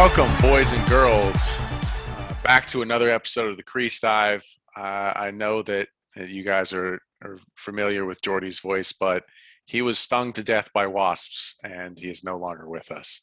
Welcome, 0.00 0.30
boys 0.40 0.72
and 0.72 0.88
girls, 0.88 1.56
uh, 1.58 2.32
back 2.44 2.66
to 2.68 2.82
another 2.82 3.10
episode 3.10 3.50
of 3.50 3.56
the 3.56 3.64
Crease 3.64 3.98
Dive. 3.98 4.44
Uh, 4.76 5.12
I 5.16 5.32
know 5.32 5.60
that, 5.62 5.88
that 6.14 6.28
you 6.28 6.44
guys 6.44 6.72
are, 6.72 7.02
are 7.24 7.40
familiar 7.56 8.04
with 8.04 8.22
Jordy's 8.22 8.60
voice, 8.60 8.92
but 8.92 9.24
he 9.66 9.82
was 9.82 9.98
stung 9.98 10.32
to 10.34 10.44
death 10.44 10.70
by 10.72 10.86
wasps, 10.86 11.56
and 11.64 11.98
he 11.98 12.08
is 12.10 12.22
no 12.22 12.36
longer 12.36 12.68
with 12.68 12.92
us. 12.92 13.22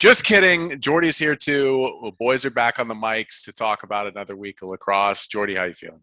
Just 0.00 0.24
kidding. 0.24 0.80
Jordy's 0.80 1.16
here 1.16 1.36
too. 1.36 1.88
Well, 2.02 2.10
boys 2.18 2.44
are 2.44 2.50
back 2.50 2.80
on 2.80 2.88
the 2.88 2.94
mics 2.94 3.44
to 3.44 3.52
talk 3.52 3.84
about 3.84 4.08
another 4.08 4.34
week 4.34 4.62
of 4.62 4.70
lacrosse. 4.70 5.28
Jordy, 5.28 5.54
how 5.54 5.62
you 5.62 5.74
feeling? 5.74 6.00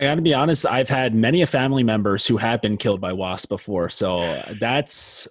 I 0.00 0.06
got 0.06 0.16
to 0.16 0.20
be 0.20 0.34
honest. 0.34 0.66
I've 0.66 0.90
had 0.90 1.14
many 1.14 1.44
family 1.44 1.84
members 1.84 2.26
who 2.26 2.38
have 2.38 2.60
been 2.60 2.76
killed 2.76 3.00
by 3.00 3.12
wasps 3.12 3.46
before, 3.46 3.88
so 3.88 4.42
that's 4.58 5.28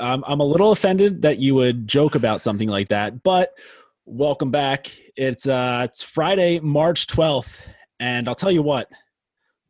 um, 0.00 0.24
I'm 0.26 0.40
a 0.40 0.44
little 0.44 0.72
offended 0.72 1.22
that 1.22 1.38
you 1.38 1.54
would 1.54 1.88
joke 1.88 2.14
about 2.14 2.42
something 2.42 2.68
like 2.68 2.88
that, 2.88 3.22
but 3.22 3.52
welcome 4.04 4.50
back. 4.50 4.90
It's 5.16 5.46
uh, 5.46 5.82
it's 5.84 6.02
Friday, 6.02 6.60
March 6.60 7.06
12th, 7.06 7.66
and 8.00 8.28
I'll 8.28 8.34
tell 8.34 8.50
you 8.50 8.62
what, 8.62 8.88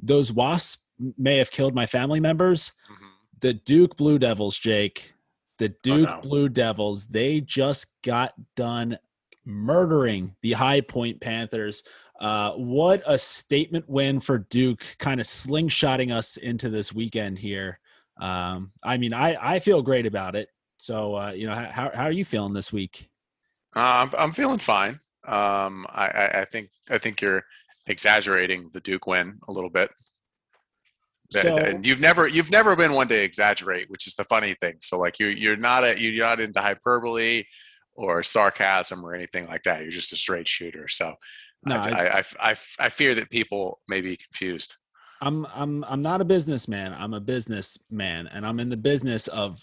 those 0.00 0.32
wasps 0.32 0.84
may 1.16 1.38
have 1.38 1.50
killed 1.50 1.74
my 1.74 1.86
family 1.86 2.20
members. 2.20 2.72
Mm-hmm. 2.92 3.06
The 3.40 3.54
Duke 3.54 3.96
Blue 3.96 4.18
Devils, 4.18 4.56
Jake, 4.58 5.12
the 5.58 5.70
oh, 5.70 5.78
Duke 5.82 6.08
oh, 6.08 6.14
no. 6.16 6.20
Blue 6.20 6.48
Devils, 6.48 7.06
they 7.06 7.40
just 7.40 7.86
got 8.02 8.34
done 8.54 8.98
murdering 9.44 10.34
the 10.42 10.52
High 10.52 10.80
Point 10.82 11.20
Panthers. 11.20 11.84
Uh, 12.20 12.52
what 12.52 13.02
a 13.06 13.16
statement 13.16 13.88
win 13.88 14.20
for 14.20 14.38
Duke, 14.38 14.84
kind 14.98 15.20
of 15.20 15.26
slingshotting 15.26 16.14
us 16.14 16.36
into 16.36 16.68
this 16.68 16.92
weekend 16.92 17.38
here. 17.38 17.78
Um, 18.20 18.72
I 18.82 18.96
mean, 18.96 19.12
I, 19.12 19.54
I 19.54 19.58
feel 19.58 19.82
great 19.82 20.06
about 20.06 20.34
it. 20.34 20.48
So, 20.78 21.16
uh, 21.16 21.30
you 21.32 21.46
know, 21.46 21.54
how, 21.54 21.90
how 21.92 22.04
are 22.04 22.12
you 22.12 22.24
feeling 22.24 22.52
this 22.52 22.72
week? 22.72 23.08
Uh, 23.76 24.06
I'm, 24.06 24.10
I'm 24.18 24.32
feeling 24.32 24.58
fine. 24.58 25.00
Um, 25.26 25.86
I, 25.90 26.30
I 26.34 26.44
think, 26.44 26.70
I 26.90 26.98
think 26.98 27.20
you're 27.20 27.44
exaggerating 27.86 28.70
the 28.72 28.80
Duke 28.80 29.06
win 29.06 29.38
a 29.48 29.52
little 29.52 29.70
bit. 29.70 29.90
So, 31.30 31.58
and 31.58 31.84
you've 31.84 32.00
never, 32.00 32.26
you've 32.26 32.50
never 32.50 32.74
been 32.74 32.94
one 32.94 33.08
to 33.08 33.22
exaggerate, 33.22 33.90
which 33.90 34.06
is 34.06 34.14
the 34.14 34.24
funny 34.24 34.54
thing. 34.54 34.76
So 34.80 34.98
like 34.98 35.18
you're, 35.18 35.30
you're 35.30 35.56
not 35.56 35.84
a, 35.84 36.00
you're 36.00 36.24
not 36.24 36.40
into 36.40 36.60
hyperbole 36.60 37.44
or 37.94 38.22
sarcasm 38.22 39.04
or 39.04 39.14
anything 39.14 39.46
like 39.46 39.62
that. 39.64 39.82
You're 39.82 39.90
just 39.90 40.12
a 40.12 40.16
straight 40.16 40.48
shooter. 40.48 40.88
So 40.88 41.14
no, 41.64 41.76
I, 41.76 41.90
I, 41.90 42.18
I, 42.18 42.22
I, 42.40 42.56
I 42.78 42.88
fear 42.88 43.14
that 43.16 43.28
people 43.28 43.80
may 43.88 44.00
be 44.00 44.16
confused. 44.16 44.76
I'm 45.20 45.46
I'm 45.46 45.84
I'm 45.84 46.02
not 46.02 46.20
a 46.20 46.24
businessman. 46.24 46.92
I'm 46.92 47.14
a 47.14 47.20
businessman, 47.20 48.28
and 48.28 48.46
I'm 48.46 48.60
in 48.60 48.68
the 48.68 48.76
business 48.76 49.28
of 49.28 49.60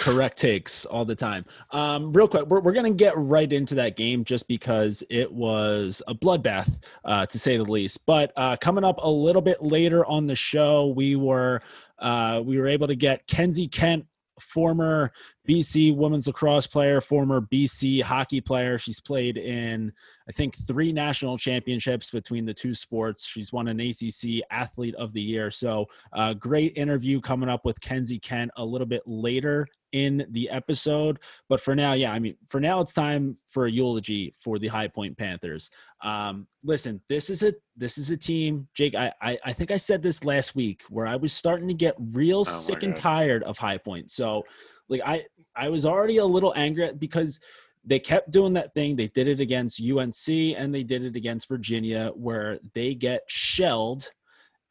correct 0.00 0.38
takes 0.38 0.86
all 0.86 1.04
the 1.04 1.14
time. 1.14 1.44
Um, 1.70 2.12
real 2.12 2.26
quick, 2.26 2.46
we're, 2.46 2.60
we're 2.60 2.72
going 2.72 2.90
to 2.90 2.96
get 2.96 3.16
right 3.16 3.52
into 3.52 3.74
that 3.76 3.96
game 3.96 4.24
just 4.24 4.48
because 4.48 5.02
it 5.10 5.30
was 5.30 6.02
a 6.08 6.14
bloodbath, 6.14 6.80
uh, 7.04 7.26
to 7.26 7.38
say 7.38 7.56
the 7.56 7.64
least. 7.64 8.06
But 8.06 8.32
uh, 8.36 8.56
coming 8.56 8.84
up 8.84 8.98
a 9.02 9.10
little 9.10 9.42
bit 9.42 9.62
later 9.62 10.04
on 10.06 10.26
the 10.26 10.36
show, 10.36 10.86
we 10.86 11.16
were 11.16 11.60
uh, 11.98 12.42
we 12.44 12.58
were 12.58 12.66
able 12.66 12.86
to 12.86 12.96
get 12.96 13.26
Kenzie 13.26 13.68
Kent 13.68 14.06
former 14.40 15.12
BC 15.48 15.94
women's 15.94 16.26
lacrosse 16.26 16.66
player, 16.66 17.00
former 17.00 17.40
BC 17.40 18.02
hockey 18.02 18.40
player. 18.40 18.78
She's 18.78 19.00
played 19.00 19.36
in, 19.36 19.92
I 20.28 20.32
think, 20.32 20.56
three 20.66 20.92
national 20.92 21.38
championships 21.38 22.10
between 22.10 22.46
the 22.46 22.54
two 22.54 22.74
sports. 22.74 23.26
She's 23.26 23.52
won 23.52 23.68
an 23.68 23.80
ACC 23.80 24.42
Athlete 24.50 24.94
of 24.94 25.12
the 25.12 25.20
Year. 25.20 25.50
So, 25.50 25.86
uh, 26.12 26.34
great 26.34 26.76
interview 26.76 27.20
coming 27.20 27.48
up 27.48 27.64
with 27.64 27.80
Kenzie 27.80 28.18
Kent 28.18 28.50
a 28.56 28.64
little 28.64 28.86
bit 28.86 29.02
later 29.06 29.66
in 29.94 30.26
the 30.30 30.50
episode. 30.50 31.20
But 31.48 31.60
for 31.60 31.74
now, 31.74 31.92
yeah, 31.92 32.12
I 32.12 32.18
mean, 32.18 32.36
for 32.48 32.60
now, 32.60 32.80
it's 32.80 32.92
time 32.92 33.38
for 33.48 33.66
a 33.66 33.70
eulogy 33.70 34.34
for 34.40 34.58
the 34.58 34.66
High 34.66 34.88
Point 34.88 35.16
Panthers. 35.16 35.70
Um, 36.02 36.48
listen, 36.64 37.00
this 37.08 37.30
is 37.30 37.44
a 37.44 37.54
this 37.76 37.96
is 37.96 38.10
a 38.10 38.16
team, 38.16 38.68
Jake. 38.74 38.94
I, 38.96 39.12
I, 39.22 39.38
I 39.44 39.52
think 39.52 39.70
I 39.70 39.76
said 39.76 40.02
this 40.02 40.24
last 40.24 40.56
week 40.56 40.82
where 40.90 41.06
I 41.06 41.16
was 41.16 41.32
starting 41.32 41.68
to 41.68 41.74
get 41.74 41.94
real 41.98 42.40
oh 42.40 42.44
sick 42.44 42.82
and 42.82 42.94
tired 42.94 43.44
of 43.44 43.56
High 43.56 43.78
Point. 43.78 44.10
So, 44.10 44.42
like, 44.88 45.00
I 45.06 45.24
I 45.56 45.68
was 45.68 45.86
already 45.86 46.18
a 46.18 46.24
little 46.24 46.52
angry 46.56 46.92
because 46.92 47.40
they 47.84 47.98
kept 47.98 48.30
doing 48.30 48.54
that 48.54 48.74
thing. 48.74 48.96
They 48.96 49.08
did 49.08 49.28
it 49.28 49.40
against 49.40 49.80
UNC 49.80 50.28
and 50.28 50.74
they 50.74 50.82
did 50.82 51.04
it 51.04 51.16
against 51.16 51.48
Virginia, 51.48 52.10
where 52.14 52.58
they 52.72 52.94
get 52.94 53.22
shelled. 53.26 54.10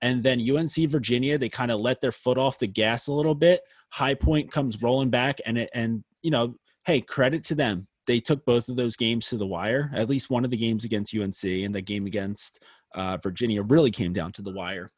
And 0.01 0.21
then 0.21 0.41
UNC 0.41 0.89
Virginia, 0.89 1.37
they 1.37 1.49
kind 1.49 1.71
of 1.71 1.79
let 1.79 2.01
their 2.01 2.11
foot 2.11 2.37
off 2.37 2.59
the 2.59 2.67
gas 2.67 3.07
a 3.07 3.13
little 3.13 3.35
bit 3.35 3.61
High 3.93 4.15
Point 4.15 4.51
comes 4.51 4.81
rolling 4.81 5.11
back, 5.11 5.39
and 5.45 5.55
it, 5.55 5.69
and 5.75 6.03
you 6.23 6.31
know, 6.31 6.55
hey, 6.87 6.99
credit 6.99 7.43
to 7.45 7.55
them. 7.55 7.87
They 8.07 8.19
took 8.19 8.43
both 8.43 8.67
of 8.67 8.75
those 8.75 8.95
games 8.95 9.27
to 9.27 9.37
the 9.37 9.45
wire. 9.45 9.91
At 9.93 10.09
least 10.09 10.31
one 10.31 10.43
of 10.43 10.49
the 10.49 10.57
games 10.57 10.83
against 10.83 11.15
UNC 11.15 11.43
and 11.43 11.75
the 11.75 11.79
game 11.79 12.07
against 12.07 12.63
uh, 12.95 13.17
Virginia 13.17 13.61
really 13.61 13.91
came 13.91 14.11
down 14.11 14.31
to 14.31 14.41
the 14.41 14.51
wire. 14.51 14.91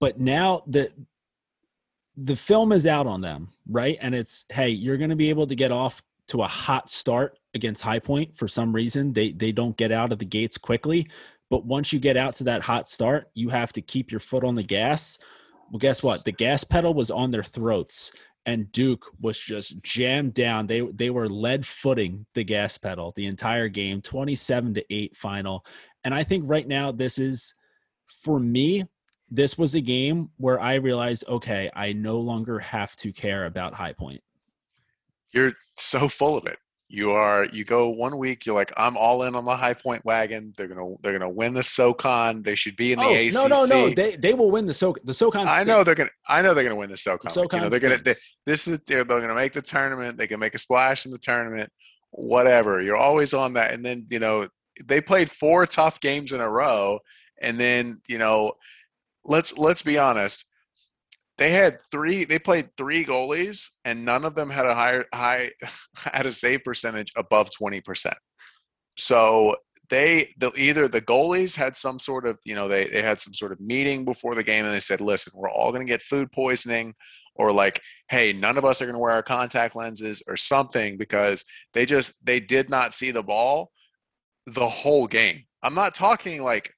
But 0.00 0.20
now 0.20 0.62
the 0.66 0.90
the 2.16 2.36
film 2.36 2.72
is 2.72 2.86
out 2.86 3.06
on 3.06 3.20
them, 3.20 3.50
right? 3.68 3.98
And 4.00 4.14
it's 4.14 4.44
hey, 4.50 4.68
you're 4.68 4.98
going 4.98 5.10
to 5.10 5.16
be 5.16 5.30
able 5.30 5.46
to 5.46 5.54
get 5.54 5.72
off 5.72 6.02
to 6.28 6.42
a 6.42 6.48
hot 6.48 6.90
start 6.90 7.38
against 7.54 7.82
High 7.82 7.98
Point 7.98 8.36
for 8.36 8.48
some 8.48 8.72
reason. 8.72 9.12
They 9.12 9.32
they 9.32 9.52
don't 9.52 9.76
get 9.76 9.92
out 9.92 10.12
of 10.12 10.18
the 10.18 10.24
gates 10.24 10.58
quickly, 10.58 11.08
but 11.50 11.64
once 11.64 11.92
you 11.92 11.98
get 11.98 12.16
out 12.16 12.36
to 12.36 12.44
that 12.44 12.62
hot 12.62 12.88
start, 12.88 13.30
you 13.34 13.48
have 13.48 13.72
to 13.74 13.82
keep 13.82 14.10
your 14.10 14.20
foot 14.20 14.44
on 14.44 14.54
the 14.54 14.62
gas 14.62 15.18
well, 15.72 15.78
guess 15.78 16.02
what? 16.02 16.26
The 16.26 16.32
gas 16.32 16.64
pedal 16.64 16.92
was 16.92 17.10
on 17.10 17.30
their 17.30 17.42
throats, 17.42 18.12
and 18.44 18.70
Duke 18.72 19.06
was 19.18 19.38
just 19.38 19.82
jammed 19.82 20.34
down. 20.34 20.66
They 20.66 20.82
they 20.82 21.08
were 21.08 21.30
lead 21.30 21.64
footing 21.64 22.26
the 22.34 22.44
gas 22.44 22.76
pedal 22.76 23.14
the 23.16 23.24
entire 23.24 23.68
game, 23.68 24.02
twenty-seven 24.02 24.74
to 24.74 24.94
eight 24.94 25.16
final. 25.16 25.64
And 26.04 26.14
I 26.14 26.24
think 26.24 26.44
right 26.46 26.68
now 26.68 26.92
this 26.92 27.18
is, 27.18 27.54
for 28.06 28.38
me, 28.38 28.84
this 29.32 29.56
was 29.56 29.74
a 29.74 29.80
game 29.80 30.28
where 30.36 30.60
I 30.60 30.74
realized, 30.74 31.24
okay, 31.26 31.70
I 31.74 31.94
no 31.94 32.20
longer 32.20 32.58
have 32.58 32.94
to 32.96 33.12
care 33.12 33.46
about 33.46 33.72
High 33.72 33.94
Point. 33.94 34.22
You're 35.32 35.54
so 35.76 36.06
full 36.06 36.36
of 36.36 36.46
it. 36.46 36.58
You 36.88 37.12
are 37.12 37.46
you 37.46 37.64
go 37.64 37.88
one 37.88 38.18
week 38.18 38.44
you're 38.44 38.54
like 38.54 38.70
i'm 38.76 38.98
all 38.98 39.22
in 39.22 39.34
on 39.34 39.46
the 39.46 39.56
high 39.56 39.72
point 39.72 40.04
wagon. 40.04 40.52
They're 40.58 40.68
gonna 40.68 40.94
they're 41.00 41.18
gonna 41.18 41.30
win 41.30 41.54
the 41.54 41.62
socon. 41.62 42.44
They 42.44 42.54
should 42.54 42.76
be 42.76 42.92
in 42.92 42.98
the 42.98 43.06
oh, 43.06 43.14
acc 43.14 43.32
no 43.32 43.46
no 43.46 43.64
no. 43.64 43.94
They, 43.94 44.16
they 44.16 44.34
will 44.34 44.50
win 44.50 44.66
the 44.66 44.74
so 44.74 44.94
the 45.02 45.12
socon 45.12 45.46
i 45.46 45.64
know 45.64 45.84
they're 45.84 45.94
gonna 45.94 46.10
i 46.28 46.42
know 46.42 46.52
they're 46.52 46.64
gonna 46.64 46.76
win 46.76 46.90
the 46.90 46.96
socon, 46.96 47.22
the 47.22 47.30
SoCon. 47.30 47.60
You 47.60 47.64
know, 47.64 47.70
they're 47.70 47.80
gonna 47.80 48.02
they, 48.02 48.14
this 48.44 48.68
is 48.68 48.82
they're, 48.82 49.04
they're 49.04 49.22
gonna 49.22 49.34
make 49.34 49.54
the 49.54 49.62
tournament. 49.62 50.18
They 50.18 50.26
can 50.26 50.38
make 50.38 50.54
a 50.54 50.58
splash 50.58 51.06
in 51.06 51.12
the 51.12 51.18
tournament. 51.18 51.72
Whatever. 52.10 52.82
You're 52.82 52.98
always 52.98 53.32
on 53.32 53.54
that. 53.54 53.72
And 53.72 53.82
then 53.82 54.06
you 54.10 54.18
know 54.18 54.48
they 54.84 55.00
played 55.00 55.30
four 55.30 55.64
tough 55.64 55.98
games 55.98 56.32
in 56.32 56.42
a 56.42 56.50
row. 56.50 56.98
And 57.40 57.58
then 57.58 58.02
you 58.06 58.18
know 58.18 58.52
let's 59.24 59.56
let's 59.56 59.82
be 59.82 59.98
honest. 59.98 60.44
They 61.38 61.50
had 61.50 61.78
three 61.90 62.24
they 62.24 62.38
played 62.38 62.70
three 62.76 63.04
goalies 63.04 63.70
and 63.84 64.04
none 64.04 64.24
of 64.24 64.34
them 64.34 64.50
had 64.50 64.66
a 64.66 64.74
higher 64.74 65.06
high 65.12 65.50
had 65.96 66.26
a 66.26 66.32
save 66.32 66.62
percentage 66.62 67.12
above 67.16 67.48
20% 67.50 68.12
so 68.98 69.56
they 69.88 70.32
the, 70.36 70.52
either 70.56 70.86
the 70.86 71.00
goalies 71.00 71.56
had 71.56 71.74
some 71.74 71.98
sort 71.98 72.26
of 72.26 72.38
you 72.44 72.54
know 72.54 72.68
they, 72.68 72.84
they 72.84 73.00
had 73.00 73.20
some 73.20 73.32
sort 73.32 73.50
of 73.50 73.60
meeting 73.60 74.04
before 74.04 74.34
the 74.34 74.44
game 74.44 74.66
and 74.66 74.74
they 74.74 74.78
said 74.78 75.00
listen 75.00 75.32
we're 75.34 75.50
all 75.50 75.72
going 75.72 75.84
to 75.84 75.90
get 75.90 76.02
food 76.02 76.30
poisoning 76.30 76.94
or 77.34 77.50
like 77.50 77.80
hey 78.08 78.32
none 78.32 78.58
of 78.58 78.64
us 78.64 78.82
are 78.82 78.84
going 78.84 78.94
to 78.94 79.00
wear 79.00 79.12
our 79.12 79.22
contact 79.22 79.74
lenses 79.74 80.22
or 80.28 80.36
something 80.36 80.98
because 80.98 81.44
they 81.72 81.86
just 81.86 82.24
they 82.24 82.38
did 82.38 82.68
not 82.68 82.92
see 82.92 83.10
the 83.10 83.22
ball 83.22 83.72
the 84.46 84.68
whole 84.68 85.06
game. 85.06 85.44
I'm 85.62 85.74
not 85.74 85.94
talking 85.94 86.42
like 86.42 86.74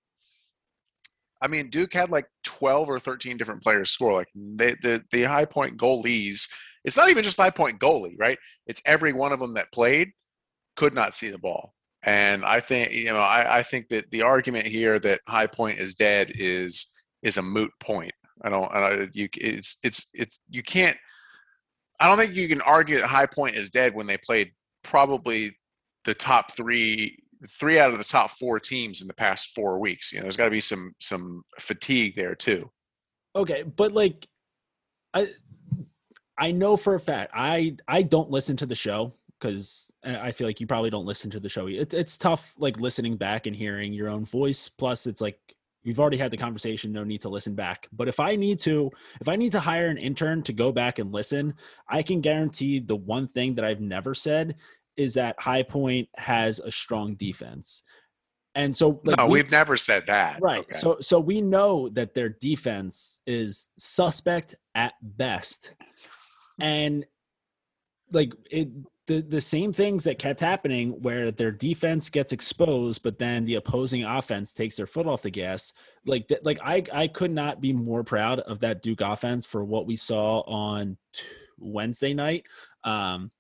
I 1.43 1.49
mean, 1.49 1.69
Duke 1.71 1.93
had 1.93 2.11
like 2.11 2.27
12 2.45 2.89
or 2.89 2.99
13 2.99 3.37
different 3.37 3.63
players 3.63 3.91
score. 3.91 4.13
Like 4.13 4.29
they, 4.35 4.75
the 4.83 5.05
the 5.11 5.25
high 5.25 5.45
point 5.45 5.79
goalies, 5.79 6.49
it's 6.85 6.97
not 6.97 7.11
even 7.11 7.25
just 7.25 7.41
high 7.41 7.51
point 7.51 7.81
goalie, 7.81 8.17
right? 8.19 8.39
It's 8.67 8.83
every 8.87 9.13
one 9.13 9.33
of 9.33 9.41
them 9.41 9.55
that 9.55 9.73
played 9.73 10.13
could 10.77 10.95
not 10.95 11.15
see 11.15 11.31
the 11.31 11.39
ball. 11.39 11.75
And 12.03 12.45
I 12.45 12.61
think 12.61 12.93
you 12.93 13.13
know, 13.13 13.21
I, 13.21 13.59
I 13.59 13.63
think 13.63 13.89
that 13.89 14.11
the 14.11 14.23
argument 14.23 14.67
here 14.67 14.99
that 15.01 15.21
high 15.27 15.47
point 15.47 15.79
is 15.79 15.95
dead 15.95 16.33
is 16.35 16.87
is 17.23 17.39
a 17.39 17.43
moot 17.43 17.71
point. 17.81 18.13
I 18.43 18.51
don't, 18.51 18.71
I, 18.73 19.09
you, 19.13 19.29
it's 19.37 19.79
it's 19.83 20.07
it's 20.13 20.41
you 20.49 20.63
can't. 20.63 20.97
I 22.01 22.09
don't 22.09 22.19
think 22.19 22.35
you 22.35 22.49
can 22.49 22.61
argue 22.61 23.01
that 23.01 23.07
high 23.07 23.27
point 23.27 23.57
is 23.57 23.71
dead 23.71 23.95
when 23.95 24.07
they 24.07 24.19
played 24.19 24.51
probably 24.83 25.57
the 26.05 26.15
top 26.15 26.53
three 26.53 27.19
three 27.49 27.79
out 27.79 27.93
of 27.93 27.99
the 27.99 28.05
top 28.05 28.31
four 28.31 28.61
teams 28.61 29.00
in 29.00 29.08
the 29.08 29.14
past 29.14 29.55
four 29.55 29.79
weeks. 29.79 30.12
You 30.12 30.19
know, 30.19 30.25
there's 30.25 30.37
got 30.37 30.46
to 30.46 30.50
be 30.50 30.61
some 30.61 30.94
some 31.00 31.44
fatigue 31.58 32.17
there 32.17 32.35
too. 32.35 32.70
Okay, 33.37 33.62
but 33.62 33.93
like, 33.93 34.26
I 35.12 35.29
I 36.38 36.52
know 36.52 36.76
for 36.76 36.94
a 36.94 37.00
fact 37.00 37.32
I 37.35 37.76
I 37.88 38.02
don't 38.02 38.31
listen 38.31 38.56
to 38.58 38.67
the 38.67 38.75
show 38.75 39.14
because 39.41 39.93
I 40.05 40.32
feel 40.32 40.46
like 40.46 40.61
you 40.61 40.67
probably 40.67 40.91
don't 40.91 41.06
listen 41.06 41.31
to 41.32 41.41
the 41.41 41.49
show. 41.49 41.67
It, 41.67 41.93
it's 41.93 42.17
tough 42.17 42.55
like 42.56 42.81
listening 42.81 43.17
back 43.17 43.47
and 43.47 43.55
hearing 43.55 43.93
your 43.93 44.08
own 44.08 44.25
voice. 44.25 44.69
Plus, 44.69 45.06
it's 45.06 45.20
like 45.20 45.38
we've 45.85 46.00
already 46.00 46.17
had 46.17 46.31
the 46.31 46.37
conversation 46.37 46.93
no 46.93 47.05
need 47.05 47.20
to 47.20 47.29
listen 47.29 47.55
back 47.55 47.87
but 47.93 48.08
if 48.08 48.19
i 48.19 48.35
need 48.35 48.58
to 48.58 48.90
if 49.20 49.29
i 49.29 49.37
need 49.37 49.52
to 49.52 49.61
hire 49.61 49.88
an 49.88 49.99
intern 49.99 50.43
to 50.43 50.52
go 50.52 50.73
back 50.73 50.99
and 50.99 51.12
listen 51.12 51.55
i 51.88 52.02
can 52.02 52.20
guarantee 52.20 52.79
the 52.79 52.97
one 52.97 53.29
thing 53.29 53.55
that 53.55 53.64
i've 53.64 53.81
never 53.81 54.14
said 54.14 54.56
is 54.96 55.14
that 55.14 55.41
high 55.41 55.62
point 55.62 56.08
has 56.17 56.61
a 56.61 56.70
strong 56.70 57.14
defense. 57.14 57.82
And 58.55 58.75
so 58.75 59.00
like, 59.05 59.19
no 59.19 59.26
we, 59.26 59.38
have 59.38 59.50
never 59.50 59.76
said 59.76 60.06
that. 60.06 60.41
Right. 60.41 60.61
Okay. 60.61 60.79
so 60.79 60.99
so 61.00 61.19
we 61.19 61.41
know 61.41 61.88
that 61.91 62.14
their 62.14 62.29
defense 62.29 63.20
is 63.26 63.70
suspect 63.76 64.55
at 64.75 64.94
best. 65.02 65.75
And 66.61 67.05
like 68.12 68.32
it 68.50 68.69
the 69.06 69.23
the 69.23 69.41
same 69.41 69.73
things 69.73 70.05
that 70.05 70.19
kept 70.19 70.41
happening 70.41 70.91
where 71.02 71.31
their 71.31 71.50
defense 71.50 72.08
gets 72.08 72.32
exposed 72.32 73.02
but 73.02 73.19
then 73.19 73.44
the 73.44 73.56
opposing 73.56 74.05
offense 74.05 74.55
takes 74.55 74.76
their 74.76 74.87
foot 74.87 75.06
off 75.06 75.20
the 75.20 75.31
gas 75.31 75.73
like 76.06 76.26
that 76.29 76.44
like 76.44 76.58
i 76.64 76.82
i 76.93 77.06
could 77.06 77.31
not 77.31 77.61
be 77.61 77.73
more 77.73 78.02
proud 78.02 78.40
of 78.40 78.61
that 78.61 78.82
duke 78.82 79.00
offense 79.02 79.44
for 79.44 79.64
what 79.64 79.87
we 79.87 79.97
saw 79.97 80.40
on 80.43 80.97
wednesday 81.58 82.14
night. 82.14 82.44
Um 82.85 83.31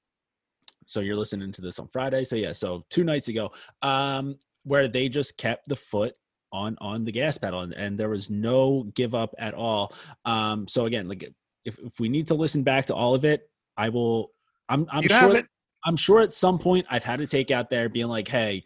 so 0.86 1.00
you're 1.00 1.16
listening 1.16 1.52
to 1.52 1.60
this 1.60 1.78
on 1.78 1.88
friday 1.88 2.24
so 2.24 2.36
yeah 2.36 2.52
so 2.52 2.84
two 2.90 3.04
nights 3.04 3.28
ago 3.28 3.50
um 3.82 4.36
where 4.64 4.88
they 4.88 5.08
just 5.08 5.36
kept 5.38 5.68
the 5.68 5.76
foot 5.76 6.14
on 6.52 6.76
on 6.80 7.04
the 7.04 7.12
gas 7.12 7.36
pedal 7.38 7.60
and, 7.60 7.72
and 7.74 7.98
there 7.98 8.08
was 8.08 8.30
no 8.30 8.84
give 8.94 9.14
up 9.14 9.34
at 9.38 9.54
all 9.54 9.92
um 10.24 10.66
so 10.68 10.86
again 10.86 11.08
like 11.08 11.22
if, 11.64 11.78
if 11.78 11.98
we 11.98 12.08
need 12.08 12.26
to 12.26 12.34
listen 12.34 12.62
back 12.62 12.86
to 12.86 12.94
all 12.94 13.14
of 13.14 13.24
it 13.24 13.48
i 13.76 13.88
will 13.88 14.30
i'm 14.68 14.86
i'm 14.90 15.02
sure 15.02 15.42
I'm 15.84 15.96
sure 15.96 16.20
at 16.20 16.32
some 16.32 16.58
point 16.58 16.86
I've 16.90 17.04
had 17.04 17.18
to 17.18 17.26
take 17.26 17.50
out 17.50 17.68
there 17.68 17.88
being 17.88 18.08
like, 18.08 18.26
hey, 18.26 18.64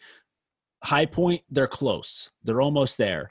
high 0.85 1.07
point, 1.07 1.43
they're 1.51 1.67
close. 1.67 2.31
They're 2.45 2.61
almost 2.61 2.97
there. 2.97 3.31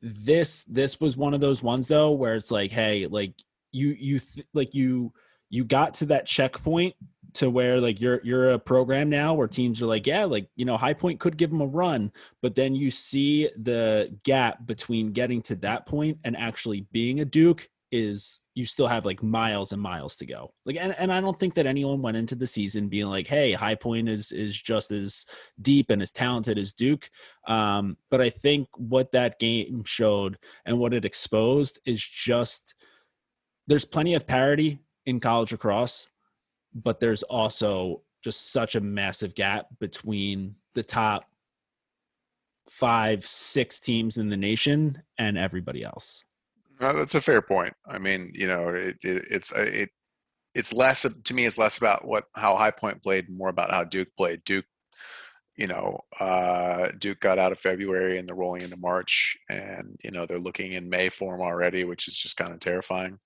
This 0.00 0.62
this 0.64 1.00
was 1.00 1.16
one 1.16 1.34
of 1.34 1.40
those 1.40 1.62
ones 1.62 1.88
though 1.88 2.12
where 2.12 2.34
it's 2.34 2.50
like, 2.50 2.70
hey, 2.70 3.06
like 3.06 3.34
you 3.72 3.88
you 3.98 4.18
th- 4.18 4.46
like 4.54 4.74
you 4.74 5.12
you 5.48 5.64
got 5.64 5.94
to 5.94 6.06
that 6.06 6.26
checkpoint 6.26 6.94
to 7.34 7.50
where 7.50 7.80
like 7.80 8.00
you're 8.00 8.20
you're 8.24 8.50
a 8.50 8.58
program 8.58 9.08
now 9.08 9.34
where 9.34 9.48
teams 9.48 9.80
are 9.80 9.86
like 9.86 10.06
yeah 10.06 10.24
like 10.24 10.48
you 10.56 10.64
know 10.64 10.76
high 10.76 10.94
point 10.94 11.20
could 11.20 11.36
give 11.36 11.50
them 11.50 11.60
a 11.60 11.66
run 11.66 12.12
but 12.40 12.54
then 12.54 12.74
you 12.74 12.90
see 12.90 13.48
the 13.56 14.14
gap 14.24 14.66
between 14.66 15.12
getting 15.12 15.40
to 15.42 15.54
that 15.56 15.86
point 15.86 16.18
and 16.24 16.36
actually 16.36 16.86
being 16.92 17.20
a 17.20 17.24
duke 17.24 17.68
is 17.92 18.46
you 18.54 18.64
still 18.64 18.86
have 18.86 19.04
like 19.04 19.22
miles 19.22 19.72
and 19.72 19.80
miles 19.80 20.16
to 20.16 20.24
go. 20.24 20.54
Like 20.64 20.76
and, 20.80 20.96
and 20.98 21.12
I 21.12 21.20
don't 21.20 21.38
think 21.38 21.54
that 21.54 21.66
anyone 21.66 22.00
went 22.00 22.16
into 22.16 22.34
the 22.34 22.46
season 22.46 22.88
being 22.88 23.06
like, 23.06 23.26
hey, 23.26 23.52
High 23.52 23.74
Point 23.74 24.08
is 24.08 24.32
is 24.32 24.56
just 24.56 24.90
as 24.90 25.26
deep 25.60 25.90
and 25.90 26.00
as 26.00 26.10
talented 26.10 26.58
as 26.58 26.72
Duke. 26.72 27.10
Um, 27.46 27.98
but 28.10 28.22
I 28.22 28.30
think 28.30 28.68
what 28.76 29.12
that 29.12 29.38
game 29.38 29.84
showed 29.84 30.38
and 30.64 30.78
what 30.78 30.94
it 30.94 31.04
exposed 31.04 31.78
is 31.84 32.02
just 32.02 32.74
there's 33.66 33.84
plenty 33.84 34.14
of 34.14 34.26
parity 34.26 34.80
in 35.04 35.20
college 35.20 35.52
lacrosse, 35.52 36.08
but 36.74 37.00
there's 37.00 37.22
also 37.24 38.02
just 38.22 38.52
such 38.52 38.74
a 38.76 38.80
massive 38.80 39.34
gap 39.34 39.66
between 39.80 40.54
the 40.74 40.82
top 40.82 41.24
five, 42.68 43.26
six 43.26 43.80
teams 43.80 44.16
in 44.16 44.28
the 44.28 44.36
nation 44.36 45.02
and 45.18 45.36
everybody 45.36 45.84
else. 45.84 46.24
No, 46.80 46.92
that's 46.92 47.14
a 47.14 47.20
fair 47.20 47.42
point. 47.42 47.74
I 47.86 47.98
mean, 47.98 48.32
you 48.34 48.46
know, 48.46 48.68
it, 48.70 48.96
it, 49.02 49.26
it's 49.30 49.52
uh, 49.52 49.68
it 49.72 49.90
it's 50.54 50.72
less 50.72 51.02
to 51.02 51.34
me. 51.34 51.44
It's 51.44 51.58
less 51.58 51.78
about 51.78 52.06
what 52.06 52.24
how 52.34 52.56
High 52.56 52.70
Point 52.70 53.02
played, 53.02 53.28
more 53.28 53.48
about 53.48 53.70
how 53.70 53.84
Duke 53.84 54.08
played. 54.16 54.42
Duke, 54.44 54.64
you 55.56 55.66
know, 55.66 56.00
uh, 56.18 56.88
Duke 56.98 57.20
got 57.20 57.38
out 57.38 57.52
of 57.52 57.58
February 57.58 58.18
and 58.18 58.28
they're 58.28 58.36
rolling 58.36 58.62
into 58.62 58.76
March, 58.76 59.36
and 59.48 59.96
you 60.02 60.10
know 60.10 60.26
they're 60.26 60.38
looking 60.38 60.72
in 60.72 60.90
May 60.90 61.08
form 61.08 61.40
already, 61.40 61.84
which 61.84 62.08
is 62.08 62.16
just 62.16 62.36
kind 62.36 62.52
of 62.52 62.60
terrifying. 62.60 63.18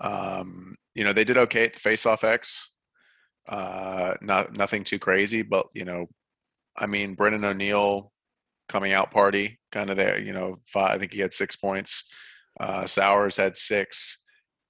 Um, 0.00 0.76
you 0.94 1.04
know, 1.04 1.12
they 1.12 1.24
did 1.24 1.38
okay 1.38 1.64
at 1.64 1.74
the 1.74 1.80
Face-Off 1.80 2.24
X. 2.24 2.72
Uh, 3.48 4.14
not 4.20 4.56
nothing 4.56 4.84
too 4.84 4.98
crazy, 4.98 5.42
but 5.42 5.66
you 5.74 5.84
know, 5.84 6.06
I 6.76 6.86
mean, 6.86 7.14
Brennan 7.14 7.44
O'Neill 7.44 8.12
coming 8.68 8.92
out 8.92 9.10
party, 9.10 9.58
kind 9.70 9.90
of 9.90 9.96
there. 9.96 10.20
You 10.20 10.32
know, 10.32 10.56
five, 10.66 10.92
I 10.92 10.98
think 10.98 11.12
he 11.12 11.20
had 11.20 11.32
six 11.32 11.56
points. 11.56 12.08
Uh, 12.58 12.86
Sowers 12.86 13.36
had 13.36 13.56
six. 13.56 14.24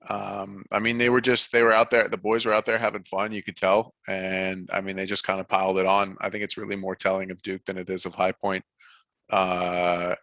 Um, 0.09 0.65
I 0.73 0.81
mean, 0.81 0.99
they 0.99 1.11
were 1.11 1.21
just 1.21 1.53
they 1.53 1.63
were 1.63 1.73
out 1.73 1.91
there. 1.91 2.09
The 2.09 2.17
boys 2.17 2.45
were 2.45 2.55
out 2.55 2.67
there 2.67 2.79
having 2.79 3.05
fun. 3.05 3.33
You 3.33 3.43
could 3.43 3.57
tell, 3.57 3.95
and 4.09 4.69
I 4.73 4.81
mean, 4.81 4.97
they 4.97 5.07
just 5.07 5.25
kind 5.25 5.41
of 5.41 5.49
piled 5.49 5.79
it 5.79 5.87
on. 5.87 6.17
I 6.21 6.31
think 6.31 6.43
it's 6.43 6.59
really 6.59 6.77
more 6.77 6.97
telling 6.97 7.31
of 7.31 7.43
Duke 7.43 7.65
than 7.67 7.79
it 7.79 7.89
is 7.89 8.07
of 8.07 8.15
High 8.15 8.33
Point. 8.33 8.65
Uh, 9.31 10.17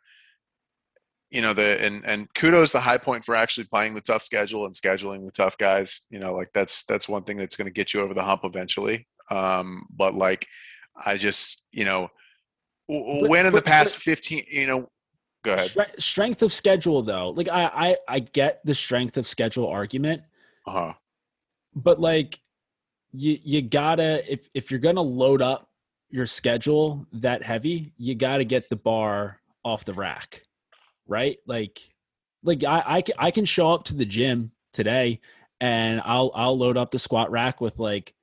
you 1.31 1.41
know 1.41 1.53
the 1.53 1.81
and 1.83 2.05
and 2.05 2.33
kudos 2.33 2.71
to 2.71 2.79
High 2.79 2.97
Point 2.97 3.25
for 3.25 3.35
actually 3.35 3.65
playing 3.65 3.93
the 3.93 4.01
tough 4.01 4.23
schedule 4.23 4.65
and 4.65 4.73
scheduling 4.73 5.25
the 5.25 5.31
tough 5.31 5.57
guys. 5.57 6.01
You 6.09 6.19
know, 6.19 6.33
like 6.33 6.49
that's 6.53 6.83
that's 6.83 7.07
one 7.07 7.23
thing 7.23 7.37
that's 7.37 7.55
going 7.55 7.67
to 7.67 7.73
get 7.73 7.93
you 7.93 8.01
over 8.01 8.13
the 8.13 8.23
hump 8.23 8.41
eventually. 8.43 9.07
Um, 9.29 9.85
but 9.89 10.15
like, 10.15 10.47
I 11.05 11.17
just 11.17 11.65
you 11.71 11.85
know, 11.85 12.09
when 12.87 13.45
in 13.45 13.53
the 13.53 13.61
past 13.61 13.97
fifteen, 13.97 14.43
you 14.49 14.67
know, 14.67 14.89
Go 15.43 15.53
ahead. 15.53 15.71
Strength 15.99 16.41
of 16.41 16.51
schedule, 16.51 17.01
though, 17.01 17.29
like 17.29 17.47
I, 17.47 17.63
I, 17.63 17.97
I 18.07 18.19
get 18.19 18.59
the 18.65 18.73
strength 18.73 19.15
of 19.17 19.27
schedule 19.27 19.67
argument. 19.67 20.21
Uh 20.67 20.71
huh. 20.71 20.93
But 21.73 21.99
like, 21.99 22.39
you, 23.13 23.39
you 23.41 23.61
gotta 23.61 24.29
if 24.31 24.49
if 24.53 24.69
you're 24.69 24.81
gonna 24.81 25.01
load 25.01 25.41
up 25.41 25.69
your 26.09 26.25
schedule 26.25 27.05
that 27.13 27.41
heavy, 27.41 27.93
you 27.97 28.15
gotta 28.15 28.43
get 28.43 28.69
the 28.69 28.75
bar 28.75 29.39
off 29.63 29.85
the 29.85 29.93
rack, 29.93 30.43
right? 31.09 31.37
Like, 31.45 31.79
like 32.43 32.63
I, 32.63 32.79
I, 32.97 33.03
I 33.27 33.31
can 33.31 33.45
show 33.45 33.71
up 33.71 33.85
to 33.85 33.95
the 33.95 34.05
gym 34.05 34.51
today 34.73 35.19
and 35.59 36.01
I'll 36.05 36.31
I'll 36.33 36.57
load 36.57 36.77
up 36.77 36.91
the 36.91 36.99
squat 36.99 37.31
rack 37.31 37.59
with 37.59 37.79
like 37.79 38.13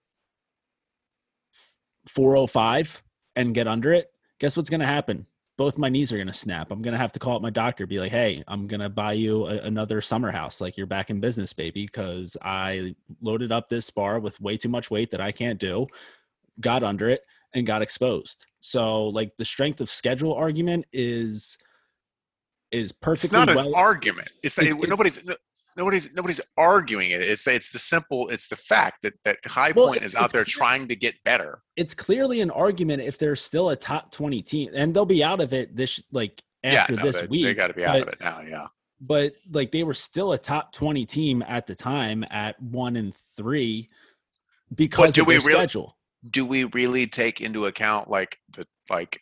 405 2.09 3.03
and 3.35 3.55
get 3.55 3.69
under 3.69 3.93
it. 3.93 4.11
Guess 4.39 4.57
what's 4.57 4.71
gonna 4.71 4.87
happen? 4.87 5.27
both 5.57 5.79
my 5.79 5.89
knees 5.89 6.13
are 6.13 6.17
going 6.17 6.27
to 6.27 6.33
snap. 6.33 6.71
I'm 6.71 6.83
going 6.83 6.93
to 6.93 6.99
have 6.99 7.13
to 7.13 7.19
call 7.19 7.37
up 7.37 7.43
my 7.43 7.51
doctor, 7.51 7.87
be 7.87 7.99
like, 7.99 8.13
hey, 8.13 8.45
I'm 8.47 8.67
going 8.67 8.81
to 8.81 8.89
buy 8.89 9.15
you 9.15 9.47
a, 9.47 9.57
another 9.59 10.01
summer 10.01 10.31
house. 10.31 10.61
Like 10.61 10.77
you're 10.77 10.87
back 10.87 11.09
in 11.09 11.21
business, 11.21 11.53
baby, 11.53 11.87
because 11.87 12.37
I 12.43 12.95
loaded 13.23 13.53
up 13.53 13.69
this 13.69 13.89
bar 13.91 14.21
with 14.21 14.41
way 14.41 14.59
too 14.59 14.69
much 14.69 14.91
weight 14.91 15.11
that 15.13 15.21
I 15.21 15.33
can't 15.33 15.59
do, 15.59 15.87
got 16.61 16.83
under 16.83 17.09
it, 17.09 17.23
and 17.55 17.67
got 17.67 17.81
exposed. 17.81 18.47
So, 18.61 19.07
like, 19.07 19.37
the 19.39 19.45
strength 19.45 19.81
of 19.81 19.91
schedule 19.91 20.35
argument 20.35 20.85
is 20.93 21.57
is 22.73 22.93
perfectly. 22.93 23.27
It's 23.27 23.33
not 23.33 23.49
an 23.49 23.57
well, 23.57 23.75
argument. 23.75 24.33
It's 24.43 24.55
that 24.57 24.67
it, 24.67 24.89
nobody's 24.89 25.21
nobody's 25.77 26.15
nobody's 26.15 26.41
arguing 26.57 27.11
it. 27.11 27.21
It's 27.21 27.45
the, 27.45 27.55
it's 27.55 27.71
the 27.71 27.79
simple 27.79 28.29
it's 28.29 28.49
the 28.49 28.57
fact 28.57 29.03
that 29.03 29.15
that 29.25 29.39
High 29.47 29.73
well, 29.73 29.89
Point 29.89 30.03
is 30.03 30.15
out 30.15 30.33
there 30.33 30.45
trying 30.45 30.89
to 30.89 30.97
get 30.97 31.15
better. 31.25 31.63
It's 31.77 31.95
clearly 31.95 32.41
an 32.41 32.51
argument 32.51 33.03
if 33.03 33.19
they're 33.19 33.37
still 33.37 33.71
a 33.71 33.77
top 33.77 34.11
twenty 34.11 34.43
team, 34.43 34.71
and 34.75 34.95
they'll 34.95 35.05
be 35.05 35.23
out 35.23 35.41
of 35.41 35.53
it 35.53 35.77
this 35.77 36.01
like 36.13 36.43
after 36.65 36.95
yeah, 36.95 36.99
no, 36.99 37.07
this 37.07 37.21
they, 37.21 37.27
week. 37.27 37.45
They 37.45 37.55
got 37.55 37.69
to 37.69 37.75
be 37.75 37.85
out 37.85 37.95
but, 37.95 38.03
of 38.03 38.09
it 38.09 38.21
now. 38.21 38.41
Yeah, 38.41 38.67
but 39.01 39.35
like 39.53 39.71
they 39.71 39.85
were 39.85 39.95
still 39.95 40.33
a 40.33 40.39
top 40.39 40.73
twenty 40.73 41.07
team 41.07 41.43
at 41.47 41.67
the 41.67 41.75
time 41.75 42.25
at 42.31 42.61
one 42.61 42.97
and 42.97 43.15
three 43.37 43.89
because 44.75 45.15
do 45.15 45.23
of 45.23 45.29
we 45.29 45.35
their 45.35 45.47
really, 45.47 45.59
schedule. 45.61 45.97
Do 46.31 46.45
we 46.47 46.65
really 46.65 47.07
take 47.07 47.41
into 47.41 47.67
account 47.67 48.11
like 48.11 48.39
the 48.51 48.67
like? 48.91 49.21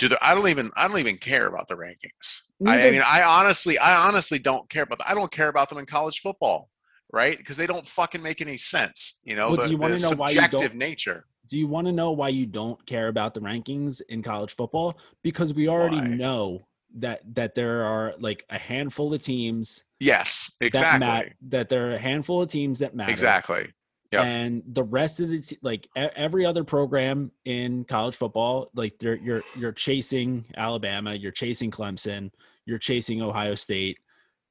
Do 0.00 0.08
the, 0.08 0.18
I 0.24 0.34
don't 0.34 0.48
even 0.48 0.70
I 0.76 0.88
don't 0.88 0.98
even 0.98 1.18
care 1.18 1.46
about 1.46 1.68
the 1.68 1.74
rankings. 1.74 2.44
I, 2.66 2.88
I, 2.88 2.90
mean, 2.90 3.02
I 3.04 3.22
honestly, 3.22 3.78
I 3.78 4.08
honestly 4.08 4.38
don't 4.38 4.66
care 4.70 4.84
about. 4.84 4.96
Them. 4.96 5.06
I 5.10 5.14
don't 5.14 5.30
care 5.30 5.48
about 5.48 5.68
them 5.68 5.76
in 5.76 5.84
college 5.84 6.20
football, 6.20 6.70
right? 7.12 7.36
Because 7.36 7.58
they 7.58 7.66
don't 7.66 7.86
fucking 7.86 8.22
make 8.22 8.40
any 8.40 8.56
sense. 8.56 9.20
You 9.24 9.36
know, 9.36 9.48
well, 9.48 9.56
the, 9.58 9.64
do 9.64 9.70
you 9.72 9.76
want 9.76 9.98
to 9.98 10.02
know 10.02 10.16
why 10.16 10.30
you 10.30 10.48
don't, 10.48 10.74
nature. 10.74 11.26
Do 11.48 11.58
you 11.58 11.66
want 11.66 11.86
to 11.86 11.92
know 11.92 12.12
why 12.12 12.30
you 12.30 12.46
don't 12.46 12.84
care 12.86 13.08
about 13.08 13.34
the 13.34 13.40
rankings 13.40 14.00
in 14.08 14.22
college 14.22 14.54
football? 14.54 14.98
Because 15.22 15.52
we 15.52 15.68
already 15.68 15.98
why? 15.98 16.06
know 16.06 16.66
that 16.96 17.20
that 17.34 17.54
there 17.54 17.84
are 17.84 18.14
like 18.18 18.46
a 18.48 18.58
handful 18.58 19.12
of 19.12 19.20
teams. 19.20 19.84
Yes, 19.98 20.56
exactly. 20.62 21.00
That, 21.00 21.24
mat- 21.26 21.32
that 21.50 21.68
there 21.68 21.90
are 21.90 21.94
a 21.96 21.98
handful 21.98 22.40
of 22.40 22.48
teams 22.48 22.78
that 22.78 22.94
matter. 22.94 23.12
Exactly. 23.12 23.70
Yep. 24.12 24.24
And 24.24 24.62
the 24.66 24.82
rest 24.82 25.20
of 25.20 25.28
the 25.28 25.58
like 25.62 25.88
every 25.94 26.44
other 26.44 26.64
program 26.64 27.30
in 27.44 27.84
college 27.84 28.16
football, 28.16 28.70
like 28.74 29.00
you're 29.02 29.16
you're 29.16 29.42
you're 29.56 29.72
chasing 29.72 30.44
Alabama, 30.56 31.14
you're 31.14 31.30
chasing 31.30 31.70
Clemson, 31.70 32.32
you're 32.66 32.78
chasing 32.78 33.22
Ohio 33.22 33.54
State. 33.54 33.98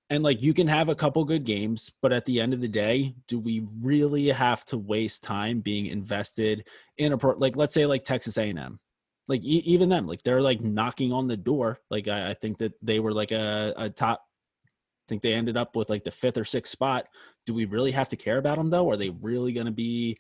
And 0.10 0.24
like 0.24 0.42
you 0.42 0.54
can 0.54 0.68
have 0.68 0.88
a 0.88 0.96
couple 0.96 1.24
good 1.26 1.44
games, 1.44 1.92
but 2.02 2.14
at 2.14 2.26
the 2.26 2.40
end 2.40 2.54
of 2.54 2.62
the 2.62 2.70
day, 2.70 3.14
do 3.28 3.38
we 3.38 3.68
really 3.84 4.30
have 4.30 4.64
to 4.66 4.78
waste 4.78 5.24
time 5.24 5.60
being 5.60 5.88
invested 5.88 6.68
in 6.98 7.12
a 7.12 7.18
pro 7.18 7.34
like 7.34 7.58
let's 7.58 7.74
say 7.74 7.86
like 7.86 8.06
Texas 8.06 8.38
A&M? 8.38 8.80
Like 9.28 9.44
even 9.44 9.90
them, 9.90 10.08
like 10.08 10.24
they're 10.24 10.42
like 10.42 10.62
knocking 10.62 11.12
on 11.12 11.28
the 11.28 11.38
door. 11.38 11.80
Like 11.92 12.08
I, 12.08 12.30
I 12.30 12.34
think 12.34 12.58
that 12.60 12.74
they 12.82 13.00
were 13.00 13.14
like 13.14 13.32
a, 13.32 13.74
a 13.78 13.90
top 13.90 14.24
think 15.10 15.22
they 15.22 15.34
ended 15.34 15.58
up 15.58 15.76
with 15.76 15.90
like 15.90 16.04
the 16.04 16.12
fifth 16.12 16.38
or 16.38 16.46
sixth 16.46 16.72
spot. 16.72 17.08
Do 17.46 17.54
we 17.54 17.66
really 17.66 17.92
have 17.92 18.10
to 18.10 18.16
care 18.16 18.38
about 18.38 18.58
them 18.58 18.70
though? 18.70 18.90
Are 18.90 18.98
they 18.98 19.10
really 19.10 19.52
going 19.52 19.66
to 19.66 19.72
be 19.72 20.18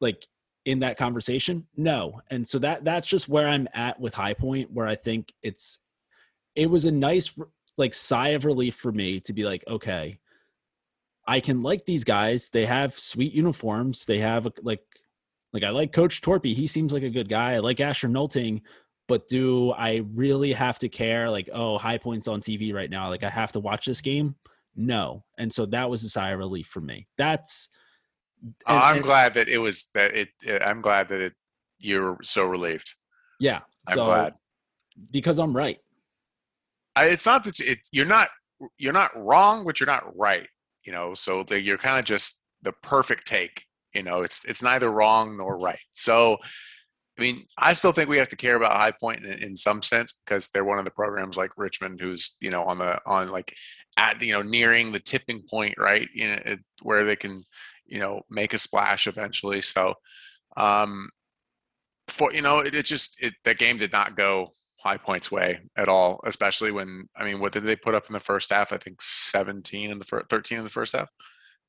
like 0.00 0.26
in 0.64 0.80
that 0.80 0.98
conversation? 0.98 1.66
No. 1.76 2.20
And 2.30 2.46
so 2.46 2.58
that 2.58 2.84
that's 2.84 3.06
just 3.06 3.28
where 3.28 3.46
I'm 3.46 3.68
at 3.74 4.00
with 4.00 4.14
High 4.14 4.34
Point, 4.34 4.72
where 4.72 4.88
I 4.88 4.96
think 4.96 5.32
it's 5.42 5.80
it 6.54 6.70
was 6.70 6.86
a 6.86 6.90
nice 6.90 7.32
like 7.78 7.94
sigh 7.94 8.30
of 8.30 8.44
relief 8.44 8.74
for 8.74 8.90
me 8.90 9.20
to 9.20 9.32
be 9.32 9.44
like, 9.44 9.62
okay, 9.68 10.18
I 11.26 11.40
can 11.40 11.62
like 11.62 11.84
these 11.84 12.04
guys. 12.04 12.48
They 12.48 12.66
have 12.66 12.98
sweet 12.98 13.32
uniforms. 13.32 14.06
They 14.06 14.18
have 14.18 14.48
like 14.62 14.80
like 15.52 15.62
I 15.62 15.70
like 15.70 15.92
Coach 15.92 16.20
Torpey. 16.20 16.54
He 16.54 16.66
seems 16.66 16.92
like 16.92 17.02
a 17.02 17.10
good 17.10 17.28
guy. 17.28 17.54
I 17.54 17.58
like 17.58 17.80
Asher 17.80 18.08
Nolting, 18.08 18.62
but 19.08 19.28
do 19.28 19.72
I 19.72 20.02
really 20.14 20.52
have 20.52 20.78
to 20.80 20.88
care? 20.88 21.30
Like, 21.30 21.48
oh, 21.52 21.78
high 21.78 21.98
points 21.98 22.28
on 22.28 22.40
TV 22.40 22.74
right 22.74 22.90
now. 22.90 23.08
Like 23.08 23.22
I 23.22 23.30
have 23.30 23.52
to 23.52 23.60
watch 23.60 23.86
this 23.86 24.00
game. 24.00 24.34
No, 24.74 25.24
and 25.38 25.52
so 25.52 25.66
that 25.66 25.88
was 25.88 26.04
a 26.04 26.08
sigh 26.08 26.30
of 26.30 26.38
relief 26.38 26.66
for 26.66 26.80
me. 26.80 27.06
That's. 27.16 27.68
Oh, 28.66 28.74
and, 28.74 28.78
I'm 28.78 28.96
and, 28.96 29.04
glad 29.04 29.34
that 29.34 29.48
it 29.48 29.58
was 29.58 29.88
that 29.94 30.14
it, 30.14 30.28
it. 30.42 30.62
I'm 30.62 30.82
glad 30.82 31.08
that 31.08 31.20
it. 31.20 31.32
You're 31.80 32.18
so 32.22 32.46
relieved. 32.46 32.94
Yeah, 33.40 33.60
I'm 33.88 33.94
so, 33.94 34.04
glad 34.04 34.34
because 35.10 35.38
I'm 35.38 35.56
right. 35.56 35.78
I, 36.94 37.06
it's 37.06 37.26
not 37.26 37.44
that 37.44 37.60
it, 37.60 37.78
you're 37.92 38.06
not 38.06 38.28
you're 38.78 38.92
not 38.92 39.10
wrong, 39.16 39.64
but 39.64 39.80
you're 39.80 39.86
not 39.86 40.16
right. 40.16 40.48
You 40.84 40.92
know, 40.92 41.14
so 41.14 41.42
the, 41.42 41.60
you're 41.60 41.78
kind 41.78 41.98
of 41.98 42.04
just 42.04 42.42
the 42.62 42.72
perfect 42.72 43.26
take. 43.26 43.64
You 43.94 44.02
know, 44.02 44.22
it's 44.22 44.44
it's 44.44 44.62
neither 44.62 44.90
wrong 44.90 45.36
nor 45.36 45.58
right. 45.58 45.78
So, 45.92 46.38
I 47.18 47.22
mean, 47.22 47.44
I 47.56 47.72
still 47.72 47.92
think 47.92 48.10
we 48.10 48.18
have 48.18 48.28
to 48.28 48.36
care 48.36 48.56
about 48.56 48.76
High 48.76 48.92
Point 48.92 49.24
in, 49.24 49.42
in 49.42 49.56
some 49.56 49.80
sense 49.82 50.20
because 50.24 50.48
they're 50.48 50.64
one 50.64 50.78
of 50.78 50.84
the 50.84 50.90
programs 50.90 51.36
like 51.36 51.50
Richmond, 51.56 52.00
who's 52.00 52.36
you 52.40 52.50
know 52.50 52.64
on 52.64 52.78
the 52.78 53.00
on 53.06 53.30
like 53.30 53.54
at 53.96 54.20
you 54.20 54.32
know 54.32 54.42
nearing 54.42 54.92
the 54.92 55.00
tipping 55.00 55.42
point, 55.48 55.74
right? 55.78 56.08
You 56.14 56.28
know, 56.28 56.42
it, 56.44 56.60
where 56.82 57.04
they 57.04 57.16
can 57.16 57.44
you 57.86 57.98
know 57.98 58.22
make 58.30 58.52
a 58.52 58.58
splash 58.58 59.06
eventually. 59.06 59.62
So, 59.62 59.94
um, 60.56 61.08
for 62.08 62.32
you 62.32 62.42
know, 62.42 62.60
it, 62.60 62.74
it 62.74 62.84
just 62.84 63.22
it, 63.22 63.34
that 63.44 63.58
game 63.58 63.78
did 63.78 63.92
not 63.92 64.16
go 64.16 64.50
high 64.78 64.96
points 64.98 65.32
way 65.32 65.60
at 65.76 65.88
all, 65.88 66.20
especially 66.24 66.70
when 66.70 67.08
I 67.16 67.24
mean, 67.24 67.40
what 67.40 67.52
did 67.52 67.64
they 67.64 67.76
put 67.76 67.94
up 67.94 68.06
in 68.08 68.12
the 68.12 68.20
first 68.20 68.50
half? 68.50 68.72
I 68.72 68.76
think 68.76 69.00
17 69.00 69.90
in 69.90 69.98
the 69.98 70.04
first, 70.04 70.28
13 70.28 70.58
in 70.58 70.64
the 70.64 70.70
first 70.70 70.94
half. 70.94 71.08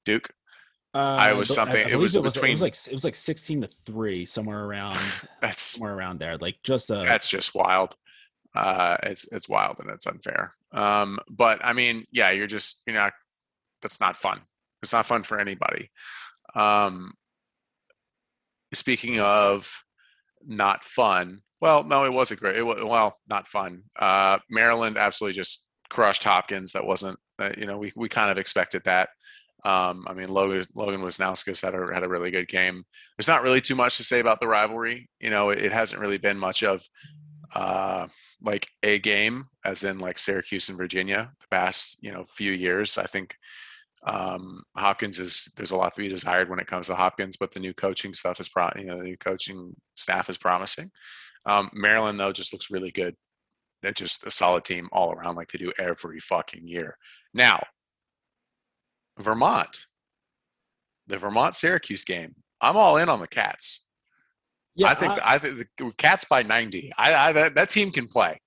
Duke. 0.05 0.29
Uh, 0.97 1.15
I 1.19 1.33
was 1.33 1.53
something. 1.53 1.85
I, 1.85 1.89
I 1.89 1.91
it, 1.91 1.95
was 1.95 2.15
it 2.15 2.23
was 2.23 2.33
between. 2.33 2.49
It 2.49 2.53
was 2.55 2.61
like 2.63 2.75
it 2.87 2.93
was 2.93 3.03
like 3.03 3.15
16 3.15 3.61
to 3.61 3.67
three, 3.67 4.25
somewhere 4.25 4.65
around. 4.65 4.97
that's 5.41 5.61
somewhere 5.61 5.95
around 5.95 6.19
there. 6.19 6.39
Like 6.39 6.55
just 6.63 6.89
a. 6.89 7.03
That's 7.05 7.29
just 7.29 7.53
wild. 7.53 7.95
Uh, 8.55 8.97
it's 9.03 9.25
it's 9.31 9.47
wild 9.47 9.79
and 9.79 9.91
it's 9.91 10.07
unfair. 10.07 10.55
Um, 10.71 11.19
but 11.29 11.63
I 11.63 11.73
mean, 11.73 12.05
yeah, 12.11 12.31
you're 12.31 12.47
just 12.47 12.81
you're 12.87 12.95
not. 12.95 13.13
That's 13.83 13.99
not 13.99 14.17
fun. 14.17 14.41
It's 14.81 14.91
not 14.91 15.05
fun 15.05 15.21
for 15.21 15.39
anybody. 15.39 15.91
Um, 16.55 17.13
speaking 18.73 19.19
of 19.19 19.71
not 20.47 20.83
fun, 20.83 21.41
well, 21.61 21.83
no, 21.83 22.05
it 22.05 22.13
was 22.13 22.31
a 22.31 22.35
great. 22.35 22.57
It 22.57 22.63
was, 22.63 22.83
well, 22.83 23.19
not 23.29 23.47
fun. 23.47 23.83
Uh, 23.99 24.39
Maryland 24.49 24.97
absolutely 24.97 25.35
just 25.35 25.67
crushed 25.91 26.23
Hopkins. 26.23 26.71
That 26.71 26.87
wasn't, 26.87 27.19
uh, 27.37 27.51
you 27.55 27.67
know, 27.67 27.77
we 27.77 27.93
we 27.95 28.09
kind 28.09 28.31
of 28.31 28.39
expected 28.39 28.81
that. 28.85 29.09
Um, 29.63 30.05
I 30.07 30.13
mean, 30.13 30.29
Logan 30.29 30.65
Logan 30.75 31.01
Wisnauskas 31.01 31.61
had 31.61 31.73
a 31.73 31.93
had 31.93 32.03
a 32.03 32.09
really 32.09 32.31
good 32.31 32.47
game. 32.47 32.85
There's 33.17 33.27
not 33.27 33.43
really 33.43 33.61
too 33.61 33.75
much 33.75 33.97
to 33.97 34.03
say 34.03 34.19
about 34.19 34.39
the 34.39 34.47
rivalry. 34.47 35.09
You 35.19 35.29
know, 35.29 35.49
it, 35.49 35.59
it 35.59 35.71
hasn't 35.71 36.01
really 36.01 36.17
been 36.17 36.37
much 36.37 36.63
of 36.63 36.87
uh, 37.53 38.07
like 38.41 38.69
a 38.83 38.99
game, 38.99 39.45
as 39.65 39.83
in 39.83 39.99
like 39.99 40.17
Syracuse 40.17 40.69
and 40.69 40.77
Virginia, 40.77 41.31
the 41.39 41.47
past 41.49 41.97
you 42.01 42.11
know 42.11 42.25
few 42.27 42.51
years. 42.51 42.97
I 42.97 43.05
think 43.05 43.35
um, 44.05 44.63
Hopkins 44.75 45.19
is 45.19 45.51
there's 45.57 45.71
a 45.71 45.77
lot 45.77 45.93
to 45.95 46.01
be 46.01 46.07
desired 46.07 46.49
when 46.49 46.59
it 46.59 46.67
comes 46.67 46.87
to 46.87 46.95
Hopkins, 46.95 47.37
but 47.37 47.51
the 47.51 47.59
new 47.59 47.73
coaching 47.73 48.13
stuff 48.13 48.39
is 48.39 48.49
pro, 48.49 48.69
you 48.77 48.85
know, 48.85 48.97
the 48.97 49.03
new 49.03 49.17
coaching 49.17 49.75
staff 49.95 50.29
is 50.29 50.37
promising. 50.37 50.91
Um, 51.45 51.69
Maryland 51.73 52.19
though 52.19 52.31
just 52.31 52.53
looks 52.53 52.69
really 52.69 52.91
good. 52.91 53.15
They're 53.81 53.91
just 53.91 54.25
a 54.25 54.31
solid 54.31 54.65
team 54.65 54.89
all 54.91 55.11
around, 55.11 55.35
like 55.35 55.49
they 55.49 55.57
do 55.57 55.73
every 55.79 56.19
fucking 56.19 56.67
year. 56.67 56.97
Now, 57.33 57.63
Vermont, 59.17 59.85
the 61.07 61.17
Vermont 61.17 61.55
Syracuse 61.55 62.03
game. 62.03 62.35
I'm 62.61 62.77
all 62.77 62.97
in 62.97 63.09
on 63.09 63.19
the 63.19 63.27
Cats. 63.27 63.81
Yeah, 64.75 64.89
I 64.89 64.93
think 64.93 65.13
I, 65.13 65.35
I 65.35 65.37
think 65.39 65.67
the 65.77 65.91
Cats 65.97 66.25
by 66.25 66.43
90. 66.43 66.91
I, 66.97 67.13
I 67.13 67.31
that, 67.31 67.55
that 67.55 67.69
team 67.69 67.91
can 67.91 68.07
play. 68.07 68.39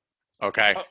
Okay. 0.43 0.75
Uh, 0.77 0.83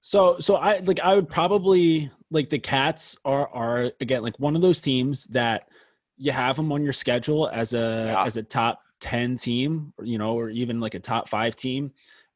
so 0.00 0.38
so 0.40 0.56
I 0.56 0.78
like 0.80 1.00
I 1.00 1.14
would 1.14 1.28
probably 1.28 2.10
like 2.30 2.50
the 2.50 2.58
Cats 2.58 3.16
are 3.24 3.48
are 3.48 3.92
again 4.00 4.22
like 4.22 4.38
one 4.38 4.56
of 4.56 4.62
those 4.62 4.80
teams 4.80 5.24
that 5.26 5.68
you 6.16 6.32
have 6.32 6.56
them 6.56 6.72
on 6.72 6.82
your 6.82 6.92
schedule 6.92 7.48
as 7.48 7.74
a 7.74 8.06
yeah. 8.12 8.24
as 8.24 8.36
a 8.36 8.42
top 8.42 8.82
10 9.00 9.36
team, 9.36 9.92
you 10.02 10.18
know, 10.18 10.38
or 10.38 10.50
even 10.50 10.80
like 10.80 10.94
a 10.94 11.00
top 11.00 11.28
5 11.28 11.56
team 11.56 11.92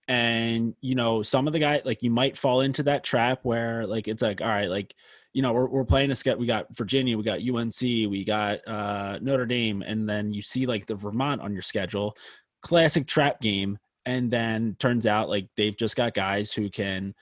and 0.08 0.74
you 0.80 0.94
know 0.94 1.22
some 1.22 1.46
of 1.46 1.52
the 1.52 1.58
guys 1.58 1.82
like 1.84 2.02
you 2.02 2.10
might 2.10 2.36
fall 2.38 2.60
into 2.60 2.84
that 2.84 3.02
trap 3.02 3.40
where 3.42 3.86
like 3.86 4.06
it's 4.06 4.22
like 4.22 4.40
all 4.40 4.46
right 4.46 4.70
like 4.70 4.94
you 5.36 5.42
know 5.42 5.52
we're, 5.52 5.66
we're 5.66 5.84
playing 5.84 6.10
a 6.10 6.14
sketch 6.14 6.38
we 6.38 6.46
got 6.46 6.66
virginia 6.74 7.14
we 7.14 7.22
got 7.22 7.40
unc 7.46 7.82
we 7.82 8.24
got 8.24 8.58
uh 8.66 9.18
notre 9.20 9.44
dame 9.44 9.82
and 9.82 10.08
then 10.08 10.32
you 10.32 10.40
see 10.40 10.64
like 10.64 10.86
the 10.86 10.94
vermont 10.94 11.42
on 11.42 11.52
your 11.52 11.60
schedule 11.60 12.16
classic 12.62 13.06
trap 13.06 13.38
game 13.42 13.76
and 14.06 14.30
then 14.30 14.74
turns 14.78 15.06
out 15.06 15.28
like 15.28 15.46
they've 15.54 15.76
just 15.76 15.94
got 15.94 16.14
guys 16.14 16.54
who 16.54 16.70
can 16.70 17.14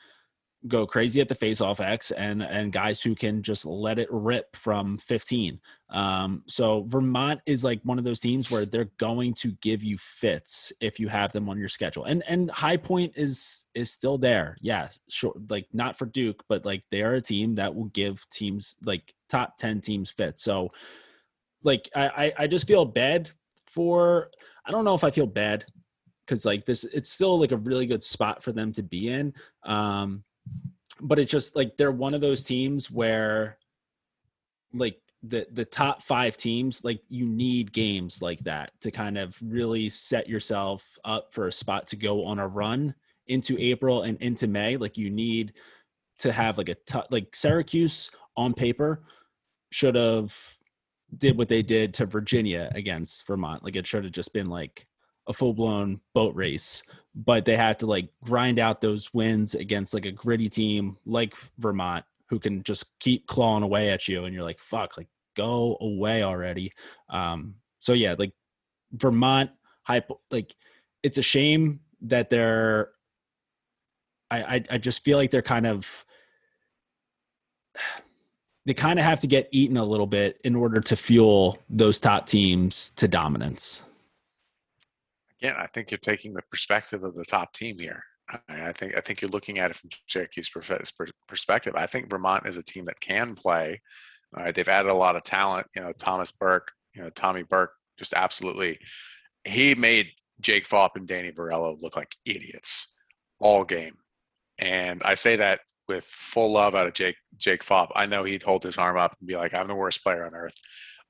go 0.67 0.87
crazy 0.87 1.21
at 1.21 1.29
the 1.29 1.35
face-off 1.35 1.81
X 1.81 2.11
and 2.11 2.43
and 2.43 2.73
guys 2.73 3.03
who 3.03 3.15
can 3.15 3.43
just 3.43 3.67
let 3.67 3.99
it 3.99 4.09
rip 4.11 4.57
from 4.57 4.97
15. 4.99 5.61
Um, 5.91 6.43
so 6.47 6.85
Vermont 6.89 7.41
is 7.47 7.63
like 7.63 7.81
one 7.85 7.99
of 7.99 8.05
those 8.05 8.21
teams 8.21 8.51
where 8.51 8.65
they're 8.65 8.91
going 8.99 9.35
to 9.35 9.53
give 9.61 9.83
you 9.83 9.99
fits 9.99 10.73
if 10.81 10.99
you 10.99 11.09
have 11.09 11.33
them 11.33 11.49
on 11.49 11.59
your 11.59 11.69
schedule. 11.69 12.05
And 12.05 12.23
and 12.27 12.51
High 12.51 12.79
Point 12.79 13.13
is 13.17 13.67
is 13.75 13.91
still 13.91 14.19
there. 14.19 14.57
Yeah, 14.61 14.89
sure. 15.09 15.35
Like 15.49 15.67
not 15.73 15.99
for 15.99 16.07
Duke, 16.07 16.43
but 16.49 16.65
like 16.65 16.85
they 16.91 17.03
are 17.03 17.15
a 17.15 17.21
team 17.21 17.55
that 17.57 17.75
will 17.75 17.87
give 17.87 18.25
teams 18.31 18.75
like 18.85 19.15
top 19.29 19.59
10 19.59 19.81
teams 19.81 20.11
fits. 20.11 20.43
So 20.43 20.71
like 21.63 21.89
I 21.95 22.33
I 22.39 22.47
just 22.47 22.67
feel 22.67 22.85
bad 22.85 23.31
for 23.67 24.31
I 24.65 24.71
don't 24.71 24.85
know 24.85 24.95
if 24.95 25.05
I 25.05 25.11
feel 25.11 25.27
bad 25.27 25.65
because 26.27 26.45
like 26.45 26.65
this 26.65 26.85
it's 26.85 27.11
still 27.11 27.39
like 27.39 27.53
a 27.53 27.57
really 27.57 27.87
good 27.87 28.05
spot 28.05 28.43
for 28.43 28.53
them 28.53 28.73
to 28.73 28.83
be 28.83 29.09
in. 29.09 29.35
Um 29.65 30.25
but 31.01 31.19
it's 31.19 31.31
just 31.31 31.57
like 31.57 31.77
they're 31.77 31.93
one 31.93 32.15
of 32.15 32.21
those 32.21 32.43
teams 32.43 32.91
where 32.91 33.59
like 34.73 34.99
the 35.23 35.47
the 35.53 35.65
top 35.65 36.03
five 36.03 36.37
teams 36.37 36.85
like 36.85 37.01
you 37.09 37.27
need 37.27 37.73
games 37.73 38.21
like 38.21 38.41
that 38.41 38.71
to 38.81 38.91
kind 38.91 39.17
of 39.17 39.37
really 39.43 39.89
set 39.89 40.29
yourself 40.29 40.99
up 41.05 41.33
for 41.33 41.47
a 41.47 41.53
spot 41.53 41.87
to 41.87 41.97
go 41.97 42.25
on 42.25 42.39
a 42.39 42.47
run 42.47 42.95
into 43.27 43.59
April 43.59 44.03
and 44.03 44.21
into 44.21 44.47
May. 44.47 44.77
Like 44.77 44.99
you 44.99 45.11
need 45.11 45.55
to 46.19 46.33
have 46.33 46.59
like 46.59 46.69
a 46.69 46.75
t- 46.75 47.01
like 47.11 47.35
Syracuse 47.35 48.11
on 48.37 48.55
paper 48.55 49.05
should 49.71 49.95
have 49.95 50.37
did 51.17 51.39
what 51.39 51.49
they 51.49 51.63
did 51.63 51.95
to 51.95 52.07
Virginia 52.07 52.71
against 52.75 53.27
Vermont. 53.27 53.65
Like 53.65 53.77
it 53.77 53.87
should 53.87 54.05
have 54.05 54.13
just 54.13 54.33
been 54.33 54.49
like 54.49 54.87
a 55.27 55.33
full 55.33 55.55
blown 55.55 56.01
boat 56.13 56.35
race 56.35 56.83
but 57.15 57.45
they 57.45 57.57
had 57.57 57.79
to 57.79 57.87
like 57.87 58.09
grind 58.25 58.59
out 58.59 58.81
those 58.81 59.15
wins 59.15 59.55
against 59.55 59.95
like 59.95 60.07
a 60.07 60.13
gritty 60.13 60.49
team 60.49 60.97
like 61.07 61.35
Vermont 61.59 62.05
who 62.29 62.41
can 62.41 62.63
just 62.63 62.99
keep 62.99 63.27
clawing 63.27 63.63
away 63.63 63.91
at 63.91 64.09
you 64.09 64.25
and 64.25 64.35
you're 64.35 64.43
like 64.43 64.59
fuck 64.59 64.97
like 64.97 65.09
go 65.37 65.77
away 65.81 66.23
already. 66.23 66.73
Um 67.09 67.55
so 67.79 67.93
yeah 67.93 68.15
like 68.19 68.33
Vermont 68.93 69.51
hype 69.83 70.11
like 70.31 70.55
it's 71.03 71.19
a 71.19 71.23
shame 71.23 71.81
that 72.03 72.31
they're 72.31 72.91
I, 74.31 74.43
I 74.43 74.65
I 74.71 74.79
just 74.79 75.05
feel 75.05 75.19
like 75.19 75.31
they're 75.31 75.43
kind 75.43 75.67
of 75.67 76.05
they 78.67 78.75
kind 78.75 78.99
of 78.99 79.05
have 79.05 79.21
to 79.21 79.27
get 79.27 79.49
eaten 79.53 79.77
a 79.77 79.85
little 79.85 80.07
bit 80.07 80.41
in 80.43 80.57
order 80.57 80.81
to 80.81 80.97
fuel 80.97 81.59
those 81.69 82.01
top 82.01 82.27
teams 82.27 82.91
to 82.93 83.07
dominance 83.07 83.85
again, 85.45 85.61
I 85.61 85.67
think 85.67 85.91
you're 85.91 85.99
taking 85.99 86.33
the 86.33 86.43
perspective 86.51 87.05
of 87.05 87.15
the 87.15 87.25
top 87.25 87.53
team 87.53 87.79
here. 87.79 88.03
I 88.49 88.73
think 88.73 88.97
I 88.97 89.01
think 89.01 89.21
you're 89.21 89.31
looking 89.31 89.59
at 89.59 89.71
it 89.71 89.77
from 89.77 89.91
Syracuse 90.07 90.51
perspective. 91.29 91.75
I 91.77 91.87
think 91.87 92.09
Vermont 92.09 92.47
is 92.47 92.57
a 92.57 92.63
team 92.63 92.87
that 92.87 93.01
can 93.01 93.35
play. 93.35 93.83
All 94.35 94.43
right, 94.43 94.55
they've 94.55 94.69
added 94.69 94.91
a 94.91 94.95
lot 94.95 95.17
of 95.17 95.25
talent. 95.25 95.67
You 95.77 95.83
know, 95.83 95.93
Thomas 95.93 96.33
Burke, 96.33 96.73
you 96.95 97.03
know, 97.03 97.11
Tommy 97.11 97.43
Burke, 97.43 97.73
just 97.99 98.15
absolutely. 98.15 98.79
He 99.45 99.75
made 99.75 100.09
Jake 100.41 100.67
Phaup 100.67 100.97
and 100.97 101.07
Danny 101.07 101.33
Varello 101.33 101.77
look 101.79 101.97
like 101.97 102.17
idiots 102.25 102.95
all 103.39 103.63
game, 103.63 103.97
and 104.59 105.03
I 105.03 105.13
say 105.13 105.37
that 105.37 105.61
with 105.87 106.05
full 106.05 106.53
love 106.53 106.75
out 106.75 106.87
of 106.87 106.95
Jake 106.95 107.17
Jake 107.37 107.63
Phaup. 107.63 107.89
I 107.95 108.07
know 108.07 108.25
he'd 108.25 108.43
hold 108.43 108.63
his 108.63 108.79
arm 108.79 108.97
up 108.97 109.15
and 109.21 109.29
be 109.29 109.37
like, 109.37 109.53
"I'm 109.53 109.69
the 109.69 109.75
worst 109.75 110.03
player 110.03 110.25
on 110.25 110.35
earth," 110.35 110.57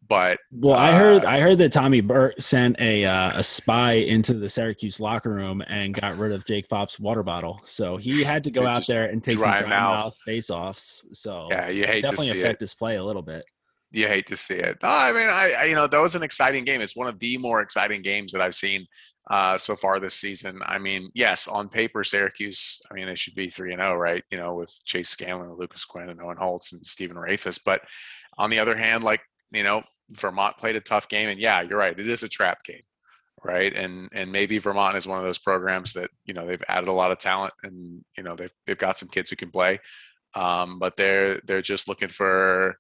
But 0.07 0.39
well, 0.53 0.75
uh, 0.75 0.79
I 0.79 0.95
heard 0.95 1.25
I 1.25 1.41
heard 1.41 1.59
that 1.59 1.73
Tommy 1.73 2.01
Burke 2.01 2.35
sent 2.41 2.79
a 2.81 3.05
uh, 3.05 3.39
a 3.39 3.43
spy 3.43 3.93
into 3.95 4.35
the 4.35 4.49
Syracuse 4.49 5.01
locker 5.01 5.31
room 5.31 5.63
and 5.67 5.95
got 5.95 6.19
rid 6.19 6.33
of 6.33 6.45
Jake 6.45 6.69
Phaup's 6.69 7.01
water 7.01 7.23
bottle. 7.23 7.61
So 7.65 7.97
he 7.97 8.23
had 8.23 8.45
to 8.45 8.51
go 8.51 8.67
out 8.67 8.87
there 8.87 9.07
and 9.07 9.23
take 9.23 9.39
dry 9.39 9.61
some 9.61 9.69
dry 9.69 9.79
mouth, 9.79 10.05
mouth 10.05 10.19
face 10.25 10.51
offs. 10.51 11.07
So 11.13 11.49
yeah, 11.51 11.69
you 11.69 11.87
hate 11.87 12.03
definitely 12.03 12.29
to 12.29 12.33
see 12.35 12.41
affect 12.41 12.61
it. 12.61 12.65
his 12.65 12.75
play 12.75 12.97
a 12.97 13.05
little 13.05 13.23
bit. 13.23 13.45
you 13.93 14.09
hate 14.09 14.27
to 14.27 14.37
see 14.37 14.57
it. 14.57 14.79
No, 14.83 14.89
I 14.89 15.13
mean, 15.13 15.29
I, 15.29 15.53
I, 15.61 15.65
you 15.65 15.75
know 15.75 15.87
that 15.87 16.01
was 16.01 16.15
an 16.15 16.23
exciting 16.23 16.65
game. 16.65 16.81
It's 16.81 16.97
one 16.97 17.09
of 17.09 17.19
the 17.19 17.39
more 17.39 17.61
exciting 17.61 18.03
games 18.03 18.33
that 18.33 18.43
I've 18.43 18.55
seen 18.55 18.87
uh, 19.31 19.57
so 19.57 19.75
far 19.77 20.01
this 20.01 20.15
season. 20.15 20.61
I 20.67 20.79
mean, 20.79 21.11
yes, 21.15 21.49
on 21.49 21.69
paper, 21.69 22.05
Syracuse. 22.05 22.81
I 22.91 22.95
mean, 22.95 23.07
they 23.07 23.15
should 23.15 23.35
be 23.35 23.49
three 23.49 23.73
and 23.73 23.81
zero, 23.81 23.93
oh, 23.93 23.97
right? 23.97 24.23
You 24.31 24.39
know, 24.39 24.55
with 24.55 24.79
Chase 24.85 25.09
Scanlan, 25.09 25.57
Lucas 25.57 25.85
Quinn, 25.85 26.11
and 26.11 26.21
Owen 26.21 26.37
Hiltz, 26.37 26.73
and 26.73 26.85
Stephen 26.85 27.17
Rehfuss. 27.17 27.61
But 27.65 27.83
on 28.37 28.51
the 28.51 28.59
other 28.59 28.77
hand, 28.77 29.05
like 29.05 29.21
you 29.53 29.63
know, 29.63 29.83
Vermont 30.11 30.57
played 30.59 30.77
a 30.77 30.81
tough 30.81 31.09
game, 31.09 31.29
and 31.29 31.41
yeah, 31.41 31.63
you're 31.63 31.79
right. 31.79 31.99
It 31.99 32.09
is 32.09 32.23
a 32.23 32.29
trap 32.29 32.65
game, 32.65 32.83
right? 33.43 33.75
And 33.75 34.09
and 34.13 34.31
maybe 34.31 34.59
Vermont 34.59 34.97
is 34.97 35.07
one 35.07 35.19
of 35.19 35.25
those 35.25 35.39
programs 35.39 35.93
that 35.95 36.11
you 36.25 36.35
know 36.35 36.47
they've 36.47 36.63
added 36.69 36.89
a 36.89 36.93
lot 36.93 37.11
of 37.11 37.19
talent, 37.19 37.55
and 37.63 38.05
you 38.17 38.23
know 38.23 38.35
they've 38.35 38.53
they've 38.67 38.79
got 38.79 38.99
some 38.99 39.09
kids 39.09 39.31
who 39.31 39.37
can 39.37 39.51
play, 39.51 39.81
um, 40.35 40.79
but 40.79 40.97
they're 40.97 41.41
they're 41.47 41.63
just 41.63 41.89
looking 41.89 42.09
for 42.09 42.77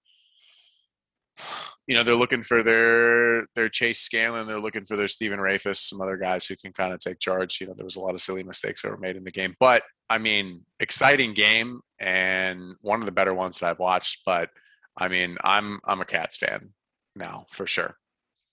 you 1.87 1.95
know 1.95 2.03
they're 2.03 2.15
looking 2.15 2.43
for 2.43 2.63
their 2.63 3.47
their 3.55 3.69
Chase 3.69 4.01
Scanlan, 4.01 4.47
they're 4.47 4.61
looking 4.61 4.85
for 4.85 4.97
their 4.97 5.09
Stephen 5.09 5.39
Rehfuss, 5.39 5.77
some 5.77 6.01
other 6.01 6.17
guys 6.17 6.47
who 6.47 6.57
can 6.57 6.73
kind 6.73 6.93
of 6.93 7.01
take 7.01 7.19
charge. 7.21 7.61
You 7.61 7.69
know, 7.69 7.75
there 7.75 7.85
was 7.85 7.97
a 7.97 8.01
lot 8.01 8.15
of 8.15 8.21
silly 8.21 8.43
mistakes 8.43 8.83
that 8.83 8.91
were 8.91 8.99
made 8.99 9.17
in 9.17 9.25
the 9.25 9.33
game, 9.33 9.55
but 9.61 9.83
I 10.11 10.19
mean, 10.19 10.65
exciting 10.81 11.33
game 11.33 11.81
and 11.99 12.75
one 12.83 13.01
of 13.01 13.07
the 13.07 13.13
better 13.13 13.33
ones 13.33 13.59
that 13.59 13.71
I've 13.71 13.79
watched. 13.79 14.23
But 14.27 14.51
I 14.99 15.09
mean, 15.09 15.37
I'm 15.43 15.81
I'm 15.87 16.01
a 16.01 16.05
Cats 16.05 16.37
fan 16.37 16.73
now 17.17 17.47
for 17.51 17.67
sure. 17.67 17.97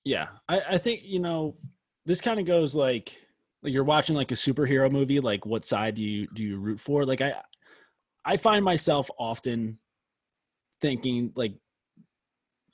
Yeah, 0.04 0.28
I, 0.50 0.62
I 0.72 0.78
think 0.78 1.02
you 1.04 1.20
know 1.20 1.56
this 2.06 2.22
kind 2.22 2.40
of 2.40 2.46
goes 2.46 2.76
like 2.76 3.16
like 3.64 3.74
you're 3.74 3.84
watching 3.84 4.16
like 4.16 4.32
a 4.32 4.36
superhero 4.36 4.92
movie. 4.92 5.20
Like, 5.20 5.46
what 5.46 5.66
side 5.66 5.96
do 5.96 6.02
you 6.02 6.28
do 6.34 6.44
you 6.44 6.58
root 6.58 6.80
for? 6.80 7.04
Like, 7.04 7.22
I 7.22 7.36
I 8.26 8.38
find 8.38 8.64
myself 8.64 9.10
often 9.18 9.80
thinking 10.82 11.32
like 11.36 11.54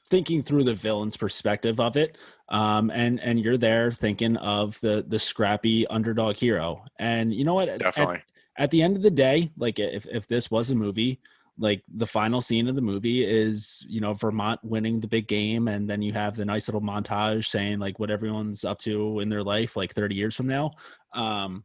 thinking 0.09 0.41
through 0.41 0.63
the 0.63 0.73
villain's 0.73 1.17
perspective 1.17 1.81
of 1.81 1.97
it 1.97 2.17
um, 2.49 2.89
and 2.91 3.19
and 3.19 3.39
you're 3.39 3.57
there 3.57 3.91
thinking 3.91 4.37
of 4.37 4.79
the 4.79 5.03
the 5.07 5.19
scrappy 5.19 5.85
underdog 5.87 6.37
hero 6.37 6.83
and 6.97 7.33
you 7.33 7.43
know 7.43 7.53
what 7.53 7.77
definitely 7.77 8.15
at, 8.15 8.23
at, 8.63 8.71
the 8.71 8.81
end 8.81 8.95
of 8.95 9.03
the 9.03 9.11
day 9.11 9.51
like 9.57 9.79
if 9.79 10.05
if 10.07 10.25
this 10.27 10.49
was 10.49 10.71
a 10.71 10.75
movie 10.75 11.19
like 11.59 11.83
the 11.95 12.05
final 12.05 12.41
scene 12.41 12.67
of 12.67 12.75
the 12.75 12.81
movie 12.81 13.25
is 13.25 13.85
you 13.89 13.99
know 13.99 14.13
vermont 14.13 14.59
winning 14.63 14.99
the 14.99 15.07
big 15.07 15.27
game 15.27 15.67
and 15.67 15.89
then 15.89 16.01
you 16.01 16.13
have 16.13 16.35
the 16.35 16.45
nice 16.45 16.67
little 16.67 16.81
montage 16.81 17.47
saying 17.47 17.79
like 17.79 17.99
what 17.99 18.11
everyone's 18.11 18.63
up 18.63 18.79
to 18.79 19.19
in 19.19 19.29
their 19.29 19.43
life 19.43 19.75
like 19.75 19.93
30 19.93 20.15
years 20.15 20.35
from 20.35 20.47
now 20.47 20.71
um 21.13 21.63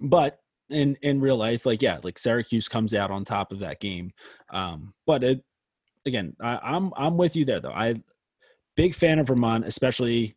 but 0.00 0.38
in 0.70 0.96
in 1.02 1.20
real 1.20 1.36
life 1.36 1.66
like 1.66 1.82
yeah 1.82 1.98
like 2.02 2.18
syracuse 2.18 2.68
comes 2.68 2.94
out 2.94 3.10
on 3.10 3.24
top 3.24 3.52
of 3.52 3.58
that 3.58 3.80
game 3.80 4.12
um 4.52 4.94
but 5.06 5.24
it 5.24 5.42
again, 6.06 6.34
I, 6.40 6.58
I'm 6.62 6.92
I'm 6.96 7.16
with 7.16 7.36
you 7.36 7.44
there 7.44 7.60
though. 7.60 7.72
I 7.72 7.94
big 8.76 8.94
fan 8.94 9.18
of 9.18 9.28
Vermont, 9.28 9.66
especially 9.66 10.36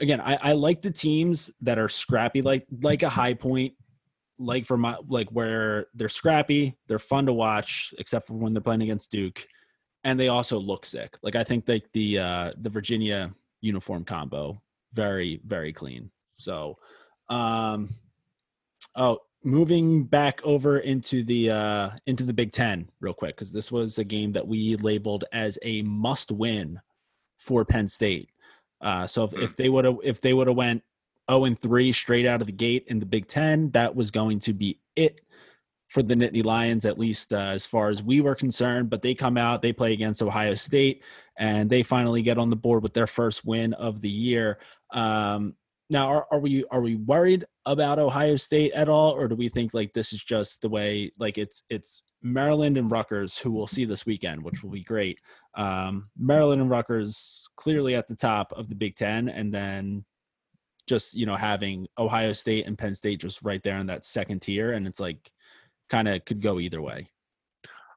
again, 0.00 0.20
I, 0.20 0.36
I 0.36 0.52
like 0.52 0.82
the 0.82 0.90
teams 0.90 1.50
that 1.60 1.78
are 1.78 1.88
scrappy, 1.88 2.42
like 2.42 2.66
like 2.82 3.02
a 3.02 3.08
high 3.08 3.34
point, 3.34 3.74
like 4.40 4.66
Vermont, 4.66 5.10
like 5.10 5.28
where 5.28 5.86
they're 5.94 6.08
scrappy, 6.08 6.76
they're 6.88 6.98
fun 6.98 7.26
to 7.26 7.32
watch, 7.32 7.92
except 7.98 8.26
for 8.26 8.32
when 8.32 8.54
they're 8.54 8.62
playing 8.62 8.82
against 8.82 9.10
Duke, 9.10 9.46
and 10.02 10.18
they 10.18 10.28
also 10.28 10.58
look 10.58 10.86
sick. 10.86 11.16
Like 11.22 11.36
I 11.36 11.44
think 11.44 11.68
like 11.68 11.86
the 11.92 12.18
uh 12.18 12.52
the 12.58 12.70
Virginia 12.70 13.32
uniform 13.60 14.04
combo, 14.04 14.62
very, 14.94 15.40
very 15.44 15.72
clean. 15.72 16.10
So 16.38 16.78
um 17.28 17.90
oh 18.96 19.18
moving 19.44 20.04
back 20.04 20.40
over 20.42 20.78
into 20.78 21.22
the 21.22 21.50
uh 21.50 21.90
into 22.06 22.24
the 22.24 22.32
Big 22.32 22.52
Ten 22.52 22.88
real 23.00 23.14
quick 23.14 23.36
because 23.36 23.52
this 23.52 23.70
was 23.70 23.98
a 23.98 24.04
game 24.04 24.32
that 24.32 24.48
we 24.48 24.76
labeled 24.76 25.24
as 25.32 25.58
a 25.62 25.82
must 25.82 26.32
win 26.32 26.80
for 27.38 27.64
Penn 27.64 27.88
State. 27.88 28.30
Uh, 28.80 29.06
so 29.06 29.24
if, 29.24 29.34
if 29.34 29.56
they 29.56 29.68
would 29.68 29.84
have 29.84 29.98
if 30.02 30.22
they 30.22 30.32
would 30.32 30.46
have 30.46 30.56
went 30.56 30.82
0 31.30 31.44
and 31.44 31.58
3 31.58 31.92
straight 31.92 32.26
out 32.26 32.40
of 32.40 32.46
the 32.46 32.52
gate 32.52 32.84
in 32.88 32.98
the 32.98 33.06
Big 33.06 33.26
Ten, 33.26 33.70
that 33.70 33.94
was 33.94 34.10
going 34.10 34.40
to 34.40 34.52
be 34.52 34.80
it 34.96 35.20
for 35.88 36.02
the 36.02 36.14
Nittany 36.14 36.44
Lions, 36.44 36.84
at 36.84 36.98
least 36.98 37.32
uh, 37.32 37.36
as 37.36 37.66
far 37.66 37.88
as 37.88 38.02
we 38.02 38.20
were 38.20 38.34
concerned. 38.34 38.90
But 38.90 39.02
they 39.02 39.14
come 39.14 39.36
out, 39.36 39.60
they 39.60 39.72
play 39.72 39.92
against 39.92 40.22
Ohio 40.22 40.54
State, 40.54 41.02
and 41.36 41.68
they 41.68 41.82
finally 41.82 42.22
get 42.22 42.38
on 42.38 42.50
the 42.50 42.56
board 42.56 42.82
with 42.82 42.94
their 42.94 43.08
first 43.08 43.44
win 43.44 43.74
of 43.74 44.00
the 44.00 44.08
year. 44.08 44.58
Um, 44.92 45.54
now, 45.90 46.06
are, 46.06 46.26
are 46.30 46.38
we 46.38 46.64
are 46.70 46.80
we 46.80 46.94
worried 46.94 47.44
about 47.66 47.98
Ohio 47.98 48.36
State 48.36 48.72
at 48.72 48.88
all, 48.88 49.10
or 49.12 49.26
do 49.26 49.34
we 49.34 49.48
think 49.48 49.74
like 49.74 49.92
this 49.92 50.12
is 50.12 50.22
just 50.22 50.62
the 50.62 50.68
way 50.68 51.10
like 51.18 51.36
it's 51.36 51.64
it's 51.68 52.02
Maryland 52.22 52.76
and 52.76 52.90
Rutgers 52.90 53.38
who 53.38 53.50
we'll 53.50 53.66
see 53.66 53.84
this 53.84 54.06
weekend, 54.06 54.42
which 54.42 54.62
will 54.62 54.70
be 54.70 54.84
great. 54.84 55.18
Um, 55.56 56.08
Maryland 56.16 56.60
and 56.60 56.70
Rutgers 56.70 57.48
clearly 57.56 57.96
at 57.96 58.06
the 58.06 58.14
top 58.14 58.52
of 58.52 58.68
the 58.68 58.76
Big 58.76 58.94
Ten, 58.94 59.28
and 59.28 59.52
then 59.52 60.04
just 60.86 61.14
you 61.14 61.26
know 61.26 61.36
having 61.36 61.86
Ohio 61.98 62.32
State 62.32 62.66
and 62.66 62.76
Penn 62.76 62.94
State 62.94 63.20
just 63.20 63.42
right 63.42 63.62
there 63.62 63.78
in 63.78 63.86
that 63.86 64.04
second 64.04 64.40
tier, 64.40 64.72
and 64.72 64.86
it's 64.86 65.00
like 65.00 65.30
kind 65.88 66.08
of 66.08 66.24
could 66.24 66.40
go 66.40 66.60
either 66.60 66.80
way. 66.80 67.08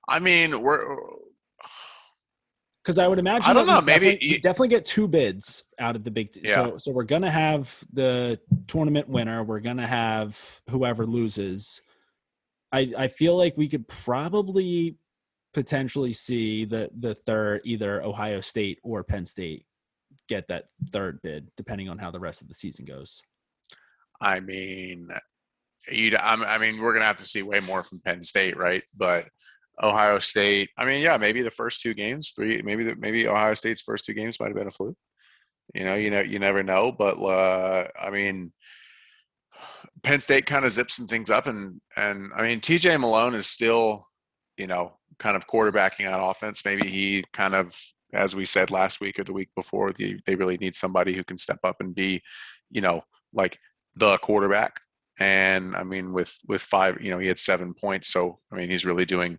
I 0.07 0.19
mean, 0.19 0.61
we're 0.61 0.93
uh, 0.93 1.15
because 2.83 2.99
I 2.99 3.07
would 3.07 3.19
imagine 3.19 3.49
I 3.49 3.53
don't 3.53 3.67
know. 3.67 3.81
Maybe 3.81 4.05
definitely, 4.05 4.27
you 4.27 4.39
definitely 4.39 4.67
get 4.67 4.85
two 4.85 5.07
bids 5.07 5.63
out 5.79 5.95
of 5.95 6.03
the 6.03 6.11
big. 6.11 6.33
T- 6.33 6.41
yeah. 6.43 6.55
So 6.55 6.77
so 6.77 6.91
we're 6.91 7.03
gonna 7.03 7.31
have 7.31 7.73
the 7.93 8.39
tournament 8.67 9.07
winner. 9.07 9.43
We're 9.43 9.61
gonna 9.61 9.87
have 9.87 10.37
whoever 10.69 11.05
loses. 11.05 11.81
I 12.71 12.93
I 12.97 13.07
feel 13.07 13.37
like 13.37 13.55
we 13.55 13.69
could 13.69 13.87
probably 13.87 14.97
potentially 15.53 16.13
see 16.13 16.65
the 16.65 16.89
the 16.99 17.15
third 17.15 17.61
either 17.63 18.03
Ohio 18.03 18.41
State 18.41 18.79
or 18.83 19.03
Penn 19.03 19.25
State 19.25 19.65
get 20.27 20.47
that 20.47 20.65
third 20.91 21.19
bid, 21.21 21.49
depending 21.57 21.89
on 21.89 21.97
how 21.97 22.11
the 22.11 22.19
rest 22.19 22.41
of 22.41 22.47
the 22.47 22.53
season 22.53 22.85
goes. 22.85 23.21
I 24.21 24.39
mean, 24.39 25.09
you. 25.91 26.15
I 26.17 26.57
mean, 26.57 26.81
we're 26.81 26.93
gonna 26.93 27.05
have 27.05 27.17
to 27.17 27.25
see 27.25 27.43
way 27.43 27.59
more 27.59 27.83
from 27.83 28.01
Penn 28.01 28.23
State, 28.23 28.57
right? 28.57 28.83
But 28.97 29.27
Ohio 29.81 30.19
State. 30.19 30.69
I 30.77 30.85
mean, 30.85 31.01
yeah, 31.01 31.17
maybe 31.17 31.41
the 31.41 31.51
first 31.51 31.81
two 31.81 31.93
games, 31.93 32.31
three, 32.35 32.61
maybe 32.61 32.83
the, 32.83 32.95
maybe 32.95 33.27
Ohio 33.27 33.53
State's 33.53 33.81
first 33.81 34.05
two 34.05 34.13
games 34.13 34.39
might 34.39 34.47
have 34.47 34.55
been 34.55 34.67
a 34.67 34.71
fluke. 34.71 34.97
You 35.73 35.83
know, 35.83 35.95
you 35.95 36.09
know, 36.09 36.21
you 36.21 36.39
never 36.39 36.63
know. 36.63 36.91
But 36.91 37.17
uh, 37.17 37.87
I 37.99 38.09
mean, 38.09 38.53
Penn 40.03 40.21
State 40.21 40.45
kind 40.45 40.65
of 40.65 40.71
zips 40.71 40.95
some 40.95 41.07
things 41.07 41.29
up, 41.29 41.47
and 41.47 41.81
and 41.95 42.31
I 42.35 42.43
mean, 42.43 42.59
T.J. 42.59 42.97
Malone 42.97 43.35
is 43.35 43.47
still, 43.47 44.07
you 44.57 44.67
know, 44.67 44.93
kind 45.19 45.35
of 45.35 45.47
quarterbacking 45.47 46.11
on 46.11 46.19
offense. 46.19 46.65
Maybe 46.65 46.89
he 46.89 47.23
kind 47.33 47.55
of, 47.55 47.75
as 48.13 48.35
we 48.35 48.45
said 48.45 48.71
last 48.71 49.01
week 49.01 49.19
or 49.19 49.23
the 49.23 49.33
week 49.33 49.49
before, 49.55 49.91
the, 49.91 50.19
they 50.25 50.35
really 50.35 50.57
need 50.57 50.75
somebody 50.75 51.13
who 51.13 51.23
can 51.23 51.37
step 51.37 51.59
up 51.63 51.77
and 51.79 51.95
be, 51.95 52.21
you 52.69 52.81
know, 52.81 53.03
like 53.33 53.59
the 53.95 54.17
quarterback. 54.19 54.79
And 55.19 55.75
I 55.75 55.83
mean, 55.83 56.13
with 56.13 56.35
with 56.47 56.61
five, 56.61 56.99
you 57.01 57.11
know, 57.11 57.19
he 57.19 57.27
had 57.27 57.39
seven 57.39 57.73
points. 57.73 58.11
So 58.11 58.39
I 58.51 58.55
mean, 58.55 58.69
he's 58.69 58.85
really 58.85 59.05
doing 59.05 59.37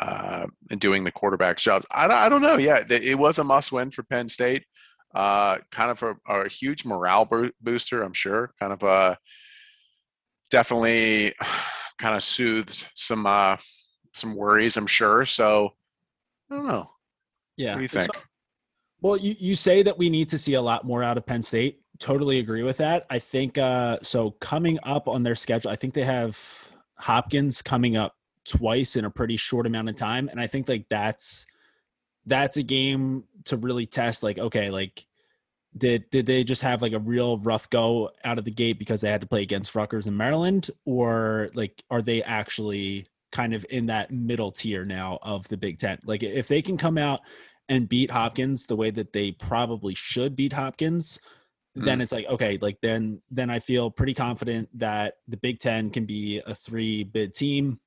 uh, 0.00 0.46
doing 0.78 1.04
the 1.04 1.12
quarterback 1.12 1.56
jobs. 1.56 1.86
I, 1.90 2.06
I 2.06 2.28
don't 2.28 2.42
know. 2.42 2.56
Yeah, 2.56 2.84
it 2.88 3.18
was 3.18 3.38
a 3.38 3.44
must 3.44 3.72
win 3.72 3.90
for 3.90 4.02
Penn 4.02 4.28
State. 4.28 4.64
Uh, 5.14 5.58
kind 5.72 5.90
of 5.90 6.02
a, 6.02 6.16
a, 6.28 6.48
huge 6.48 6.84
morale 6.84 7.26
booster, 7.62 8.02
I'm 8.02 8.12
sure. 8.12 8.52
Kind 8.60 8.74
of 8.74 8.82
a 8.82 9.16
definitely 10.50 11.34
kind 11.98 12.14
of 12.14 12.22
soothed 12.22 12.86
some 12.94 13.26
uh, 13.26 13.56
some 14.12 14.34
worries, 14.34 14.76
I'm 14.76 14.86
sure. 14.86 15.24
So 15.24 15.70
I 16.50 16.56
don't 16.56 16.66
know. 16.66 16.90
Yeah. 17.58 17.72
What 17.72 17.76
do 17.76 17.82
you 17.82 17.88
think? 17.88 18.14
So, 18.14 18.20
well, 19.00 19.16
you, 19.16 19.36
you 19.38 19.54
say 19.54 19.82
that 19.82 19.98
we 19.98 20.08
need 20.08 20.30
to 20.30 20.38
see 20.38 20.54
a 20.54 20.62
lot 20.62 20.84
more 20.84 21.02
out 21.02 21.18
of 21.18 21.26
Penn 21.26 21.42
State. 21.42 21.80
Totally 21.98 22.38
agree 22.38 22.62
with 22.62 22.78
that. 22.78 23.06
I 23.10 23.18
think 23.18 23.58
uh, 23.58 23.98
so. 24.02 24.30
Coming 24.40 24.78
up 24.84 25.08
on 25.08 25.22
their 25.22 25.34
schedule, 25.34 25.70
I 25.70 25.76
think 25.76 25.94
they 25.94 26.04
have 26.04 26.38
Hopkins 26.96 27.60
coming 27.60 27.96
up 27.96 28.14
twice 28.48 28.96
in 28.96 29.04
a 29.04 29.10
pretty 29.10 29.36
short 29.36 29.66
amount 29.66 29.90
of 29.90 29.94
time 29.94 30.26
and 30.28 30.40
i 30.40 30.46
think 30.46 30.68
like 30.70 30.86
that's 30.88 31.44
that's 32.24 32.56
a 32.56 32.62
game 32.62 33.24
to 33.44 33.58
really 33.58 33.84
test 33.84 34.22
like 34.22 34.38
okay 34.38 34.70
like 34.70 35.06
did 35.76 36.08
did 36.10 36.26
they 36.26 36.42
just 36.44 36.62
have 36.62 36.80
like 36.80 36.92
a 36.92 36.98
real 36.98 37.38
rough 37.38 37.68
go 37.70 38.10
out 38.24 38.38
of 38.38 38.44
the 38.44 38.50
gate 38.50 38.78
because 38.78 39.00
they 39.00 39.10
had 39.10 39.20
to 39.20 39.26
play 39.26 39.42
against 39.42 39.74
Rutgers 39.74 40.06
and 40.06 40.16
Maryland 40.16 40.70
or 40.86 41.50
like 41.54 41.84
are 41.90 42.02
they 42.02 42.22
actually 42.22 43.06
kind 43.32 43.54
of 43.54 43.64
in 43.70 43.86
that 43.86 44.10
middle 44.10 44.52
tier 44.52 44.84
now 44.84 45.18
of 45.22 45.46
the 45.48 45.56
Big 45.56 45.78
10 45.78 45.98
like 46.04 46.22
if 46.22 46.48
they 46.48 46.62
can 46.62 46.76
come 46.76 46.98
out 46.98 47.20
and 47.68 47.88
beat 47.88 48.10
Hopkins 48.10 48.64
the 48.64 48.76
way 48.76 48.90
that 48.90 49.12
they 49.12 49.32
probably 49.32 49.94
should 49.94 50.34
beat 50.34 50.52
Hopkins 50.52 51.20
mm. 51.76 51.84
then 51.84 52.00
it's 52.00 52.12
like 52.12 52.26
okay 52.26 52.58
like 52.60 52.78
then 52.80 53.20
then 53.30 53.50
I 53.50 53.58
feel 53.58 53.90
pretty 53.90 54.14
confident 54.14 54.68
that 54.78 55.14
the 55.28 55.36
Big 55.36 55.60
10 55.60 55.90
can 55.90 56.06
be 56.06 56.42
a 56.46 56.54
3 56.54 57.04
bid 57.04 57.34
team 57.34 57.80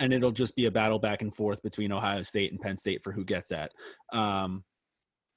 and 0.00 0.14
it'll 0.14 0.32
just 0.32 0.56
be 0.56 0.64
a 0.64 0.70
battle 0.70 0.98
back 0.98 1.22
and 1.22 1.34
forth 1.34 1.62
between 1.62 1.92
Ohio 1.92 2.22
State 2.22 2.50
and 2.50 2.60
Penn 2.60 2.78
State 2.78 3.04
for 3.04 3.12
who 3.12 3.22
gets 3.22 3.50
that. 3.50 3.72
Um, 4.12 4.64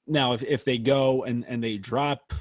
now, 0.06 0.32
if 0.32 0.42
if 0.42 0.64
they 0.64 0.78
go 0.78 1.24
and 1.24 1.44
and 1.46 1.62
they 1.62 1.76
drop, 1.76 2.32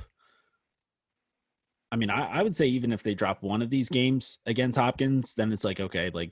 I 1.91 1.97
mean, 1.97 2.09
I, 2.09 2.39
I 2.39 2.43
would 2.43 2.55
say 2.55 2.67
even 2.67 2.91
if 2.91 3.03
they 3.03 3.13
drop 3.13 3.43
one 3.43 3.61
of 3.61 3.69
these 3.69 3.89
games 3.89 4.39
against 4.45 4.77
Hopkins, 4.77 5.33
then 5.35 5.51
it's 5.51 5.63
like 5.63 5.79
okay, 5.79 6.09
like 6.13 6.31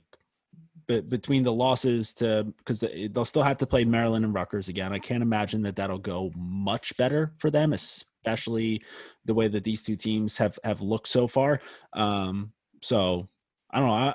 but 0.86 1.08
between 1.08 1.42
the 1.42 1.52
losses 1.52 2.12
to 2.14 2.52
because 2.58 2.84
they'll 3.10 3.24
still 3.24 3.42
have 3.42 3.58
to 3.58 3.66
play 3.66 3.84
Maryland 3.84 4.24
and 4.24 4.34
Rutgers 4.34 4.68
again. 4.68 4.92
I 4.92 4.98
can't 4.98 5.22
imagine 5.22 5.62
that 5.62 5.76
that'll 5.76 5.98
go 5.98 6.30
much 6.36 6.96
better 6.96 7.32
for 7.38 7.50
them, 7.50 7.72
especially 7.72 8.82
the 9.24 9.34
way 9.34 9.48
that 9.48 9.64
these 9.64 9.82
two 9.82 9.96
teams 9.96 10.38
have 10.38 10.58
have 10.64 10.80
looked 10.80 11.08
so 11.08 11.26
far. 11.26 11.60
Um, 11.92 12.52
so 12.82 13.28
I 13.70 13.78
don't 13.78 13.88
know. 13.88 13.94
I, 13.94 14.14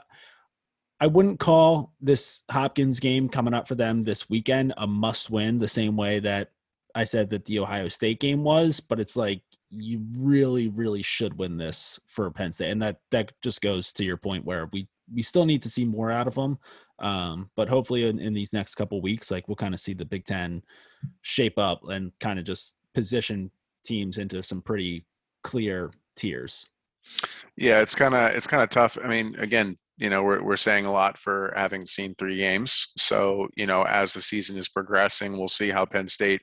I 0.99 1.07
wouldn't 1.07 1.39
call 1.39 1.93
this 2.01 2.43
Hopkins 2.49 2.99
game 2.99 3.29
coming 3.29 3.53
up 3.53 3.67
for 3.67 3.75
them 3.75 4.03
this 4.03 4.29
weekend 4.29 4.73
a 4.77 4.87
must 4.87 5.29
win 5.29 5.59
the 5.59 5.67
same 5.67 5.95
way 5.95 6.19
that 6.19 6.51
I 6.95 7.03
said 7.03 7.29
that 7.29 7.45
the 7.45 7.59
Ohio 7.59 7.87
State 7.89 8.19
game 8.19 8.43
was, 8.43 8.79
but 8.79 8.99
it's 8.99 9.15
like 9.15 9.41
you 9.69 10.01
really, 10.17 10.69
really 10.69 11.03
should 11.03 11.37
win 11.37 11.57
this 11.57 11.99
for 12.07 12.31
Penn 12.31 12.53
State, 12.53 12.71
and 12.71 12.81
that 12.81 13.01
that 13.11 13.33
just 13.41 13.61
goes 13.61 13.93
to 13.93 14.05
your 14.05 14.17
point 14.17 14.45
where 14.45 14.67
we 14.71 14.87
we 15.13 15.21
still 15.21 15.45
need 15.45 15.63
to 15.63 15.69
see 15.69 15.85
more 15.85 16.11
out 16.11 16.27
of 16.27 16.35
them. 16.35 16.57
Um, 16.99 17.49
but 17.55 17.69
hopefully, 17.69 18.07
in, 18.07 18.19
in 18.19 18.33
these 18.33 18.53
next 18.53 18.75
couple 18.75 19.01
weeks, 19.01 19.31
like 19.31 19.47
we'll 19.47 19.55
kind 19.55 19.73
of 19.73 19.79
see 19.79 19.93
the 19.93 20.05
Big 20.05 20.25
Ten 20.25 20.63
shape 21.21 21.57
up 21.57 21.81
and 21.87 22.11
kind 22.19 22.39
of 22.39 22.45
just 22.45 22.75
position 22.93 23.51
teams 23.85 24.17
into 24.17 24.41
some 24.43 24.61
pretty 24.61 25.05
clear 25.43 25.91
tiers. 26.15 26.67
Yeah, 27.55 27.81
it's 27.81 27.95
kind 27.95 28.13
of 28.13 28.31
it's 28.31 28.47
kind 28.47 28.63
of 28.63 28.69
tough. 28.69 28.97
I 29.03 29.07
mean, 29.07 29.35
again, 29.37 29.77
you 29.97 30.09
know, 30.09 30.23
we're 30.23 30.43
we're 30.43 30.57
saying 30.57 30.85
a 30.85 30.91
lot 30.91 31.17
for 31.17 31.53
having 31.55 31.85
seen 31.85 32.15
three 32.15 32.37
games. 32.37 32.87
So 32.97 33.47
you 33.55 33.65
know, 33.65 33.83
as 33.83 34.13
the 34.13 34.21
season 34.21 34.57
is 34.57 34.69
progressing, 34.69 35.37
we'll 35.37 35.47
see 35.47 35.69
how 35.69 35.85
Penn 35.85 36.07
State 36.07 36.41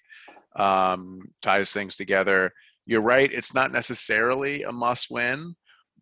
um, 0.56 1.20
ties 1.42 1.72
things 1.72 1.96
together. 1.96 2.52
You're 2.86 3.02
right; 3.02 3.32
it's 3.32 3.54
not 3.54 3.72
necessarily 3.72 4.62
a 4.62 4.72
must-win, 4.72 5.54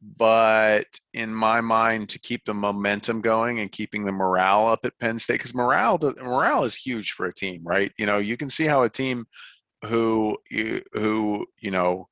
but 0.02 0.86
in 1.14 1.32
my 1.32 1.60
mind, 1.60 2.08
to 2.10 2.18
keep 2.18 2.44
the 2.44 2.54
momentum 2.54 3.20
going 3.20 3.60
and 3.60 3.70
keeping 3.70 4.04
the 4.04 4.12
morale 4.12 4.66
up 4.66 4.80
at 4.84 4.98
Penn 4.98 5.18
State, 5.18 5.34
because 5.34 5.54
morale 5.54 5.98
morale 6.20 6.64
is 6.64 6.74
huge 6.74 7.12
for 7.12 7.26
a 7.26 7.34
team, 7.34 7.62
right? 7.64 7.92
You 7.98 8.06
know, 8.06 8.18
you 8.18 8.36
can 8.36 8.48
see 8.48 8.64
how 8.64 8.82
a 8.82 8.88
team 8.88 9.26
who 9.84 10.36
you 10.50 10.82
who 10.92 11.46
you 11.60 11.70
know 11.70 12.08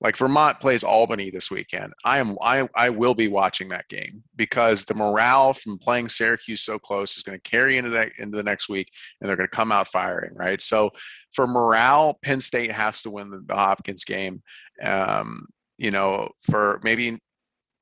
like 0.00 0.16
Vermont 0.16 0.58
plays 0.60 0.82
Albany 0.82 1.30
this 1.30 1.50
weekend. 1.50 1.92
I 2.04 2.18
am 2.18 2.36
I 2.40 2.68
I 2.76 2.90
will 2.90 3.14
be 3.14 3.28
watching 3.28 3.68
that 3.70 3.88
game 3.88 4.22
because 4.36 4.84
the 4.84 4.94
morale 4.94 5.52
from 5.52 5.78
playing 5.78 6.08
Syracuse 6.08 6.62
so 6.62 6.78
close 6.78 7.16
is 7.16 7.22
going 7.22 7.38
to 7.38 7.50
carry 7.50 7.76
into 7.76 7.90
that 7.90 8.12
into 8.18 8.36
the 8.36 8.42
next 8.42 8.68
week, 8.68 8.88
and 9.20 9.28
they're 9.28 9.36
going 9.36 9.48
to 9.48 9.56
come 9.56 9.72
out 9.72 9.88
firing, 9.88 10.34
right? 10.36 10.60
So 10.60 10.90
for 11.32 11.46
morale, 11.46 12.18
Penn 12.22 12.40
State 12.40 12.72
has 12.72 13.02
to 13.02 13.10
win 13.10 13.30
the, 13.30 13.42
the 13.46 13.54
Hopkins 13.54 14.04
game. 14.04 14.42
Um, 14.82 15.46
you 15.78 15.90
know, 15.90 16.30
for 16.42 16.80
maybe 16.82 17.18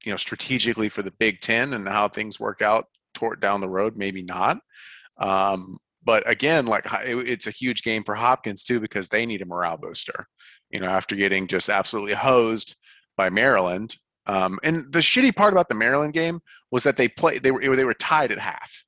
you 0.04 0.10
know 0.10 0.16
strategically 0.16 0.88
for 0.88 1.02
the 1.02 1.12
Big 1.12 1.40
Ten 1.40 1.74
and 1.74 1.88
how 1.88 2.08
things 2.08 2.40
work 2.40 2.62
out 2.62 2.86
toward 3.14 3.40
down 3.40 3.60
the 3.60 3.68
road, 3.68 3.96
maybe 3.96 4.22
not. 4.22 4.58
Um, 5.18 5.78
but 6.02 6.28
again, 6.28 6.66
like 6.66 6.86
it, 7.04 7.16
it's 7.28 7.46
a 7.46 7.52
huge 7.52 7.82
game 7.82 8.04
for 8.04 8.14
Hopkins 8.14 8.64
too 8.64 8.80
because 8.80 9.08
they 9.08 9.26
need 9.26 9.42
a 9.42 9.46
morale 9.46 9.76
booster 9.76 10.26
you 10.70 10.78
know, 10.78 10.88
after 10.88 11.16
getting 11.16 11.46
just 11.46 11.68
absolutely 11.68 12.14
hosed 12.14 12.76
by 13.16 13.28
Maryland. 13.28 13.96
Um, 14.26 14.58
and 14.62 14.90
the 14.92 15.00
shitty 15.00 15.34
part 15.34 15.52
about 15.52 15.68
the 15.68 15.74
Maryland 15.74 16.12
game 16.12 16.40
was 16.70 16.84
that 16.84 16.96
they 16.96 17.08
played 17.08 17.42
they 17.42 17.50
were 17.50 17.76
they 17.76 17.84
were 17.84 17.94
tied 17.94 18.30
at 18.30 18.38
half, 18.38 18.84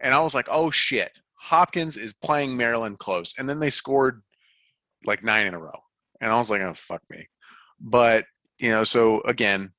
and 0.00 0.14
I 0.14 0.20
was 0.20 0.34
like, 0.34 0.48
oh 0.50 0.70
shit, 0.70 1.12
Hopkins 1.34 1.96
is 1.96 2.14
playing 2.14 2.56
Maryland 2.56 2.98
close, 2.98 3.34
and 3.38 3.48
then 3.48 3.60
they 3.60 3.70
scored 3.70 4.22
like 5.04 5.22
nine 5.22 5.46
in 5.46 5.54
a 5.54 5.58
row, 5.58 5.78
and 6.20 6.32
I 6.32 6.38
was 6.38 6.50
like, 6.50 6.62
oh 6.62 6.72
fuck 6.74 7.02
me. 7.10 7.28
But 7.78 8.24
you 8.58 8.70
know, 8.70 8.84
so 8.84 9.20
again, 9.22 9.72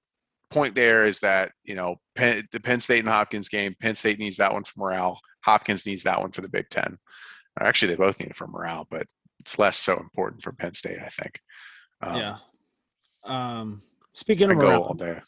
point 0.51 0.75
there 0.75 1.07
is 1.07 1.19
that 1.19 1.51
you 1.63 1.75
know 1.75 1.95
Penn, 2.15 2.43
the 2.51 2.59
Penn 2.59 2.81
State 2.81 2.99
and 2.99 3.07
Hopkins 3.07 3.49
game, 3.49 3.75
Penn 3.79 3.95
State 3.95 4.19
needs 4.19 4.37
that 4.37 4.53
one 4.53 4.63
for 4.63 4.79
morale. 4.79 5.19
Hopkins 5.43 5.85
needs 5.85 6.03
that 6.03 6.19
one 6.19 6.31
for 6.31 6.41
the 6.41 6.49
Big 6.49 6.69
Ten. 6.69 6.97
Actually, 7.59 7.93
they 7.93 7.97
both 7.97 8.19
need 8.19 8.29
it 8.29 8.35
for 8.35 8.47
morale, 8.47 8.87
but 8.89 9.07
it's 9.39 9.59
less 9.59 9.77
so 9.77 9.97
important 9.97 10.41
for 10.41 10.51
Penn 10.51 10.73
State, 10.73 10.99
I 10.99 11.09
think. 11.09 11.39
Um, 12.01 12.15
yeah. 12.15 12.35
Um, 13.23 13.81
speaking 14.13 14.51
of 14.51 14.57
I 14.57 14.61
go 14.61 14.83
all 14.83 14.93
day. 14.93 15.19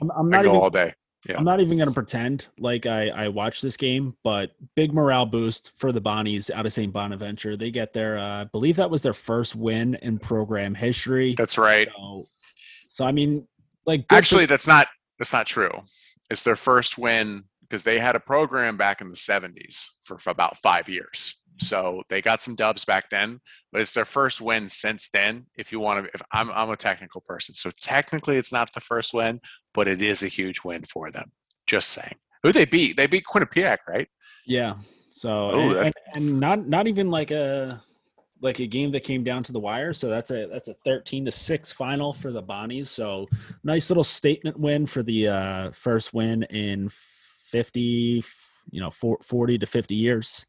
I'm, 0.00 0.10
I'm 0.10 0.28
not 0.28 0.40
I 0.40 0.42
go 0.44 0.50
even, 0.50 0.60
all 0.60 0.70
day. 0.70 0.94
Yeah. 1.28 1.36
I'm 1.38 1.44
not 1.44 1.60
even 1.60 1.76
going 1.76 1.88
to 1.88 1.94
pretend 1.94 2.48
like 2.58 2.86
I, 2.86 3.08
I 3.08 3.28
watched 3.28 3.62
this 3.62 3.76
game, 3.76 4.16
but 4.24 4.50
big 4.74 4.92
morale 4.92 5.26
boost 5.26 5.72
for 5.76 5.92
the 5.92 6.00
Bonnies 6.00 6.50
out 6.50 6.66
of 6.66 6.72
St. 6.72 6.92
Bonaventure. 6.92 7.56
They 7.56 7.70
get 7.70 7.92
their, 7.92 8.18
uh, 8.18 8.42
I 8.42 8.44
believe 8.44 8.76
that 8.76 8.90
was 8.90 9.02
their 9.02 9.12
first 9.12 9.54
win 9.54 9.94
in 10.02 10.18
program 10.18 10.74
history. 10.74 11.34
That's 11.36 11.58
right. 11.58 11.88
So, 11.96 12.24
so 12.90 13.04
I 13.04 13.12
mean, 13.12 13.46
like 13.86 14.04
actually, 14.10 14.46
that's 14.46 14.66
not 14.66 14.88
that's 15.18 15.32
not 15.32 15.46
true. 15.46 15.70
It's 16.30 16.42
their 16.42 16.56
first 16.56 16.98
win 16.98 17.44
because 17.72 17.84
they 17.84 17.98
had 17.98 18.16
a 18.16 18.20
program 18.20 18.76
back 18.76 19.00
in 19.00 19.08
the 19.08 19.16
70s 19.16 19.86
for, 20.04 20.18
for 20.18 20.28
about 20.30 20.58
five 20.58 20.90
years. 20.90 21.40
So 21.58 22.02
they 22.08 22.20
got 22.20 22.42
some 22.42 22.54
dubs 22.54 22.84
back 22.84 23.08
then, 23.08 23.40
but 23.70 23.80
it's 23.80 23.94
their 23.94 24.04
first 24.04 24.40
win 24.40 24.68
since 24.68 25.08
then. 25.10 25.46
If 25.56 25.72
you 25.72 25.80
want 25.80 26.04
to, 26.04 26.10
if 26.12 26.20
I'm, 26.32 26.50
I'm 26.50 26.70
a 26.70 26.76
technical 26.76 27.22
person, 27.22 27.54
so 27.54 27.70
technically 27.80 28.36
it's 28.36 28.52
not 28.52 28.72
the 28.74 28.80
first 28.80 29.14
win, 29.14 29.40
but 29.72 29.88
it 29.88 30.02
is 30.02 30.22
a 30.22 30.28
huge 30.28 30.60
win 30.64 30.84
for 30.84 31.10
them. 31.10 31.32
Just 31.66 31.90
saying. 31.90 32.16
Who 32.42 32.52
they 32.52 32.64
beat? 32.64 32.96
They 32.96 33.06
beat 33.06 33.24
Quinnipiac, 33.24 33.78
right? 33.88 34.08
Yeah. 34.44 34.74
So 35.12 35.54
Ooh, 35.54 35.78
and, 35.78 35.86
and, 35.86 35.94
and, 36.14 36.40
not 36.40 36.66
not 36.66 36.86
even 36.88 37.10
like 37.10 37.30
a 37.30 37.82
like 38.42 38.58
a 38.58 38.66
game 38.66 38.90
that 38.92 39.04
came 39.04 39.24
down 39.24 39.42
to 39.44 39.52
the 39.52 39.60
wire. 39.60 39.94
So 39.94 40.08
that's 40.08 40.30
a 40.30 40.46
that's 40.46 40.68
a 40.68 40.74
thirteen 40.74 41.24
to 41.24 41.30
six 41.30 41.72
final 41.72 42.12
for 42.12 42.30
the 42.32 42.42
Bonnies. 42.42 42.88
So 42.88 43.28
nice 43.64 43.88
little 43.88 44.04
statement 44.04 44.58
win 44.58 44.86
for 44.86 45.02
the 45.02 45.28
uh, 45.28 45.70
first 45.70 46.12
win 46.12 46.42
in 46.44 46.90
fifty, 47.50 48.22
you 48.70 48.80
know, 48.80 48.90
40 48.90 49.58
to 49.58 49.66
fifty 49.66 49.94
years 49.94 50.46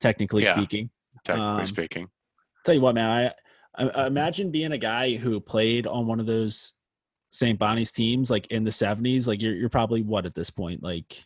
technically 0.00 0.44
yeah, 0.44 0.54
speaking. 0.54 0.90
Technically 1.24 1.60
um, 1.60 1.66
speaking. 1.66 2.08
Tell 2.64 2.74
you 2.74 2.80
what, 2.80 2.94
man, 2.94 3.32
I, 3.76 3.88
I 3.88 4.06
imagine 4.06 4.50
being 4.50 4.72
a 4.72 4.78
guy 4.78 5.16
who 5.16 5.40
played 5.40 5.86
on 5.86 6.06
one 6.06 6.20
of 6.20 6.26
those 6.26 6.74
St. 7.30 7.58
Bonnie's 7.58 7.92
teams 7.92 8.30
like 8.30 8.46
in 8.48 8.64
the 8.64 8.70
70s. 8.70 9.26
Like 9.26 9.42
you're 9.42 9.54
you're 9.54 9.68
probably 9.68 10.02
what 10.02 10.26
at 10.26 10.34
this 10.34 10.50
point, 10.50 10.82
like 10.82 11.24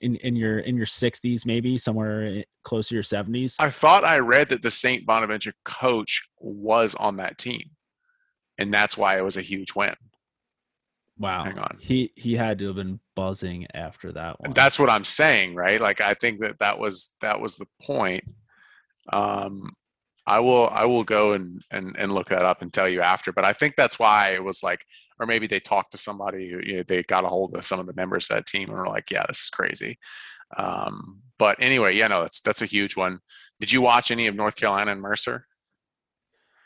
in 0.00 0.16
in 0.16 0.36
your 0.36 0.58
in 0.58 0.76
your 0.76 0.86
60s, 0.86 1.46
maybe 1.46 1.76
somewhere 1.76 2.44
close 2.62 2.88
to 2.88 2.94
your 2.94 3.04
70s. 3.04 3.56
I 3.58 3.70
thought 3.70 4.04
I 4.04 4.18
read 4.18 4.48
that 4.50 4.62
the 4.62 4.70
St. 4.70 5.06
Bonaventure 5.06 5.54
coach 5.64 6.28
was 6.38 6.94
on 6.94 7.16
that 7.16 7.38
team, 7.38 7.70
and 8.58 8.72
that's 8.72 8.96
why 8.96 9.18
it 9.18 9.24
was 9.24 9.36
a 9.36 9.42
huge 9.42 9.74
win. 9.74 9.94
Wow. 11.18 11.44
Hang 11.44 11.58
on. 11.58 11.78
He 11.80 12.12
he 12.14 12.34
had 12.34 12.58
to 12.58 12.66
have 12.66 12.76
been 12.76 13.00
buzzing 13.14 13.66
after 13.72 14.12
that 14.12 14.40
one. 14.40 14.52
That's 14.52 14.78
what 14.78 14.90
I'm 14.90 15.04
saying, 15.04 15.54
right? 15.54 15.80
Like 15.80 16.00
I 16.00 16.14
think 16.14 16.40
that 16.40 16.58
that 16.58 16.78
was 16.78 17.14
that 17.22 17.40
was 17.40 17.56
the 17.56 17.66
point. 17.82 18.24
Um 19.12 19.74
I 20.26 20.40
will 20.40 20.68
I 20.68 20.84
will 20.84 21.04
go 21.04 21.32
and, 21.32 21.62
and 21.70 21.96
and 21.98 22.12
look 22.12 22.28
that 22.28 22.42
up 22.42 22.60
and 22.60 22.72
tell 22.72 22.88
you 22.88 23.00
after, 23.00 23.32
but 23.32 23.46
I 23.46 23.52
think 23.52 23.76
that's 23.76 23.98
why 23.98 24.30
it 24.30 24.44
was 24.44 24.62
like 24.62 24.80
or 25.18 25.26
maybe 25.26 25.46
they 25.46 25.60
talked 25.60 25.92
to 25.92 25.98
somebody 25.98 26.50
who 26.50 26.60
you 26.64 26.76
know, 26.78 26.82
they 26.86 27.02
got 27.02 27.24
a 27.24 27.28
hold 27.28 27.54
of 27.54 27.64
some 27.64 27.80
of 27.80 27.86
the 27.86 27.94
members 27.94 28.28
of 28.30 28.36
that 28.36 28.46
team 28.46 28.68
and 28.68 28.78
were 28.78 28.86
like, 28.86 29.10
yeah, 29.10 29.24
this 29.28 29.44
is 29.44 29.50
crazy. 29.50 29.98
Um 30.56 31.22
but 31.38 31.60
anyway, 31.60 31.94
yeah, 31.94 32.08
no, 32.08 32.22
that's 32.22 32.40
that's 32.40 32.62
a 32.62 32.66
huge 32.66 32.96
one. 32.96 33.20
Did 33.60 33.72
you 33.72 33.80
watch 33.80 34.10
any 34.10 34.26
of 34.26 34.34
North 34.34 34.56
Carolina 34.56 34.92
and 34.92 35.00
Mercer? 35.00 35.46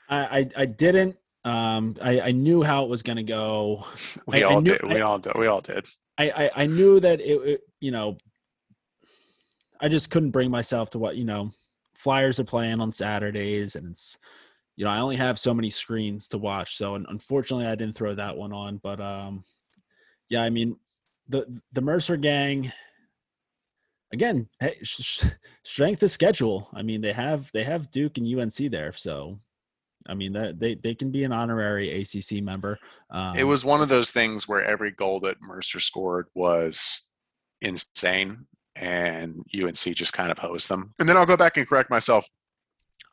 I, 0.08 0.38
I, 0.38 0.48
I 0.56 0.66
didn't. 0.66 1.16
Um, 1.44 1.96
I, 2.02 2.20
I 2.20 2.32
knew 2.32 2.62
how 2.62 2.84
it 2.84 2.90
was 2.90 3.02
going 3.02 3.16
to 3.16 3.22
go. 3.22 3.86
We 4.26 4.42
I, 4.42 4.46
all 4.46 4.58
I 4.58 4.60
knew, 4.60 4.78
did. 4.78 4.82
We 4.82 5.00
all 5.00 5.18
did. 5.18 5.32
We 5.36 5.46
all 5.46 5.60
did. 5.60 5.86
I, 6.18 6.30
I, 6.30 6.50
I 6.56 6.66
knew 6.66 7.00
that 7.00 7.20
it, 7.20 7.48
it, 7.48 7.60
you 7.80 7.90
know, 7.90 8.18
I 9.80 9.88
just 9.88 10.10
couldn't 10.10 10.32
bring 10.32 10.50
myself 10.50 10.90
to 10.90 10.98
what, 10.98 11.16
you 11.16 11.24
know, 11.24 11.52
Flyers 11.94 12.38
are 12.38 12.44
playing 12.44 12.80
on 12.80 12.92
Saturdays 12.92 13.76
and 13.76 13.88
it's, 13.88 14.18
you 14.76 14.84
know, 14.84 14.90
I 14.90 15.00
only 15.00 15.16
have 15.16 15.38
so 15.38 15.52
many 15.52 15.70
screens 15.70 16.28
to 16.28 16.38
watch. 16.38 16.76
So 16.76 16.94
unfortunately 16.94 17.66
I 17.66 17.74
didn't 17.74 17.96
throw 17.96 18.14
that 18.14 18.36
one 18.36 18.52
on, 18.52 18.78
but, 18.78 19.00
um, 19.00 19.44
yeah, 20.28 20.42
I 20.42 20.50
mean, 20.50 20.76
the, 21.28 21.46
the 21.72 21.80
Mercer 21.80 22.16
gang, 22.16 22.72
again, 24.12 24.48
hey, 24.60 24.78
strength 24.82 26.02
of 26.02 26.10
schedule. 26.10 26.68
I 26.72 26.82
mean, 26.82 27.00
they 27.00 27.12
have, 27.12 27.50
they 27.52 27.64
have 27.64 27.90
Duke 27.90 28.18
and 28.18 28.40
UNC 28.40 28.70
there. 28.70 28.92
So 28.92 29.40
I 30.08 30.14
mean, 30.14 30.32
that 30.32 30.58
they 30.58 30.74
they 30.74 30.94
can 30.94 31.10
be 31.10 31.24
an 31.24 31.32
honorary 31.32 32.00
ACC 32.00 32.42
member. 32.42 32.78
Um, 33.10 33.36
it 33.36 33.44
was 33.44 33.64
one 33.64 33.82
of 33.82 33.88
those 33.88 34.10
things 34.10 34.48
where 34.48 34.64
every 34.64 34.92
goal 34.92 35.20
that 35.20 35.40
Mercer 35.40 35.80
scored 35.80 36.26
was 36.34 37.08
insane, 37.60 38.46
and 38.74 39.44
UNC 39.54 39.76
just 39.76 40.12
kind 40.12 40.30
of 40.30 40.38
hosed 40.38 40.68
them. 40.68 40.94
And 40.98 41.08
then 41.08 41.16
I'll 41.16 41.26
go 41.26 41.36
back 41.36 41.56
and 41.56 41.68
correct 41.68 41.90
myself. 41.90 42.26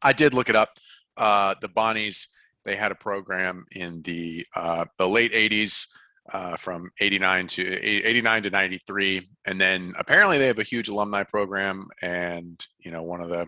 I 0.02 0.13
did 0.13 0.34
look 0.34 0.50
it 0.50 0.56
up. 0.56 0.70
Uh, 1.17 1.56
the 1.62 1.69
Bonnies 1.69 2.27
they 2.63 2.75
had 2.75 2.91
a 2.91 2.95
program 2.95 3.65
in 3.71 4.01
the 4.03 4.45
uh, 4.56 4.86
the 4.97 5.08
late 5.08 5.34
'80s. 5.34 5.88
Uh, 6.34 6.58
from 6.58 6.91
89 6.99 7.47
to 7.47 7.65
89 7.65 8.43
to 8.43 8.49
93 8.49 9.30
and 9.45 9.62
then 9.62 9.93
apparently 9.97 10.38
they 10.38 10.47
have 10.47 10.60
a 10.60 10.63
huge 10.63 10.89
alumni 10.89 11.23
program 11.23 11.88
and 12.01 12.67
you 12.80 12.91
know 12.91 13.01
one 13.01 13.21
of 13.21 13.30
the 13.30 13.47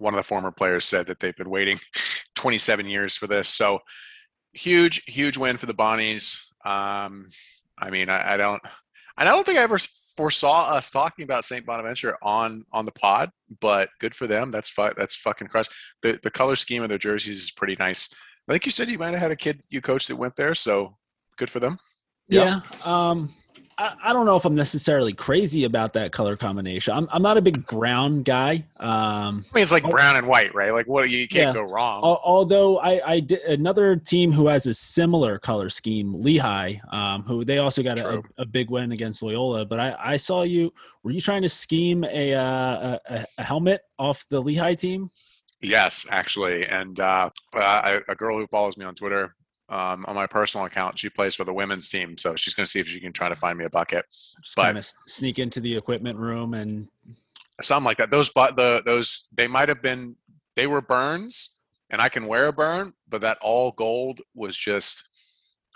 one 0.00 0.14
of 0.14 0.18
the 0.18 0.24
former 0.24 0.50
players 0.50 0.84
said 0.84 1.06
that 1.06 1.20
they've 1.20 1.36
been 1.36 1.50
waiting 1.50 1.78
27 2.34 2.86
years 2.86 3.16
for 3.16 3.26
this. 3.26 3.48
So 3.48 3.80
huge, 4.52 5.04
huge 5.04 5.36
win 5.36 5.56
for 5.56 5.66
the 5.66 5.74
Bonnies. 5.74 6.40
Um, 6.64 7.28
I 7.78 7.90
mean, 7.90 8.08
I, 8.08 8.34
I, 8.34 8.36
don't, 8.36 8.62
I 9.16 9.24
don't 9.24 9.44
think 9.44 9.58
I 9.58 9.62
ever 9.62 9.78
foresaw 10.18 10.70
us 10.70 10.90
talking 10.90 11.22
about 11.22 11.44
St. 11.44 11.64
Bonaventure 11.64 12.16
on 12.22 12.64
on 12.72 12.84
the 12.84 12.90
pod, 12.90 13.30
but 13.60 13.88
good 14.00 14.16
for 14.16 14.26
them. 14.26 14.50
That's 14.50 14.68
fu- 14.68 14.94
that's 14.96 15.14
fucking 15.14 15.46
crushed. 15.46 15.70
The 16.02 16.18
the 16.24 16.30
color 16.30 16.56
scheme 16.56 16.82
of 16.82 16.88
their 16.88 16.98
jerseys 16.98 17.40
is 17.40 17.52
pretty 17.52 17.76
nice. 17.78 18.12
I 18.48 18.52
think 18.52 18.66
you 18.66 18.72
said 18.72 18.88
you 18.88 18.98
might 18.98 19.12
have 19.12 19.20
had 19.20 19.30
a 19.30 19.36
kid 19.36 19.62
you 19.70 19.80
coached 19.80 20.08
that 20.08 20.16
went 20.16 20.34
there, 20.34 20.56
so 20.56 20.96
good 21.36 21.48
for 21.48 21.60
them. 21.60 21.78
Yeah. 22.26 22.62
yeah. 22.84 23.10
Um, 23.10 23.32
I, 23.78 23.94
I, 24.04 24.12
don't 24.12 24.26
know 24.26 24.34
if 24.34 24.44
I'm 24.44 24.56
necessarily 24.56 25.12
crazy 25.12 25.62
about 25.62 25.92
that 25.92 26.10
color 26.10 26.36
combination. 26.36 26.92
I'm, 26.94 27.08
I'm 27.12 27.22
not 27.22 27.36
a 27.36 27.40
big 27.40 27.64
brown 27.66 28.24
guy. 28.24 28.64
Um, 28.80 29.46
I 29.52 29.54
mean, 29.54 29.62
it's 29.62 29.70
like 29.70 29.88
brown 29.88 30.16
and 30.16 30.26
white, 30.26 30.52
right? 30.54 30.72
Like, 30.72 30.88
what 30.88 31.08
you 31.08 31.28
can't 31.28 31.48
yeah. 31.48 31.52
go 31.52 31.62
wrong. 31.62 32.02
Although 32.02 32.78
I, 32.80 33.00
I 33.06 33.20
did 33.20 33.40
another 33.42 33.94
team 33.94 34.32
who 34.32 34.48
has 34.48 34.66
a 34.66 34.74
similar 34.74 35.38
color 35.38 35.68
scheme, 35.68 36.22
Lehigh, 36.22 36.74
um, 36.90 37.22
who 37.22 37.44
they 37.44 37.58
also 37.58 37.82
got 37.84 38.00
a, 38.00 38.22
a, 38.36 38.44
big 38.44 38.68
win 38.68 38.90
against 38.90 39.22
Loyola. 39.22 39.64
But 39.64 39.78
I, 39.78 39.96
I 39.98 40.16
saw 40.16 40.42
you. 40.42 40.72
Were 41.04 41.12
you 41.12 41.20
trying 41.20 41.42
to 41.42 41.48
scheme 41.48 42.02
a, 42.04 42.34
uh, 42.34 42.98
a, 43.08 43.26
a 43.38 43.42
helmet 43.42 43.82
off 43.98 44.26
the 44.28 44.40
Lehigh 44.40 44.74
team? 44.74 45.10
Yes, 45.60 46.06
actually, 46.10 46.66
and 46.66 46.98
uh, 47.00 47.30
I, 47.52 48.00
a 48.08 48.14
girl 48.14 48.38
who 48.38 48.46
follows 48.46 48.76
me 48.76 48.84
on 48.84 48.94
Twitter 48.94 49.34
um, 49.68 50.04
on 50.08 50.14
my 50.14 50.26
personal 50.26 50.66
account. 50.66 50.98
She 50.98 51.10
plays 51.10 51.34
for 51.34 51.44
the 51.44 51.52
women's 51.52 51.88
team, 51.88 52.16
so 52.16 52.36
she's 52.36 52.54
going 52.54 52.64
to 52.64 52.70
see 52.70 52.80
if 52.80 52.88
she 52.88 53.00
can 53.00 53.12
try 53.12 53.28
to 53.28 53.36
find 53.36 53.58
me 53.58 53.64
a 53.64 53.70
bucket. 53.70 54.04
Just 54.42 54.56
but, 54.56 54.64
kind 54.64 54.78
of 54.78 54.88
sneak 55.06 55.38
into 55.38 55.60
the 55.60 55.76
equipment 55.76 56.18
room 56.18 56.54
and 56.54 56.88
something 57.60 57.84
like 57.84 57.98
that. 57.98 58.10
Those 58.10 58.30
but 58.30 58.56
the 58.56 58.82
those 58.84 59.28
they 59.36 59.46
might 59.46 59.68
have 59.68 59.82
been 59.82 60.16
they 60.56 60.66
were 60.66 60.80
burns, 60.80 61.56
and 61.90 62.00
I 62.00 62.08
can 62.08 62.26
wear 62.26 62.46
a 62.46 62.52
burn, 62.52 62.94
but 63.08 63.20
that 63.20 63.38
all 63.40 63.72
gold 63.72 64.20
was 64.34 64.56
just 64.56 65.08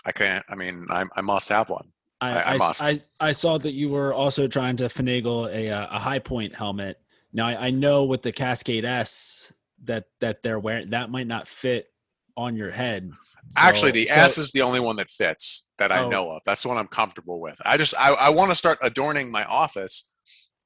I 0.05 0.11
can't. 0.11 0.45
I 0.49 0.55
mean, 0.55 0.85
I, 0.89 1.03
I 1.15 1.21
must 1.21 1.49
have 1.49 1.69
one. 1.69 1.87
I, 2.19 2.31
I, 2.31 2.53
I 2.53 2.57
must. 2.57 2.83
I, 2.83 2.99
I, 3.19 3.31
saw 3.31 3.57
that 3.57 3.73
you 3.73 3.89
were 3.89 4.13
also 4.13 4.47
trying 4.47 4.77
to 4.77 4.85
finagle 4.85 5.53
a 5.53 5.69
uh, 5.69 5.87
a 5.91 5.99
High 5.99 6.19
Point 6.19 6.55
helmet. 6.55 6.99
Now 7.31 7.47
I, 7.47 7.67
I 7.67 7.71
know 7.71 8.03
with 8.03 8.21
the 8.21 8.31
Cascade 8.31 8.85
S 8.85 9.51
that 9.83 10.05
that 10.21 10.43
they're 10.43 10.59
wearing 10.59 10.89
that 10.91 11.09
might 11.09 11.27
not 11.27 11.47
fit 11.47 11.87
on 12.35 12.55
your 12.55 12.71
head. 12.71 13.11
So, 13.49 13.61
Actually, 13.61 13.91
the 13.91 14.07
so, 14.07 14.13
S 14.13 14.37
is 14.37 14.51
the 14.51 14.61
only 14.61 14.79
one 14.79 14.95
that 14.95 15.09
fits 15.09 15.69
that 15.77 15.91
I 15.91 15.99
oh. 15.99 16.09
know 16.09 16.31
of. 16.31 16.41
That's 16.45 16.63
the 16.63 16.69
one 16.69 16.77
I'm 16.77 16.87
comfortable 16.87 17.39
with. 17.39 17.61
I 17.63 17.77
just 17.77 17.93
I, 17.99 18.09
I 18.13 18.29
want 18.29 18.51
to 18.51 18.55
start 18.55 18.79
adorning 18.81 19.29
my 19.29 19.43
office 19.45 20.11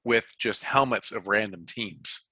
with 0.03 0.25
just 0.37 0.63
helmets 0.63 1.11
of 1.11 1.27
random 1.27 1.65
teams. 1.65 2.29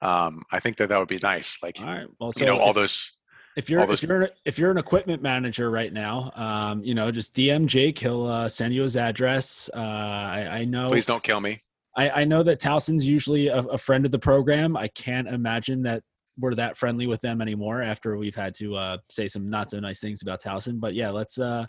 Um, 0.00 0.42
I 0.50 0.58
think 0.58 0.78
that 0.78 0.88
that 0.88 0.98
would 0.98 1.08
be 1.08 1.20
nice. 1.22 1.58
Like 1.62 1.78
all 1.80 1.86
right. 1.86 2.06
well, 2.18 2.32
so 2.32 2.40
you 2.40 2.46
know, 2.46 2.58
all 2.58 2.72
those. 2.72 3.12
If 3.54 3.68
you're 3.68 3.86
those, 3.86 4.02
if 4.02 4.08
you're 4.08 4.30
if 4.44 4.58
you're 4.58 4.70
an 4.70 4.78
equipment 4.78 5.22
manager 5.22 5.70
right 5.70 5.92
now, 5.92 6.32
um, 6.34 6.82
you 6.82 6.94
know, 6.94 7.10
just 7.10 7.36
DM 7.36 7.66
Jake. 7.66 7.98
He'll 7.98 8.26
uh, 8.26 8.48
send 8.48 8.74
you 8.74 8.82
his 8.82 8.96
address. 8.96 9.70
Uh, 9.74 9.78
I, 9.78 10.48
I 10.50 10.64
know. 10.64 10.88
Please 10.88 11.06
don't 11.06 11.22
kill 11.22 11.40
me. 11.40 11.62
I, 11.96 12.10
I 12.10 12.24
know 12.24 12.42
that 12.42 12.58
Towson's 12.58 13.06
usually 13.06 13.48
a, 13.48 13.58
a, 13.58 13.78
friend 13.78 14.06
of 14.06 14.10
the 14.10 14.18
program. 14.18 14.76
I 14.76 14.88
can't 14.88 15.28
imagine 15.28 15.82
that 15.82 16.02
we're 16.38 16.54
that 16.54 16.76
friendly 16.76 17.06
with 17.06 17.20
them 17.20 17.40
anymore 17.40 17.82
after 17.82 18.16
we've 18.16 18.34
had 18.34 18.54
to 18.56 18.76
uh, 18.76 18.96
say 19.10 19.28
some 19.28 19.50
not 19.50 19.70
so 19.70 19.80
nice 19.80 20.00
things 20.00 20.22
about 20.22 20.42
Towson. 20.42 20.80
But 20.80 20.94
yeah, 20.94 21.10
let's 21.10 21.38
uh, 21.38 21.66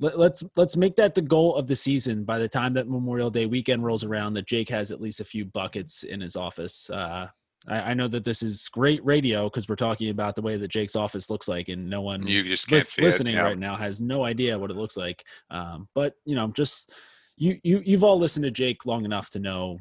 let, 0.00 0.12
us 0.14 0.18
let's, 0.18 0.44
let's 0.56 0.76
make 0.76 0.96
that 0.96 1.14
the 1.14 1.22
goal 1.22 1.56
of 1.56 1.66
the 1.66 1.76
season. 1.76 2.24
By 2.24 2.38
the 2.38 2.48
time 2.48 2.74
that 2.74 2.88
Memorial 2.88 3.30
Day 3.30 3.46
weekend 3.46 3.84
rolls 3.84 4.04
around, 4.04 4.34
that 4.34 4.46
Jake 4.46 4.68
has 4.68 4.90
at 4.90 5.00
least 5.00 5.20
a 5.20 5.24
few 5.24 5.44
buckets 5.44 6.02
in 6.02 6.20
his 6.20 6.36
office. 6.36 6.88
Uh, 6.90 7.28
I, 7.68 7.76
I 7.76 7.94
know 7.94 8.08
that 8.08 8.24
this 8.24 8.42
is 8.42 8.68
great 8.68 9.04
radio 9.04 9.44
because 9.44 9.68
we're 9.68 9.76
talking 9.76 10.10
about 10.10 10.36
the 10.36 10.42
way 10.42 10.56
that 10.56 10.68
Jake's 10.68 10.96
office 10.96 11.30
looks 11.30 11.48
like, 11.48 11.68
and 11.68 11.88
no 11.88 12.02
one 12.02 12.26
you 12.26 12.44
just 12.44 12.70
lis- 12.70 12.98
listening 12.98 13.34
yeah. 13.34 13.42
right 13.42 13.58
now 13.58 13.76
has 13.76 14.00
no 14.00 14.24
idea 14.24 14.58
what 14.58 14.70
it 14.70 14.76
looks 14.76 14.96
like. 14.96 15.24
Um, 15.50 15.88
but 15.94 16.14
you 16.24 16.34
know, 16.36 16.48
just 16.48 16.92
you 17.36 17.58
you 17.62 17.82
you've 17.84 18.04
all 18.04 18.18
listened 18.18 18.44
to 18.44 18.50
Jake 18.50 18.86
long 18.86 19.04
enough 19.04 19.30
to 19.30 19.38
know 19.38 19.78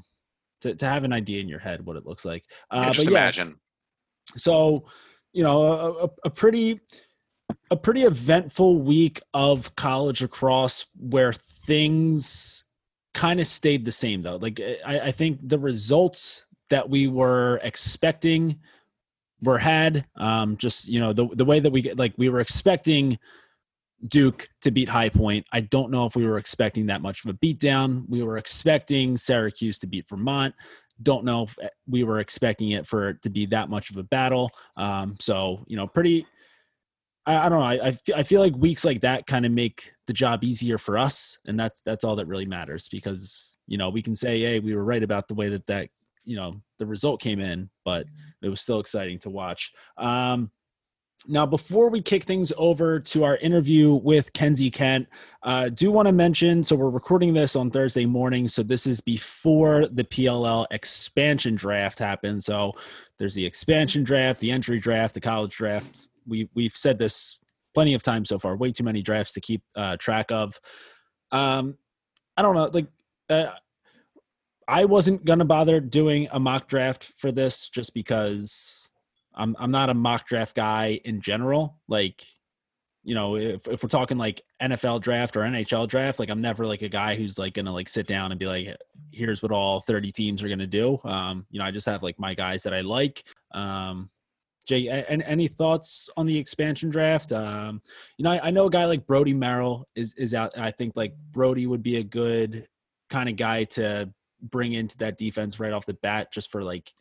to, 0.62 0.76
to 0.76 0.86
have 0.88 1.04
an 1.04 1.14
idea 1.14 1.42
in 1.42 1.50
your 1.50 1.60
head 1.60 1.86
what 1.86 1.98
it 1.98 2.06
looks 2.06 2.26
like. 2.26 2.44
Uh, 2.72 2.84
yeah, 2.86 2.92
just 2.92 3.08
imagine 3.08 3.56
so, 4.38 4.86
you 5.34 5.44
know, 5.44 6.10
a, 6.24 6.28
a 6.28 6.30
pretty 6.30 6.80
a 7.70 7.76
pretty 7.76 8.04
eventful 8.04 8.80
week 8.80 9.22
of 9.34 9.76
college 9.76 10.22
lacrosse 10.22 10.86
where 10.98 11.34
things 11.34 12.64
kind 13.14 13.40
of 13.40 13.48
stayed 13.48 13.86
the 13.86 13.92
same 13.92 14.22
though. 14.22 14.38
Like 14.38 14.60
I, 14.86 15.00
I, 15.00 15.12
think 15.12 15.40
the 15.42 15.60
results 15.60 16.46
that 16.70 16.90
we 16.90 17.08
were 17.08 17.60
expecting 17.64 18.60
were 19.42 19.58
had. 19.58 20.06
Um, 20.18 20.58
just 20.58 20.88
you 20.88 21.00
know 21.00 21.14
the 21.14 21.28
the 21.34 21.46
way 21.46 21.60
that 21.60 21.72
we 21.72 21.94
like 21.94 22.14
we 22.18 22.30
were 22.30 22.40
expecting 22.40 23.18
Duke 24.08 24.50
to 24.62 24.72
beat 24.72 24.90
High 24.90 25.10
Point. 25.10 25.46
I 25.52 25.62
don't 25.62 25.92
know 25.92 26.06
if 26.06 26.16
we 26.16 26.26
were 26.26 26.38
expecting 26.38 26.88
that 26.88 27.02
much 27.02 27.24
of 27.24 27.32
a 27.32 27.38
beatdown. 27.38 28.04
We 28.10 28.24
were 28.24 28.38
expecting 28.38 29.18
Syracuse 29.18 29.80
to 29.80 29.88
beat 29.88 30.10
Vermont 30.10 30.54
don't 31.04 31.26
know 31.26 31.44
if 31.44 31.58
eh, 31.62 31.68
we 31.88 32.04
were 32.04 32.20
expecting 32.20 32.72
it 32.72 32.88
for 32.88 33.10
it 33.10 33.22
to 33.24 33.30
be 33.30 33.46
that 33.48 33.70
much 33.70 33.90
of 33.90 33.98
a 33.98 34.04
battle. 34.04 34.52
Um, 34.78 35.16
so 35.20 35.64
you 35.68 35.78
know, 35.78 35.88
pretty. 35.88 36.26
I, 37.26 37.46
I 37.46 37.50
don't 37.50 37.60
know. 37.60 37.66
I, 37.66 37.88
I 37.88 37.92
feel, 37.92 38.16
I 38.16 38.24
feel 38.24 38.42
like 38.42 38.56
weeks 38.56 38.86
like 38.86 39.02
that 39.02 39.28
kind 39.28 39.46
of 39.46 39.52
make 39.52 39.92
the 40.08 40.14
job 40.14 40.44
easier 40.44 40.78
for 40.78 40.98
us, 40.98 41.38
and 41.48 41.60
that's 41.60 41.82
that's 41.82 42.04
all 42.04 42.16
that 42.18 42.28
really 42.28 42.46
matters 42.46 42.88
because 42.90 43.56
you 43.68 43.78
know 43.78 43.90
we 43.90 44.02
can 44.02 44.16
say, 44.16 44.42
hey, 44.42 44.60
we 44.60 44.76
were 44.76 44.86
right 44.86 45.04
about 45.04 45.28
the 45.28 45.36
way 45.36 45.50
that 45.50 45.66
that 45.68 45.90
you 46.24 46.36
know 46.36 46.62
the 46.80 46.86
result 46.86 47.22
came 47.22 47.40
in, 47.40 47.70
but 47.84 48.06
it 48.42 48.50
was 48.50 48.62
still 48.62 48.80
exciting 48.80 49.20
to 49.20 49.30
watch. 49.30 49.72
Um, 49.98 50.52
now, 51.28 51.46
before 51.46 51.90
we 51.90 52.02
kick 52.02 52.24
things 52.24 52.54
over 52.58 53.00
to 53.00 53.24
our 53.24 53.38
interview 53.38 53.94
with 53.94 54.32
Kenzie 54.34 54.70
Kent, 54.70 55.08
uh, 55.44 55.70
do 55.70 55.92
want 55.92 56.08
to 56.08 56.12
mention 56.12 56.64
so 56.64 56.76
we're 56.76 56.90
recording 56.90 57.34
this 57.34 57.56
on 57.56 57.72
Thursday 57.72 58.06
morning. 58.06 58.48
So 58.48 58.64
this 58.64 58.86
is 58.86 59.02
before 59.02 59.88
the 59.88 60.04
PLL 60.04 60.68
expansion 60.72 61.56
draft 61.56 62.00
happens. 62.00 62.46
So 62.46 62.74
there's 63.18 63.34
the 63.34 63.46
expansion 63.46 64.04
draft, 64.04 64.40
the 64.40 64.52
entry 64.52 64.80
draft, 64.80 65.14
the 65.14 65.22
college 65.22 65.56
draft. 65.56 66.08
We, 66.28 66.50
we've 66.54 66.76
said 66.76 67.00
this 67.00 67.40
plenty 67.74 67.94
of 67.94 68.04
times 68.04 68.30
so 68.30 68.38
far, 68.38 68.56
way 68.56 68.72
too 68.72 68.84
many 68.84 69.02
drafts 69.02 69.34
to 69.34 69.42
keep 69.42 69.64
uh, 69.76 69.98
track 69.98 70.32
of. 70.32 70.60
Um, 71.32 71.78
I 72.38 72.42
don't 72.42 72.56
know. 72.56 72.70
Like, 72.72 72.88
uh, 73.30 73.52
I 74.68 74.86
wasn't 74.86 75.26
going 75.26 75.40
to 75.40 75.46
bother 75.46 75.80
doing 75.80 76.28
a 76.32 76.40
mock 76.40 76.68
draft 76.68 77.12
for 77.18 77.32
this 77.32 77.70
just 77.70 77.94
because 77.94 78.85
I'm 79.36 79.56
I'm 79.60 79.72
not 79.72 79.90
a 79.90 79.94
mock 79.94 80.28
draft 80.28 80.56
guy 80.56 81.00
in 81.04 81.22
general. 81.22 81.78
Like, 81.88 82.26
you 83.04 83.16
know, 83.16 83.36
if 83.36 83.68
if 83.68 83.84
we're 83.84 83.90
talking 83.90 84.18
like 84.18 84.42
NFL 84.62 85.02
draft 85.02 85.36
or 85.36 85.42
NHL 85.42 85.88
draft, 85.88 86.20
like 86.20 86.30
I'm 86.30 86.42
never 86.42 86.66
like 86.66 86.82
a 86.82 86.90
guy 86.90 87.16
who's 87.16 87.38
like 87.38 87.54
gonna 87.54 87.74
like 87.74 87.90
sit 87.90 88.08
down 88.08 88.32
and 88.32 88.40
be 88.40 88.46
like, 88.46 88.76
here's 89.12 89.42
what 89.42 89.52
all 89.52 89.82
30 89.82 90.12
teams 90.12 90.44
are 90.44 90.50
gonna 90.50 90.68
do. 90.68 91.00
Um, 91.04 91.46
you 91.50 91.60
know, 91.60 91.66
I 91.66 91.72
just 91.72 91.86
have 91.86 92.04
like 92.04 92.20
my 92.20 92.34
guys 92.34 92.64
that 92.64 92.74
I 92.74 92.82
like. 92.82 93.24
Um, 93.54 94.10
Jay, 94.66 94.88
and 94.88 95.22
any 95.22 95.48
thoughts 95.48 96.10
on 96.18 96.26
the 96.26 96.38
expansion 96.38 96.90
draft? 96.90 97.32
Um, 97.32 97.82
you 98.18 98.24
know, 98.24 98.32
I, 98.32 98.48
I 98.48 98.52
know 98.52 98.66
a 98.66 98.70
guy 98.72 98.86
like 98.86 99.06
Brody 99.06 99.34
Merrill 99.34 99.88
is 99.96 100.14
is 100.16 100.34
out. 100.34 100.58
I 100.58 100.72
think 100.72 100.94
like 100.96 101.14
Brody 101.32 101.68
would 101.68 101.84
be 101.84 101.98
a 101.98 102.04
good 102.04 102.68
kind 103.10 103.30
of 103.30 103.36
guy 103.36 103.66
to 103.66 104.12
bring 104.42 104.74
into 104.74 104.98
that 104.98 105.18
defense 105.18 105.60
right 105.60 105.74
off 105.74 105.86
the 105.86 105.94
bat, 105.94 106.32
just 106.32 106.52
for 106.52 106.64
like 106.64 106.92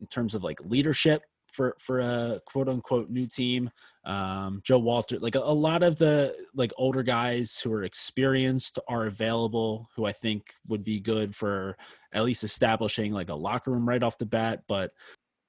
in 0.00 0.06
terms 0.06 0.34
of 0.34 0.44
like 0.44 0.60
leadership 0.60 1.22
for 1.54 1.76
for 1.78 2.00
a 2.00 2.40
quote 2.46 2.68
unquote 2.68 3.10
new 3.10 3.26
team. 3.26 3.70
Um, 4.04 4.60
Joe 4.64 4.78
Walter, 4.78 5.18
like 5.18 5.34
a, 5.34 5.38
a, 5.38 5.40
lot 5.40 5.82
of 5.82 5.96
the 5.96 6.36
like 6.54 6.72
older 6.76 7.02
guys 7.02 7.58
who 7.58 7.72
are 7.72 7.84
experienced 7.84 8.78
are 8.86 9.06
available, 9.06 9.88
who 9.96 10.04
I 10.04 10.12
think 10.12 10.42
would 10.68 10.84
be 10.84 11.00
good 11.00 11.34
for 11.34 11.76
at 12.12 12.24
least 12.24 12.44
establishing 12.44 13.12
like 13.12 13.30
a 13.30 13.34
locker 13.34 13.70
room 13.70 13.88
right 13.88 14.02
off 14.02 14.18
the 14.18 14.26
bat. 14.26 14.62
But 14.68 14.92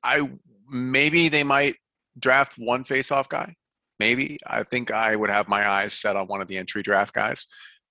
I 0.04 0.30
maybe 0.70 1.28
they 1.28 1.44
might 1.44 1.76
draft 2.18 2.58
one 2.58 2.86
face-off 2.86 3.28
guy. 3.28 3.56
Maybe 4.00 4.38
I 4.48 4.64
think 4.64 4.92
I 4.92 5.16
would 5.16 5.30
have 5.30 5.48
my 5.48 5.68
eyes 5.68 5.94
set 5.94 6.16
on 6.16 6.28
one 6.28 6.42
of 6.42 6.48
the 6.48 6.58
entry 6.58 6.82
draft 6.82 7.14
guys 7.14 7.48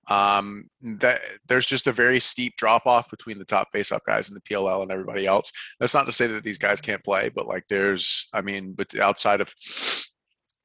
um, 0.08 0.68
that 0.82 1.20
there's 1.48 1.66
just 1.66 1.86
a 1.86 1.92
very 1.92 2.20
steep 2.20 2.56
drop 2.56 2.86
off 2.86 3.10
between 3.10 3.38
the 3.38 3.44
top 3.44 3.68
face-off 3.72 4.02
guys 4.06 4.28
in 4.28 4.34
the 4.34 4.40
PLL 4.42 4.82
and 4.82 4.90
everybody 4.90 5.26
else. 5.26 5.50
That's 5.80 5.94
not 5.94 6.06
to 6.06 6.12
say 6.12 6.26
that 6.26 6.44
these 6.44 6.58
guys 6.58 6.80
can't 6.80 7.04
play, 7.04 7.30
but 7.34 7.46
like 7.46 7.64
there's, 7.68 8.28
I 8.32 8.40
mean, 8.40 8.74
but 8.76 8.94
outside 8.98 9.40
of 9.40 9.52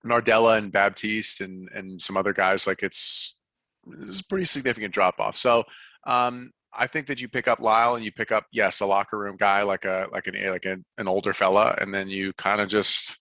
Nardella 0.06 0.58
and 0.58 0.72
Baptiste 0.72 1.42
and 1.42 1.70
and 1.74 2.02
some 2.02 2.18
other 2.18 2.34
guys, 2.34 2.68
like 2.68 2.84
it's 2.84 3.40
it's 3.88 4.22
a 4.22 4.26
pretty 4.26 4.46
significant 4.46 4.94
drop 4.94 5.20
off. 5.20 5.38
So 5.38 5.64
um, 6.08 6.52
I 6.74 6.88
think 6.88 7.08
that 7.08 7.22
you 7.22 7.28
pick 7.28 7.48
up 7.48 7.60
Lyle 7.60 7.96
and 7.96 8.06
you 8.06 8.12
pick 8.12 8.32
up 8.32 8.46
yes 8.52 8.82
a 8.82 8.86
locker 8.86 9.18
room 9.18 9.36
guy 9.38 9.64
like 9.64 9.86
a 9.86 10.08
like 10.12 10.28
an 10.28 10.36
like 10.52 10.66
an, 10.66 10.86
an 10.98 11.08
older 11.08 11.34
fella, 11.34 11.76
and 11.80 11.94
then 11.94 12.10
you 12.10 12.34
kind 12.34 12.62
of 12.62 12.70
just 12.70 13.18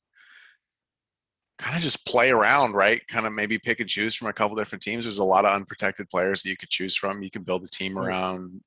kind 1.59 1.77
of 1.77 1.83
just 1.83 2.07
play 2.07 2.31
around, 2.31 2.75
right? 2.75 3.07
Kind 3.09 3.27
of 3.27 3.33
maybe 3.33 3.59
pick 3.59 3.81
and 3.81 3.89
choose 3.89 4.15
from 4.15 4.29
a 4.29 4.33
couple 4.33 4.57
different 4.57 4.83
teams. 4.83 5.05
There's 5.05 5.19
a 5.19 5.25
lot 5.25 5.45
of 5.45 5.53
unprotected 5.53 6.09
players 6.09 6.43
that 6.43 6.51
you 6.51 6.57
could 6.57 6.71
choose 6.71 6.97
from. 6.97 7.23
You 7.23 7.31
can 7.31 7.43
build 7.43 7.65
a 7.65 7.69
team 7.69 7.99
around. 7.99 8.61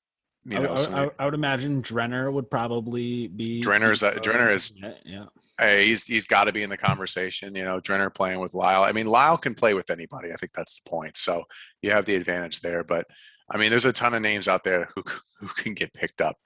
You 0.43 0.59
know, 0.59 0.73
I, 0.73 1.03
I, 1.03 1.09
I 1.19 1.25
would 1.25 1.33
imagine 1.33 1.81
Drenner 1.81 2.31
would 2.33 2.49
probably 2.49 3.27
be. 3.27 3.61
Drenner's 3.61 4.03
a, 4.03 4.11
Drenner 4.13 4.51
is 4.51 4.79
yeah. 5.05 5.25
Hey, 5.59 5.87
he's 5.87 6.05
he's 6.05 6.25
got 6.25 6.45
to 6.45 6.51
be 6.51 6.63
in 6.63 6.69
the 6.69 6.77
conversation. 6.77 7.55
You 7.55 7.63
know, 7.63 7.79
Drenner 7.79 8.13
playing 8.13 8.39
with 8.39 8.53
Lyle. 8.53 8.83
I 8.83 8.91
mean, 8.91 9.05
Lyle 9.05 9.37
can 9.37 9.53
play 9.53 9.73
with 9.73 9.91
anybody. 9.91 10.33
I 10.33 10.35
think 10.35 10.51
that's 10.53 10.81
the 10.81 10.89
point. 10.89 11.17
So 11.17 11.43
you 11.81 11.91
have 11.91 12.05
the 12.05 12.15
advantage 12.15 12.61
there. 12.61 12.83
But 12.83 13.05
I 13.51 13.57
mean, 13.57 13.69
there's 13.69 13.85
a 13.85 13.93
ton 13.93 14.15
of 14.15 14.21
names 14.21 14.47
out 14.47 14.63
there 14.63 14.89
who 14.95 15.03
who 15.39 15.47
can 15.47 15.75
get 15.75 15.93
picked 15.93 16.21
up. 16.21 16.37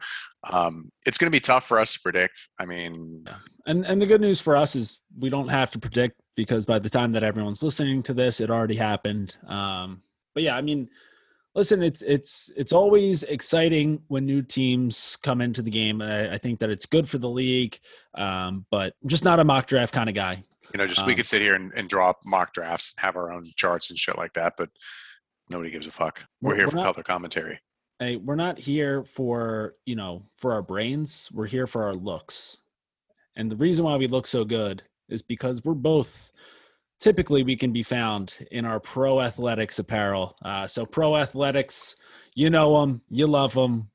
Um, 0.49 0.91
it's 1.05 1.17
going 1.17 1.27
to 1.27 1.35
be 1.35 1.39
tough 1.39 1.67
for 1.67 1.79
us 1.79 1.93
to 1.93 1.99
predict. 1.99 2.49
I 2.59 2.65
mean, 2.65 3.25
and 3.65 3.85
and 3.85 4.01
the 4.01 4.05
good 4.05 4.21
news 4.21 4.39
for 4.39 4.55
us 4.55 4.75
is 4.75 4.99
we 5.17 5.29
don't 5.29 5.47
have 5.47 5.71
to 5.71 5.79
predict 5.79 6.21
because 6.35 6.65
by 6.65 6.79
the 6.79 6.89
time 6.89 7.11
that 7.13 7.23
everyone's 7.23 7.63
listening 7.63 8.03
to 8.03 8.13
this, 8.13 8.39
it 8.39 8.49
already 8.49 8.75
happened. 8.75 9.37
Um, 9.47 10.01
but 10.33 10.43
yeah, 10.43 10.55
I 10.55 10.61
mean, 10.61 10.89
listen, 11.55 11.81
it's 11.81 12.01
it's 12.03 12.51
it's 12.55 12.73
always 12.73 13.23
exciting 13.23 14.01
when 14.07 14.25
new 14.25 14.41
teams 14.41 15.17
come 15.17 15.41
into 15.41 15.61
the 15.61 15.71
game. 15.71 16.01
I, 16.01 16.33
I 16.33 16.37
think 16.37 16.59
that 16.59 16.69
it's 16.69 16.85
good 16.85 17.09
for 17.09 17.17
the 17.17 17.29
league, 17.29 17.79
um, 18.13 18.65
but 18.69 18.93
I'm 19.01 19.09
just 19.09 19.23
not 19.23 19.39
a 19.39 19.43
mock 19.43 19.67
draft 19.67 19.93
kind 19.93 20.09
of 20.09 20.15
guy. 20.15 20.43
You 20.73 20.77
know, 20.77 20.87
just 20.87 21.01
um, 21.01 21.07
we 21.07 21.15
could 21.15 21.25
sit 21.25 21.41
here 21.41 21.55
and, 21.55 21.71
and 21.73 21.89
draw 21.89 22.13
mock 22.25 22.53
drafts, 22.53 22.93
have 22.97 23.15
our 23.15 23.31
own 23.31 23.49
charts 23.55 23.89
and 23.89 23.97
shit 23.97 24.17
like 24.17 24.33
that, 24.33 24.53
but 24.57 24.69
nobody 25.49 25.71
gives 25.71 25.87
a 25.87 25.91
fuck. 25.91 26.25
We're, 26.41 26.51
we're 26.51 26.55
here 26.57 26.67
for 26.67 26.75
not, 26.75 26.85
color 26.85 27.03
commentary. 27.03 27.59
Hey, 27.99 28.17
we're 28.17 28.35
not 28.35 28.59
here 28.59 29.05
for 29.05 29.75
you 29.85 29.95
know 29.95 30.23
for 30.33 30.53
our 30.53 30.61
brains. 30.61 31.29
We're 31.31 31.47
here 31.47 31.65
for 31.65 31.83
our 31.83 31.95
looks, 31.95 32.57
and 33.37 33.49
the 33.49 33.55
reason 33.55 33.85
why 33.85 33.95
we 33.95 34.07
look 34.07 34.27
so 34.27 34.43
good 34.43 34.83
is 35.07 35.21
because 35.21 35.63
we're 35.63 35.75
both 35.75 36.31
typically 36.99 37.43
we 37.43 37.55
can 37.55 37.71
be 37.71 37.83
found 37.83 38.37
in 38.51 38.65
our 38.65 38.81
pro 38.81 39.21
athletics 39.21 39.79
apparel. 39.79 40.35
Uh, 40.43 40.67
so 40.67 40.85
pro 40.85 41.15
athletics, 41.15 41.95
you 42.33 42.49
know 42.49 42.81
them, 42.81 43.01
you 43.09 43.27
love 43.27 43.53
them. 43.53 43.89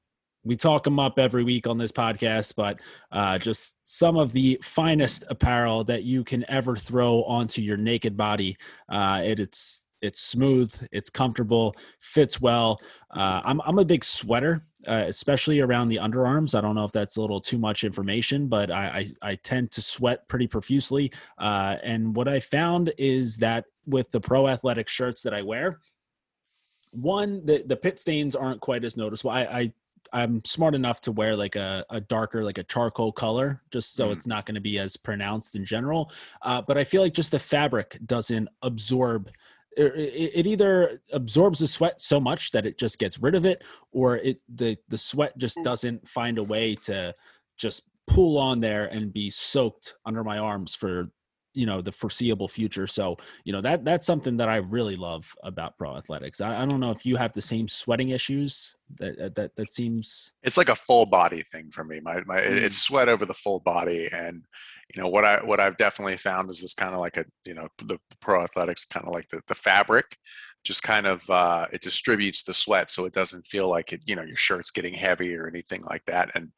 We 0.44 0.56
talk 0.56 0.84
them 0.84 0.98
up 0.98 1.18
every 1.18 1.44
week 1.44 1.66
on 1.66 1.76
this 1.76 1.92
podcast, 1.92 2.56
but 2.56 2.80
uh, 3.12 3.36
just 3.36 3.80
some 3.84 4.16
of 4.16 4.32
the 4.32 4.58
finest 4.62 5.24
apparel 5.28 5.84
that 5.84 6.04
you 6.04 6.24
can 6.24 6.48
ever 6.48 6.74
throw 6.74 7.22
onto 7.24 7.60
your 7.60 7.76
naked 7.76 8.16
body. 8.16 8.56
Uh, 8.88 9.20
it, 9.22 9.40
it's 9.40 9.84
it's 10.00 10.22
smooth, 10.22 10.74
it's 10.92 11.10
comfortable, 11.10 11.74
fits 12.00 12.40
well. 12.40 12.80
Uh, 13.10 13.40
I'm 13.44 13.60
I'm 13.62 13.78
a 13.78 13.84
big 13.84 14.04
sweater, 14.04 14.64
uh, 14.88 15.04
especially 15.06 15.60
around 15.60 15.88
the 15.88 15.96
underarms. 15.96 16.54
I 16.54 16.60
don't 16.60 16.74
know 16.74 16.84
if 16.84 16.92
that's 16.92 17.16
a 17.16 17.20
little 17.20 17.40
too 17.40 17.58
much 17.58 17.84
information, 17.84 18.48
but 18.48 18.70
I 18.70 19.06
I, 19.22 19.30
I 19.30 19.34
tend 19.36 19.72
to 19.72 19.82
sweat 19.82 20.28
pretty 20.28 20.46
profusely. 20.46 21.12
Uh, 21.38 21.76
and 21.82 22.14
what 22.14 22.28
I 22.28 22.40
found 22.40 22.92
is 22.98 23.36
that 23.38 23.64
with 23.86 24.10
the 24.10 24.20
pro 24.20 24.48
athletic 24.48 24.88
shirts 24.88 25.22
that 25.22 25.34
I 25.34 25.42
wear, 25.42 25.80
one 26.92 27.44
the 27.44 27.62
the 27.66 27.76
pit 27.76 27.98
stains 27.98 28.34
aren't 28.36 28.60
quite 28.60 28.84
as 28.84 28.96
noticeable. 28.96 29.30
I, 29.30 29.42
I 29.42 29.72
I'm 30.12 30.44
smart 30.44 30.74
enough 30.74 31.00
to 31.02 31.12
wear 31.12 31.36
like 31.36 31.56
a, 31.56 31.84
a 31.90 32.00
darker, 32.00 32.42
like 32.42 32.58
a 32.58 32.64
charcoal 32.64 33.12
color, 33.12 33.62
just 33.70 33.94
so 33.94 34.08
mm. 34.08 34.12
it's 34.12 34.26
not 34.26 34.46
going 34.46 34.54
to 34.54 34.60
be 34.60 34.78
as 34.78 34.96
pronounced 34.96 35.54
in 35.54 35.64
general. 35.64 36.10
Uh, 36.42 36.62
but 36.62 36.76
I 36.78 36.84
feel 36.84 37.02
like 37.02 37.14
just 37.14 37.30
the 37.30 37.38
fabric 37.38 37.98
doesn't 38.06 38.48
absorb 38.62 39.30
it, 39.76 40.32
it 40.34 40.46
either 40.46 41.00
absorbs 41.12 41.58
the 41.58 41.68
sweat 41.68 42.00
so 42.00 42.20
much 42.20 42.50
that 42.50 42.66
it 42.66 42.78
just 42.78 42.98
gets 42.98 43.18
rid 43.20 43.34
of 43.34 43.44
it 43.44 43.62
or 43.92 44.16
it 44.16 44.40
the 44.54 44.76
the 44.88 44.98
sweat 44.98 45.36
just 45.38 45.56
mm. 45.58 45.64
doesn't 45.64 46.06
find 46.08 46.38
a 46.38 46.42
way 46.42 46.74
to 46.74 47.14
just 47.56 47.84
pull 48.06 48.38
on 48.38 48.58
there 48.58 48.86
and 48.86 49.12
be 49.12 49.30
soaked 49.30 49.96
under 50.04 50.24
my 50.24 50.38
arms 50.38 50.74
for 50.74 51.10
you 51.52 51.66
know 51.66 51.80
the 51.80 51.92
foreseeable 51.92 52.48
future 52.48 52.86
so 52.86 53.16
you 53.44 53.52
know 53.52 53.60
that 53.60 53.84
that's 53.84 54.06
something 54.06 54.36
that 54.36 54.48
i 54.48 54.56
really 54.56 54.96
love 54.96 55.32
about 55.42 55.76
pro 55.76 55.96
athletics 55.96 56.40
i, 56.40 56.62
I 56.62 56.66
don't 56.66 56.80
know 56.80 56.90
if 56.90 57.04
you 57.04 57.16
have 57.16 57.32
the 57.32 57.42
same 57.42 57.66
sweating 57.66 58.10
issues 58.10 58.76
that 58.98 59.34
that 59.34 59.56
that 59.56 59.72
seems 59.72 60.32
it's 60.42 60.56
like 60.56 60.68
a 60.68 60.76
full 60.76 61.06
body 61.06 61.42
thing 61.42 61.70
for 61.70 61.84
me 61.84 62.00
my, 62.00 62.22
my 62.26 62.38
mm. 62.38 62.46
it's 62.46 62.78
sweat 62.78 63.08
over 63.08 63.26
the 63.26 63.34
full 63.34 63.60
body 63.60 64.08
and 64.12 64.44
you 64.94 65.02
know 65.02 65.08
what 65.08 65.24
i 65.24 65.42
what 65.44 65.60
i've 65.60 65.76
definitely 65.76 66.16
found 66.16 66.48
is 66.50 66.60
this 66.60 66.74
kind 66.74 66.94
of 66.94 67.00
like 67.00 67.16
a 67.16 67.24
you 67.44 67.54
know 67.54 67.68
the 67.84 67.98
pro 68.20 68.42
athletics 68.42 68.84
kind 68.84 69.06
of 69.06 69.12
like 69.12 69.28
the, 69.30 69.40
the 69.48 69.54
fabric 69.54 70.16
just 70.62 70.82
kind 70.82 71.06
of 71.06 71.28
uh, 71.30 71.66
it 71.72 71.80
distributes 71.80 72.42
the 72.42 72.52
sweat 72.52 72.90
so 72.90 73.06
it 73.06 73.14
doesn't 73.14 73.46
feel 73.46 73.68
like 73.68 73.92
it 73.92 74.02
you 74.04 74.14
know 74.14 74.22
your 74.22 74.36
shirt's 74.36 74.70
getting 74.70 74.92
heavy 74.92 75.34
or 75.34 75.48
anything 75.48 75.82
like 75.88 76.04
that 76.06 76.30
and 76.34 76.52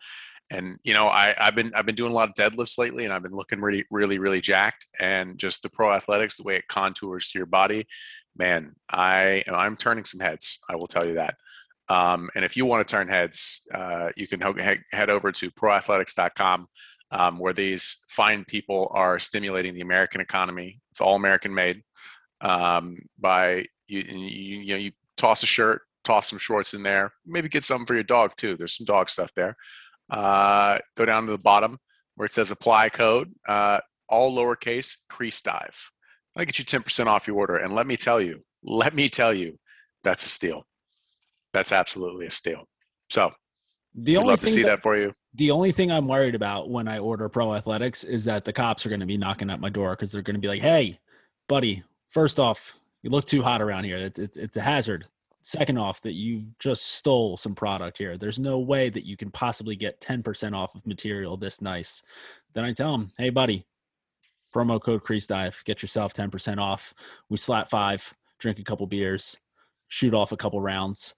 and 0.52 0.78
you 0.84 0.92
know 0.94 1.08
I, 1.08 1.34
have 1.38 1.54
been 1.54 1.72
I've 1.74 1.86
been 1.86 1.94
doing 1.94 2.12
a 2.12 2.14
lot 2.14 2.28
of 2.28 2.34
deadlifts 2.34 2.78
lately, 2.78 3.04
and 3.04 3.12
I've 3.12 3.22
been 3.22 3.34
looking 3.34 3.60
really 3.60 3.84
really 3.90 4.18
really 4.18 4.40
jacked. 4.40 4.86
And 5.00 5.38
just 5.38 5.62
the 5.62 5.70
pro 5.70 5.92
athletics, 5.92 6.36
the 6.36 6.42
way 6.42 6.56
it 6.56 6.68
contours 6.68 7.28
to 7.28 7.38
your 7.38 7.46
body, 7.46 7.86
man, 8.36 8.76
I 8.90 9.42
I'm 9.48 9.76
turning 9.76 10.04
some 10.04 10.20
heads. 10.20 10.60
I 10.68 10.76
will 10.76 10.86
tell 10.86 11.06
you 11.06 11.14
that. 11.14 11.36
Um, 11.88 12.30
and 12.34 12.44
if 12.44 12.56
you 12.56 12.66
want 12.66 12.86
to 12.86 12.90
turn 12.90 13.08
heads, 13.08 13.66
uh, 13.74 14.10
you 14.16 14.28
can 14.28 14.40
head 14.92 15.10
over 15.10 15.32
to 15.32 15.50
proathletics.com, 15.50 16.68
um, 17.10 17.38
where 17.38 17.52
these 17.52 18.04
fine 18.08 18.44
people 18.44 18.90
are 18.94 19.18
stimulating 19.18 19.74
the 19.74 19.80
American 19.80 20.20
economy. 20.20 20.80
It's 20.90 21.00
all 21.00 21.16
American 21.16 21.54
made. 21.54 21.82
Um, 22.40 22.98
by 23.18 23.66
you, 23.88 24.00
you, 24.00 24.58
you 24.58 24.72
know 24.72 24.78
you 24.78 24.92
toss 25.16 25.42
a 25.42 25.46
shirt, 25.46 25.82
toss 26.04 26.28
some 26.28 26.38
shorts 26.38 26.74
in 26.74 26.82
there, 26.82 27.12
maybe 27.24 27.48
get 27.48 27.64
something 27.64 27.86
for 27.86 27.94
your 27.94 28.02
dog 28.02 28.32
too. 28.36 28.56
There's 28.56 28.76
some 28.76 28.86
dog 28.86 29.08
stuff 29.08 29.32
there 29.34 29.56
uh, 30.10 30.78
go 30.96 31.04
down 31.04 31.26
to 31.26 31.32
the 31.32 31.38
bottom 31.38 31.78
where 32.16 32.26
it 32.26 32.32
says 32.32 32.50
apply 32.50 32.88
code, 32.88 33.32
uh, 33.46 33.80
all 34.08 34.36
lowercase, 34.36 34.96
crease 35.08 35.40
dive. 35.40 35.90
I'll 36.36 36.44
get 36.44 36.58
you 36.58 36.64
10% 36.64 37.06
off 37.06 37.26
your 37.26 37.36
order. 37.36 37.56
And 37.56 37.74
let 37.74 37.86
me 37.86 37.96
tell 37.96 38.20
you, 38.20 38.42
let 38.62 38.94
me 38.94 39.08
tell 39.08 39.32
you, 39.34 39.58
that's 40.02 40.24
a 40.24 40.28
steal. 40.28 40.66
That's 41.52 41.72
absolutely 41.72 42.26
a 42.26 42.30
steal. 42.30 42.68
So 43.08 43.32
the 43.94 44.16
only 44.16 44.30
love 44.30 44.40
to 44.40 44.48
see 44.48 44.62
that, 44.62 44.68
that 44.68 44.82
for 44.82 44.96
you. 44.96 45.12
The 45.34 45.50
only 45.50 45.72
thing 45.72 45.90
I'm 45.90 46.08
worried 46.08 46.34
about 46.34 46.70
when 46.70 46.88
I 46.88 46.98
order 46.98 47.28
Pro 47.28 47.54
Athletics 47.54 48.04
is 48.04 48.24
that 48.24 48.44
the 48.44 48.52
cops 48.52 48.86
are 48.86 48.88
going 48.88 49.00
to 49.00 49.06
be 49.06 49.18
knocking 49.18 49.50
at 49.50 49.60
my 49.60 49.68
door 49.68 49.90
because 49.90 50.12
they're 50.12 50.22
going 50.22 50.34
to 50.34 50.40
be 50.40 50.48
like, 50.48 50.62
"Hey, 50.62 50.98
buddy, 51.48 51.82
first 52.10 52.38
off, 52.40 52.74
you 53.02 53.10
look 53.10 53.26
too 53.26 53.42
hot 53.42 53.60
around 53.60 53.84
here. 53.84 53.98
It's 53.98 54.18
it's, 54.18 54.36
it's 54.36 54.56
a 54.56 54.62
hazard. 54.62 55.06
Second 55.42 55.76
off, 55.76 56.00
that 56.02 56.14
you 56.14 56.44
just 56.58 56.86
stole 56.86 57.36
some 57.36 57.54
product 57.54 57.98
here. 57.98 58.16
There's 58.16 58.38
no 58.38 58.58
way 58.58 58.90
that 58.90 59.04
you 59.04 59.16
can 59.16 59.30
possibly 59.30 59.74
get 59.74 60.00
10% 60.00 60.54
off 60.54 60.74
of 60.74 60.86
material 60.86 61.36
this 61.36 61.60
nice. 61.60 62.02
Then 62.54 62.64
I 62.64 62.72
tell 62.72 62.92
them, 62.92 63.10
hey, 63.18 63.30
buddy, 63.30 63.66
promo 64.54 64.80
code 64.80 65.02
Crease 65.02 65.26
Dive, 65.26 65.60
get 65.64 65.82
yourself 65.82 66.14
10% 66.14 66.58
off. 66.58 66.94
We 67.28 67.38
slap 67.38 67.68
five, 67.68 68.14
drink 68.38 68.60
a 68.60 68.64
couple 68.64 68.86
beers, 68.86 69.36
shoot 69.88 70.14
off 70.14 70.30
a 70.32 70.36
couple 70.36 70.60
rounds, 70.60 71.14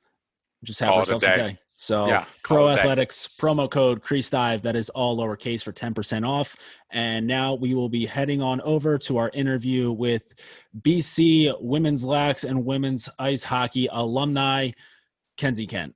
just 0.63 0.81
have 0.81 0.89
Call 0.89 0.99
ourselves 1.01 1.25
a 1.25 1.33
a 1.33 1.37
day. 1.37 1.59
So 1.85 2.07
yeah, 2.07 2.25
Pro 2.43 2.71
Athletics 2.71 3.29
promo 3.39 3.71
code 3.71 4.03
Crease 4.03 4.31
Dive 4.31 4.63
that 4.63 4.75
is 4.75 4.89
all 4.89 5.19
lowercase 5.19 5.63
for 5.63 5.71
10% 5.71 6.27
off. 6.27 6.57
And 6.91 7.27
now 7.27 7.53
we 7.53 7.75
will 7.75 7.91
be 7.91 8.07
heading 8.07 8.41
on 8.41 8.63
over 8.63 8.97
to 9.01 9.19
our 9.19 9.29
interview 9.35 9.93
with 9.93 10.35
BC 10.81 11.55
women's 11.61 12.03
lax 12.03 12.45
and 12.45 12.65
women's 12.65 13.11
ice 13.19 13.45
hockey 13.45 13.87
alumni, 13.93 14.71
Kenzie 15.37 15.67
Kent. 15.67 15.95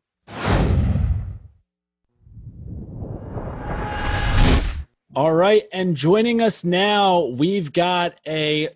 All 5.16 5.33
right, 5.33 5.64
and 5.72 5.96
joining 5.96 6.42
us 6.42 6.64
now, 6.64 7.24
we've 7.24 7.72
got 7.72 8.20
a 8.27 8.68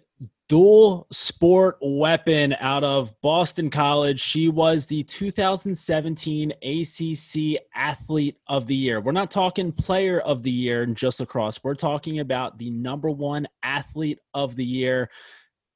dual 0.52 1.06
sport 1.10 1.78
weapon 1.80 2.54
out 2.60 2.84
of 2.84 3.18
Boston 3.22 3.70
College. 3.70 4.20
She 4.20 4.50
was 4.50 4.84
the 4.84 5.02
2017 5.04 6.52
ACC 6.62 7.62
Athlete 7.74 8.36
of 8.48 8.66
the 8.66 8.76
Year. 8.76 9.00
We're 9.00 9.12
not 9.12 9.30
talking 9.30 9.72
player 9.72 10.20
of 10.20 10.42
the 10.42 10.50
year 10.50 10.82
in 10.82 10.94
just 10.94 11.20
lacrosse. 11.20 11.64
We're 11.64 11.74
talking 11.74 12.20
about 12.20 12.58
the 12.58 12.68
number 12.68 13.08
one 13.08 13.48
athlete 13.62 14.18
of 14.34 14.54
the 14.54 14.64
year 14.66 15.08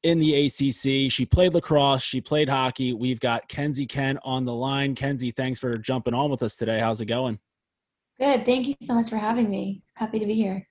in 0.02 0.18
the 0.18 0.44
ACC. 0.44 1.10
She 1.10 1.24
played 1.24 1.54
lacrosse, 1.54 2.02
she 2.02 2.20
played 2.20 2.50
hockey. 2.50 2.92
We've 2.92 3.18
got 3.18 3.48
Kenzie 3.48 3.86
Kent 3.86 4.18
on 4.24 4.44
the 4.44 4.52
line. 4.52 4.94
Kenzie, 4.94 5.30
thanks 5.30 5.58
for 5.58 5.78
jumping 5.78 6.12
on 6.12 6.30
with 6.30 6.42
us 6.42 6.54
today. 6.54 6.80
How's 6.80 7.00
it 7.00 7.06
going? 7.06 7.38
Good. 8.20 8.44
Thank 8.44 8.66
you 8.66 8.74
so 8.82 8.92
much 8.92 9.08
for 9.08 9.16
having 9.16 9.48
me. 9.48 9.84
Happy 9.94 10.18
to 10.18 10.26
be 10.26 10.34
here. 10.34 10.68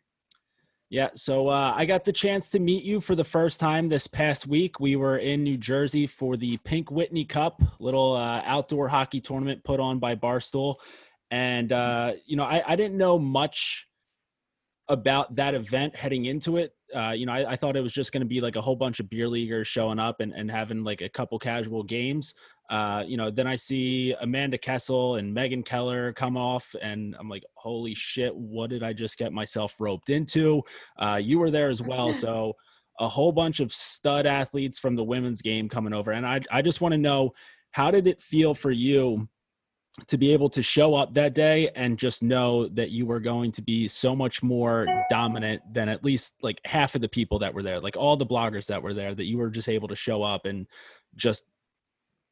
Yeah, 0.89 1.09
so 1.15 1.49
uh, 1.49 1.73
I 1.75 1.85
got 1.85 2.05
the 2.05 2.13
chance 2.13 2.49
to 2.51 2.59
meet 2.59 2.83
you 2.83 3.01
for 3.01 3.15
the 3.15 3.23
first 3.23 3.59
time 3.59 3.89
this 3.89 4.05
past 4.05 4.45
week. 4.45 4.79
We 4.79 4.95
were 4.95 5.17
in 5.17 5.43
New 5.43 5.57
Jersey 5.57 6.05
for 6.05 6.37
the 6.37 6.57
Pink 6.57 6.91
Whitney 6.91 7.25
Cup, 7.25 7.59
little 7.79 8.15
uh, 8.15 8.43
outdoor 8.45 8.87
hockey 8.87 9.19
tournament 9.19 9.63
put 9.63 9.79
on 9.79 9.97
by 9.97 10.15
Barstool, 10.15 10.75
and 11.31 11.71
uh, 11.71 12.13
you 12.25 12.37
know 12.37 12.43
I, 12.43 12.63
I, 12.67 12.75
didn't 12.75 12.97
know 12.97 13.17
much 13.17 13.87
about 14.87 15.35
that 15.35 15.55
event 15.55 15.95
heading 15.95 16.25
into 16.25 16.57
it. 16.57 16.73
Uh, 16.95 17.11
you 17.11 17.25
know, 17.25 17.33
I, 17.33 17.53
I, 17.53 17.55
thought 17.55 17.75
it 17.75 17.81
was 17.81 17.93
just 17.93 18.11
going 18.11 18.21
to 18.21 18.27
be 18.27 18.39
like 18.39 18.55
a 18.55 18.61
whole 18.61 18.75
bunch 18.75 18.99
of 18.99 19.09
beer 19.09 19.27
leaguers 19.27 19.67
showing 19.67 19.97
up 19.97 20.19
and, 20.19 20.33
and 20.33 20.49
having 20.51 20.83
like 20.83 21.01
a 21.01 21.09
couple 21.09 21.39
casual 21.39 21.81
games. 21.81 22.35
Uh, 22.69 23.03
you 23.05 23.17
know, 23.17 23.29
then 23.29 23.47
I 23.47 23.55
see 23.55 24.15
Amanda 24.21 24.57
Kessel 24.57 25.15
and 25.15 25.33
Megan 25.33 25.63
Keller 25.63 26.13
come 26.13 26.35
off, 26.37 26.75
and 26.81 27.15
I'm 27.19 27.29
like, 27.29 27.43
holy 27.55 27.93
shit, 27.93 28.35
what 28.35 28.69
did 28.69 28.83
I 28.83 28.93
just 28.93 29.17
get 29.17 29.31
myself 29.31 29.75
roped 29.79 30.09
into? 30.09 30.63
Uh, 30.99 31.19
you 31.21 31.39
were 31.39 31.51
there 31.51 31.69
as 31.69 31.81
well. 31.81 32.13
So, 32.25 32.55
a 32.99 33.07
whole 33.07 33.31
bunch 33.33 33.59
of 33.59 33.73
stud 33.73 34.25
athletes 34.25 34.79
from 34.79 34.95
the 34.95 35.03
women's 35.03 35.41
game 35.41 35.67
coming 35.67 35.93
over. 35.93 36.11
And 36.11 36.25
I, 36.25 36.39
I 36.49 36.61
just 36.61 36.79
want 36.79 36.93
to 36.93 36.97
know 36.97 37.33
how 37.71 37.91
did 37.91 38.07
it 38.07 38.21
feel 38.21 38.55
for 38.55 38.71
you 38.71 39.27
to 40.07 40.17
be 40.17 40.33
able 40.33 40.49
to 40.49 40.61
show 40.61 40.93
up 40.95 41.13
that 41.13 41.33
day 41.33 41.69
and 41.75 41.97
just 41.97 42.21
know 42.21 42.67
that 42.69 42.91
you 42.91 43.05
were 43.05 43.19
going 43.19 43.51
to 43.53 43.61
be 43.61 43.87
so 43.87 44.15
much 44.15 44.43
more 44.43 44.87
dominant 45.09 45.61
than 45.73 45.87
at 45.87 46.03
least 46.03 46.35
like 46.41 46.59
half 46.65 46.95
of 46.95 47.01
the 47.01 47.07
people 47.07 47.39
that 47.39 47.53
were 47.53 47.63
there, 47.63 47.79
like 47.79 47.95
all 47.95 48.17
the 48.17 48.25
bloggers 48.25 48.67
that 48.67 48.81
were 48.81 48.93
there, 48.93 49.15
that 49.15 49.25
you 49.25 49.37
were 49.37 49.49
just 49.49 49.69
able 49.69 49.87
to 49.87 49.95
show 49.95 50.21
up 50.21 50.45
and 50.45 50.67
just 51.15 51.45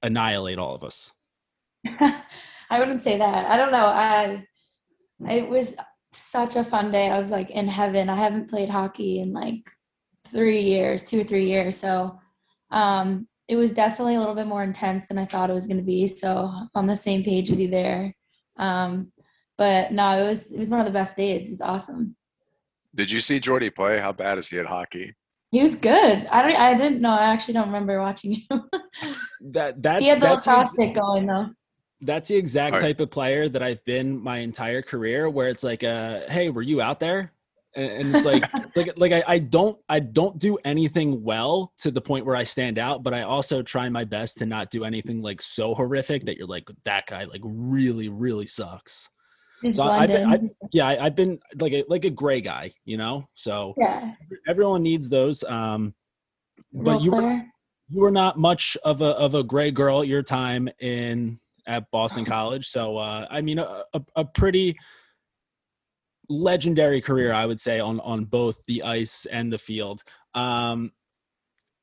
annihilate 0.03 0.59
all 0.59 0.75
of 0.75 0.83
us? 0.83 1.11
I 1.87 2.79
wouldn't 2.79 3.01
say 3.01 3.17
that. 3.17 3.49
I 3.49 3.57
don't 3.57 3.71
know. 3.71 3.85
I 3.85 4.45
it 5.29 5.47
was 5.47 5.75
such 6.13 6.55
a 6.55 6.63
fun 6.63 6.91
day. 6.91 7.09
I 7.09 7.19
was 7.19 7.31
like 7.31 7.49
in 7.49 7.67
heaven. 7.67 8.09
I 8.09 8.15
haven't 8.15 8.49
played 8.49 8.69
hockey 8.69 9.19
in 9.21 9.33
like 9.33 9.63
three 10.27 10.61
years, 10.61 11.03
two 11.03 11.21
or 11.21 11.23
three 11.23 11.45
years. 11.47 11.77
So 11.77 12.19
um, 12.71 13.27
it 13.47 13.55
was 13.55 13.73
definitely 13.73 14.15
a 14.15 14.19
little 14.19 14.35
bit 14.35 14.47
more 14.47 14.63
intense 14.63 15.05
than 15.07 15.17
I 15.17 15.25
thought 15.25 15.49
it 15.49 15.53
was 15.53 15.67
going 15.67 15.77
to 15.77 15.83
be. 15.83 16.07
So 16.07 16.49
I'm 16.53 16.69
on 16.75 16.87
the 16.87 16.95
same 16.95 17.23
page 17.23 17.49
with 17.49 17.59
you 17.59 17.69
there. 17.69 18.15
Um, 18.57 19.11
but 19.57 19.91
no, 19.91 20.23
it 20.23 20.27
was 20.27 20.51
it 20.51 20.59
was 20.59 20.69
one 20.69 20.79
of 20.79 20.85
the 20.85 20.91
best 20.91 21.15
days. 21.15 21.47
It 21.47 21.51
was 21.51 21.61
awesome. 21.61 22.15
Did 22.95 23.11
you 23.11 23.19
see 23.19 23.39
Jordy 23.39 23.69
play? 23.69 23.99
How 23.99 24.11
bad 24.11 24.37
is 24.37 24.49
he 24.49 24.59
at 24.59 24.65
hockey? 24.65 25.15
He 25.53 25.61
was 25.61 25.75
good. 25.75 26.25
I 26.31 26.41
don't. 26.41 26.55
I 26.55 26.73
didn't 26.73 26.99
know. 26.99 27.11
I 27.11 27.25
actually 27.25 27.53
don't 27.53 27.67
remember 27.67 27.99
watching 27.99 28.41
him. 28.49 28.63
that 29.51 29.83
that 29.83 30.01
he 30.01 30.07
had 30.07 30.19
the 30.19 30.33
lacrosse 30.33 30.71
stick 30.71 30.95
going 30.95 31.27
though. 31.27 31.49
That's 32.01 32.27
the 32.27 32.37
exact 32.37 32.73
right. 32.73 32.81
type 32.81 32.99
of 32.99 33.11
player 33.11 33.47
that 33.47 33.61
I've 33.61 33.85
been 33.85 34.19
my 34.19 34.39
entire 34.39 34.81
career, 34.81 35.29
where 35.29 35.49
it's 35.49 35.63
like, 35.63 35.83
uh, 35.83 36.21
"Hey, 36.27 36.49
were 36.49 36.63
you 36.63 36.81
out 36.81 36.99
there?" 36.99 37.33
And, 37.75 37.91
and 37.91 38.15
it's 38.15 38.25
like, 38.25 38.51
like, 38.75 38.93
like 38.97 39.11
I, 39.11 39.23
I 39.27 39.37
don't, 39.37 39.77
I 39.87 39.99
don't 39.99 40.39
do 40.39 40.57
anything 40.65 41.23
well 41.23 41.71
to 41.81 41.91
the 41.91 42.01
point 42.01 42.25
where 42.25 42.35
I 42.35 42.45
stand 42.45 42.79
out, 42.79 43.03
but 43.03 43.13
I 43.13 43.21
also 43.21 43.61
try 43.61 43.87
my 43.89 44.05
best 44.05 44.39
to 44.39 44.47
not 44.47 44.71
do 44.71 44.83
anything 44.83 45.21
like 45.21 45.39
so 45.39 45.75
horrific 45.75 46.25
that 46.25 46.35
you're 46.35 46.47
like, 46.47 46.67
that 46.85 47.05
guy 47.05 47.25
like 47.25 47.41
really, 47.43 48.09
really 48.09 48.47
sucks. 48.47 49.07
So 49.71 49.83
I've 49.83 50.09
been, 50.09 50.27
I, 50.27 50.39
yeah, 50.71 50.87
I, 50.87 51.03
have 51.05 51.15
been 51.15 51.39
like 51.59 51.73
a 51.73 51.83
like 51.87 52.05
a 52.05 52.09
gray 52.09 52.41
guy, 52.41 52.71
you 52.85 52.97
know. 52.97 53.27
So 53.35 53.73
yeah, 53.77 54.13
everyone 54.47 54.83
needs 54.83 55.09
those. 55.09 55.43
Um, 55.43 55.93
but 56.73 57.01
you 57.01 57.11
were 57.11 57.43
you 57.89 58.01
were 58.01 58.11
not 58.11 58.37
much 58.37 58.77
of 58.83 59.01
a 59.01 59.09
of 59.17 59.35
a 59.35 59.43
gray 59.43 59.71
girl 59.71 60.01
at 60.01 60.07
your 60.07 60.23
time 60.23 60.69
in 60.79 61.39
at 61.67 61.89
Boston 61.91 62.25
College. 62.25 62.67
So 62.67 62.97
uh, 62.97 63.27
I 63.29 63.41
mean, 63.41 63.59
a, 63.59 63.83
a, 63.93 64.01
a 64.17 64.25
pretty 64.25 64.77
legendary 66.29 67.01
career, 67.01 67.33
I 67.33 67.45
would 67.45 67.59
say, 67.59 67.79
on 67.79 67.99
on 68.01 68.25
both 68.25 68.57
the 68.67 68.83
ice 68.83 69.25
and 69.25 69.51
the 69.51 69.57
field. 69.57 70.03
Um, 70.33 70.91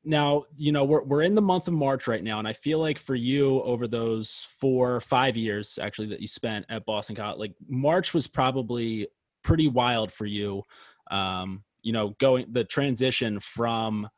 now, 0.02 0.44
you 0.56 0.72
know, 0.72 0.84
we're 0.84 1.02
we're 1.02 1.22
in 1.22 1.34
the 1.34 1.42
month 1.42 1.68
of 1.68 1.74
March 1.74 2.06
right 2.06 2.24
now, 2.24 2.38
and 2.38 2.48
I 2.48 2.52
feel 2.52 2.78
like 2.78 2.98
for 2.98 3.14
you, 3.14 3.62
over 3.62 3.86
those 3.86 4.48
four, 4.58 5.00
five 5.00 5.36
years 5.36 5.78
actually 5.80 6.08
that 6.08 6.20
you 6.20 6.28
spent 6.28 6.64
at 6.68 6.86
Boston 6.86 7.16
College, 7.16 7.38
like 7.38 7.54
March 7.68 8.14
was 8.14 8.26
probably 8.26 9.08
pretty 9.42 9.68
wild 9.68 10.10
for 10.10 10.26
you. 10.26 10.62
Um, 11.10 11.64
you 11.82 11.92
know, 11.92 12.10
going 12.18 12.46
the 12.50 12.64
transition 12.64 13.40
from 13.40 14.08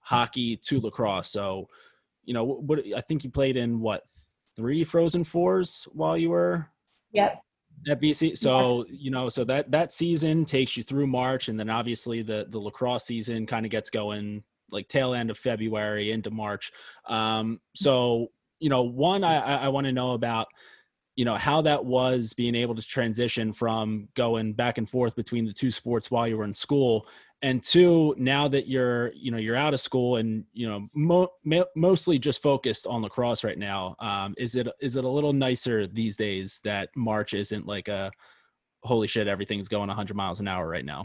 hockey 0.00 0.56
to 0.58 0.80
lacrosse. 0.80 1.30
So, 1.30 1.68
you 2.24 2.34
know, 2.34 2.44
what 2.44 2.80
I 2.96 3.00
think 3.00 3.24
you 3.24 3.30
played 3.30 3.56
in 3.56 3.80
what 3.80 4.02
three 4.56 4.84
Frozen 4.84 5.24
Fours 5.24 5.88
while 5.92 6.16
you 6.16 6.30
were. 6.30 6.68
Yep. 7.12 7.42
At 7.88 8.00
BC, 8.00 8.38
so 8.38 8.84
yeah. 8.86 8.94
you 8.96 9.10
know, 9.10 9.28
so 9.28 9.42
that 9.44 9.72
that 9.72 9.92
season 9.92 10.44
takes 10.44 10.76
you 10.76 10.84
through 10.84 11.08
March, 11.08 11.48
and 11.48 11.58
then 11.58 11.68
obviously 11.68 12.22
the 12.22 12.46
the 12.48 12.58
lacrosse 12.58 13.06
season 13.06 13.44
kind 13.44 13.66
of 13.66 13.72
gets 13.72 13.90
going 13.90 14.44
like 14.72 14.88
tail 14.88 15.14
end 15.14 15.30
of 15.30 15.38
February 15.38 16.10
into 16.10 16.30
March. 16.30 16.72
Um, 17.06 17.60
so 17.74 18.28
you 18.58 18.68
know, 18.68 18.82
one 18.82 19.24
I 19.24 19.64
I 19.64 19.68
want 19.68 19.86
to 19.86 19.92
know 19.92 20.12
about 20.12 20.48
you 21.16 21.24
know 21.24 21.36
how 21.36 21.62
that 21.62 21.84
was 21.84 22.32
being 22.32 22.54
able 22.54 22.74
to 22.74 22.82
transition 22.82 23.52
from 23.52 24.08
going 24.14 24.54
back 24.54 24.78
and 24.78 24.88
forth 24.88 25.14
between 25.14 25.44
the 25.44 25.52
two 25.52 25.70
sports 25.70 26.10
while 26.10 26.26
you 26.26 26.36
were 26.36 26.44
in 26.44 26.54
school. 26.54 27.06
And 27.42 27.62
two 27.62 28.14
now 28.18 28.46
that 28.48 28.68
you're 28.68 29.12
you 29.14 29.32
know 29.32 29.38
you're 29.38 29.56
out 29.56 29.74
of 29.74 29.80
school 29.80 30.16
and 30.16 30.44
you 30.52 30.68
know 30.68 30.88
mo- 30.94 31.66
mostly 31.74 32.18
just 32.18 32.40
focused 32.40 32.86
on 32.86 33.02
lacrosse 33.02 33.42
right 33.42 33.58
now 33.58 33.96
um, 33.98 34.34
is 34.38 34.54
it 34.54 34.68
is 34.80 34.94
it 34.94 35.04
a 35.04 35.08
little 35.08 35.32
nicer 35.32 35.88
these 35.88 36.16
days 36.16 36.60
that 36.62 36.90
march 36.94 37.34
isn't 37.34 37.66
like 37.66 37.88
a 37.88 38.12
holy 38.84 39.08
shit 39.08 39.26
everything's 39.26 39.66
going 39.66 39.88
100 39.88 40.16
miles 40.16 40.38
an 40.38 40.46
hour 40.46 40.68
right 40.68 40.84
now 40.84 41.02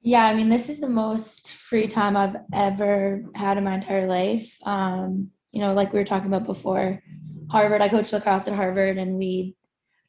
yeah 0.00 0.24
i 0.26 0.34
mean 0.34 0.48
this 0.48 0.68
is 0.68 0.80
the 0.80 0.88
most 0.88 1.52
free 1.54 1.88
time 1.88 2.16
i've 2.16 2.36
ever 2.52 3.22
had 3.34 3.58
in 3.58 3.64
my 3.64 3.74
entire 3.74 4.06
life 4.06 4.56
um, 4.64 5.30
you 5.52 5.60
know 5.60 5.72
like 5.72 5.92
we 5.92 5.98
were 5.98 6.04
talking 6.04 6.28
about 6.28 6.46
before 6.46 7.02
harvard 7.50 7.80
i 7.80 7.88
coach 7.88 8.12
lacrosse 8.12 8.48
at 8.48 8.54
harvard 8.54 8.98
and 8.98 9.16
we 9.16 9.54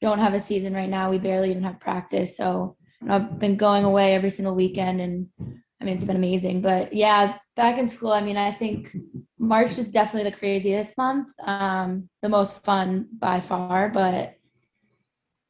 don't 0.02 0.20
have 0.20 0.34
a 0.34 0.40
season 0.40 0.74
right 0.74 0.90
now 0.90 1.10
we 1.10 1.18
barely 1.18 1.52
even 1.52 1.64
have 1.64 1.80
practice 1.80 2.38
so 2.38 2.78
I've 3.08 3.40
been 3.40 3.56
going 3.56 3.86
away 3.86 4.14
every 4.14 4.30
single 4.30 4.56
weekend 4.56 5.00
and 5.02 5.28
I 5.40 5.86
mean, 5.86 5.94
it's 5.94 6.04
been 6.04 6.18
amazing. 6.18 6.62
But 6.62 6.94
yeah, 6.94 7.38
back 7.56 7.78
in 7.78 7.88
school, 7.88 8.12
I 8.12 8.22
mean, 8.22 8.38
I 8.38 8.52
think 8.52 8.96
March 9.38 9.78
is 9.78 9.88
definitely 9.88 10.30
the 10.30 10.38
craziest 10.38 10.98
month, 10.98 11.28
um, 11.44 12.10
the 12.22 12.30
most 12.30 12.64
fun 12.64 13.08
by 13.18 13.40
far. 13.40 13.90
But 13.90 14.36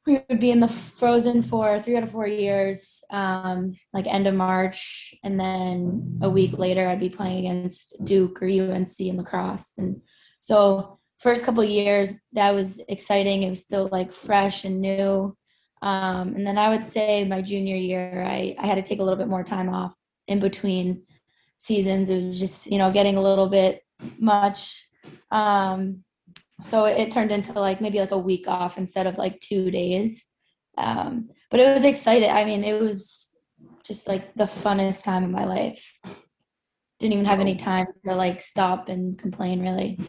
we 0.05 0.23
would 0.29 0.39
be 0.39 0.51
in 0.51 0.59
the 0.59 0.67
Frozen 0.67 1.43
Four 1.43 1.81
three 1.81 1.97
out 1.97 2.03
of 2.03 2.11
four 2.11 2.27
years, 2.27 3.03
um, 3.09 3.75
like 3.93 4.07
end 4.07 4.27
of 4.27 4.33
March. 4.33 5.13
And 5.23 5.39
then 5.39 6.19
a 6.21 6.29
week 6.29 6.57
later, 6.57 6.87
I'd 6.87 6.99
be 6.99 7.09
playing 7.09 7.45
against 7.45 7.95
Duke 8.03 8.41
or 8.41 8.47
UNC 8.47 8.99
in 8.99 9.17
lacrosse. 9.17 9.69
And 9.77 10.01
so, 10.39 10.99
first 11.19 11.43
couple 11.43 11.63
years, 11.63 12.13
that 12.33 12.53
was 12.53 12.81
exciting. 12.87 13.43
It 13.43 13.49
was 13.49 13.61
still 13.61 13.89
like 13.91 14.11
fresh 14.11 14.65
and 14.65 14.81
new. 14.81 15.35
Um, 15.81 16.33
and 16.35 16.45
then 16.45 16.57
I 16.57 16.69
would 16.69 16.85
say 16.85 17.23
my 17.25 17.41
junior 17.41 17.75
year, 17.75 18.23
I, 18.25 18.55
I 18.57 18.67
had 18.67 18.75
to 18.75 18.81
take 18.81 18.99
a 18.99 19.03
little 19.03 19.17
bit 19.17 19.27
more 19.27 19.43
time 19.43 19.69
off 19.69 19.93
in 20.27 20.39
between 20.39 21.03
seasons. 21.57 22.09
It 22.09 22.15
was 22.15 22.39
just, 22.39 22.67
you 22.67 22.77
know, 22.77 22.91
getting 22.91 23.17
a 23.17 23.21
little 23.21 23.49
bit 23.49 23.83
much. 24.17 24.87
Um, 25.31 26.03
so 26.61 26.85
it, 26.85 26.97
it 26.97 27.11
turned 27.11 27.31
into 27.31 27.53
like 27.53 27.81
maybe 27.81 27.99
like 27.99 28.11
a 28.11 28.17
week 28.17 28.47
off 28.47 28.77
instead 28.77 29.07
of 29.07 29.17
like 29.17 29.39
two 29.39 29.71
days. 29.71 30.25
Um, 30.77 31.29
but 31.51 31.59
it 31.59 31.73
was 31.73 31.83
exciting. 31.83 32.29
I 32.29 32.45
mean, 32.45 32.63
it 32.63 32.79
was 32.79 33.29
just 33.83 34.07
like 34.07 34.33
the 34.35 34.45
funnest 34.45 35.03
time 35.03 35.23
of 35.23 35.31
my 35.31 35.45
life. 35.45 35.99
Didn't 36.99 37.13
even 37.13 37.25
have 37.25 37.39
any 37.39 37.55
time 37.55 37.87
to 38.05 38.15
like 38.15 38.41
stop 38.41 38.89
and 38.89 39.17
complain 39.17 39.61
really. 39.61 39.99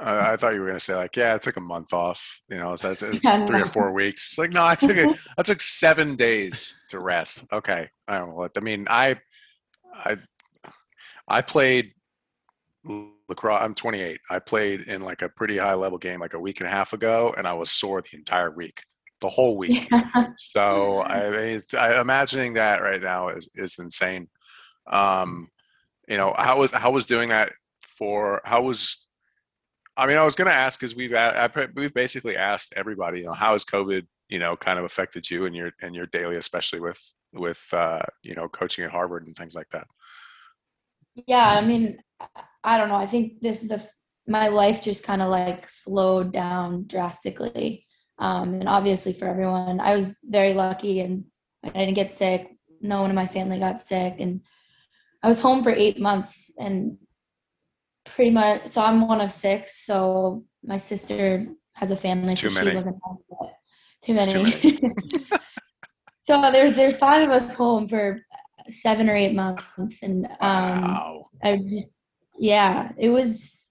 I, 0.00 0.32
I 0.32 0.36
thought 0.36 0.54
you 0.54 0.60
were 0.60 0.66
going 0.66 0.78
to 0.78 0.84
say 0.84 0.94
like, 0.94 1.16
yeah, 1.16 1.34
I 1.34 1.38
took 1.38 1.56
a 1.56 1.60
month 1.60 1.92
off. 1.92 2.40
You 2.48 2.58
know, 2.58 2.76
so 2.76 2.94
three 2.94 3.20
or 3.60 3.66
four 3.66 3.92
weeks. 3.92 4.30
It's 4.30 4.38
like, 4.38 4.50
no, 4.50 4.64
I 4.64 4.74
took 4.74 4.96
a, 4.96 5.14
I 5.38 5.42
took 5.42 5.62
seven 5.62 6.16
days 6.16 6.76
to 6.90 7.00
rest. 7.00 7.46
Okay, 7.52 7.88
I 8.06 8.18
don't 8.18 8.30
know 8.30 8.34
what. 8.34 8.52
I 8.56 8.60
mean, 8.60 8.86
I, 8.90 9.16
I, 9.94 10.16
I 11.26 11.42
played 11.42 11.92
lacrosse. 13.28 13.60
I'm 13.62 13.74
28. 13.74 14.20
I 14.30 14.38
played 14.38 14.82
in 14.82 15.02
like 15.02 15.22
a 15.22 15.28
pretty 15.28 15.58
high 15.58 15.74
level 15.74 15.98
game 15.98 16.20
like 16.20 16.34
a 16.34 16.40
week 16.40 16.60
and 16.60 16.68
a 16.68 16.72
half 16.72 16.92
ago, 16.92 17.34
and 17.36 17.46
I 17.46 17.52
was 17.52 17.70
sore 17.70 18.02
the 18.02 18.16
entire 18.16 18.50
week, 18.50 18.82
the 19.20 19.28
whole 19.28 19.56
week. 19.58 19.88
Yeah. 19.90 20.26
So 20.38 21.02
I, 21.02 21.30
mean, 21.30 21.62
I 21.78 22.00
imagining 22.00 22.54
that 22.54 22.82
right 22.82 23.02
now 23.02 23.28
is 23.28 23.50
is 23.54 23.78
insane. 23.78 24.28
Um, 24.86 25.48
you 26.08 26.16
know, 26.16 26.34
how 26.36 26.58
was 26.58 26.72
how 26.72 26.90
was 26.90 27.06
doing 27.06 27.28
that 27.28 27.52
for 27.98 28.40
how 28.44 28.62
was 28.62 29.06
I 29.98 30.06
mean, 30.06 30.16
I 30.16 30.24
was 30.24 30.36
going 30.36 30.48
to 30.48 30.54
ask 30.54 30.78
because 30.78 30.94
we've 30.94 31.12
we've 31.74 31.92
basically 31.92 32.36
asked 32.36 32.72
everybody, 32.76 33.18
you 33.18 33.24
know, 33.26 33.32
how 33.32 33.52
has 33.52 33.64
COVID, 33.64 34.06
you 34.28 34.38
know, 34.38 34.56
kind 34.56 34.78
of 34.78 34.84
affected 34.84 35.28
you 35.28 35.44
and 35.44 35.56
your 35.56 35.72
and 35.82 35.94
your 35.94 36.06
daily, 36.06 36.36
especially 36.36 36.78
with 36.78 37.02
with 37.32 37.66
uh, 37.72 38.02
you 38.22 38.34
know 38.34 38.48
coaching 38.48 38.84
at 38.84 38.92
Harvard 38.92 39.26
and 39.26 39.36
things 39.36 39.56
like 39.56 39.68
that. 39.70 39.88
Yeah, 41.26 41.48
I 41.48 41.66
mean, 41.66 41.98
I 42.64 42.76
don't 42.76 42.88
know. 42.88 42.96
I 42.96 43.06
think 43.06 43.40
this 43.40 43.62
is 43.62 43.68
the 43.68 43.84
my 44.26 44.48
life 44.48 44.82
just 44.82 45.04
kind 45.04 45.22
of 45.22 45.28
like 45.28 45.70
slowed 45.70 46.32
down 46.32 46.84
drastically, 46.86 47.86
um, 48.18 48.54
and 48.54 48.68
obviously 48.68 49.12
for 49.12 49.26
everyone, 49.26 49.80
I 49.80 49.96
was 49.96 50.18
very 50.24 50.52
lucky 50.52 51.00
and 51.00 51.24
I 51.64 51.70
didn't 51.70 51.94
get 51.94 52.12
sick. 52.12 52.48
No 52.80 53.00
one 53.00 53.10
in 53.10 53.16
my 53.16 53.26
family 53.26 53.58
got 53.58 53.80
sick, 53.80 54.16
and 54.18 54.40
I 55.22 55.28
was 55.28 55.40
home 55.40 55.62
for 55.62 55.70
eight 55.70 55.98
months 55.98 56.52
and 56.58 56.98
pretty 58.14 58.30
much 58.30 58.66
so 58.66 58.80
i'm 58.80 59.06
one 59.06 59.20
of 59.20 59.30
six 59.30 59.84
so 59.84 60.44
my 60.64 60.76
sister 60.76 61.46
has 61.74 61.90
a 61.90 61.96
family 61.96 62.34
too 62.34 62.50
so 62.50 62.64
many. 62.64 62.70
she 62.70 62.84
home 63.02 63.18
too 64.02 64.14
many, 64.14 64.32
too 64.32 64.42
many. 64.42 65.24
so 66.20 66.50
there's 66.50 66.74
there's 66.74 66.96
five 66.96 67.28
of 67.28 67.34
us 67.34 67.54
home 67.54 67.88
for 67.88 68.20
seven 68.68 69.08
or 69.08 69.16
eight 69.16 69.34
months 69.34 70.02
and 70.02 70.26
um 70.40 70.82
wow. 70.82 71.26
i 71.42 71.56
just 71.56 71.97
yeah 72.38 72.92
it 72.96 73.08
was 73.08 73.70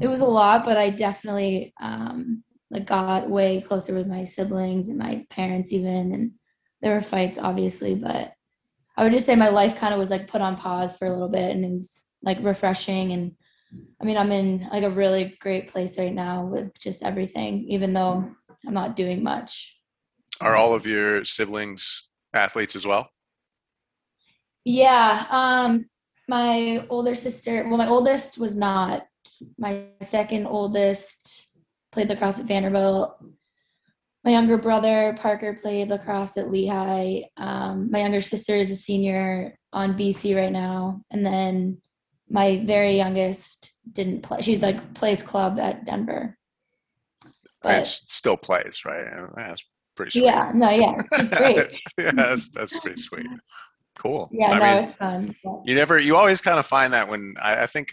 it 0.00 0.08
was 0.08 0.20
a 0.20 0.26
lot 0.26 0.64
but 0.64 0.76
i 0.76 0.90
definitely 0.90 1.72
um 1.80 2.42
like 2.70 2.86
got 2.86 3.28
way 3.28 3.60
closer 3.60 3.94
with 3.94 4.06
my 4.06 4.24
siblings 4.24 4.88
and 4.88 4.98
my 4.98 5.24
parents 5.30 5.72
even 5.72 6.12
and 6.12 6.30
there 6.82 6.94
were 6.94 7.02
fights 7.02 7.38
obviously 7.38 7.94
but 7.94 8.32
i 8.96 9.02
would 9.02 9.12
just 9.12 9.26
say 9.26 9.36
my 9.36 9.48
life 9.48 9.76
kind 9.76 9.92
of 9.92 9.98
was 10.00 10.10
like 10.10 10.28
put 10.28 10.40
on 10.40 10.56
pause 10.56 10.96
for 10.96 11.06
a 11.06 11.12
little 11.12 11.28
bit 11.28 11.50
and 11.50 11.64
is 11.64 12.06
like 12.22 12.38
refreshing 12.42 13.12
and 13.12 13.32
I 14.00 14.04
mean, 14.04 14.16
I'm 14.16 14.32
in 14.32 14.68
like 14.72 14.82
a 14.82 14.90
really 14.90 15.36
great 15.40 15.70
place 15.70 15.98
right 15.98 16.12
now 16.12 16.44
with 16.44 16.76
just 16.78 17.02
everything, 17.02 17.64
even 17.68 17.92
though 17.92 18.28
I'm 18.66 18.74
not 18.74 18.96
doing 18.96 19.22
much. 19.22 19.76
Are 20.40 20.56
all 20.56 20.74
of 20.74 20.86
your 20.86 21.24
siblings 21.24 22.08
athletes 22.32 22.74
as 22.74 22.86
well? 22.86 23.10
Yeah. 24.64 25.26
Um, 25.30 25.86
my 26.30 26.86
older 26.88 27.14
sister, 27.16 27.66
well, 27.68 27.76
my 27.76 27.88
oldest 27.88 28.38
was 28.38 28.54
not. 28.54 29.02
My 29.58 29.86
second 30.00 30.46
oldest 30.46 31.58
played 31.90 32.08
lacrosse 32.08 32.38
at 32.38 32.46
Vanderbilt. 32.46 33.16
My 34.22 34.30
younger 34.30 34.56
brother 34.56 35.16
Parker 35.18 35.58
played 35.60 35.88
lacrosse 35.88 36.36
at 36.36 36.50
Lehigh. 36.50 37.22
Um, 37.36 37.90
my 37.90 37.98
younger 37.98 38.20
sister 38.20 38.54
is 38.54 38.70
a 38.70 38.76
senior 38.76 39.58
on 39.72 39.98
BC 39.98 40.36
right 40.36 40.52
now, 40.52 41.02
and 41.10 41.26
then 41.26 41.78
my 42.28 42.62
very 42.64 42.96
youngest 42.96 43.72
didn't 43.92 44.22
play. 44.22 44.40
She's 44.40 44.62
like 44.62 44.94
plays 44.94 45.22
club 45.22 45.58
at 45.58 45.84
Denver. 45.84 46.38
But, 47.60 47.74
and 47.74 47.86
still 47.86 48.36
plays, 48.36 48.84
right? 48.84 49.04
That's 49.34 49.64
pretty 49.96 50.12
sweet. 50.12 50.26
Yeah, 50.26 50.52
no, 50.54 50.70
yeah, 50.70 50.94
she's 51.16 51.28
great. 51.28 51.70
yeah, 51.98 52.12
that's 52.12 52.48
that's 52.50 52.78
pretty 52.78 53.00
sweet. 53.00 53.26
Cool. 54.00 54.30
Yeah, 54.32 54.52
I 54.52 54.58
no, 54.58 54.64
mean, 54.64 54.84
it's 54.84 54.96
fun. 54.96 55.36
Yeah. 55.44 55.56
You 55.66 55.74
never, 55.74 55.98
you 55.98 56.16
always 56.16 56.40
kind 56.40 56.58
of 56.58 56.64
find 56.64 56.94
that 56.94 57.06
when 57.06 57.34
I, 57.42 57.64
I 57.64 57.66
think, 57.66 57.92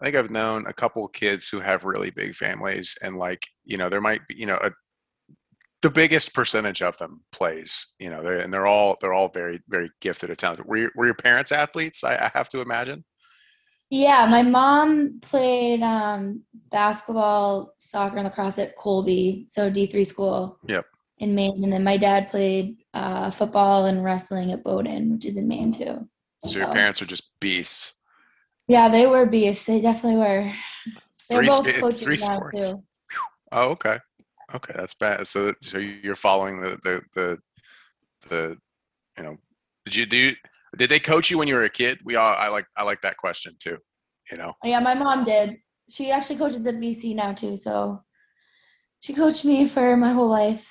I 0.00 0.04
think 0.04 0.14
I've 0.14 0.30
known 0.30 0.64
a 0.68 0.72
couple 0.72 1.08
kids 1.08 1.48
who 1.48 1.58
have 1.58 1.84
really 1.84 2.10
big 2.10 2.36
families, 2.36 2.96
and 3.02 3.16
like 3.16 3.42
you 3.64 3.76
know, 3.76 3.88
there 3.88 4.00
might 4.00 4.20
be 4.28 4.36
you 4.36 4.46
know 4.46 4.60
a, 4.62 4.70
the 5.82 5.90
biggest 5.90 6.34
percentage 6.34 6.82
of 6.82 6.96
them 6.98 7.22
plays. 7.32 7.94
You 7.98 8.10
know, 8.10 8.22
they're, 8.22 8.38
and 8.38 8.54
they're 8.54 8.68
all 8.68 8.96
they're 9.00 9.12
all 9.12 9.28
very 9.28 9.60
very 9.68 9.90
gifted 10.00 10.30
at 10.30 10.38
talented. 10.38 10.66
Were 10.66 10.76
your, 10.76 10.92
were 10.94 11.06
your 11.06 11.14
parents 11.14 11.50
athletes? 11.50 12.04
I, 12.04 12.14
I 12.14 12.30
have 12.32 12.48
to 12.50 12.60
imagine. 12.60 13.04
Yeah, 13.90 14.26
my 14.30 14.42
mom 14.42 15.18
played 15.20 15.82
um, 15.82 16.42
basketball, 16.70 17.74
soccer, 17.80 18.18
and 18.18 18.24
lacrosse 18.24 18.60
at 18.60 18.76
Colby, 18.76 19.46
so 19.48 19.68
D 19.68 19.86
three 19.86 20.04
school. 20.04 20.60
Yep. 20.68 20.86
In 21.24 21.34
Maine, 21.34 21.64
and 21.64 21.72
then 21.72 21.82
my 21.82 21.96
dad 21.96 22.28
played 22.28 22.76
uh, 22.92 23.30
football 23.30 23.86
and 23.86 24.04
wrestling 24.04 24.52
at 24.52 24.62
Bowdoin, 24.62 25.10
which 25.10 25.24
is 25.24 25.38
in 25.38 25.48
Maine 25.48 25.72
too. 25.72 26.06
So, 26.44 26.48
so 26.52 26.58
your 26.58 26.68
parents 26.68 27.00
are 27.00 27.06
just 27.06 27.40
beasts. 27.40 27.94
Yeah, 28.68 28.90
they 28.90 29.06
were 29.06 29.24
beasts. 29.24 29.64
They 29.64 29.80
definitely 29.80 30.18
were. 30.18 30.52
They're 31.30 31.38
three, 31.38 31.48
both 31.48 31.80
coaches 31.80 32.02
three 32.02 32.18
sports. 32.18 32.72
Too. 32.72 32.82
Oh, 33.52 33.70
okay. 33.70 33.98
Okay, 34.54 34.74
that's 34.76 34.92
bad. 34.92 35.26
So, 35.26 35.54
so 35.62 35.78
you're 35.78 36.14
following 36.14 36.60
the 36.60 36.78
the 36.82 37.00
the, 37.14 37.38
the 38.28 38.58
you 39.16 39.24
know, 39.24 39.36
did 39.86 39.96
you 39.96 40.04
do? 40.04 40.34
Did 40.76 40.90
they 40.90 41.00
coach 41.00 41.30
you 41.30 41.38
when 41.38 41.48
you 41.48 41.54
were 41.54 41.64
a 41.64 41.70
kid? 41.70 42.00
We 42.04 42.16
all 42.16 42.34
I 42.36 42.48
like 42.48 42.66
I 42.76 42.82
like 42.82 43.00
that 43.00 43.16
question 43.16 43.54
too. 43.58 43.78
You 44.30 44.36
know. 44.36 44.52
Yeah, 44.62 44.80
my 44.80 44.92
mom 44.92 45.24
did. 45.24 45.56
She 45.88 46.10
actually 46.10 46.36
coaches 46.36 46.66
at 46.66 46.74
BC 46.74 47.14
now 47.14 47.32
too, 47.32 47.56
so 47.56 48.02
she 49.00 49.14
coached 49.14 49.46
me 49.46 49.66
for 49.66 49.96
my 49.96 50.12
whole 50.12 50.28
life. 50.28 50.68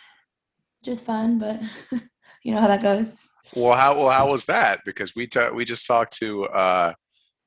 Just 0.83 1.05
fun, 1.05 1.39
but 1.39 1.61
you 2.43 2.53
know 2.53 2.61
how 2.61 2.67
that 2.67 2.81
goes. 2.81 3.15
Well, 3.55 3.77
how 3.77 3.95
well 3.95 4.09
how 4.09 4.29
was 4.29 4.45
that? 4.45 4.81
Because 4.85 5.15
we 5.15 5.27
t- 5.27 5.49
we 5.53 5.65
just 5.65 5.85
talked 5.85 6.17
to 6.17 6.45
uh, 6.45 6.93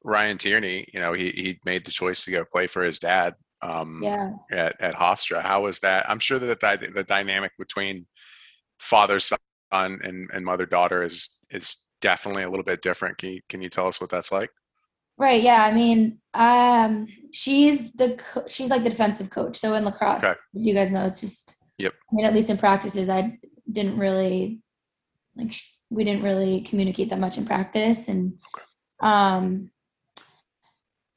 Ryan 0.05 0.39
Tierney. 0.39 0.87
You 0.93 1.01
know, 1.01 1.13
he 1.13 1.31
he 1.31 1.59
made 1.65 1.85
the 1.85 1.91
choice 1.91 2.25
to 2.25 2.31
go 2.31 2.45
play 2.45 2.67
for 2.67 2.83
his 2.83 2.99
dad. 2.99 3.35
Um, 3.63 4.01
yeah. 4.03 4.33
At 4.51 4.81
at 4.81 4.95
Hofstra, 4.95 5.43
how 5.43 5.63
was 5.63 5.81
that? 5.81 6.09
I'm 6.09 6.19
sure 6.19 6.39
that 6.39 6.61
the, 6.61 6.91
the 6.95 7.05
dynamic 7.05 7.53
between 7.59 8.07
father 8.79 9.19
son 9.19 9.39
and 9.73 10.31
and 10.33 10.45
mother 10.45 10.67
daughter 10.67 11.03
is 11.03 11.41
is 11.51 11.79
definitely 12.01 12.43
a 12.43 12.51
little 12.51 12.65
bit 12.65 12.83
different. 12.83 13.19
Can 13.19 13.31
you 13.31 13.41
can 13.49 13.61
you 13.61 13.69
tell 13.69 13.89
us 13.89 14.01
what 14.01 14.11
that's 14.11 14.33
like? 14.33 14.51
Right. 15.19 15.43
Yeah. 15.43 15.65
I 15.65 15.73
mean, 15.73 16.19
um, 16.35 17.09
she's 17.33 17.93
the 17.93 18.19
co- 18.19 18.47
she's 18.49 18.69
like 18.69 18.85
the 18.85 18.91
defensive 18.91 19.31
coach. 19.31 19.57
So 19.57 19.75
in 19.75 19.85
lacrosse, 19.85 20.23
okay. 20.23 20.35
you 20.53 20.75
guys 20.75 20.93
know, 20.93 21.07
it's 21.07 21.21
just. 21.21 21.56
Yep. 21.79 21.93
I 21.93 22.15
mean, 22.15 22.25
at 22.25 22.35
least 22.35 22.51
in 22.51 22.59
practices, 22.59 23.09
I 23.09 23.39
didn't 23.71 23.99
really 23.99 24.61
like 25.37 25.55
we 25.91 26.05
didn't 26.05 26.23
really 26.23 26.63
communicate 26.63 27.11
that 27.11 27.21
much 27.21 27.39
in 27.39 27.47
practice, 27.47 28.09
and 28.09 28.35
okay. 28.55 28.65
um, 29.01 29.71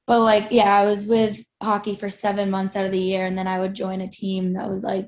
but 0.05 0.19
like 0.21 0.47
yeah, 0.51 0.73
I 0.75 0.85
was 0.85 1.05
with 1.05 1.39
hockey 1.61 1.95
for 1.95 2.09
seven 2.09 2.49
months 2.49 2.75
out 2.75 2.85
of 2.85 2.91
the 2.91 2.99
year, 2.99 3.25
and 3.25 3.37
then 3.37 3.47
I 3.47 3.59
would 3.59 3.73
join 3.73 4.01
a 4.01 4.09
team 4.09 4.53
that 4.53 4.69
was 4.69 4.83
like. 4.83 5.07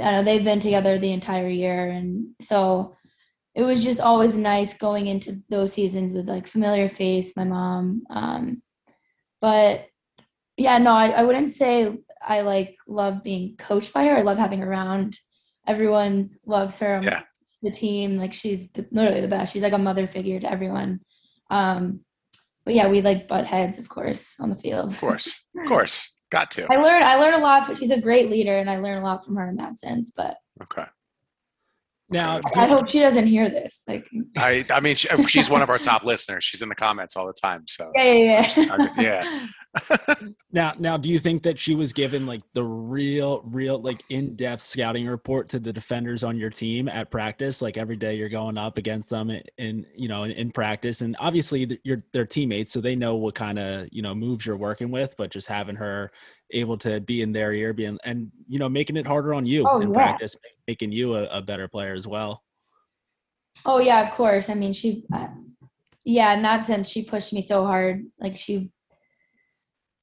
I 0.00 0.12
know 0.12 0.22
they've 0.22 0.44
been 0.44 0.60
together 0.60 0.98
the 0.98 1.12
entire 1.12 1.48
year, 1.48 1.90
and 1.90 2.28
so 2.40 2.94
it 3.54 3.62
was 3.62 3.82
just 3.82 4.00
always 4.00 4.36
nice 4.36 4.74
going 4.74 5.08
into 5.08 5.42
those 5.48 5.72
seasons 5.72 6.12
with 6.12 6.28
like 6.28 6.46
familiar 6.46 6.88
face, 6.88 7.32
my 7.36 7.44
mom. 7.44 8.02
Um, 8.08 8.62
but 9.40 9.86
yeah, 10.56 10.78
no, 10.78 10.92
I, 10.92 11.08
I 11.08 11.22
wouldn't 11.24 11.50
say 11.50 11.98
I 12.22 12.42
like 12.42 12.76
love 12.86 13.22
being 13.22 13.56
coached 13.56 13.92
by 13.92 14.04
her. 14.06 14.16
I 14.16 14.22
love 14.22 14.38
having 14.38 14.60
her 14.60 14.70
around. 14.70 15.18
Everyone 15.66 16.30
loves 16.46 16.78
her. 16.78 17.00
Yeah. 17.02 17.22
The 17.62 17.70
team, 17.70 18.16
like 18.16 18.32
she's 18.32 18.68
the, 18.70 18.86
literally 18.90 19.20
the 19.20 19.28
best. 19.28 19.52
She's 19.52 19.62
like 19.62 19.74
a 19.74 19.78
mother 19.78 20.06
figure 20.06 20.40
to 20.40 20.50
everyone. 20.50 21.00
Um, 21.50 22.00
but 22.64 22.74
yeah, 22.74 22.88
we 22.88 23.02
like 23.02 23.28
butt 23.28 23.46
heads, 23.46 23.78
of 23.78 23.88
course, 23.88 24.34
on 24.40 24.50
the 24.50 24.56
field. 24.56 24.92
Of 24.92 24.98
course, 24.98 25.42
of 25.58 25.66
course, 25.66 26.12
got 26.30 26.50
to. 26.52 26.66
I 26.70 26.76
learned. 26.76 27.04
I 27.04 27.16
learned 27.16 27.36
a 27.36 27.38
lot. 27.38 27.76
She's 27.76 27.90
a 27.90 28.00
great 28.00 28.30
leader, 28.30 28.56
and 28.56 28.70
I 28.70 28.78
learned 28.78 29.00
a 29.00 29.04
lot 29.04 29.24
from 29.24 29.36
her 29.36 29.48
in 29.48 29.56
that 29.56 29.78
sense. 29.78 30.10
But 30.14 30.36
okay. 30.62 30.84
Now, 32.10 32.40
I 32.56 32.66
hope 32.66 32.88
she 32.88 32.98
doesn't 32.98 33.26
hear 33.26 33.48
this. 33.48 33.82
Like, 33.86 34.04
I, 34.36 34.64
I 34.70 34.80
mean, 34.80 34.96
she, 34.96 35.08
oh, 35.10 35.24
she's 35.26 35.48
one 35.48 35.62
of 35.62 35.70
our 35.70 35.78
top 35.78 36.04
listeners. 36.04 36.42
She's 36.42 36.60
in 36.60 36.68
the 36.68 36.74
comments 36.74 37.16
all 37.16 37.26
the 37.26 37.32
time. 37.32 37.64
So 37.68 37.92
yeah, 37.94 38.02
yeah, 38.12 38.54
yeah. 38.56 38.88
yeah. 38.98 39.46
now, 40.52 40.72
now, 40.78 40.96
do 40.96 41.08
you 41.08 41.20
think 41.20 41.44
that 41.44 41.58
she 41.58 41.76
was 41.76 41.92
given 41.92 42.26
like 42.26 42.42
the 42.54 42.64
real, 42.64 43.42
real, 43.44 43.80
like 43.80 44.02
in-depth 44.10 44.62
scouting 44.62 45.06
report 45.06 45.48
to 45.50 45.60
the 45.60 45.72
defenders 45.72 46.24
on 46.24 46.36
your 46.36 46.50
team 46.50 46.88
at 46.88 47.12
practice? 47.12 47.62
Like 47.62 47.76
every 47.76 47.96
day 47.96 48.16
you're 48.16 48.28
going 48.28 48.58
up 48.58 48.76
against 48.76 49.10
them 49.10 49.30
in, 49.30 49.42
in 49.58 49.86
you 49.94 50.08
know, 50.08 50.24
in, 50.24 50.32
in 50.32 50.50
practice, 50.50 51.02
and 51.02 51.16
obviously 51.20 51.78
you're 51.84 52.02
their 52.12 52.26
teammates, 52.26 52.72
so 52.72 52.80
they 52.80 52.96
know 52.96 53.14
what 53.14 53.36
kind 53.36 53.58
of 53.58 53.86
you 53.92 54.02
know 54.02 54.14
moves 54.14 54.44
you're 54.44 54.56
working 54.56 54.90
with. 54.90 55.14
But 55.16 55.30
just 55.30 55.46
having 55.46 55.76
her 55.76 56.10
able 56.52 56.76
to 56.78 57.00
be 57.00 57.22
in 57.22 57.32
their 57.32 57.52
ear, 57.52 57.72
being 57.72 57.98
and 58.04 58.30
you 58.48 58.58
know 58.58 58.68
making 58.68 58.96
it 58.96 59.06
harder 59.06 59.34
on 59.34 59.46
you 59.46 59.64
oh, 59.68 59.80
in 59.80 59.90
yeah. 59.90 59.94
practice, 59.94 60.36
making 60.70 60.92
you 60.92 61.16
a, 61.16 61.24
a, 61.38 61.42
better 61.42 61.66
player 61.66 61.94
as 61.94 62.06
well. 62.06 62.44
Oh 63.64 63.80
yeah, 63.80 64.06
of 64.06 64.14
course. 64.14 64.48
I 64.48 64.54
mean, 64.54 64.72
she, 64.72 65.04
uh, 65.12 65.26
yeah, 66.04 66.32
in 66.34 66.42
that 66.42 66.64
sense, 66.64 66.88
she 66.88 67.02
pushed 67.02 67.32
me 67.32 67.42
so 67.42 67.66
hard. 67.66 68.04
Like 68.20 68.36
she, 68.36 68.70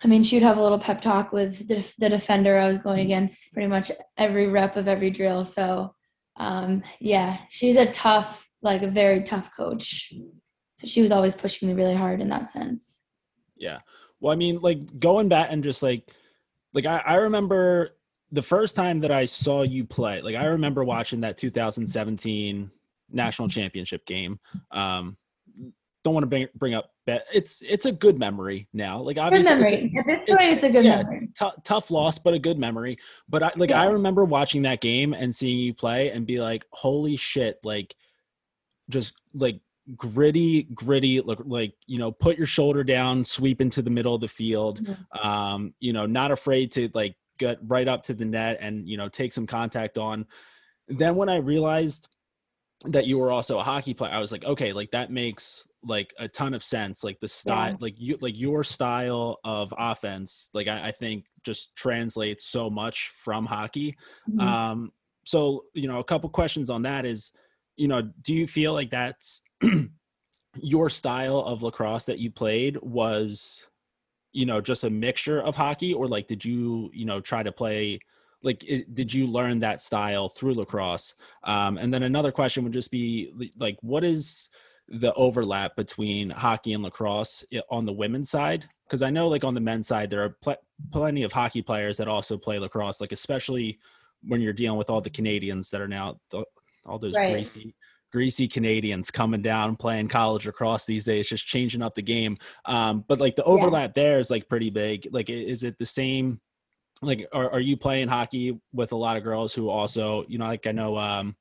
I 0.03 0.07
mean, 0.07 0.23
she 0.23 0.35
would 0.35 0.43
have 0.43 0.57
a 0.57 0.61
little 0.61 0.77
pep 0.87 1.01
talk 1.01 1.31
with 1.31 1.69
the, 1.69 1.77
the 1.99 2.09
defender 2.09 2.57
I 2.57 2.67
was 2.67 2.79
going 2.79 2.99
against 2.99 3.53
pretty 3.53 3.69
much 3.69 3.91
every 4.17 4.47
rep 4.47 4.75
of 4.75 4.89
every 4.89 5.09
drill. 5.09 5.45
So, 5.45 5.95
um, 6.35 6.83
yeah, 6.99 7.37
she's 7.49 7.77
a 7.77 7.91
tough, 7.93 8.49
like 8.61 8.83
a 8.83 8.91
very 8.91 9.23
tough 9.23 9.49
coach. 9.55 10.11
So 10.75 10.85
she 10.85 11.01
was 11.01 11.13
always 11.13 11.33
pushing 11.33 11.69
me 11.69 11.75
really 11.75 11.95
hard 11.95 12.19
in 12.19 12.27
that 12.29 12.51
sense. 12.51 13.03
Yeah. 13.55 13.79
Well, 14.19 14.33
I 14.33 14.35
mean, 14.35 14.57
like 14.57 14.99
going 14.99 15.29
back 15.29 15.47
and 15.49 15.63
just 15.63 15.81
like 15.81 16.11
like 16.73 16.85
I, 16.85 16.97
I 16.97 17.15
remember 17.15 17.96
the 18.31 18.41
first 18.41 18.75
time 18.75 18.99
that 18.99 19.11
I 19.11 19.25
saw 19.25 19.63
you 19.63 19.85
play, 19.85 20.21
like 20.21 20.35
I 20.35 20.45
remember 20.45 20.83
watching 20.83 21.21
that 21.21 21.37
2017 21.37 22.71
national 23.11 23.47
championship 23.47 24.05
game. 24.05 24.39
Um, 24.71 25.17
don't 26.03 26.13
want 26.13 26.23
to 26.23 26.27
bring 26.27 26.47
bring 26.55 26.73
up 26.73 26.91
bet. 27.05 27.25
It's 27.33 27.61
it's 27.67 27.85
a 27.85 27.91
good 27.91 28.17
memory 28.17 28.67
now. 28.73 29.01
Like 29.01 29.17
obviously, 29.17 29.55
good 29.55 29.59
memory. 29.59 29.91
It's, 29.93 29.97
At 29.97 30.05
this 30.05 30.17
point, 30.17 30.29
it's, 30.29 30.43
it's 30.43 30.63
a 30.63 30.69
good 30.69 30.85
yeah, 30.85 30.97
memory. 31.03 31.29
T- 31.37 31.61
tough 31.63 31.91
loss, 31.91 32.17
but 32.17 32.33
a 32.33 32.39
good 32.39 32.57
memory. 32.57 32.97
But 33.27 33.43
I 33.43 33.51
like 33.55 33.71
yeah. 33.71 33.81
I 33.81 33.85
remember 33.85 34.23
watching 34.23 34.61
that 34.63 34.79
game 34.79 35.13
and 35.13 35.35
seeing 35.35 35.59
you 35.59 35.73
play 35.73 36.11
and 36.11 36.25
be 36.25 36.39
like, 36.39 36.65
holy 36.71 37.15
shit! 37.15 37.59
Like, 37.63 37.95
just 38.89 39.21
like 39.33 39.59
gritty, 39.95 40.63
gritty, 40.73 41.21
look 41.21 41.41
like, 41.45 41.73
you 41.85 41.97
know, 41.97 42.11
put 42.11 42.37
your 42.37 42.47
shoulder 42.47 42.83
down, 42.83 43.23
sweep 43.23 43.61
into 43.61 43.81
the 43.81 43.89
middle 43.89 44.15
of 44.15 44.21
the 44.21 44.27
field. 44.27 44.81
Mm-hmm. 44.81 45.27
Um, 45.27 45.73
you 45.79 45.93
know, 45.93 46.05
not 46.05 46.31
afraid 46.31 46.71
to 46.73 46.89
like 46.93 47.15
get 47.37 47.59
right 47.67 47.87
up 47.87 48.03
to 48.03 48.13
the 48.13 48.25
net 48.25 48.57
and, 48.61 48.87
you 48.87 48.97
know, 48.97 49.09
take 49.09 49.33
some 49.33 49.47
contact 49.47 49.97
on. 49.97 50.25
Then 50.87 51.15
when 51.15 51.29
I 51.29 51.37
realized 51.37 52.07
that 52.85 53.07
you 53.07 53.17
were 53.17 53.31
also 53.31 53.59
a 53.59 53.63
hockey 53.63 53.93
player, 53.93 54.11
I 54.11 54.19
was 54.19 54.31
like, 54.31 54.45
okay, 54.45 54.73
like 54.73 54.91
that 54.91 55.11
makes 55.11 55.65
like 55.83 56.13
a 56.19 56.27
ton 56.27 56.53
of 56.53 56.63
sense. 56.63 57.03
Like 57.03 57.19
the 57.19 57.27
style, 57.27 57.71
yeah. 57.71 57.77
like 57.79 57.95
you, 57.97 58.17
like 58.21 58.37
your 58.37 58.63
style 58.63 59.39
of 59.43 59.73
offense, 59.77 60.49
like 60.53 60.67
I, 60.67 60.87
I 60.87 60.91
think 60.91 61.25
just 61.43 61.75
translates 61.75 62.45
so 62.45 62.69
much 62.69 63.09
from 63.09 63.45
hockey. 63.45 63.95
Mm-hmm. 64.29 64.39
Um, 64.39 64.91
so, 65.25 65.65
you 65.73 65.87
know, 65.87 65.99
a 65.99 66.03
couple 66.03 66.29
questions 66.29 66.69
on 66.69 66.83
that 66.83 67.05
is, 67.05 67.31
you 67.75 67.87
know, 67.87 68.01
do 68.21 68.33
you 68.33 68.47
feel 68.47 68.73
like 68.73 68.91
that's 68.91 69.41
your 70.55 70.89
style 70.89 71.39
of 71.39 71.63
lacrosse 71.63 72.05
that 72.05 72.19
you 72.19 72.31
played 72.31 72.77
was, 72.81 73.65
you 74.37 74.45
know, 74.45 74.61
just 74.61 74.83
a 74.83 74.89
mixture 74.89 75.41
of 75.41 75.55
hockey, 75.55 75.95
or 75.95 76.07
like 76.07 76.27
did 76.27 76.45
you, 76.45 76.91
you 76.93 77.05
know, 77.05 77.19
try 77.19 77.41
to 77.41 77.51
play? 77.51 77.99
Like, 78.43 78.63
it, 78.63 78.93
did 78.93 79.11
you 79.11 79.25
learn 79.25 79.57
that 79.59 79.81
style 79.81 80.29
through 80.29 80.53
lacrosse? 80.53 81.15
Um, 81.43 81.79
and 81.79 81.91
then 81.91 82.03
another 82.03 82.31
question 82.31 82.63
would 82.63 82.71
just 82.71 82.91
be 82.91 83.51
like, 83.57 83.77
what 83.81 84.03
is 84.03 84.49
the 84.87 85.11
overlap 85.15 85.75
between 85.75 86.29
hockey 86.29 86.73
and 86.73 86.83
lacrosse 86.83 87.43
on 87.71 87.87
the 87.87 87.91
women's 87.91 88.29
side? 88.29 88.69
Because 88.85 89.01
I 89.01 89.09
know, 89.09 89.27
like 89.27 89.43
on 89.43 89.55
the 89.55 89.59
men's 89.59 89.87
side, 89.87 90.11
there 90.11 90.23
are 90.23 90.37
pl- 90.43 90.63
plenty 90.91 91.23
of 91.23 91.31
hockey 91.31 91.63
players 91.63 91.97
that 91.97 92.07
also 92.07 92.37
play 92.37 92.59
lacrosse. 92.59 93.01
Like, 93.01 93.13
especially 93.13 93.79
when 94.21 94.39
you're 94.39 94.53
dealing 94.53 94.77
with 94.77 94.91
all 94.91 95.01
the 95.01 95.09
Canadians 95.09 95.71
that 95.71 95.81
are 95.81 95.87
now 95.87 96.19
all 96.85 96.99
those 96.99 97.15
right. 97.15 97.33
greasy 97.33 97.73
greasy 98.11 98.47
Canadians 98.47 99.11
coming 99.11 99.41
down 99.41 99.75
playing 99.75 100.07
college 100.07 100.45
lacrosse 100.45 100.85
these 100.85 101.05
days, 101.05 101.27
just 101.27 101.45
changing 101.45 101.81
up 101.81 101.95
the 101.95 102.01
game. 102.01 102.37
Um, 102.65 103.03
but 103.07 103.19
like 103.19 103.35
the 103.35 103.43
overlap 103.43 103.91
yeah. 103.95 104.03
there 104.03 104.19
is 104.19 104.29
like 104.29 104.47
pretty 104.47 104.69
big. 104.69 105.07
Like, 105.11 105.29
is 105.29 105.63
it 105.63 105.77
the 105.77 105.85
same 105.85 106.39
like 107.01 107.27
are, 107.31 107.51
are 107.51 107.59
you 107.59 107.77
playing 107.77 108.07
hockey 108.07 108.59
with 108.73 108.91
a 108.91 108.95
lot 108.97 109.17
of 109.17 109.23
girls 109.23 109.53
who 109.53 109.69
also 109.69 110.25
you 110.27 110.37
know 110.37 110.47
like 110.47 110.65
i 110.67 110.71
know 110.71 110.97
um 110.97 111.35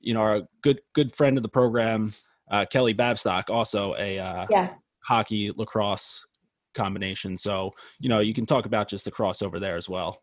you 0.00 0.14
know 0.14 0.20
our 0.20 0.42
good 0.62 0.80
good 0.94 1.12
friend 1.14 1.36
of 1.36 1.42
the 1.42 1.48
program 1.48 2.12
uh 2.50 2.64
kelly 2.70 2.94
babstock 2.94 3.50
also 3.50 3.94
a 3.98 4.18
uh 4.18 4.46
yeah 4.50 4.74
hockey 5.04 5.50
lacrosse 5.56 6.24
combination 6.74 7.36
so 7.36 7.70
you 7.98 8.08
know 8.08 8.20
you 8.20 8.34
can 8.34 8.46
talk 8.46 8.66
about 8.66 8.88
just 8.88 9.04
the 9.04 9.10
crossover 9.10 9.60
there 9.60 9.76
as 9.76 9.88
well 9.88 10.22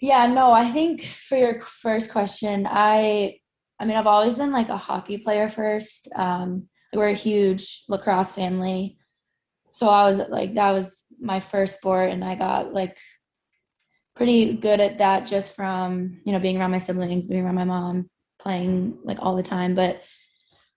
yeah 0.00 0.26
no 0.26 0.52
i 0.52 0.68
think 0.68 1.04
for 1.04 1.36
your 1.36 1.60
first 1.62 2.10
question 2.10 2.66
i 2.68 3.36
i 3.82 3.84
mean 3.84 3.96
i've 3.96 4.06
always 4.06 4.36
been 4.36 4.52
like 4.52 4.68
a 4.68 4.76
hockey 4.76 5.18
player 5.18 5.50
first 5.50 6.08
um 6.16 6.68
we're 6.94 7.08
a 7.08 7.14
huge 7.14 7.84
lacrosse 7.88 8.32
family. 8.32 8.98
So 9.72 9.88
i 9.88 10.08
was 10.08 10.18
like 10.28 10.54
that 10.54 10.72
was 10.72 10.94
my 11.20 11.40
first 11.40 11.76
sport 11.76 12.10
and 12.10 12.24
i 12.24 12.34
got 12.34 12.72
like 12.72 12.96
pretty 14.14 14.56
good 14.56 14.80
at 14.80 14.98
that 14.98 15.26
just 15.26 15.54
from 15.54 16.20
you 16.24 16.32
know 16.32 16.38
being 16.38 16.58
around 16.58 16.70
my 16.70 16.78
siblings 16.78 17.28
being 17.28 17.44
around 17.44 17.54
my 17.54 17.64
mom 17.64 18.08
playing 18.38 18.98
like 19.04 19.18
all 19.20 19.36
the 19.36 19.42
time. 19.42 19.74
But 19.74 20.02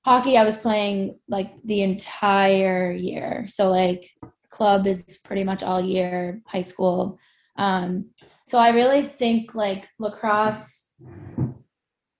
hockey 0.05 0.37
i 0.37 0.43
was 0.43 0.57
playing 0.57 1.19
like 1.27 1.51
the 1.63 1.81
entire 1.81 2.91
year. 2.91 3.45
So 3.47 3.69
like 3.69 4.09
club 4.49 4.87
is 4.87 5.19
pretty 5.23 5.43
much 5.43 5.63
all 5.63 5.81
year 5.81 6.41
high 6.45 6.61
school. 6.61 7.19
Um 7.57 8.09
so 8.47 8.57
i 8.57 8.69
really 8.69 9.07
think 9.07 9.53
like 9.53 9.87
lacrosse 9.99 10.93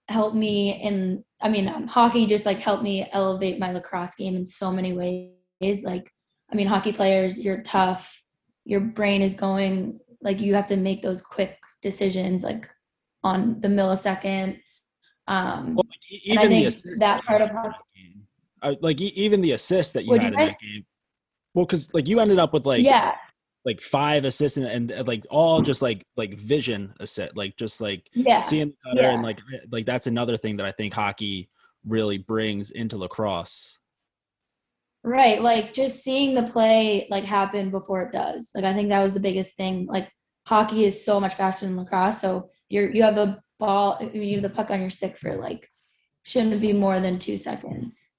helped 0.09 0.35
me 0.35 0.81
in 0.81 1.23
i 1.41 1.49
mean 1.49 1.67
um, 1.67 1.87
hockey 1.87 2.25
just 2.25 2.45
like 2.45 2.59
helped 2.59 2.83
me 2.83 3.07
elevate 3.11 3.59
my 3.59 3.71
lacrosse 3.71 4.15
game 4.15 4.35
in 4.35 4.45
so 4.45 4.71
many 4.71 4.93
ways 4.93 5.83
like 5.83 6.11
i 6.51 6.55
mean 6.55 6.67
hockey 6.67 6.91
players 6.91 7.39
you're 7.39 7.63
tough 7.63 8.21
your 8.65 8.81
brain 8.81 9.21
is 9.21 9.33
going 9.33 9.99
like 10.21 10.39
you 10.39 10.53
have 10.53 10.67
to 10.67 10.77
make 10.77 11.01
those 11.01 11.21
quick 11.21 11.57
decisions 11.81 12.43
like 12.43 12.69
on 13.23 13.59
the 13.61 13.67
millisecond 13.67 14.59
um 15.27 15.75
well, 15.75 15.85
even 16.07 16.37
I 16.37 16.47
think 16.47 16.75
that 16.97 17.23
part 17.23 17.41
of 17.41 17.49
uh, 18.61 18.75
like 18.81 19.01
even 19.01 19.41
the 19.41 19.51
assist 19.51 19.93
that 19.95 20.05
you 20.05 20.13
had 20.13 20.21
you 20.21 20.27
in 20.27 20.33
that 20.35 20.59
game 20.59 20.85
well 21.53 21.65
because 21.65 21.91
like 21.93 22.07
you 22.07 22.19
ended 22.19 22.37
up 22.37 22.53
with 22.53 22.65
like 22.65 22.83
yeah 22.83 23.15
like 23.66 23.82
five 23.82 24.26
assists 24.26 24.57
and, 24.57 24.68
and, 24.68 24.91
and, 24.91 25.07
like 25.07 25.26
all 25.30 25.61
just 25.61 25.82
like 25.82 26.05
like 26.16 26.39
vision 26.39 26.93
assist 26.99 27.36
like 27.36 27.57
just 27.57 27.82
like 27.82 28.07
yeah 28.13 28.39
seeing 28.39 28.68
the 28.68 28.76
cutter 28.89 29.01
yeah. 29.01 29.13
and 29.13 29.24
like 29.24 29.39
eh, 29.53 29.57
like 29.72 29.86
that's 29.86 30.07
another 30.07 30.38
thing 30.38 30.55
that 30.55 30.66
i 30.66 30.72
think 30.72 30.93
hockey 30.93 31.49
really 31.86 32.20
brings 32.20 32.72
into 32.72 32.95
lacrosse 32.95 33.80
right 35.03 35.41
like 35.41 35.74
just 35.74 36.03
seeing 36.03 36.36
the 36.36 36.43
play 36.43 37.07
like 37.09 37.24
happen 37.24 37.72
before 37.72 38.03
it 38.03 38.11
does 38.11 38.51
like 38.53 38.63
i 38.63 38.74
think 38.74 38.89
that 38.89 39.01
was 39.03 39.13
the 39.13 39.20
biggest 39.20 39.55
thing 39.55 39.86
like 39.88 40.11
hockey 40.45 40.86
is 40.86 41.03
so 41.03 41.20
much 41.20 41.36
faster 41.36 41.66
than 41.66 41.76
lacrosse. 41.76 42.22
So 42.22 42.49
you're 42.70 42.91
you 42.91 43.03
have 43.03 43.16
the 43.16 43.39
ball, 43.59 43.99
you 44.13 44.36
have 44.36 44.43
the 44.43 44.49
puck 44.49 44.70
on 44.70 44.82
your 44.82 44.89
stick 44.89 45.18
for 45.18 45.36
like 45.36 45.70
shouldn't 46.24 46.61
be 46.61 46.74
more 46.74 46.99
than 46.99 47.20
two 47.20 47.38
seconds 47.38 48.11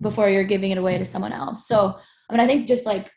before 0.00 0.28
you're 0.28 0.44
giving 0.44 0.70
it 0.70 0.78
away 0.78 0.98
to 0.98 1.04
someone 1.04 1.32
else. 1.32 1.66
So 1.66 1.98
I 2.28 2.32
mean, 2.32 2.40
I 2.40 2.46
think 2.46 2.68
just 2.68 2.86
like 2.86 3.10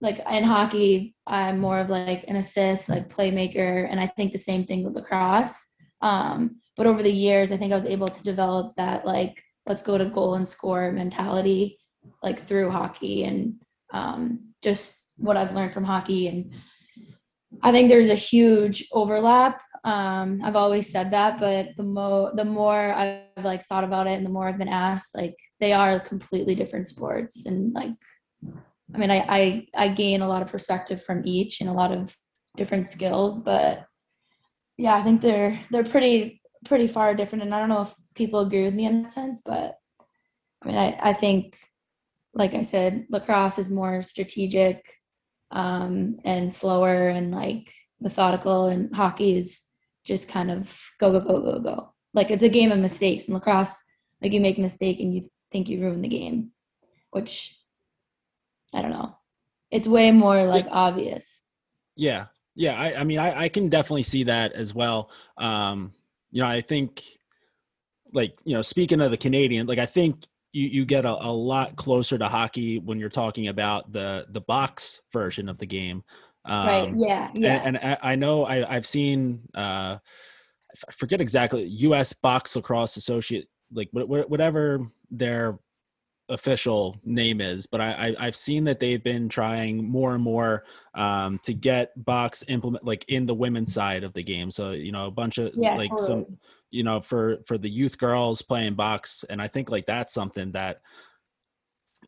like 0.00 0.20
in 0.30 0.44
hockey, 0.44 1.14
I'm 1.26 1.58
more 1.58 1.78
of 1.78 1.90
like 1.90 2.24
an 2.28 2.36
assist, 2.36 2.88
like 2.88 3.08
playmaker, 3.08 3.86
and 3.90 4.00
I 4.00 4.06
think 4.06 4.32
the 4.32 4.38
same 4.38 4.64
thing 4.64 4.84
with 4.84 4.94
lacrosse. 4.94 5.66
Um, 6.02 6.60
but 6.76 6.86
over 6.86 7.02
the 7.02 7.12
years, 7.12 7.52
I 7.52 7.56
think 7.56 7.72
I 7.72 7.76
was 7.76 7.84
able 7.84 8.08
to 8.08 8.22
develop 8.22 8.74
that 8.76 9.04
like 9.04 9.42
let's 9.66 9.82
go 9.82 9.98
to 9.98 10.06
goal 10.06 10.34
and 10.34 10.48
score 10.48 10.90
mentality, 10.92 11.78
like 12.22 12.46
through 12.46 12.70
hockey 12.70 13.24
and 13.24 13.54
um, 13.92 14.40
just 14.62 14.96
what 15.16 15.36
I've 15.36 15.54
learned 15.54 15.74
from 15.74 15.84
hockey 15.84 16.28
and 16.28 16.52
I 17.62 17.72
think 17.72 17.88
there's 17.88 18.08
a 18.08 18.14
huge 18.14 18.86
overlap. 18.92 19.60
Um, 19.84 20.40
I've 20.42 20.56
always 20.56 20.90
said 20.90 21.10
that, 21.12 21.40
but 21.40 21.68
the 21.76 21.82
more 21.82 22.32
the 22.34 22.44
more 22.44 22.92
I've 22.94 23.22
like 23.42 23.66
thought 23.66 23.84
about 23.84 24.06
it, 24.06 24.12
and 24.12 24.26
the 24.26 24.30
more 24.30 24.48
I've 24.48 24.58
been 24.58 24.68
asked, 24.68 25.14
like 25.14 25.36
they 25.58 25.72
are 25.72 26.00
completely 26.00 26.54
different 26.54 26.86
sports, 26.86 27.46
and 27.46 27.72
like, 27.72 27.92
I 28.94 28.98
mean, 28.98 29.10
I 29.10 29.24
I, 29.28 29.66
I 29.74 29.88
gain 29.88 30.22
a 30.22 30.28
lot 30.28 30.42
of 30.42 30.48
perspective 30.48 31.02
from 31.02 31.22
each 31.24 31.60
and 31.60 31.70
a 31.70 31.74
lot 31.74 31.92
of 31.92 32.16
different 32.56 32.88
skills, 32.88 33.38
but 33.38 33.86
yeah, 34.76 34.94
I 34.94 35.02
think 35.02 35.20
they're 35.20 35.60
they're 35.70 35.84
pretty 35.84 36.40
pretty 36.64 36.86
far 36.86 37.14
different, 37.14 37.44
and 37.44 37.54
I 37.54 37.58
don't 37.58 37.68
know 37.68 37.82
if 37.82 37.94
people 38.14 38.40
agree 38.40 38.64
with 38.64 38.74
me 38.74 38.86
in 38.86 39.02
that 39.02 39.12
sense, 39.12 39.40
but 39.44 39.76
I 40.62 40.66
mean, 40.66 40.76
I 40.76 40.98
I 41.00 41.12
think, 41.12 41.56
like 42.34 42.54
I 42.54 42.62
said, 42.62 43.06
lacrosse 43.10 43.58
is 43.58 43.70
more 43.70 44.02
strategic 44.02 44.84
um, 45.50 46.18
and 46.24 46.52
slower 46.52 47.08
and 47.08 47.32
like 47.32 47.72
methodical. 48.00 48.66
And 48.66 48.94
hockey 48.94 49.36
is 49.36 49.62
just 50.04 50.28
kind 50.28 50.50
of 50.50 50.76
go, 50.98 51.12
go, 51.12 51.20
go, 51.20 51.40
go, 51.40 51.60
go. 51.60 51.94
Like 52.14 52.30
it's 52.30 52.42
a 52.42 52.48
game 52.48 52.72
of 52.72 52.78
mistakes. 52.78 53.26
And 53.26 53.34
lacrosse, 53.34 53.74
like 54.22 54.32
you 54.32 54.40
make 54.40 54.58
a 54.58 54.62
mistake 54.62 55.00
and 55.00 55.14
you 55.14 55.22
think 55.52 55.68
you 55.68 55.80
ruin 55.80 56.02
the 56.02 56.08
game, 56.08 56.50
which 57.10 57.56
I 58.74 58.82
don't 58.82 58.90
know. 58.90 59.16
It's 59.70 59.86
way 59.86 60.10
more 60.12 60.44
like 60.44 60.66
yeah. 60.66 60.72
obvious. 60.72 61.42
Yeah. 61.96 62.26
Yeah. 62.54 62.78
I, 62.78 63.00
I 63.00 63.04
mean, 63.04 63.18
I, 63.18 63.44
I 63.44 63.48
can 63.48 63.68
definitely 63.68 64.02
see 64.02 64.24
that 64.24 64.52
as 64.52 64.74
well. 64.74 65.10
Um, 65.38 65.92
you 66.30 66.42
know, 66.42 66.48
I 66.48 66.60
think 66.60 67.04
like, 68.12 68.34
you 68.44 68.54
know, 68.54 68.62
speaking 68.62 69.00
of 69.00 69.10
the 69.10 69.16
Canadian, 69.16 69.66
like 69.66 69.78
I 69.78 69.86
think 69.86 70.26
you, 70.52 70.66
you 70.66 70.84
get 70.84 71.04
a, 71.04 71.10
a 71.10 71.30
lot 71.30 71.76
closer 71.76 72.18
to 72.18 72.28
hockey 72.28 72.78
when 72.78 72.98
you're 72.98 73.08
talking 73.08 73.48
about 73.48 73.92
the 73.92 74.26
the 74.30 74.40
box 74.40 75.00
version 75.12 75.48
of 75.48 75.58
the 75.58 75.66
game. 75.66 76.02
Um, 76.44 76.66
right. 76.66 76.92
Yeah. 76.96 77.30
Yeah. 77.34 77.62
And, 77.64 77.80
and 77.80 77.98
I 78.02 78.16
know 78.16 78.44
I, 78.44 78.74
I've 78.74 78.86
seen 78.86 79.42
uh, 79.54 79.98
I 80.88 80.92
forget 80.92 81.20
exactly 81.20 81.64
U.S. 81.64 82.12
Box 82.12 82.56
Lacrosse 82.56 82.96
Associate 82.96 83.48
like 83.72 83.88
whatever 83.92 84.90
their 85.10 85.58
official 86.30 86.96
name 87.04 87.40
is, 87.40 87.66
but 87.66 87.80
I, 87.80 88.14
I 88.18 88.24
have 88.24 88.36
seen 88.36 88.64
that 88.64 88.80
they've 88.80 89.02
been 89.02 89.28
trying 89.28 89.84
more 89.84 90.14
and 90.14 90.22
more 90.22 90.64
um, 90.94 91.38
to 91.44 91.52
get 91.52 91.92
box 92.04 92.42
implement 92.48 92.84
like 92.84 93.04
in 93.08 93.26
the 93.26 93.34
women's 93.34 93.74
side 93.74 94.04
of 94.04 94.14
the 94.14 94.22
game. 94.22 94.50
So 94.50 94.70
you 94.70 94.92
know 94.92 95.06
a 95.06 95.10
bunch 95.10 95.38
of 95.38 95.52
yeah, 95.54 95.74
like 95.74 95.90
totally. 95.90 96.06
some 96.06 96.38
you 96.70 96.82
know 96.82 97.00
for 97.00 97.38
for 97.46 97.58
the 97.58 97.68
youth 97.68 97.98
girls 97.98 98.42
playing 98.42 98.74
box 98.74 99.24
and 99.28 99.42
i 99.42 99.48
think 99.48 99.70
like 99.70 99.86
that's 99.86 100.14
something 100.14 100.52
that 100.52 100.80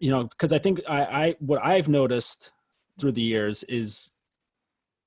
you 0.01 0.11
know 0.11 0.25
because 0.25 0.53
i 0.53 0.59
think 0.59 0.81
i 0.89 1.03
i 1.05 1.35
what 1.41 1.65
i've 1.65 1.89
noticed 1.89 2.53
through 2.99 3.13
the 3.13 3.23
years 3.23 3.65
is 3.65 4.13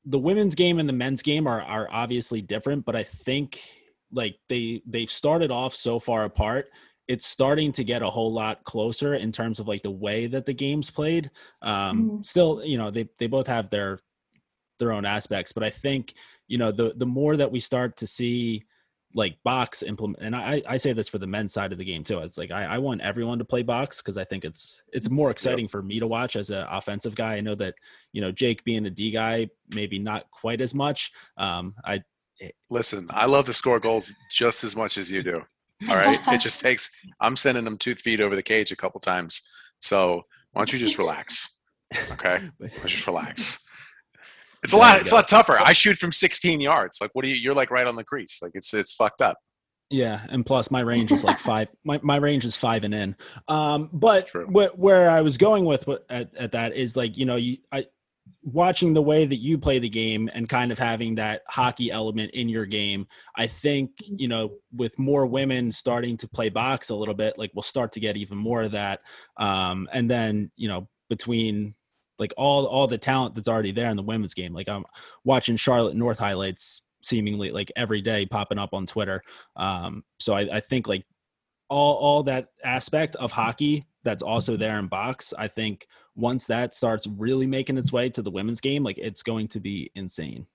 the 0.06 0.20
women's 0.20 0.56
game 0.56 0.80
and 0.80 0.88
the 0.88 0.94
men's 0.94 1.22
game 1.22 1.48
are 1.48 1.62
are 1.62 1.88
obviously 1.92 2.42
different 2.42 2.86
but 2.86 2.96
i 2.96 3.04
think 3.04 3.62
like 4.12 4.38
they 4.50 4.82
they've 4.86 5.12
started 5.12 5.52
off 5.52 5.74
so 5.74 6.00
far 6.00 6.26
apart 6.26 6.68
it's 7.08 7.26
starting 7.26 7.72
to 7.72 7.84
get 7.84 8.02
a 8.02 8.10
whole 8.10 8.34
lot 8.34 8.64
closer 8.64 9.16
in 9.16 9.32
terms 9.32 9.60
of 9.60 9.68
like 9.68 9.84
the 9.84 9.92
way 9.92 10.28
that 10.28 10.46
the 10.46 10.54
game's 10.54 10.92
played 10.92 11.30
um 11.62 12.04
mm-hmm. 12.04 12.22
still 12.22 12.62
you 12.64 12.78
know 12.78 12.92
they 12.92 13.08
they 13.20 13.28
both 13.28 13.48
have 13.48 13.70
their 13.70 14.00
their 14.80 14.92
own 14.92 15.06
aspects 15.06 15.52
but 15.52 15.64
i 15.64 15.70
think 15.70 16.14
you 16.48 16.58
know 16.58 16.72
the 16.72 16.94
the 16.98 17.06
more 17.06 17.38
that 17.38 17.52
we 17.52 17.60
start 17.60 17.98
to 17.98 18.08
see 18.08 18.64
like 19.14 19.42
box 19.44 19.82
implement 19.82 20.22
and 20.22 20.36
I, 20.36 20.62
I 20.68 20.76
say 20.76 20.92
this 20.92 21.08
for 21.08 21.20
the 21.20 21.28
men's 21.28 21.54
side 21.54 21.72
of 21.72 21.78
the 21.78 21.86
game 21.86 22.04
too 22.04 22.20
it's 22.20 22.38
like 22.38 22.52
i, 22.52 22.66
I 22.66 22.78
want 22.80 23.00
everyone 23.00 23.40
to 23.40 23.46
play 23.46 23.64
box 23.64 24.02
because 24.02 24.18
i 24.18 24.26
think 24.26 24.44
it's 24.44 24.82
it's 24.92 25.10
more 25.10 25.32
exciting 25.32 25.66
yep. 25.66 25.72
for 25.72 25.82
me 25.82 26.00
to 26.00 26.08
watch 26.08 26.36
as 26.36 26.50
an 26.50 26.66
offensive 26.70 27.16
guy 27.16 27.36
i 27.36 27.40
know 27.40 27.56
that 27.56 27.76
you 28.12 28.20
know 28.20 28.32
jake 28.32 28.64
being 28.66 28.86
a 28.86 28.90
d 28.90 29.12
guy 29.12 29.50
maybe 29.74 30.00
not 30.00 30.30
quite 30.32 30.60
as 30.60 30.76
much 30.76 31.12
um 31.38 31.74
i 31.86 32.04
eh 32.42 32.50
listen 32.70 33.08
i 33.12 33.26
love 33.26 33.46
to 33.46 33.54
score 33.54 33.80
goals 33.80 34.14
just 34.30 34.66
as 34.66 34.76
much 34.76 34.98
as 34.98 35.10
you 35.10 35.24
do 35.24 35.42
all 35.90 35.96
right 35.96 36.20
it 36.28 36.40
just 36.40 36.60
takes 36.62 36.90
i'm 37.22 37.36
sending 37.36 37.64
them 37.64 37.78
two 37.78 37.96
feet 37.96 38.22
over 38.22 38.36
the 38.36 38.44
cage 38.44 38.72
a 38.72 38.76
couple 38.76 39.00
times 39.00 39.42
so 39.82 40.22
why 40.54 40.60
don't 40.60 40.74
you 40.74 40.80
just 40.80 40.98
relax 40.98 41.58
okay 42.12 42.50
let's 42.60 42.74
just 42.84 43.08
relax 43.08 43.60
it's 44.66 44.74
a 44.74 44.78
lot. 44.78 45.00
It's 45.00 45.12
a 45.12 45.16
lot 45.16 45.28
tougher. 45.28 45.60
I 45.60 45.74
shoot 45.74 45.98
from 45.98 46.12
16 46.12 46.60
yards. 46.60 47.00
Like, 47.00 47.12
what 47.14 47.24
do 47.24 47.30
you? 47.30 47.36
You're 47.36 47.54
like 47.54 47.70
right 47.70 47.86
on 47.86 47.96
the 47.96 48.04
crease. 48.04 48.40
Like, 48.42 48.54
it's 48.56 48.74
it's 48.74 48.94
fucked 48.94 49.22
up. 49.22 49.38
Yeah, 49.92 50.26
and 50.30 50.44
plus 50.44 50.72
my 50.72 50.80
range 50.80 51.12
is 51.12 51.24
like 51.24 51.38
five. 51.38 51.68
My 51.84 52.00
my 52.02 52.16
range 52.16 52.44
is 52.44 52.56
five 52.56 52.84
and 52.84 52.94
in. 52.94 53.16
Um, 53.48 53.90
but 53.94 54.30
wh- 54.30 54.78
where 54.78 55.10
I 55.12 55.22
was 55.22 55.38
going 55.38 55.66
with 55.66 55.86
what, 55.86 56.06
at 56.10 56.36
at 56.36 56.52
that 56.54 56.76
is 56.76 56.98
like 56.98 57.16
you 57.16 57.26
know 57.26 57.36
you 57.36 57.58
I 57.72 57.86
watching 58.44 58.94
the 58.94 59.02
way 59.02 59.26
that 59.26 59.38
you 59.38 59.58
play 59.58 59.80
the 59.80 59.90
game 59.90 60.30
and 60.34 60.48
kind 60.48 60.72
of 60.72 60.78
having 60.78 61.16
that 61.16 61.42
hockey 61.48 61.92
element 61.92 62.32
in 62.32 62.48
your 62.48 62.66
game. 62.66 63.08
I 63.36 63.48
think 63.48 63.92
you 64.00 64.28
know 64.28 64.52
with 64.74 64.98
more 65.00 65.26
women 65.26 65.72
starting 65.72 66.18
to 66.18 66.28
play 66.28 66.50
box 66.50 66.90
a 66.90 66.96
little 66.96 67.14
bit, 67.14 67.38
like 67.38 67.52
we'll 67.54 67.64
start 67.64 67.92
to 67.94 68.00
get 68.00 68.18
even 68.18 68.38
more 68.38 68.64
of 68.64 68.72
that. 68.72 69.02
Um, 69.38 69.88
and 69.92 70.10
then 70.10 70.52
you 70.56 70.68
know 70.68 70.88
between 71.10 71.76
like 72.20 72.34
all 72.38 72.66
all 72.66 72.88
the 72.88 72.98
talent 72.98 73.36
that's 73.36 73.48
already 73.48 73.72
there 73.72 73.90
in 73.90 73.98
the 73.98 74.04
women's 74.04 74.34
game. 74.34 74.54
Like 74.54 74.70
I'm 74.70 74.86
watching 75.24 75.58
Charlotte 75.58 75.96
North 75.96 76.20
highlights 76.20 76.84
seemingly 77.02 77.52
like 77.52 77.72
every 77.76 78.02
day 78.02 78.26
popping 78.26 78.58
up 78.58 78.74
on 78.74 78.86
Twitter. 78.86 79.22
Um, 79.56 80.04
so 80.20 80.34
I, 80.34 80.58
I 80.58 80.60
think 80.60 80.88
like 80.88 81.06
all 81.70 81.96
all 81.96 82.24
that 82.24 82.48
aspect 82.64 83.16
of 83.16 83.32
hockey 83.32 83.86
that's 84.06 84.24
also 84.24 84.56
there 84.56 84.80
in 84.80 84.88
box. 84.88 85.34
I 85.38 85.50
think 85.50 85.88
once 86.16 86.48
that 86.48 86.74
starts 86.74 87.08
really 87.08 87.48
making 87.48 87.78
its 87.78 87.92
way 87.92 88.10
to 88.12 88.22
the 88.22 88.32
women's 88.32 88.62
game, 88.62 88.84
like 88.84 88.98
it's 88.98 89.22
going 89.22 89.50
to 89.50 89.60
be 89.60 89.92
insane. 89.96 90.48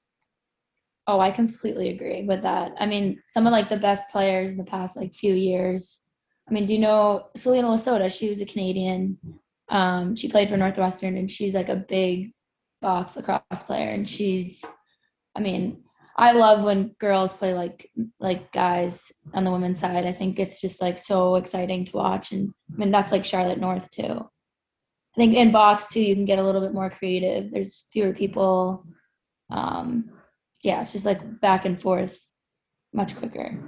Oh, 1.07 1.21
I 1.21 1.31
completely 1.31 1.91
agree 1.91 2.23
with 2.23 2.43
that. 2.43 2.73
I 2.79 2.87
mean, 2.87 3.21
some 3.27 3.47
of 3.47 3.53
like 3.53 3.69
the 3.69 3.77
best 3.77 4.09
players 4.11 4.51
in 4.51 4.57
the 4.57 4.65
past 4.65 4.97
like 4.97 5.15
few 5.15 5.35
years. 5.35 6.01
I 6.49 6.53
mean, 6.53 6.67
do 6.67 6.73
you 6.73 6.79
know 6.79 7.29
Selena 7.37 7.69
Lasota? 7.69 8.17
She 8.17 8.29
was 8.29 8.41
a 8.41 8.47
Canadian. 8.47 9.19
Um, 9.69 10.15
she 10.17 10.29
played 10.29 10.49
for 10.49 10.57
Northwestern, 10.57 11.17
and 11.17 11.31
she's 11.31 11.55
like 11.55 11.69
a 11.69 11.77
big 11.77 12.33
box 12.81 13.17
lacrosse 13.17 13.63
player, 13.67 13.91
and 13.91 14.09
she's, 14.09 14.65
I 15.37 15.41
mean, 15.41 15.83
I 16.21 16.33
love 16.33 16.65
when 16.65 16.95
girls 16.99 17.33
play 17.33 17.55
like 17.55 17.91
like 18.19 18.53
guys 18.53 19.11
on 19.33 19.45
the 19.45 19.51
women's 19.51 19.81
side. 19.81 20.05
I 20.05 20.13
think 20.13 20.39
it's 20.39 20.61
just 20.61 20.83
like 20.83 20.99
so 20.99 21.37
exciting 21.37 21.87
to 21.87 21.97
watch, 21.97 22.33
and 22.33 22.53
I 22.71 22.77
mean 22.77 22.91
that's 22.91 23.11
like 23.11 23.25
Charlotte 23.25 23.59
North 23.59 23.91
too. 23.91 24.05
I 24.05 25.17
think 25.17 25.35
in 25.35 25.51
box 25.51 25.89
too, 25.89 26.03
you 26.03 26.15
can 26.15 26.27
get 26.27 26.39
a 26.39 26.43
little 26.43 26.61
bit 26.61 26.75
more 26.75 26.91
creative. 26.91 27.51
There's 27.51 27.87
fewer 27.91 28.13
people. 28.13 28.85
Um, 29.49 30.11
yeah, 30.63 30.83
it's 30.83 30.93
just 30.93 31.07
like 31.07 31.41
back 31.41 31.65
and 31.65 31.81
forth, 31.81 32.19
much 32.93 33.17
quicker. 33.17 33.59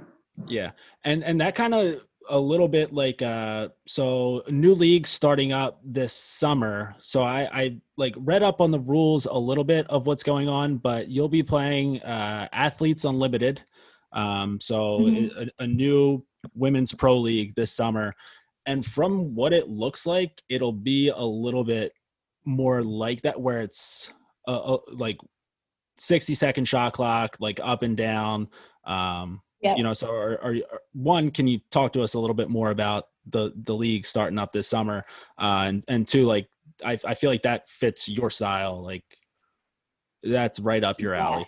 Yeah, 0.47 0.71
and 1.03 1.23
and 1.23 1.41
that 1.41 1.55
kind 1.55 1.73
of 1.73 2.01
a 2.29 2.39
little 2.39 2.67
bit 2.67 2.93
like 2.93 3.21
uh 3.21 3.69
so 3.85 4.43
new 4.49 4.73
league 4.73 5.07
starting 5.07 5.51
up 5.51 5.79
this 5.83 6.13
summer. 6.13 6.95
So 6.99 7.23
i 7.23 7.41
i 7.53 7.77
like 7.97 8.15
read 8.17 8.43
up 8.43 8.61
on 8.61 8.71
the 8.71 8.79
rules 8.79 9.25
a 9.25 9.37
little 9.37 9.63
bit 9.63 9.87
of 9.89 10.07
what's 10.07 10.23
going 10.23 10.49
on 10.49 10.77
but 10.77 11.07
you'll 11.07 11.29
be 11.29 11.43
playing 11.43 12.01
uh 12.01 12.47
athletes 12.51 13.05
unlimited. 13.05 13.63
Um 14.11 14.59
so 14.61 14.99
mm-hmm. 14.99 15.49
a, 15.59 15.63
a, 15.63 15.67
new 15.67 16.25
women's 16.53 16.93
pro 16.93 17.17
league 17.17 17.55
this 17.55 17.73
summer. 17.73 18.13
And 18.65 18.85
from 18.85 19.35
what 19.35 19.53
it 19.53 19.67
looks 19.67 20.05
like 20.05 20.41
it'll 20.49 20.73
be 20.73 21.09
a 21.09 21.23
little 21.23 21.63
bit 21.63 21.93
more 22.45 22.83
like 22.83 23.21
that 23.21 23.39
where 23.39 23.61
it's 23.61 24.11
uh, 24.47 24.75
uh 24.75 24.77
like 24.91 25.17
60 25.97 26.35
second 26.35 26.65
shot 26.65 26.93
clock 26.93 27.37
like 27.39 27.59
up 27.63 27.83
and 27.83 27.97
down. 27.97 28.47
Um 28.85 29.41
yeah. 29.63 29.75
You 29.75 29.83
know, 29.83 29.93
so 29.93 30.09
are, 30.11 30.39
are, 30.43 30.55
are, 30.71 30.81
one, 30.91 31.31
can 31.31 31.47
you 31.47 31.61
talk 31.71 31.93
to 31.93 32.03
us 32.03 32.15
a 32.15 32.19
little 32.19 32.33
bit 32.33 32.49
more 32.49 32.69
about 32.69 33.05
the 33.25 33.53
the 33.55 33.73
league 33.73 34.05
starting 34.05 34.37
up 34.37 34.51
this 34.51 34.67
summer, 34.67 35.05
uh, 35.39 35.65
and 35.67 35.83
and 35.87 36.07
two, 36.07 36.25
like 36.25 36.49
I 36.83 36.99
I 37.05 37.13
feel 37.13 37.29
like 37.29 37.43
that 37.43 37.69
fits 37.69 38.09
your 38.09 38.29
style, 38.29 38.83
like 38.83 39.05
that's 40.21 40.59
right 40.59 40.83
up 40.83 40.99
your 40.99 41.13
alley. 41.13 41.45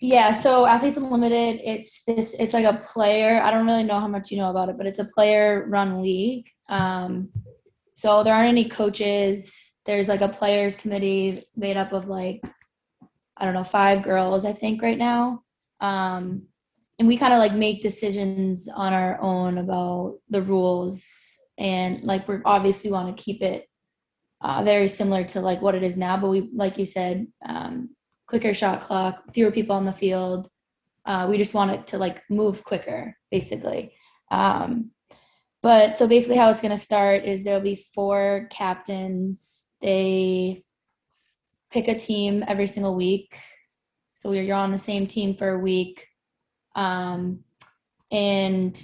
Yeah, 0.00 0.32
so 0.32 0.66
Athletes 0.66 0.96
Unlimited, 0.96 1.60
it's 1.64 2.02
this 2.02 2.34
it's 2.38 2.52
like 2.52 2.64
a 2.64 2.82
player. 2.92 3.40
I 3.40 3.52
don't 3.52 3.64
really 3.64 3.84
know 3.84 4.00
how 4.00 4.08
much 4.08 4.32
you 4.32 4.38
know 4.38 4.50
about 4.50 4.68
it, 4.68 4.76
but 4.76 4.86
it's 4.86 4.98
a 4.98 5.04
player 5.04 5.66
run 5.68 6.02
league. 6.02 6.48
Um, 6.68 7.28
so 7.94 8.24
there 8.24 8.34
aren't 8.34 8.48
any 8.48 8.68
coaches. 8.68 9.74
There's 9.86 10.08
like 10.08 10.20
a 10.20 10.28
players 10.28 10.76
committee 10.76 11.40
made 11.54 11.76
up 11.76 11.92
of 11.92 12.08
like 12.08 12.42
I 13.36 13.44
don't 13.44 13.54
know, 13.54 13.64
five 13.64 14.02
girls, 14.02 14.44
I 14.44 14.52
think, 14.52 14.82
right 14.82 14.98
now. 14.98 15.42
Um, 15.80 16.48
and 16.98 17.08
we 17.08 17.16
kind 17.16 17.32
of 17.32 17.38
like 17.38 17.52
make 17.52 17.82
decisions 17.82 18.68
on 18.68 18.92
our 18.92 19.20
own 19.20 19.58
about 19.58 20.18
the 20.30 20.42
rules 20.42 21.38
and 21.58 22.02
like 22.02 22.26
we're 22.28 22.42
obviously 22.44 22.90
want 22.90 23.16
to 23.16 23.22
keep 23.22 23.42
it 23.42 23.68
uh, 24.40 24.62
very 24.62 24.88
similar 24.88 25.24
to 25.24 25.40
like 25.40 25.62
what 25.62 25.74
it 25.74 25.82
is 25.82 25.96
now 25.96 26.16
but 26.16 26.28
we 26.28 26.50
like 26.54 26.78
you 26.78 26.84
said 26.84 27.26
um, 27.46 27.88
quicker 28.26 28.54
shot 28.54 28.80
clock 28.80 29.22
fewer 29.32 29.50
people 29.50 29.76
on 29.76 29.84
the 29.84 29.92
field. 29.92 30.48
Uh, 31.06 31.26
we 31.28 31.38
just 31.38 31.54
want 31.54 31.70
it 31.70 31.86
to 31.88 31.98
like 31.98 32.22
move 32.30 32.64
quicker 32.64 33.16
basically. 33.30 33.92
Um, 34.30 34.90
but 35.62 35.96
so 35.96 36.06
basically 36.06 36.36
how 36.36 36.50
it's 36.50 36.60
going 36.60 36.76
to 36.76 36.82
start 36.82 37.24
is 37.24 37.42
there'll 37.42 37.60
be 37.60 37.86
four 37.94 38.48
captains. 38.50 39.64
They 39.82 40.64
pick 41.70 41.88
a 41.88 41.98
team 41.98 42.44
every 42.46 42.66
single 42.66 42.96
week. 42.96 43.36
So 44.12 44.32
you're 44.32 44.56
on 44.56 44.72
the 44.72 44.78
same 44.78 45.06
team 45.06 45.36
for 45.36 45.50
a 45.50 45.58
week 45.58 46.06
um, 46.74 47.40
and 48.10 48.80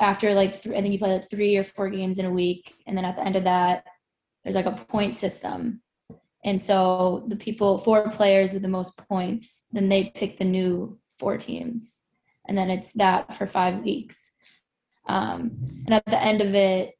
after 0.00 0.34
like 0.34 0.62
th- 0.62 0.74
I 0.76 0.80
think 0.80 0.92
you 0.92 0.98
play 0.98 1.14
like 1.14 1.30
three 1.30 1.56
or 1.56 1.64
four 1.64 1.88
games 1.90 2.18
in 2.18 2.26
a 2.26 2.30
week, 2.30 2.74
and 2.86 2.96
then 2.96 3.04
at 3.04 3.16
the 3.16 3.24
end 3.24 3.36
of 3.36 3.44
that, 3.44 3.84
there's 4.42 4.56
like 4.56 4.66
a 4.66 4.72
point 4.72 5.16
system. 5.16 5.82
And 6.44 6.62
so 6.62 7.24
the 7.28 7.36
people, 7.36 7.78
four 7.78 8.08
players 8.10 8.52
with 8.52 8.62
the 8.62 8.68
most 8.68 8.96
points, 9.08 9.64
then 9.72 9.88
they 9.88 10.12
pick 10.14 10.38
the 10.38 10.44
new 10.44 10.98
four 11.18 11.38
teams, 11.38 12.02
and 12.46 12.56
then 12.56 12.70
it's 12.70 12.92
that 12.94 13.34
for 13.36 13.46
five 13.46 13.82
weeks. 13.82 14.32
Um, 15.08 15.52
and 15.86 15.94
at 15.94 16.04
the 16.06 16.22
end 16.22 16.40
of 16.40 16.54
it, 16.54 16.94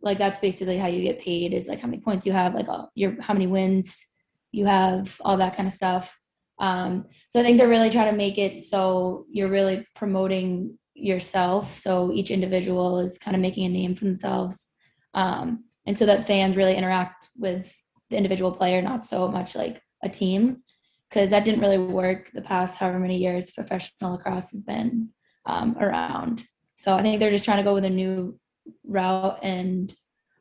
like 0.00 0.18
that's 0.18 0.38
basically 0.38 0.78
how 0.78 0.86
you 0.86 1.02
get 1.02 1.20
paid 1.20 1.52
is 1.52 1.66
like 1.68 1.80
how 1.80 1.88
many 1.88 2.00
points 2.00 2.26
you 2.26 2.32
have, 2.32 2.54
like 2.54 2.68
all, 2.68 2.90
your 2.94 3.20
how 3.20 3.34
many 3.34 3.46
wins 3.46 4.06
you 4.52 4.66
have, 4.66 5.20
all 5.20 5.36
that 5.36 5.56
kind 5.56 5.66
of 5.66 5.72
stuff. 5.72 6.17
Um, 6.58 7.06
so 7.28 7.38
I 7.38 7.42
think 7.42 7.58
they're 7.58 7.68
really 7.68 7.90
trying 7.90 8.10
to 8.10 8.16
make 8.16 8.38
it 8.38 8.56
so 8.56 9.26
you're 9.30 9.48
really 9.48 9.86
promoting 9.94 10.78
yourself. 10.94 11.74
So 11.74 12.12
each 12.12 12.30
individual 12.30 12.98
is 12.98 13.18
kind 13.18 13.36
of 13.36 13.40
making 13.40 13.66
a 13.66 13.68
name 13.68 13.94
for 13.94 14.04
themselves. 14.04 14.66
Um, 15.14 15.64
and 15.86 15.96
so 15.96 16.06
that 16.06 16.26
fans 16.26 16.56
really 16.56 16.76
interact 16.76 17.28
with 17.36 17.72
the 18.10 18.16
individual 18.16 18.52
player, 18.52 18.82
not 18.82 19.04
so 19.04 19.28
much 19.28 19.54
like 19.54 19.80
a 20.02 20.08
team, 20.08 20.62
because 21.08 21.30
that 21.30 21.44
didn't 21.44 21.60
really 21.60 21.78
work 21.78 22.30
the 22.32 22.42
past 22.42 22.76
however 22.76 22.98
many 22.98 23.16
years 23.16 23.50
professional 23.50 24.12
lacrosse 24.12 24.50
has 24.50 24.62
been 24.62 25.08
um, 25.46 25.76
around. 25.80 26.44
So 26.74 26.92
I 26.92 27.02
think 27.02 27.20
they're 27.20 27.30
just 27.30 27.44
trying 27.44 27.58
to 27.58 27.64
go 27.64 27.74
with 27.74 27.84
a 27.84 27.90
new 27.90 28.38
route. 28.84 29.38
And 29.42 29.94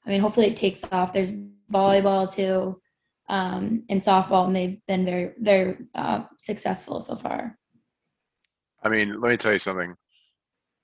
I 0.06 0.10
mean, 0.10 0.22
hopefully 0.22 0.48
it 0.48 0.58
takes 0.58 0.84
off. 0.92 1.14
There's 1.14 1.34
volleyball 1.72 2.32
too 2.32 2.80
um, 3.30 3.84
in 3.90 4.00
softball, 4.00 4.48
and 4.48 4.56
they've 4.56 4.80
been 4.88 5.06
very, 5.06 5.32
very 5.40 5.78
uh, 5.96 6.24
successful 6.40 7.00
so 7.00 7.16
far. 7.16 7.58
I 8.84 8.90
mean, 8.90 9.20
let 9.20 9.30
me 9.30 9.38
tell 9.38 9.54
you 9.54 9.60
something. 9.60 9.96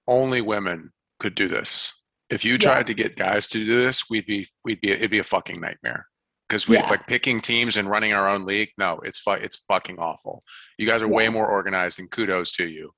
Only 0.08 0.42
women 0.42 0.92
could 1.20 1.36
do 1.36 1.48
this. 1.48 1.94
If 2.30 2.44
you 2.44 2.58
tried 2.58 2.80
yeah. 2.80 2.84
to 2.84 2.94
get 2.94 3.16
guys 3.16 3.48
to 3.48 3.64
do 3.64 3.84
this, 3.84 4.10
we'd 4.10 4.26
be, 4.26 4.48
we'd 4.66 4.82
be, 4.82 4.92
it'd 4.92 5.12
be 5.12 5.20
a 5.20 5.24
fucking 5.24 5.62
nightmare. 5.62 6.08
Because 6.50 6.68
we 6.68 6.76
yeah. 6.76 6.90
like 6.90 7.08
picking 7.08 7.42
teams 7.42 7.78
and 7.78 7.90
running 7.90 8.14
our 8.14 8.28
own 8.28 8.46
league. 8.46 8.70
No, 8.78 9.00
it's 9.04 9.20
fu- 9.20 9.32
it's 9.32 9.64
fucking 9.68 9.98
awful. 9.98 10.44
You 10.78 10.86
guys 10.86 11.02
are 11.02 11.08
yeah. 11.08 11.14
way 11.14 11.30
more 11.30 11.48
organized, 11.48 12.00
and 12.00 12.12
kudos 12.12 12.52
to 12.54 12.68
you. 12.68 12.92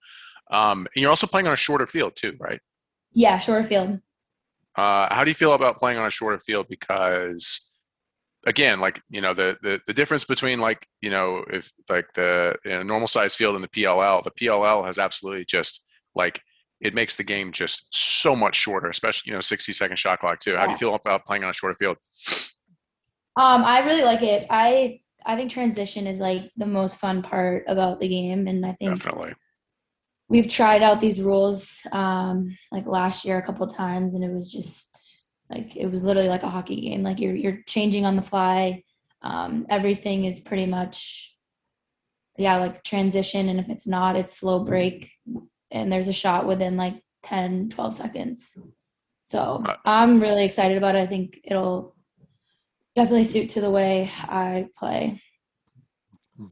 Um, 0.52 0.88
and 0.94 1.02
you're 1.02 1.10
also 1.10 1.28
playing 1.28 1.48
on 1.48 1.54
a 1.54 1.58
shorter 1.58 1.88
field 1.88 2.16
too, 2.16 2.36
right? 2.40 2.60
Yeah, 3.14 3.38
shorter 3.38 3.66
field. 3.66 4.00
Uh, 4.76 5.14
how 5.14 5.24
do 5.24 5.30
you 5.30 5.36
feel 5.36 5.54
about 5.54 5.78
playing 5.78 5.98
on 5.98 6.06
a 6.06 6.12
shorter 6.12 6.40
field? 6.40 6.66
Because 6.70 7.72
again, 8.46 8.80
like 8.80 9.02
you 9.10 9.22
know, 9.22 9.34
the 9.34 9.58
the 9.62 9.82
the 9.88 9.94
difference 9.94 10.26
between 10.26 10.60
like 10.60 10.88
you 11.02 11.10
know 11.10 11.44
if 11.50 11.72
like 11.90 12.06
the 12.14 12.56
you 12.66 12.72
know, 12.72 12.84
normal 12.84 13.08
size 13.08 13.36
field 13.36 13.56
and 13.56 13.64
the 13.64 13.70
PLL, 13.70 14.24
the 14.24 14.32
PLL 14.32 14.86
has 14.86 14.98
absolutely 14.98 15.46
just 15.46 15.86
like 16.16 16.42
it 16.82 16.94
makes 16.94 17.16
the 17.16 17.24
game 17.24 17.52
just 17.52 17.88
so 17.92 18.36
much 18.36 18.56
shorter, 18.56 18.90
especially 18.90 19.32
you 19.32 19.36
know 19.36 19.42
60 19.42 19.72
second 19.72 19.98
shot 19.98 20.20
clock 20.20 20.40
too. 20.40 20.56
How 20.56 20.66
do 20.66 20.72
you 20.72 20.78
feel 20.78 20.94
about 20.94 21.26
playing 21.26 21.44
on 21.44 21.50
a 21.50 21.54
shorter 21.54 21.76
field? 21.78 21.98
Um, 23.38 23.64
I 23.64 23.86
really 23.86 24.04
like 24.04 24.22
it. 24.22 24.48
I 24.50 25.02
I 25.26 25.36
think 25.36 25.52
transition 25.52 26.08
is 26.08 26.20
like 26.20 26.52
the 26.56 26.68
most 26.68 27.00
fun 27.00 27.22
part 27.22 27.66
about 27.68 28.00
the 28.00 28.08
game, 28.08 28.48
and 28.48 28.66
I 28.66 28.74
think 28.74 28.96
definitely 28.96 29.34
we've 30.28 30.48
tried 30.48 30.82
out 30.82 31.00
these 31.00 31.22
rules 31.22 31.82
um, 31.92 32.58
like 32.72 32.86
last 32.86 33.26
year 33.26 33.38
a 33.38 33.42
couple 33.42 33.68
times, 33.68 34.16
and 34.16 34.24
it 34.24 34.32
was 34.32 34.52
just 34.52 34.95
like 35.50 35.76
it 35.76 35.88
was 35.88 36.04
literally 36.04 36.30
like 36.30 36.44
a 36.44 36.50
hockey 36.50 36.82
game. 36.82 37.04
Like 37.04 37.20
you're 37.20 37.36
you're 37.36 37.60
changing 37.68 38.06
on 38.06 38.16
the 38.16 38.22
fly. 38.22 38.84
Um, 39.22 39.66
everything 39.70 40.26
is 40.26 40.40
pretty 40.40 40.66
much 40.66 41.36
yeah, 42.38 42.58
like 42.58 42.84
transition 42.84 43.50
and 43.50 43.60
if 43.60 43.70
it's 43.70 43.88
not, 43.88 44.16
it's 44.16 44.40
slow 44.40 44.64
break 44.66 45.10
and 45.72 45.92
there's 45.92 46.08
a 46.08 46.14
shot 46.14 46.46
within 46.46 46.76
like 46.76 47.02
10, 47.24 47.70
12 47.70 47.94
seconds. 47.94 48.58
So 49.24 49.64
I'm 49.86 50.20
really 50.20 50.46
excited 50.46 50.78
about 50.78 50.96
it. 50.96 51.00
I 51.00 51.08
think 51.08 51.40
it'll 51.44 51.96
definitely 52.96 53.24
suit 53.24 53.50
to 53.52 53.62
the 53.62 53.72
way 53.72 54.10
I 54.24 54.68
play. 54.78 55.22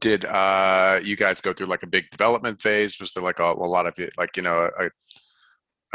Did 0.00 0.24
uh, 0.24 1.00
you 1.04 1.16
guys 1.16 1.40
go 1.40 1.52
through 1.52 1.66
like 1.66 1.82
a 1.82 1.86
big 1.86 2.10
development 2.10 2.60
phase? 2.60 2.98
Was 2.98 3.12
there 3.12 3.22
like 3.22 3.38
a, 3.38 3.44
a 3.44 3.52
lot 3.52 3.86
of 3.86 3.96
like 4.16 4.36
you 4.36 4.42
know, 4.42 4.70
a, 4.78 4.90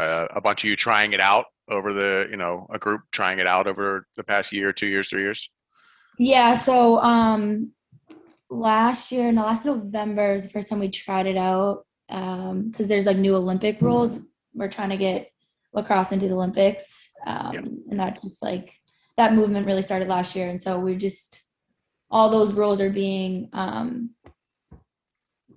a, 0.02 0.28
a 0.36 0.40
bunch 0.40 0.64
of 0.64 0.70
you 0.70 0.76
trying 0.76 1.12
it 1.12 1.20
out 1.20 1.46
over 1.70 1.92
the 1.92 2.26
you 2.30 2.36
know 2.36 2.66
a 2.72 2.78
group 2.78 3.02
trying 3.12 3.38
it 3.38 3.46
out 3.46 3.66
over 3.66 4.06
the 4.16 4.24
past 4.24 4.52
year 4.52 4.72
two 4.72 4.86
years 4.86 5.08
three 5.08 5.22
years? 5.22 5.50
Yeah 6.18 6.54
so 6.54 6.98
um 6.98 7.72
last 8.50 9.12
year 9.12 9.30
no 9.30 9.42
last 9.42 9.64
november 9.64 10.32
is 10.32 10.42
the 10.42 10.48
first 10.48 10.68
time 10.68 10.80
we 10.80 10.88
tried 10.88 11.26
it 11.26 11.36
out 11.36 11.86
um 12.08 12.68
because 12.68 12.88
there's 12.88 13.06
like 13.06 13.16
new 13.16 13.34
olympic 13.34 13.80
rules. 13.80 14.18
We're 14.52 14.68
trying 14.68 14.90
to 14.90 14.96
get 14.96 15.30
lacrosse 15.72 16.12
into 16.12 16.26
the 16.26 16.34
olympics 16.34 17.08
um 17.26 17.52
yeah. 17.52 17.60
and 17.60 18.00
that 18.00 18.20
just 18.20 18.42
like 18.42 18.74
that 19.16 19.34
movement 19.34 19.66
really 19.66 19.82
started 19.82 20.08
last 20.08 20.34
year 20.34 20.50
and 20.50 20.60
so 20.60 20.78
we're 20.78 20.98
just 20.98 21.42
all 22.10 22.28
those 22.28 22.52
rules 22.52 22.80
are 22.80 22.90
being 22.90 23.48
um 23.52 24.10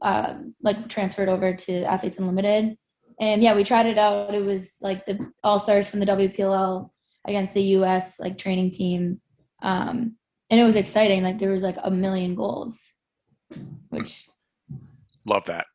uh, 0.03 0.35
like 0.61 0.89
transferred 0.89 1.29
over 1.29 1.53
to 1.53 1.83
athletes 1.85 2.17
unlimited 2.17 2.77
and 3.19 3.43
yeah, 3.43 3.55
we 3.55 3.63
tried 3.63 3.85
it 3.85 3.97
out. 3.97 4.33
It 4.33 4.43
was 4.43 4.75
like 4.81 5.05
the 5.05 5.31
all 5.43 5.59
stars 5.59 5.89
from 5.89 5.99
the 5.99 6.05
WPLL 6.05 6.89
against 7.25 7.53
the 7.53 7.61
U.S. 7.61 8.19
like 8.19 8.37
training 8.37 8.71
team, 8.71 9.21
um, 9.61 10.15
and 10.49 10.59
it 10.59 10.63
was 10.63 10.75
exciting. 10.75 11.23
Like 11.23 11.39
there 11.39 11.51
was 11.51 11.63
like 11.63 11.77
a 11.83 11.91
million 11.91 12.35
goals, 12.35 12.95
which 13.89 14.27
love 15.25 15.45
that. 15.45 15.65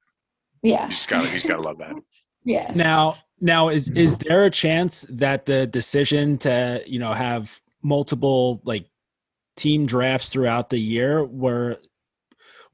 Yeah, 0.63 0.85
you 0.85 0.91
just 0.91 1.09
gotta, 1.09 1.27
you 1.27 1.35
just 1.35 1.47
gotta 1.47 1.63
love 1.63 1.79
that. 1.79 1.95
Yeah. 2.45 2.73
Now, 2.75 3.17
now 3.43 3.69
is 3.69 3.91
is 3.91 4.17
there 4.17 4.45
a 4.45 4.51
chance 4.51 5.03
that 5.11 5.45
the 5.45 5.67
decision 5.67 6.39
to 6.39 6.83
you 6.87 6.99
know 6.99 7.13
have 7.13 7.61
multiple 7.83 8.63
like 8.65 8.87
team 9.57 9.85
drafts 9.85 10.31
throughout 10.31 10.71
the 10.71 10.79
year 10.79 11.25
were 11.25 11.77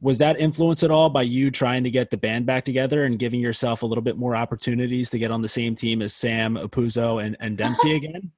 was 0.04 0.18
that 0.18 0.38
influenced 0.38 0.82
at 0.82 0.90
all 0.90 1.08
by 1.08 1.22
you 1.22 1.50
trying 1.50 1.82
to 1.82 1.90
get 1.90 2.10
the 2.10 2.16
band 2.18 2.44
back 2.44 2.62
together 2.62 3.04
and 3.04 3.18
giving 3.18 3.40
yourself 3.40 3.82
a 3.82 3.86
little 3.86 4.02
bit 4.02 4.18
more 4.18 4.36
opportunities 4.36 5.08
to 5.08 5.18
get 5.18 5.30
on 5.30 5.40
the 5.40 5.48
same 5.48 5.74
team 5.74 6.02
as 6.02 6.12
Sam 6.12 6.56
Apuzzo 6.56 7.24
and, 7.24 7.38
and 7.40 7.56
Dempsey 7.56 7.94
again? 7.94 8.30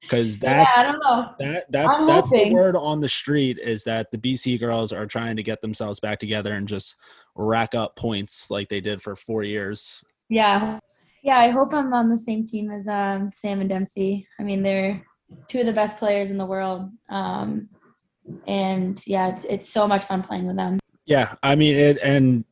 Because 0.00 0.38
that's 0.38 0.76
yeah, 0.76 1.24
that 1.40 1.72
that's 1.72 2.00
I'm 2.00 2.06
that's 2.06 2.28
hoping. 2.28 2.50
the 2.50 2.54
word 2.54 2.76
on 2.76 3.00
the 3.00 3.08
street 3.08 3.58
is 3.58 3.82
that 3.82 4.12
the 4.12 4.16
BC 4.16 4.60
girls 4.60 4.92
are 4.92 5.06
trying 5.06 5.34
to 5.34 5.42
get 5.42 5.60
themselves 5.60 5.98
back 5.98 6.20
together 6.20 6.54
and 6.54 6.68
just 6.68 6.94
rack 7.34 7.74
up 7.74 7.96
points 7.96 8.48
like 8.48 8.68
they 8.68 8.80
did 8.80 9.02
for 9.02 9.16
four 9.16 9.42
years. 9.42 10.00
Yeah, 10.28 10.78
yeah. 11.24 11.38
I 11.38 11.48
hope 11.48 11.74
I'm 11.74 11.92
on 11.92 12.08
the 12.08 12.16
same 12.16 12.46
team 12.46 12.70
as 12.70 12.86
um, 12.86 13.28
Sam 13.28 13.60
and 13.60 13.68
Dempsey. 13.68 14.24
I 14.38 14.44
mean, 14.44 14.62
they're 14.62 15.04
two 15.48 15.58
of 15.60 15.66
the 15.66 15.72
best 15.72 15.98
players 15.98 16.30
in 16.30 16.38
the 16.38 16.46
world. 16.46 16.92
Um, 17.08 17.68
and 18.46 19.02
yeah, 19.04 19.30
it's, 19.30 19.44
it's 19.44 19.68
so 19.68 19.88
much 19.88 20.04
fun 20.04 20.22
playing 20.22 20.46
with 20.46 20.56
them. 20.56 20.78
Yeah, 21.08 21.36
I 21.42 21.54
mean 21.54 21.74
it, 21.74 21.98
and 22.02 22.44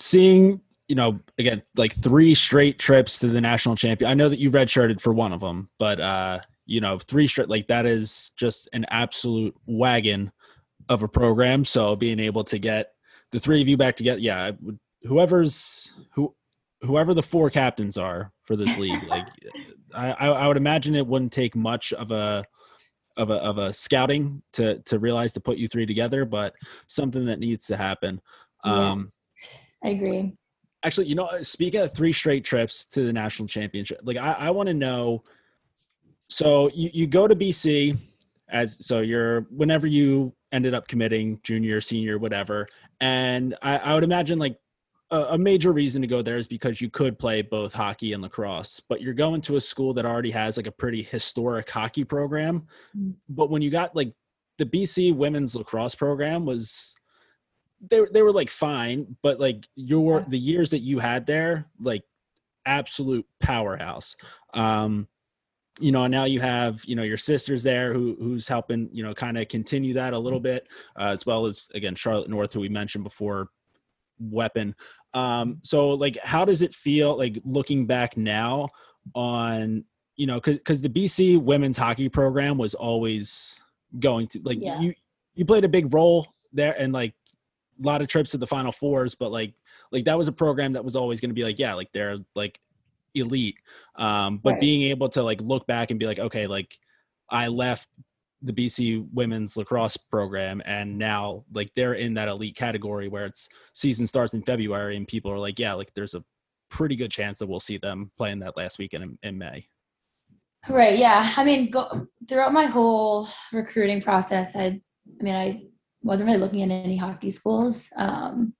seeing 0.00 0.60
you 0.88 0.96
know 0.96 1.20
again 1.38 1.62
like 1.76 1.94
three 1.94 2.34
straight 2.34 2.80
trips 2.80 3.20
to 3.20 3.28
the 3.28 3.40
national 3.40 3.76
champion. 3.76 4.10
I 4.10 4.14
know 4.14 4.28
that 4.28 4.40
you 4.40 4.50
redshirted 4.50 5.00
for 5.00 5.12
one 5.12 5.32
of 5.32 5.38
them, 5.38 5.70
but 5.78 6.00
uh, 6.00 6.40
you 6.66 6.80
know 6.80 6.98
three 6.98 7.28
straight 7.28 7.48
like 7.48 7.68
that 7.68 7.86
is 7.86 8.32
just 8.36 8.68
an 8.72 8.86
absolute 8.90 9.54
wagon 9.66 10.32
of 10.88 11.04
a 11.04 11.08
program. 11.08 11.64
So 11.64 11.94
being 11.94 12.18
able 12.18 12.42
to 12.44 12.58
get 12.58 12.90
the 13.30 13.38
three 13.38 13.62
of 13.62 13.68
you 13.68 13.76
back 13.76 13.96
together, 13.96 14.18
yeah, 14.18 14.50
whoever's 15.04 15.92
who 16.12 16.34
whoever 16.82 17.14
the 17.14 17.22
four 17.22 17.50
captains 17.50 17.96
are 17.96 18.32
for 18.42 18.56
this 18.56 18.78
league, 18.78 19.04
like 19.06 19.28
I, 19.94 20.10
I 20.10 20.48
would 20.48 20.56
imagine 20.56 20.96
it 20.96 21.06
wouldn't 21.06 21.32
take 21.32 21.54
much 21.54 21.92
of 21.92 22.10
a 22.10 22.44
of 23.16 23.30
a 23.30 23.34
of 23.34 23.58
a 23.58 23.72
scouting 23.72 24.42
to 24.52 24.80
to 24.80 24.98
realize 24.98 25.32
to 25.34 25.40
put 25.40 25.58
you 25.58 25.68
three 25.68 25.86
together, 25.86 26.24
but 26.24 26.54
something 26.86 27.24
that 27.26 27.38
needs 27.38 27.66
to 27.66 27.76
happen. 27.76 28.20
Yeah, 28.64 28.90
um, 28.90 29.12
I 29.84 29.88
agree. 29.90 30.32
Actually, 30.84 31.06
you 31.06 31.14
know, 31.14 31.42
speaking 31.42 31.80
of 31.80 31.92
three 31.92 32.12
straight 32.12 32.44
trips 32.44 32.84
to 32.86 33.04
the 33.06 33.12
national 33.12 33.48
championship, 33.48 34.00
like 34.04 34.16
I, 34.16 34.32
I 34.32 34.50
want 34.50 34.68
to 34.68 34.74
know. 34.74 35.24
So 36.28 36.70
you, 36.74 36.90
you 36.92 37.06
go 37.06 37.28
to 37.28 37.36
BC 37.36 37.96
as 38.48 38.84
so 38.84 39.00
you're 39.00 39.42
whenever 39.50 39.86
you 39.86 40.34
ended 40.52 40.74
up 40.74 40.88
committing 40.88 41.40
junior, 41.42 41.80
senior, 41.80 42.18
whatever, 42.18 42.68
and 43.00 43.56
I, 43.62 43.78
I 43.78 43.94
would 43.94 44.04
imagine 44.04 44.38
like 44.38 44.58
a, 45.10 45.38
major 45.38 45.72
reason 45.72 46.02
to 46.02 46.08
go 46.08 46.20
there 46.22 46.36
is 46.36 46.48
because 46.48 46.80
you 46.80 46.90
could 46.90 47.18
play 47.18 47.42
both 47.42 47.72
hockey 47.72 48.12
and 48.12 48.22
lacrosse, 48.22 48.80
but 48.80 49.00
you're 49.00 49.14
going 49.14 49.40
to 49.42 49.56
a 49.56 49.60
school 49.60 49.94
that 49.94 50.04
already 50.04 50.30
has 50.32 50.56
like 50.56 50.66
a 50.66 50.72
pretty 50.72 51.02
historic 51.02 51.70
hockey 51.70 52.04
program. 52.04 52.66
Mm. 52.96 53.14
But 53.28 53.50
when 53.50 53.62
you 53.62 53.70
got 53.70 53.94
like 53.94 54.12
the 54.58 54.66
BC 54.66 55.14
women's 55.14 55.54
lacrosse 55.54 55.94
program 55.94 56.44
was 56.44 56.94
they 57.80 58.00
they 58.12 58.22
were 58.22 58.32
like 58.32 58.50
fine, 58.50 59.16
but 59.22 59.38
like 59.38 59.68
your 59.76 60.24
the 60.28 60.38
years 60.38 60.70
that 60.70 60.80
you 60.80 60.98
had 60.98 61.26
there, 61.26 61.66
like 61.80 62.02
absolute 62.64 63.26
powerhouse. 63.40 64.16
Um, 64.54 65.06
you 65.78 65.92
know, 65.92 66.06
now 66.06 66.24
you 66.24 66.40
have 66.40 66.82
you 66.84 66.96
know 66.96 67.02
your 67.02 67.18
sisters 67.18 67.62
there 67.62 67.92
who 67.92 68.16
who's 68.18 68.48
helping 68.48 68.88
you 68.92 69.02
know 69.02 69.14
kind 69.14 69.38
of 69.38 69.46
continue 69.48 69.94
that 69.94 70.14
a 70.14 70.18
little 70.18 70.40
bit, 70.40 70.66
uh, 70.98 71.10
as 71.10 71.26
well 71.26 71.46
as 71.46 71.68
again 71.74 71.94
Charlotte 71.94 72.30
North, 72.30 72.52
who 72.52 72.60
we 72.60 72.68
mentioned 72.68 73.04
before, 73.04 73.50
weapon. 74.18 74.74
Um, 75.14 75.58
so 75.62 75.90
like, 75.90 76.18
how 76.22 76.44
does 76.44 76.62
it 76.62 76.74
feel 76.74 77.16
like 77.16 77.40
looking 77.44 77.86
back 77.86 78.16
now 78.16 78.68
on, 79.14 79.84
you 80.16 80.26
know, 80.26 80.40
cause, 80.40 80.58
cause 80.64 80.80
the 80.80 80.88
BC 80.88 81.40
women's 81.40 81.76
hockey 81.76 82.08
program 82.08 82.58
was 82.58 82.74
always 82.74 83.60
going 83.98 84.26
to 84.28 84.40
like, 84.44 84.58
yeah. 84.60 84.80
you, 84.80 84.94
you 85.34 85.44
played 85.44 85.64
a 85.64 85.68
big 85.68 85.92
role 85.92 86.26
there 86.52 86.74
and 86.78 86.92
like 86.92 87.14
a 87.82 87.86
lot 87.86 88.02
of 88.02 88.08
trips 88.08 88.30
to 88.30 88.38
the 88.38 88.46
final 88.46 88.72
fours, 88.72 89.14
but 89.14 89.30
like, 89.30 89.54
like 89.92 90.04
that 90.04 90.18
was 90.18 90.28
a 90.28 90.32
program 90.32 90.72
that 90.72 90.84
was 90.84 90.96
always 90.96 91.20
going 91.20 91.30
to 91.30 91.34
be 91.34 91.44
like, 91.44 91.58
yeah, 91.58 91.74
like 91.74 91.92
they're 91.92 92.18
like 92.34 92.60
elite. 93.14 93.56
Um, 93.96 94.38
but 94.38 94.54
right. 94.54 94.60
being 94.60 94.82
able 94.82 95.08
to 95.10 95.22
like 95.22 95.40
look 95.40 95.66
back 95.66 95.90
and 95.90 95.98
be 96.00 96.06
like, 96.06 96.18
okay, 96.18 96.46
like 96.46 96.78
I 97.30 97.48
left 97.48 97.88
the 98.46 98.52
BC 98.52 99.06
women's 99.12 99.56
lacrosse 99.56 99.96
program 99.96 100.62
and 100.64 100.96
now 100.96 101.44
like 101.52 101.70
they're 101.74 101.94
in 101.94 102.14
that 102.14 102.28
elite 102.28 102.56
category 102.56 103.08
where 103.08 103.26
it's 103.26 103.48
season 103.74 104.06
starts 104.06 104.34
in 104.34 104.42
February 104.42 104.96
and 104.96 105.06
people 105.08 105.30
are 105.30 105.38
like 105.38 105.58
yeah 105.58 105.74
like 105.74 105.92
there's 105.94 106.14
a 106.14 106.24
pretty 106.70 106.96
good 106.96 107.10
chance 107.10 107.38
that 107.38 107.46
we'll 107.46 107.60
see 107.60 107.78
them 107.78 108.10
playing 108.16 108.40
that 108.40 108.56
last 108.56 108.78
weekend 108.78 109.04
in, 109.04 109.18
in 109.22 109.38
May. 109.38 109.68
Right. 110.68 110.98
Yeah. 110.98 111.32
I 111.36 111.44
mean, 111.44 111.70
go, 111.70 112.08
throughout 112.28 112.52
my 112.52 112.66
whole 112.66 113.28
recruiting 113.52 114.02
process, 114.02 114.56
I, 114.56 114.80
I 115.20 115.22
mean, 115.22 115.34
I 115.34 115.62
wasn't 116.02 116.26
really 116.28 116.40
looking 116.40 116.62
at 116.62 116.70
any 116.70 116.96
hockey 116.96 117.30
schools, 117.30 117.88
um, 117.96 118.52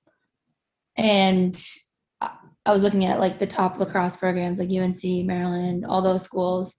and 0.97 1.61
I 2.21 2.73
was 2.73 2.83
looking 2.83 3.05
at 3.05 3.21
like 3.21 3.39
the 3.39 3.47
top 3.47 3.79
lacrosse 3.79 4.17
programs 4.17 4.59
like 4.59 4.71
UNC, 4.71 5.27
Maryland, 5.27 5.85
all 5.85 6.03
those 6.03 6.23
schools 6.23 6.77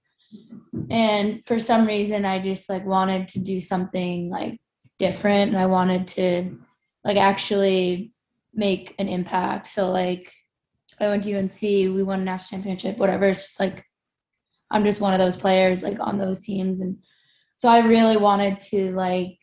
and 0.90 1.42
for 1.46 1.60
some 1.60 1.86
reason 1.86 2.26
i 2.26 2.40
just 2.40 2.70
like 2.70 2.86
wanted 2.86 3.28
to 3.28 3.40
do 3.40 3.60
something 3.60 4.30
like 4.30 4.60
different 5.00 5.52
and 5.52 5.60
i 5.60 5.66
wanted 5.66 6.08
to 6.08 6.58
like 7.04 7.18
actually 7.18 8.12
make 8.54 8.94
an 9.00 9.08
impact. 9.08 9.68
So 9.68 9.90
like 9.92 10.32
i 11.00 11.08
went 11.08 11.24
to 11.24 11.34
unc 11.36 11.62
we 11.62 12.04
won 12.04 12.22
a 12.22 12.24
national 12.24 12.58
championship 12.58 12.98
whatever 12.98 13.26
it's 13.26 13.46
just 13.46 13.60
like 13.60 13.86
i'm 14.72 14.84
just 14.84 15.00
one 15.00 15.14
of 15.14 15.20
those 15.20 15.38
players 15.38 15.84
like 15.84 16.00
on 16.00 16.18
those 16.18 16.42
teams. 16.42 16.80
And 16.82 16.98
so 17.56 17.70
i 17.70 17.80
really 17.80 18.18
wanted 18.18 18.60
to 18.72 18.92
like 18.94 19.38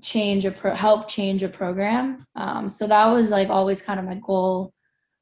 change 0.00 0.44
a 0.44 0.50
pro 0.50 0.74
help 0.74 1.06
change 1.08 1.42
a 1.42 1.48
program. 1.48 2.26
Um, 2.34 2.70
so 2.70 2.86
that 2.86 3.06
was 3.06 3.30
like 3.30 3.50
always 3.50 3.82
kind 3.82 4.00
of 4.00 4.06
my 4.06 4.18
goal 4.24 4.72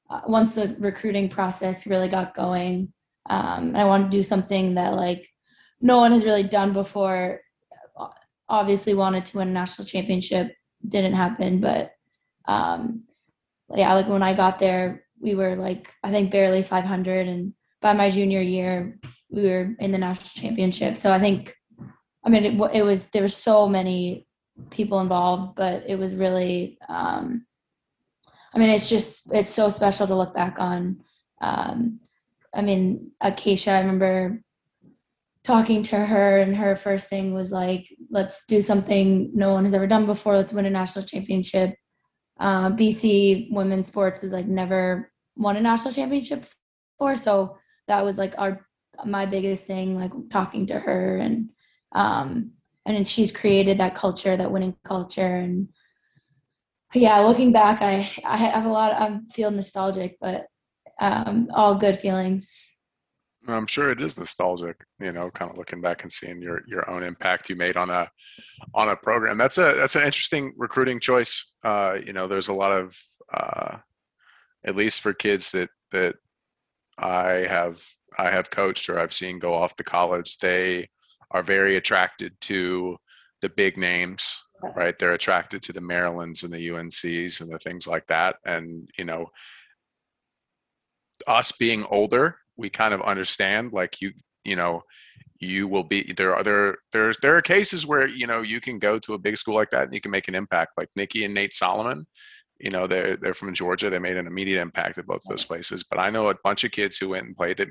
uh, 0.08 0.20
once 0.26 0.52
the 0.54 0.76
recruiting 0.78 1.28
process 1.28 1.86
really 1.86 2.08
got 2.08 2.34
going 2.34 2.92
um, 3.30 3.76
I 3.76 3.84
want 3.84 4.10
to 4.10 4.18
do 4.18 4.24
something 4.24 4.74
that 4.74 4.94
like 4.94 5.28
no 5.80 5.98
one 5.98 6.10
has 6.10 6.24
really 6.24 6.42
done 6.42 6.72
before. 6.72 7.40
Obviously, 8.48 8.92
wanted 8.92 9.24
to 9.26 9.38
win 9.38 9.48
a 9.48 9.52
national 9.52 9.86
championship, 9.86 10.52
didn't 10.86 11.14
happen, 11.14 11.60
but 11.60 11.92
um, 12.48 13.04
yeah, 13.72 13.94
like 13.94 14.08
when 14.08 14.24
I 14.24 14.34
got 14.34 14.58
there, 14.58 15.04
we 15.20 15.36
were 15.36 15.54
like 15.54 15.94
I 16.02 16.10
think 16.10 16.32
barely 16.32 16.64
500, 16.64 17.28
and 17.28 17.54
by 17.80 17.92
my 17.92 18.10
junior 18.10 18.40
year, 18.40 18.98
we 19.30 19.42
were 19.42 19.76
in 19.78 19.92
the 19.92 19.98
national 19.98 20.42
championship. 20.42 20.96
So 20.96 21.12
I 21.12 21.20
think, 21.20 21.54
I 22.24 22.30
mean, 22.30 22.44
it, 22.44 22.70
it 22.74 22.82
was 22.82 23.10
there 23.10 23.22
were 23.22 23.28
so 23.28 23.68
many 23.68 24.26
people 24.70 24.98
involved, 24.98 25.54
but 25.54 25.84
it 25.86 25.96
was 25.96 26.16
really, 26.16 26.78
um, 26.88 27.46
I 28.52 28.58
mean, 28.58 28.70
it's 28.70 28.88
just 28.88 29.32
it's 29.32 29.54
so 29.54 29.70
special 29.70 30.08
to 30.08 30.16
look 30.16 30.34
back 30.34 30.56
on. 30.58 31.04
Um, 31.40 32.00
I 32.54 32.62
mean, 32.62 33.12
Acacia, 33.20 33.72
I 33.72 33.80
remember 33.80 34.42
talking 35.44 35.82
to 35.84 35.96
her, 35.96 36.38
and 36.38 36.56
her 36.56 36.76
first 36.76 37.08
thing 37.08 37.32
was 37.32 37.50
like, 37.50 37.86
let's 38.10 38.44
do 38.46 38.60
something 38.60 39.30
no 39.34 39.52
one 39.52 39.64
has 39.64 39.74
ever 39.74 39.86
done 39.86 40.06
before. 40.06 40.36
Let's 40.36 40.52
win 40.52 40.66
a 40.66 40.70
national 40.70 41.04
championship. 41.04 41.74
Uh, 42.38 42.70
BC 42.70 43.48
women's 43.50 43.86
sports 43.86 44.20
has 44.20 44.32
like 44.32 44.46
never 44.46 45.10
won 45.36 45.56
a 45.56 45.60
national 45.60 45.94
championship 45.94 46.44
before. 46.98 47.14
So 47.14 47.58
that 47.88 48.04
was 48.04 48.18
like 48.18 48.34
our 48.38 48.66
my 49.04 49.26
biggest 49.26 49.64
thing, 49.64 49.96
like 49.96 50.12
talking 50.30 50.66
to 50.66 50.78
her 50.78 51.16
and 51.16 51.50
um 51.92 52.52
and 52.86 53.08
she's 53.08 53.32
created 53.32 53.78
that 53.78 53.94
culture, 53.94 54.36
that 54.36 54.50
winning 54.50 54.76
culture. 54.84 55.36
And 55.36 55.68
yeah, 56.94 57.20
looking 57.20 57.52
back, 57.52 57.82
I 57.82 58.10
I 58.24 58.36
have 58.36 58.64
a 58.66 58.70
lot. 58.70 58.92
Of, 58.92 59.12
I 59.12 59.20
feel 59.32 59.50
nostalgic, 59.50 60.16
but 60.20 60.46
um, 61.00 61.48
all 61.52 61.74
good 61.74 61.98
feelings. 61.98 62.48
I'm 63.48 63.66
sure 63.66 63.90
it 63.90 64.02
is 64.02 64.18
nostalgic, 64.18 64.76
you 65.00 65.12
know, 65.12 65.30
kind 65.30 65.50
of 65.50 65.56
looking 65.56 65.80
back 65.80 66.02
and 66.02 66.12
seeing 66.12 66.42
your 66.42 66.60
your 66.68 66.88
own 66.90 67.02
impact 67.02 67.48
you 67.48 67.56
made 67.56 67.76
on 67.76 67.88
a 67.88 68.08
on 68.74 68.90
a 68.90 68.96
program. 68.96 69.38
That's 69.38 69.58
a 69.58 69.74
that's 69.74 69.96
an 69.96 70.04
interesting 70.04 70.52
recruiting 70.56 71.00
choice. 71.00 71.52
Uh, 71.64 71.96
you 72.04 72.12
know, 72.12 72.26
there's 72.26 72.48
a 72.48 72.52
lot 72.52 72.72
of 72.72 72.96
uh, 73.32 73.78
at 74.64 74.76
least 74.76 75.00
for 75.00 75.14
kids 75.14 75.50
that 75.52 75.70
that 75.90 76.16
I 76.98 77.46
have 77.48 77.82
I 78.18 78.30
have 78.30 78.50
coached 78.50 78.88
or 78.88 78.98
I've 78.98 79.12
seen 79.12 79.38
go 79.38 79.54
off 79.54 79.74
to 79.76 79.84
college, 79.84 80.38
they 80.38 80.88
are 81.30 81.42
very 81.42 81.76
attracted 81.76 82.38
to 82.42 82.98
the 83.40 83.48
big 83.48 83.76
names, 83.76 84.42
right? 84.76 84.98
They're 84.98 85.14
attracted 85.14 85.62
to 85.62 85.72
the 85.72 85.80
Marylands 85.80 86.42
and 86.42 86.52
the 86.52 86.68
UNCs 86.68 87.40
and 87.40 87.50
the 87.50 87.58
things 87.58 87.86
like 87.86 88.06
that. 88.08 88.36
And, 88.44 88.90
you 88.98 89.04
know, 89.04 89.26
us 91.26 91.52
being 91.52 91.84
older, 91.86 92.36
we 92.56 92.70
kind 92.70 92.94
of 92.94 93.02
understand 93.02 93.72
like 93.72 94.00
you, 94.00 94.12
you 94.44 94.56
know, 94.56 94.82
you 95.38 95.66
will 95.66 95.84
be 95.84 96.12
there 96.16 96.36
are 96.36 96.42
there 96.42 96.76
there's 96.92 97.16
there 97.18 97.36
are 97.36 97.42
cases 97.42 97.86
where 97.86 98.06
you 98.06 98.26
know 98.26 98.42
you 98.42 98.60
can 98.60 98.78
go 98.78 98.98
to 98.98 99.14
a 99.14 99.18
big 99.18 99.38
school 99.38 99.54
like 99.54 99.70
that 99.70 99.84
and 99.84 99.94
you 99.94 100.00
can 100.00 100.10
make 100.10 100.28
an 100.28 100.34
impact. 100.34 100.72
Like 100.76 100.88
nikki 100.96 101.24
and 101.24 101.34
nate 101.34 101.54
solomon 101.54 102.06
you 102.60 102.70
know 102.70 102.86
they're 102.86 103.16
they're 103.16 103.34
from 103.34 103.54
georgia. 103.54 103.90
They 103.90 103.98
made 103.98 104.16
an 104.16 104.26
immediate 104.26 104.60
impact 104.60 104.98
at 104.98 105.06
both 105.06 105.22
those 105.28 105.44
places. 105.44 105.82
But 105.82 105.98
i 105.98 106.10
know 106.10 106.28
a 106.28 106.34
bunch 106.44 106.62
of 106.64 106.70
kids 106.70 106.98
who 106.98 107.10
went 107.10 107.26
and 107.26 107.36
played 107.36 107.60
at 107.60 107.68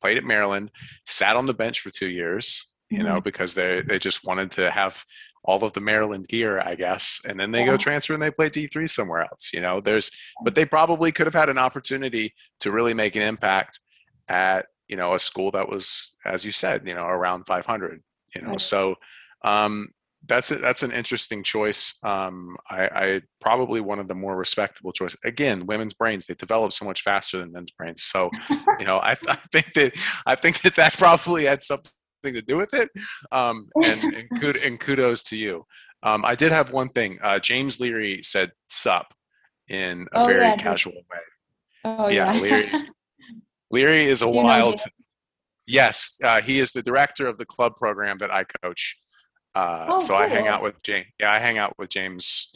played 0.00 0.18
at 0.18 0.24
maryland 0.24 0.70
sat 1.06 1.36
on 1.36 1.46
the 1.46 1.54
bench 1.54 1.80
for 1.80 1.90
two 1.90 2.08
years 2.08 2.74
you 2.90 2.98
mm-hmm. 2.98 3.06
know 3.06 3.20
because 3.20 3.54
they 3.54 3.80
they 3.82 3.98
just 3.98 4.26
wanted 4.26 4.50
to 4.50 4.70
have 4.70 5.02
all 5.44 5.62
of 5.62 5.72
the 5.72 5.80
maryland 5.80 6.26
gear 6.28 6.60
i 6.60 6.74
guess 6.74 7.20
and 7.26 7.38
then 7.38 7.50
they 7.52 7.60
yeah. 7.60 7.66
go 7.66 7.76
transfer 7.76 8.12
and 8.12 8.22
they 8.22 8.30
play 8.30 8.48
d3 8.48 8.88
somewhere 8.88 9.22
else 9.22 9.50
you 9.52 9.60
know? 9.60 9.80
There's 9.80 10.10
but 10.42 10.54
they 10.54 10.64
probably 10.64 11.12
could 11.12 11.26
have 11.26 11.34
had 11.34 11.48
an 11.48 11.58
opportunity 11.58 12.34
to 12.60 12.72
really 12.72 12.94
make 12.94 13.16
an 13.16 13.22
impact 13.22 13.78
at 14.28 14.66
you 14.88 14.96
know 14.96 15.14
a 15.14 15.18
school 15.18 15.50
that 15.52 15.68
was 15.68 16.16
as 16.24 16.44
you 16.44 16.52
said 16.52 16.86
you 16.86 16.94
know 16.94 17.06
around 17.06 17.44
500 17.46 18.02
you 18.34 18.42
know? 18.42 18.50
Right. 18.50 18.60
so 18.60 18.96
um, 19.44 19.88
that's 20.26 20.50
a, 20.50 20.56
that's 20.56 20.82
an 20.82 20.90
interesting 20.90 21.42
choice. 21.42 21.98
Um, 22.02 22.56
I, 22.70 22.86
I, 22.86 23.20
probably 23.42 23.82
one 23.82 23.98
of 23.98 24.08
the 24.08 24.14
more 24.14 24.34
respectable 24.34 24.90
choices 24.90 25.20
again 25.22 25.66
women's 25.66 25.92
brains 25.92 26.24
they 26.24 26.32
develop 26.32 26.72
so 26.72 26.86
much 26.86 27.02
faster 27.02 27.38
than 27.38 27.52
men's 27.52 27.70
brains. 27.70 28.02
So 28.02 28.30
you 28.78 28.86
know 28.86 28.98
I, 28.98 29.16
I, 29.28 29.38
think 29.52 29.74
that 29.74 29.92
i 30.26 30.34
think 30.34 30.62
that 30.62 30.76
that 30.76 30.94
probably 30.94 31.44
had 31.44 31.62
something 31.62 31.92
to 32.32 32.42
do 32.42 32.56
with 32.56 32.72
it 32.72 32.88
um, 33.32 33.68
and, 33.82 34.02
and, 34.14 34.40
kud- 34.40 34.56
and, 34.56 34.80
kudos 34.80 35.22
to 35.22 35.36
you 35.36 35.64
um, 36.02 36.24
i 36.24 36.34
did 36.34 36.50
have 36.50 36.72
one 36.72 36.88
thing 36.88 37.18
uh, 37.22 37.38
james 37.38 37.80
leary 37.80 38.22
said 38.22 38.50
sup 38.68 39.12
in 39.68 40.06
a 40.14 40.22
oh, 40.22 40.24
very 40.24 40.40
yeah, 40.40 40.56
casual 40.56 40.92
way 40.92 41.20
oh 41.84 42.08
yeah, 42.08 42.32
yeah. 42.32 42.40
leary 42.40 42.70
Leary 43.74 44.04
is 44.04 44.22
a 44.22 44.28
wild. 44.28 44.80
Yes, 45.66 46.16
uh, 46.22 46.40
he 46.40 46.60
is 46.60 46.70
the 46.70 46.82
director 46.82 47.26
of 47.26 47.38
the 47.38 47.44
club 47.44 47.74
program 47.76 48.18
that 48.18 48.30
I 48.30 48.44
coach. 48.62 48.96
Uh, 49.52 49.86
oh, 49.88 50.00
so 50.00 50.14
cool. 50.14 50.22
I 50.22 50.28
hang 50.28 50.46
out 50.46 50.62
with 50.62 50.80
James. 50.84 51.06
Yeah, 51.18 51.32
I 51.32 51.38
hang 51.40 51.58
out 51.58 51.74
with 51.76 51.88
James 51.88 52.52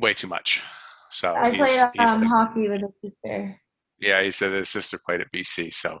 way 0.00 0.12
too 0.12 0.26
much. 0.26 0.62
So 1.10 1.32
I 1.32 1.50
he's, 1.50 1.82
he's 1.92 2.10
um, 2.10 2.22
the, 2.22 2.28
hockey 2.28 2.68
with 2.68 2.80
his 2.80 3.12
sister. 3.12 3.60
Yeah, 4.00 4.22
he 4.22 4.32
said 4.32 4.52
his 4.52 4.68
sister 4.68 4.98
played 5.04 5.20
at 5.20 5.30
BC. 5.32 5.72
So 5.74 6.00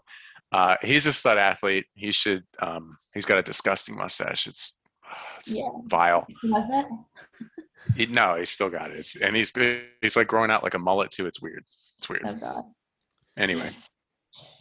uh, 0.52 0.76
he's 0.82 1.06
a 1.06 1.12
stud 1.12 1.38
athlete. 1.38 1.86
He 1.94 2.10
should. 2.10 2.44
Um, 2.60 2.96
he's 3.14 3.26
got 3.26 3.38
a 3.38 3.42
disgusting 3.42 3.96
mustache. 3.96 4.46
It's, 4.46 4.80
it's 5.40 5.58
yeah. 5.58 5.68
vile. 5.86 6.26
he, 7.96 8.06
no, 8.06 8.36
he's 8.36 8.50
still 8.50 8.70
got 8.70 8.90
it. 8.90 8.98
It's, 8.98 9.16
and 9.16 9.36
he's 9.36 9.52
he's 10.00 10.16
like 10.16 10.26
growing 10.26 10.50
out 10.50 10.62
like 10.62 10.74
a 10.74 10.78
mullet 10.78 11.10
too. 11.10 11.26
It's 11.26 11.40
weird. 11.40 11.64
It's 11.98 12.08
weird. 12.08 12.22
Oh, 12.24 12.34
God. 12.34 12.64
anyway, 13.36 13.70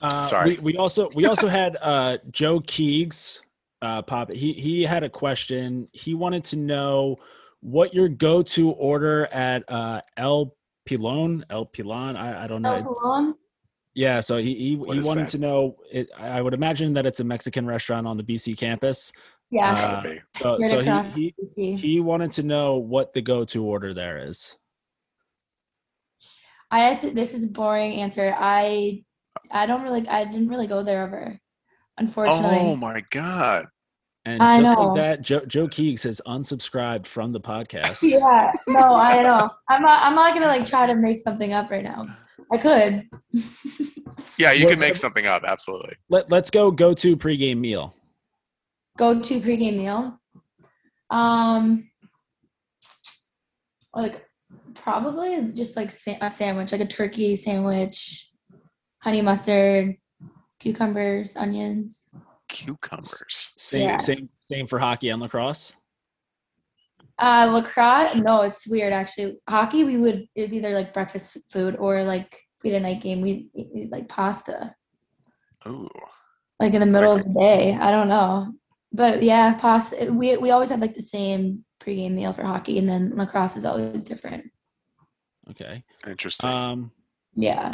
uh, 0.01 0.21
Sorry. 0.21 0.55
We, 0.55 0.73
we, 0.73 0.77
also 0.77 1.09
we 1.15 1.25
also 1.25 1.47
had 1.59 1.77
uh, 1.81 2.17
Joe 2.31 2.59
Keegs 2.59 3.41
uh, 3.81 4.01
pop. 4.01 4.31
He 4.31 4.53
he 4.53 4.83
had 4.83 5.03
a 5.03 5.09
question. 5.09 5.87
He 5.91 6.13
wanted 6.13 6.43
to 6.45 6.55
know 6.55 7.17
what 7.61 7.93
your 7.93 8.07
go-to 8.07 8.71
order 8.71 9.25
at 9.27 9.69
uh, 9.69 10.01
El 10.17 10.55
Pelon. 10.87 11.43
El 11.49 11.65
Pelon. 11.65 12.15
I, 12.15 12.45
I 12.45 12.47
don't 12.47 12.61
know. 12.61 12.75
El 12.75 12.83
Pelon. 12.83 13.33
Yeah, 13.99 14.21
so 14.21 14.37
he 14.37 14.55
he, 14.55 14.69
he 14.69 14.75
wanted 14.77 15.25
that? 15.25 15.27
to 15.31 15.37
know. 15.39 15.75
It, 15.91 16.09
I 16.17 16.41
would 16.41 16.53
imagine 16.53 16.93
that 16.93 17.05
it's 17.05 17.19
a 17.19 17.25
Mexican 17.25 17.67
restaurant 17.67 18.07
on 18.07 18.15
the 18.15 18.23
BC 18.23 18.57
campus. 18.57 19.11
Yeah. 19.51 20.01
Uh, 20.05 20.19
so, 20.39 20.57
so 20.61 21.01
he, 21.13 21.35
he, 21.53 21.75
he 21.75 21.99
wanted 21.99 22.31
to 22.33 22.43
know 22.43 22.77
what 22.77 23.13
the 23.13 23.21
go-to 23.21 23.61
order 23.61 23.93
there 23.93 24.29
is. 24.29 24.55
I 26.71 26.83
have 26.83 27.01
to. 27.01 27.11
This 27.11 27.33
is 27.33 27.43
a 27.43 27.47
boring 27.47 27.91
answer. 27.95 28.33
I 28.37 29.03
I 29.51 29.65
don't 29.65 29.81
really. 29.81 30.07
I 30.07 30.23
didn't 30.23 30.47
really 30.47 30.67
go 30.67 30.81
there 30.81 31.03
ever, 31.03 31.37
unfortunately. 31.97 32.57
Oh 32.57 32.77
my 32.77 33.03
god! 33.09 33.65
And 34.23 34.41
I 34.41 34.61
just 34.61 34.77
know. 34.77 34.93
like 34.93 34.95
that, 34.95 35.21
Joe, 35.23 35.41
Joe 35.45 35.67
Keegs 35.67 36.03
has 36.03 36.21
unsubscribed 36.25 37.05
from 37.05 37.33
the 37.33 37.41
podcast. 37.51 38.09
yeah, 38.09 38.53
no, 38.69 38.95
I 38.95 39.21
know. 39.23 39.49
I'm 39.67 39.81
not. 39.81 40.01
I'm 40.01 40.15
not 40.15 40.33
gonna 40.33 40.47
like 40.47 40.65
try 40.65 40.85
to 40.85 40.95
make 40.95 41.19
something 41.19 41.51
up 41.51 41.69
right 41.69 41.83
now. 41.83 42.07
I 42.51 42.57
could. 42.57 43.07
yeah, 44.37 44.51
you 44.51 44.67
can 44.67 44.79
make 44.79 44.95
something 44.95 45.25
up. 45.27 45.43
Absolutely. 45.45 45.95
Let 46.09 46.31
Let's 46.31 46.49
go. 46.49 46.71
Go 46.71 46.93
to 46.95 47.15
pregame 47.15 47.57
meal. 47.57 47.93
Go 48.97 49.19
to 49.19 49.39
pregame 49.39 49.77
meal. 49.77 50.19
Um, 51.09 51.89
like 53.93 54.25
probably 54.73 55.51
just 55.53 55.75
like 55.75 55.91
a 56.21 56.29
sandwich, 56.29 56.71
like 56.71 56.81
a 56.81 56.85
turkey 56.85 57.35
sandwich 57.35 58.29
honey 58.99 59.21
mustard, 59.21 59.95
cucumbers, 60.59 61.35
onions. 61.35 62.07
Cucumbers. 62.47 63.53
Same, 63.57 63.87
yeah. 63.87 63.97
same, 63.97 64.29
same 64.51 64.67
for 64.67 64.79
hockey 64.79 65.09
and 65.09 65.21
lacrosse. 65.21 65.75
Uh, 67.19 67.49
lacrosse, 67.51 68.15
no, 68.15 68.41
it's 68.41 68.67
weird 68.67 68.93
actually. 68.93 69.37
Hockey, 69.47 69.83
we 69.83 69.97
would 69.97 70.27
it 70.35 70.41
was 70.43 70.53
either 70.53 70.71
like 70.71 70.93
breakfast 70.93 71.37
food 71.51 71.75
or 71.77 72.03
like 72.03 72.39
we 72.63 72.71
had 72.71 72.81
a 72.81 72.83
night 72.83 73.01
game. 73.01 73.21
We 73.21 73.49
eat 73.53 73.91
like 73.91 74.07
pasta. 74.07 74.75
Ooh. 75.67 75.89
Like 76.59 76.73
in 76.73 76.79
the 76.79 76.85
middle 76.85 77.15
of 77.15 77.23
the 77.23 77.33
day, 77.33 77.73
I 77.73 77.91
don't 77.91 78.09
know, 78.09 78.53
but 78.91 79.21
yeah, 79.23 79.53
pasta. 79.53 80.11
We 80.11 80.37
we 80.37 80.51
always 80.51 80.69
have 80.69 80.81
like 80.81 80.95
the 80.95 81.01
same 81.01 81.65
pregame 81.81 82.13
meal 82.13 82.33
for 82.33 82.43
hockey, 82.43 82.79
and 82.79 82.87
then 82.87 83.13
lacrosse 83.15 83.57
is 83.57 83.65
always 83.65 84.03
different. 84.03 84.45
Okay. 85.49 85.83
Interesting. 86.07 86.49
Um. 86.49 86.91
Yeah 87.35 87.73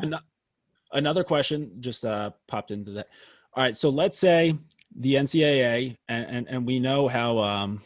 another 0.96 1.24
question 1.24 1.72
just 1.80 2.06
uh, 2.06 2.32
popped 2.48 2.72
into 2.72 2.92
that. 2.92 3.08
All 3.54 3.64
right, 3.64 3.78
so 3.78 3.90
let's 3.90 4.18
say 4.18 4.58
the 4.98 5.16
NCAA, 5.16 5.98
and, 6.08 6.26
and, 6.26 6.48
and 6.50 6.66
we 6.66 6.80
know 6.80 7.08
how 7.08 7.38
um, 7.40 7.82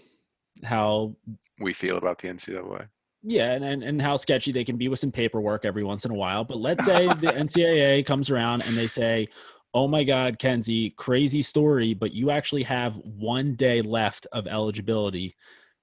how 0.63 1.15
we 1.59 1.73
feel 1.73 1.97
about 1.97 2.19
the 2.19 2.27
NCAA. 2.27 2.87
Yeah, 3.21 3.51
and, 3.51 3.65
and, 3.65 3.83
and 3.83 4.01
how 4.01 4.15
sketchy 4.15 4.51
they 4.51 4.63
can 4.63 4.77
be 4.77 4.87
with 4.87 4.99
some 4.99 5.11
paperwork 5.11 5.65
every 5.65 5.83
once 5.83 6.05
in 6.05 6.11
a 6.11 6.15
while. 6.15 6.45
But 6.45 6.57
let's 6.57 6.85
say 6.85 7.07
the 7.19 7.33
NCAA 7.33 8.05
comes 8.05 8.29
around 8.29 8.63
and 8.63 8.77
they 8.77 8.87
say, 8.87 9.27
oh 9.73 9.87
my 9.87 10.03
God, 10.03 10.39
Kenzie, 10.39 10.91
crazy 10.91 11.41
story, 11.41 11.93
but 11.93 12.13
you 12.13 12.31
actually 12.31 12.63
have 12.63 12.95
one 12.97 13.55
day 13.55 13.81
left 13.81 14.25
of 14.31 14.47
eligibility. 14.47 15.35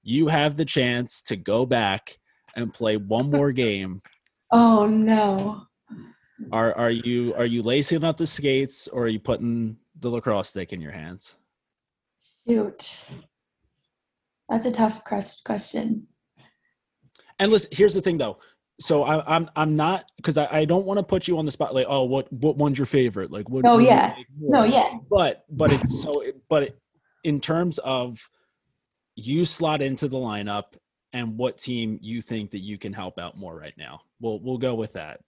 You 0.02 0.28
have 0.28 0.56
the 0.56 0.64
chance 0.64 1.22
to 1.24 1.36
go 1.36 1.66
back 1.66 2.18
and 2.56 2.72
play 2.72 2.96
one 2.96 3.30
more 3.30 3.52
game. 3.52 4.02
Oh 4.50 4.86
no. 4.86 5.62
Are 6.52 6.74
are 6.76 6.90
you 6.90 7.34
are 7.34 7.46
you 7.46 7.62
lacing 7.62 8.04
up 8.04 8.16
the 8.16 8.26
skates 8.26 8.88
or 8.88 9.04
are 9.04 9.08
you 9.08 9.18
putting 9.18 9.76
the 10.00 10.08
lacrosse 10.08 10.50
stick 10.50 10.72
in 10.72 10.80
your 10.80 10.92
hands? 10.92 11.34
Shoot, 12.46 13.08
that's 14.48 14.66
a 14.66 14.70
tough 14.70 15.02
question. 15.04 16.06
And 17.38 17.52
listen, 17.52 17.70
here's 17.72 17.94
the 17.94 18.02
thing 18.02 18.18
though. 18.18 18.38
So 18.78 19.04
I, 19.04 19.16
am 19.16 19.22
I'm, 19.26 19.50
I'm 19.56 19.76
not 19.76 20.04
because 20.16 20.36
I, 20.36 20.46
I 20.50 20.64
don't 20.64 20.84
want 20.84 20.98
to 20.98 21.02
put 21.02 21.26
you 21.26 21.38
on 21.38 21.46
the 21.46 21.50
spot 21.50 21.74
like 21.74 21.86
oh 21.88 22.04
what 22.04 22.30
what 22.30 22.58
one's 22.58 22.76
your 22.76 22.86
favorite 22.86 23.30
like 23.30 23.48
what 23.48 23.64
oh 23.66 23.78
yeah 23.78 24.14
no 24.38 24.64
yeah 24.64 24.98
but 25.08 25.46
but 25.48 25.72
it's 25.72 26.02
so 26.02 26.10
but 26.50 26.64
it, 26.64 26.78
in 27.24 27.40
terms 27.40 27.78
of 27.78 28.20
you 29.14 29.46
slot 29.46 29.80
into 29.80 30.08
the 30.08 30.18
lineup 30.18 30.74
and 31.14 31.38
what 31.38 31.56
team 31.56 31.98
you 32.02 32.20
think 32.20 32.50
that 32.50 32.58
you 32.58 32.76
can 32.76 32.92
help 32.92 33.18
out 33.18 33.38
more 33.38 33.58
right 33.58 33.72
now 33.78 34.02
we'll 34.20 34.40
we'll 34.40 34.58
go 34.58 34.74
with 34.74 34.92
that 34.92 35.20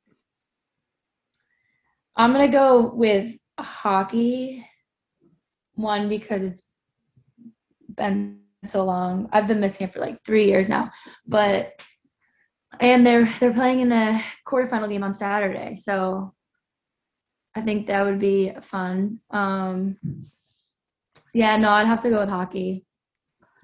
I'm 2.18 2.32
gonna 2.32 2.50
go 2.50 2.92
with 2.92 3.36
hockey. 3.60 4.66
One 5.74 6.08
because 6.08 6.42
it's 6.42 6.62
been 7.94 8.40
so 8.64 8.84
long. 8.84 9.28
I've 9.32 9.46
been 9.46 9.60
missing 9.60 9.86
it 9.86 9.92
for 9.92 10.00
like 10.00 10.22
three 10.24 10.46
years 10.46 10.68
now, 10.68 10.90
but 11.26 11.80
and 12.80 13.06
they're 13.06 13.28
they're 13.40 13.52
playing 13.52 13.80
in 13.80 13.92
a 13.92 14.22
quarterfinal 14.46 14.88
game 14.88 15.04
on 15.04 15.14
Saturday, 15.14 15.76
so 15.76 16.34
I 17.54 17.62
think 17.62 17.86
that 17.86 18.04
would 18.04 18.18
be 18.18 18.52
fun. 18.62 19.20
Um, 19.30 19.96
yeah, 21.34 21.56
no, 21.56 21.70
I'd 21.70 21.86
have 21.86 22.02
to 22.02 22.10
go 22.10 22.20
with 22.20 22.28
hockey. 22.28 22.84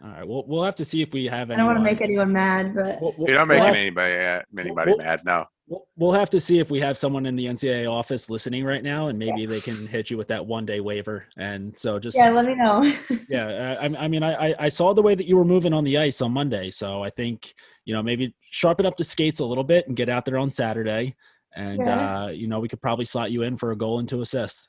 All 0.03 0.11
right, 0.11 0.27
we'll 0.27 0.45
we'll 0.47 0.65
have 0.65 0.75
to 0.77 0.85
see 0.85 1.03
if 1.03 1.13
we 1.13 1.27
have. 1.27 1.51
Any 1.51 1.55
I 1.55 1.57
don't 1.59 1.67
want 1.67 1.79
to 1.79 1.85
make 1.85 2.01
anyone 2.01 2.33
mad, 2.33 2.75
but 2.75 3.01
we'll, 3.01 3.15
we'll, 3.17 3.29
You're 3.29 3.39
not 3.39 3.49
making 3.49 3.65
we'll 3.65 3.75
anybody 3.75 4.15
uh, 4.15 4.43
anybody 4.59 4.97
mad. 4.97 5.23
No, 5.25 5.47
We'll 5.97 6.13
have 6.13 6.29
to 6.31 6.41
see 6.41 6.59
if 6.59 6.71
we 6.71 6.81
have 6.81 6.99
someone 6.99 7.25
in 7.25 7.37
the 7.37 7.47
NCAA 7.47 7.91
office 7.91 8.29
listening 8.29 8.65
right 8.65 8.83
now, 8.83 9.09
and 9.09 9.19
maybe 9.19 9.43
yeah. 9.43 9.47
they 9.47 9.61
can 9.63 9.87
hit 9.87 10.11
you 10.11 10.19
with 10.19 10.29
that 10.29 10.45
one 10.45 10.67
day 10.67 10.81
waiver. 10.81 11.25
And 11.39 11.77
so 11.79 11.99
just 11.99 12.19
yeah, 12.19 12.29
let 12.29 12.45
me 12.45 12.55
know. 12.55 12.93
yeah, 13.31 13.79
I, 13.81 14.05
I 14.05 14.09
mean, 14.09 14.23
I 14.23 14.55
I 14.59 14.69
saw 14.69 14.93
the 14.93 15.01
way 15.01 15.15
that 15.15 15.27
you 15.27 15.37
were 15.37 15.45
moving 15.45 15.73
on 15.73 15.83
the 15.83 15.97
ice 15.97 16.21
on 16.21 16.33
Monday, 16.33 16.71
so 16.71 17.03
I 17.03 17.09
think 17.09 17.55
you 17.87 17.95
know 17.95 18.03
maybe 18.03 18.35
sharpen 18.51 18.85
up 18.85 18.99
the 18.99 19.05
skates 19.05 19.39
a 19.39 19.45
little 19.47 19.65
bit 19.65 19.89
and 19.89 19.97
get 19.97 20.11
out 20.11 20.27
there 20.27 20.37
on 20.37 20.51
Saturday, 20.51 21.15
and 21.55 21.79
yeah. 21.79 22.25
uh, 22.25 22.29
you 22.29 22.47
know 22.47 22.61
we 22.61 22.69
could 22.69 22.83
probably 22.83 23.07
slot 23.07 23.31
you 23.31 23.43
in 23.43 23.57
for 23.57 23.71
a 23.71 23.77
goal 23.77 24.01
and 24.01 24.09
two 24.09 24.21
assists. 24.21 24.69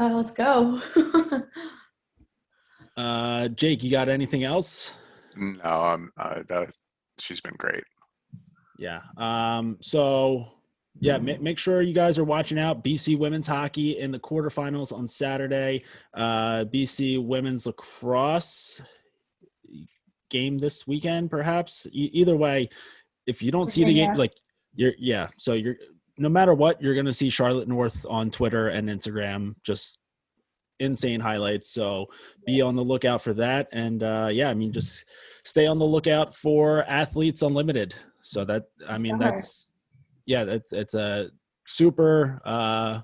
Uh, 0.00 0.08
let's 0.14 0.30
go. 0.30 0.80
uh, 2.96 3.48
Jake, 3.48 3.82
you 3.82 3.90
got 3.90 4.08
anything 4.08 4.44
else? 4.44 4.94
No, 5.36 5.82
um, 5.84 6.12
uh, 6.18 6.42
that, 6.48 6.70
she's 7.18 7.40
been 7.40 7.54
great. 7.58 7.84
Yeah. 8.78 9.00
Um, 9.16 9.78
so 9.80 10.46
yeah, 11.00 11.18
make 11.18 11.58
sure 11.58 11.82
you 11.82 11.94
guys 11.94 12.18
are 12.18 12.24
watching 12.24 12.58
out. 12.58 12.84
BC 12.84 13.18
women's 13.18 13.46
hockey 13.46 13.98
in 13.98 14.10
the 14.10 14.18
quarterfinals 14.18 14.92
on 14.92 15.06
Saturday. 15.08 15.84
Uh, 16.14 16.64
BC 16.64 17.24
women's 17.24 17.66
lacrosse 17.66 18.80
game 20.30 20.58
this 20.58 20.86
weekend, 20.86 21.30
perhaps. 21.30 21.86
E- 21.92 22.10
either 22.12 22.36
way, 22.36 22.68
if 23.26 23.42
you 23.42 23.50
don't 23.50 23.70
see 23.70 23.84
the 23.84 23.94
game, 23.94 24.14
like 24.14 24.34
you're, 24.74 24.92
yeah. 24.98 25.28
So 25.36 25.54
you're 25.54 25.76
no 26.18 26.28
matter 26.28 26.54
what, 26.54 26.80
you're 26.82 26.94
going 26.94 27.06
to 27.06 27.12
see 27.12 27.30
Charlotte 27.30 27.68
North 27.68 28.04
on 28.08 28.30
Twitter 28.30 28.68
and 28.68 28.88
Instagram. 28.88 29.54
Just 29.64 29.98
insane 30.78 31.20
highlights. 31.20 31.70
So 31.70 32.06
be 32.46 32.60
on 32.60 32.76
the 32.76 32.82
lookout 32.82 33.22
for 33.22 33.32
that. 33.34 33.68
And 33.72 34.02
uh, 34.02 34.28
yeah, 34.30 34.50
I 34.50 34.54
mean, 34.54 34.72
just 34.72 35.06
stay 35.44 35.66
on 35.66 35.78
the 35.78 35.84
lookout 35.84 36.34
for 36.34 36.84
Athletes 36.84 37.42
Unlimited. 37.42 37.94
So 38.22 38.44
that 38.44 38.64
I 38.88 38.98
mean, 38.98 39.18
that's 39.18 39.66
yeah, 40.26 40.44
that's 40.44 40.72
it's 40.72 40.94
a 40.94 41.28
super. 41.66 42.40
Uh, 42.44 43.00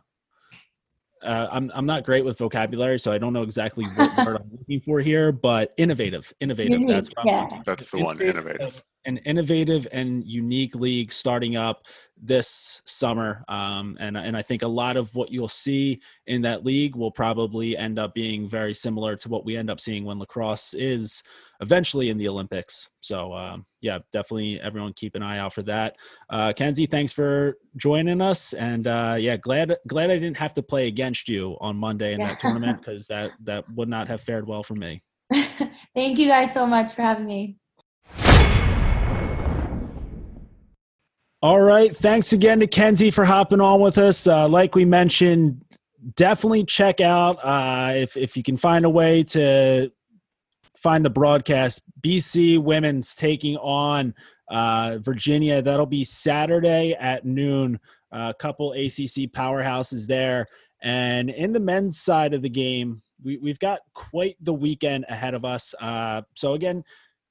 uh, 1.20 1.48
I'm 1.50 1.70
I'm 1.74 1.86
not 1.86 2.04
great 2.04 2.24
with 2.24 2.38
vocabulary, 2.38 2.98
so 3.00 3.10
I 3.10 3.18
don't 3.18 3.32
know 3.32 3.42
exactly 3.42 3.84
what 3.84 4.16
word 4.24 4.36
I'm 4.36 4.50
looking 4.58 4.80
for 4.80 5.00
here. 5.00 5.32
But 5.32 5.74
innovative, 5.76 6.32
innovative. 6.40 6.80
Unique, 6.80 6.88
that's 6.88 7.10
yeah. 7.24 7.48
that's 7.66 7.90
the 7.90 7.98
one. 7.98 8.20
Innovative. 8.20 8.82
An 9.04 9.16
innovative 9.18 9.88
and 9.90 10.22
unique 10.24 10.74
league 10.74 11.10
starting 11.10 11.56
up 11.56 11.86
this 12.16 12.82
summer, 12.84 13.44
um, 13.48 13.96
and 13.98 14.16
and 14.16 14.36
I 14.36 14.42
think 14.42 14.62
a 14.62 14.68
lot 14.68 14.96
of 14.96 15.12
what 15.16 15.32
you'll 15.32 15.48
see 15.48 16.00
in 16.28 16.42
that 16.42 16.64
league 16.64 16.94
will 16.94 17.10
probably 17.10 17.76
end 17.76 17.98
up 17.98 18.14
being 18.14 18.48
very 18.48 18.74
similar 18.74 19.16
to 19.16 19.28
what 19.28 19.44
we 19.44 19.56
end 19.56 19.70
up 19.70 19.80
seeing 19.80 20.04
when 20.04 20.20
lacrosse 20.20 20.72
is 20.74 21.24
eventually 21.60 22.08
in 22.08 22.18
the 22.18 22.28
Olympics. 22.28 22.88
So 23.00 23.32
um, 23.32 23.66
yeah, 23.80 23.98
definitely 24.12 24.60
everyone 24.60 24.92
keep 24.94 25.14
an 25.14 25.22
eye 25.22 25.38
out 25.38 25.52
for 25.52 25.62
that. 25.62 25.96
Uh, 26.30 26.52
Kenzie, 26.54 26.86
thanks 26.86 27.12
for 27.12 27.56
joining 27.76 28.20
us, 28.20 28.52
and 28.52 28.86
uh, 28.86 29.16
yeah, 29.18 29.36
glad 29.36 29.76
glad 29.86 30.10
I 30.10 30.14
didn't 30.14 30.36
have 30.38 30.54
to 30.54 30.62
play 30.62 30.88
against 30.88 31.28
you 31.28 31.56
on 31.60 31.76
Monday 31.76 32.14
in 32.14 32.20
yeah. 32.20 32.28
that 32.28 32.40
tournament 32.40 32.80
because 32.80 33.06
that 33.06 33.32
that 33.44 33.64
would 33.74 33.88
not 33.88 34.08
have 34.08 34.20
fared 34.20 34.46
well 34.46 34.62
for 34.62 34.74
me. 34.74 35.02
Thank 35.94 36.18
you 36.18 36.28
guys 36.28 36.52
so 36.52 36.66
much 36.66 36.94
for 36.94 37.02
having 37.02 37.26
me. 37.26 37.56
All 41.40 41.60
right. 41.60 41.96
Thanks 41.96 42.32
again 42.32 42.58
to 42.60 42.66
Kenzie 42.66 43.12
for 43.12 43.24
hopping 43.24 43.60
on 43.60 43.80
with 43.80 43.96
us. 43.96 44.26
Uh, 44.26 44.48
like 44.48 44.74
we 44.74 44.84
mentioned, 44.84 45.62
definitely 46.16 46.64
check 46.64 47.00
out 47.00 47.38
uh, 47.44 47.92
if 47.94 48.16
if 48.16 48.36
you 48.36 48.42
can 48.42 48.56
find 48.56 48.84
a 48.84 48.90
way 48.90 49.22
to 49.22 49.90
find 50.82 51.04
the 51.04 51.10
broadcast. 51.10 51.82
BC 52.00 52.58
women's 52.62 53.14
taking 53.14 53.56
on 53.56 54.14
uh, 54.48 54.98
Virginia. 55.00 55.62
That'll 55.62 55.86
be 55.86 56.04
Saturday 56.04 56.94
at 56.98 57.24
noon. 57.24 57.78
A 58.12 58.34
couple 58.38 58.72
ACC 58.72 59.30
powerhouses 59.30 60.06
there. 60.06 60.46
And 60.82 61.30
in 61.30 61.52
the 61.52 61.60
men's 61.60 62.00
side 62.00 62.32
of 62.34 62.42
the 62.42 62.48
game, 62.48 63.02
we, 63.22 63.36
we've 63.38 63.58
got 63.58 63.80
quite 63.94 64.36
the 64.40 64.54
weekend 64.54 65.04
ahead 65.08 65.34
of 65.34 65.44
us. 65.44 65.74
Uh, 65.80 66.22
so, 66.34 66.54
again, 66.54 66.84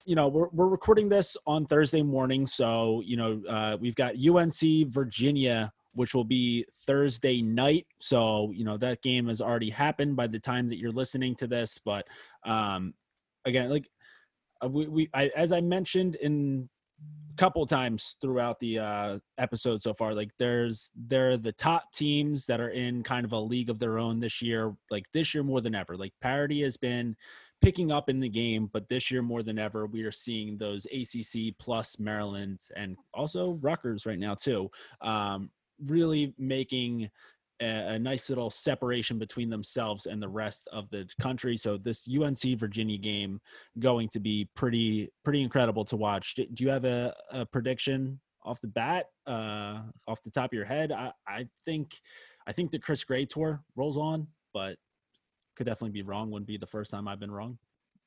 you 0.05 0.15
know, 0.15 0.27
we're, 0.27 0.49
we're 0.49 0.67
recording 0.67 1.09
this 1.09 1.35
on 1.45 1.65
Thursday 1.65 2.01
morning. 2.01 2.45
So, 2.45 3.01
you 3.05 3.17
know, 3.17 3.41
uh, 3.49 3.77
we've 3.79 3.95
got 3.95 4.15
UNC 4.15 4.89
Virginia, 4.89 5.71
which 5.93 6.13
will 6.13 6.23
be 6.23 6.65
Thursday 6.85 7.41
night. 7.41 7.87
So, 7.99 8.51
you 8.53 8.63
know, 8.63 8.77
that 8.77 9.01
game 9.01 9.27
has 9.27 9.41
already 9.41 9.69
happened 9.69 10.15
by 10.15 10.27
the 10.27 10.39
time 10.39 10.69
that 10.69 10.77
you're 10.77 10.91
listening 10.91 11.35
to 11.37 11.47
this. 11.47 11.77
But 11.77 12.05
um, 12.45 12.93
again, 13.47 13.69
like 13.69 13.89
uh, 14.63 14.67
we, 14.67 14.87
we 14.87 15.09
I, 15.13 15.31
as 15.35 15.51
I 15.51 15.61
mentioned 15.61 16.15
in 16.15 16.69
a 17.33 17.37
couple 17.37 17.65
times 17.65 18.15
throughout 18.21 18.59
the 18.59 18.79
uh, 18.79 19.19
episode 19.37 19.81
so 19.81 19.93
far, 19.93 20.13
like 20.13 20.31
there's 20.37 20.91
they're 20.95 21.37
the 21.37 21.51
top 21.53 21.93
teams 21.93 22.45
that 22.45 22.59
are 22.59 22.69
in 22.69 23.03
kind 23.03 23.25
of 23.25 23.31
a 23.31 23.39
league 23.39 23.69
of 23.69 23.79
their 23.79 23.97
own 23.97 24.19
this 24.19 24.41
year. 24.41 24.75
Like 24.91 25.05
this 25.13 25.33
year 25.33 25.43
more 25.43 25.61
than 25.61 25.75
ever. 25.75 25.97
Like 25.97 26.13
parity 26.21 26.61
has 26.63 26.77
been 26.77 27.15
picking 27.61 27.91
up 27.91 28.09
in 28.09 28.19
the 28.19 28.29
game, 28.29 28.69
but 28.71 28.87
this 28.87 29.09
year 29.09 29.21
more 29.21 29.41
than 29.41 29.57
ever, 29.57 29.87
we 29.87 30.03
are 30.03 30.11
seeing 30.11 30.57
those 30.57 30.85
ACC 30.85 31.57
plus 31.57 31.99
Maryland 31.99 32.59
and 32.75 32.97
also 33.13 33.57
Rutgers 33.61 34.05
right 34.05 34.19
now 34.19 34.35
too, 34.35 34.69
um, 35.01 35.49
really 35.83 36.35
making 36.37 37.09
a, 37.61 37.93
a, 37.93 37.99
nice 37.99 38.29
little 38.29 38.49
separation 38.49 39.17
between 39.17 39.49
themselves 39.49 40.05
and 40.05 40.21
the 40.21 40.27
rest 40.27 40.67
of 40.71 40.89
the 40.89 41.07
country. 41.19 41.57
So 41.57 41.77
this 41.77 42.07
UNC 42.07 42.59
Virginia 42.59 42.97
game 42.97 43.39
going 43.79 44.09
to 44.09 44.19
be 44.19 44.49
pretty 44.55 45.11
pretty 45.23 45.41
incredible 45.41 45.85
to 45.85 45.95
watch. 45.95 46.35
Do, 46.35 46.45
do 46.53 46.63
you 46.63 46.69
have 46.69 46.85
a, 46.85 47.13
a, 47.31 47.45
prediction 47.45 48.19
off 48.43 48.61
the 48.61 48.67
bat, 48.67 49.07
uh, 49.25 49.81
off 50.07 50.23
the 50.23 50.31
top 50.31 50.51
of 50.51 50.53
your 50.53 50.65
head? 50.65 50.91
I, 50.91 51.11
I 51.27 51.47
think 51.65 51.91
I 52.47 52.51
think 52.51 52.71
the 52.71 52.79
Chris 52.79 53.03
Gray 53.03 53.25
tour 53.25 53.63
rolls 53.75 53.97
on, 53.97 54.27
but 54.53 54.77
could 55.55 55.65
definitely 55.65 55.91
be 55.91 56.03
wrong. 56.03 56.31
Wouldn't 56.31 56.47
be 56.47 56.57
the 56.57 56.67
first 56.67 56.91
time 56.91 57.07
I've 57.07 57.19
been 57.19 57.31
wrong. 57.31 57.57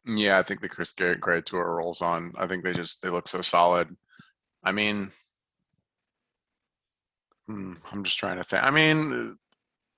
Yeah, 0.07 0.39
I 0.39 0.43
think 0.43 0.61
the 0.61 0.69
Chris 0.69 0.93
Gray 0.93 1.43
tour 1.43 1.77
rolls 1.77 2.01
on. 2.01 2.33
I 2.39 2.47
think 2.47 2.65
they 2.65 2.73
just 2.73 3.03
they 3.03 3.11
look 3.11 3.29
so 3.29 3.43
solid. 3.43 3.95
I 4.63 4.73
mean, 4.73 5.11
Hmm, 7.51 7.73
I'm 7.91 8.05
just 8.05 8.19
trying 8.19 8.37
to 8.37 8.45
think. 8.45 8.63
I 8.63 8.71
mean, 8.71 9.37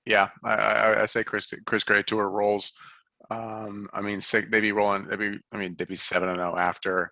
yeah, 0.07 0.29
I, 0.43 0.53
I, 0.53 1.01
I 1.03 1.05
say 1.05 1.23
Chris 1.23 1.53
Chris 1.67 1.83
Gray 1.83 2.01
tour 2.01 2.27
rolls. 2.27 2.73
Um, 3.29 3.87
I 3.93 4.01
mean, 4.01 4.21
they'd 4.31 4.49
be 4.49 4.71
rolling. 4.71 5.05
They'd 5.05 5.19
be. 5.19 5.39
I 5.51 5.57
mean, 5.57 5.75
they'd 5.77 5.87
be 5.87 5.95
seven 5.95 6.29
and 6.29 6.39
zero 6.39 6.53
oh 6.55 6.57
after 6.57 7.11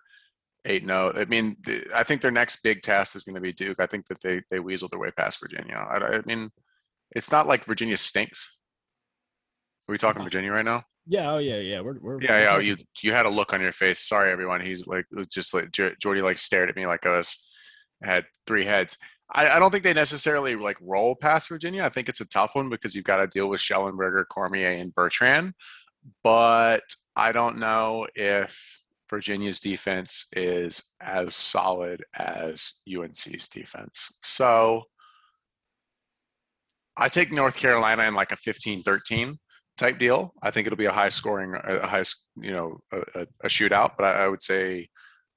eight 0.64 0.84
zero. 0.84 1.12
Oh. 1.14 1.20
I 1.20 1.26
mean, 1.26 1.56
the, 1.64 1.86
I 1.94 2.02
think 2.02 2.22
their 2.22 2.32
next 2.32 2.64
big 2.64 2.82
test 2.82 3.14
is 3.14 3.22
going 3.22 3.36
to 3.36 3.40
be 3.40 3.52
Duke. 3.52 3.78
I 3.78 3.86
think 3.86 4.08
that 4.08 4.20
they 4.20 4.42
they 4.50 4.58
weasel 4.58 4.88
their 4.88 4.98
way 4.98 5.12
past 5.12 5.38
Virginia. 5.40 5.76
I, 5.76 5.98
I 5.98 6.22
mean, 6.26 6.50
it's 7.12 7.30
not 7.30 7.46
like 7.46 7.64
Virginia 7.64 7.96
stinks. 7.96 8.56
Are 9.88 9.92
we 9.92 9.98
talking 9.98 10.24
Virginia 10.24 10.50
right 10.50 10.64
now? 10.64 10.82
Yeah. 11.06 11.32
Oh, 11.32 11.38
yeah. 11.38 11.58
Yeah. 11.58 11.82
We're, 11.82 11.98
we're 12.00 12.20
yeah. 12.20 12.40
Yeah. 12.40 12.58
You 12.58 12.76
you 13.00 13.12
had 13.12 13.26
a 13.26 13.30
look 13.30 13.52
on 13.52 13.60
your 13.60 13.72
face. 13.72 14.00
Sorry, 14.00 14.32
everyone. 14.32 14.60
He's 14.60 14.88
like 14.88 15.04
just 15.30 15.54
like 15.54 15.70
Jordy 15.70 16.20
like 16.20 16.38
stared 16.38 16.68
at 16.68 16.76
me 16.76 16.86
like 16.86 17.06
I 17.06 17.16
was 17.16 17.48
had 18.02 18.24
three 18.48 18.64
heads. 18.64 18.96
I, 19.32 19.56
I, 19.56 19.58
don't 19.58 19.70
think 19.70 19.84
they 19.84 19.94
necessarily 19.94 20.56
like 20.56 20.76
roll 20.80 21.14
past 21.14 21.48
Virginia. 21.48 21.84
I 21.84 21.88
think 21.88 22.08
it's 22.08 22.20
a 22.20 22.26
tough 22.26 22.50
one 22.54 22.68
because 22.68 22.94
you've 22.94 23.04
got 23.04 23.16
to 23.16 23.26
deal 23.26 23.48
with 23.48 23.60
Shellenberger, 23.60 24.24
Cormier, 24.28 24.70
and 24.70 24.94
Bertrand. 24.94 25.54
But 26.22 26.82
I 27.16 27.32
don't 27.32 27.58
know 27.58 28.06
if 28.14 28.80
Virginia's 29.08 29.60
defense 29.60 30.26
is 30.32 30.82
as 31.00 31.34
solid 31.34 32.02
as 32.14 32.80
UNC's 32.88 33.48
defense. 33.48 34.16
So 34.22 34.84
I 36.96 37.08
take 37.08 37.32
North 37.32 37.56
Carolina 37.56 38.04
in 38.04 38.14
like 38.14 38.32
a 38.32 38.36
15-13 38.36 39.36
type 39.76 39.98
deal. 39.98 40.32
I 40.42 40.50
think 40.50 40.66
it'll 40.66 40.76
be 40.76 40.86
a 40.86 40.92
high 40.92 41.08
scoring, 41.08 41.54
a 41.62 41.86
high, 41.86 42.02
you 42.36 42.52
know, 42.52 42.78
a, 42.92 43.26
a 43.42 43.48
shootout. 43.48 43.92
But 43.96 44.04
I, 44.04 44.24
I, 44.24 44.28
would 44.28 44.42
say 44.42 44.88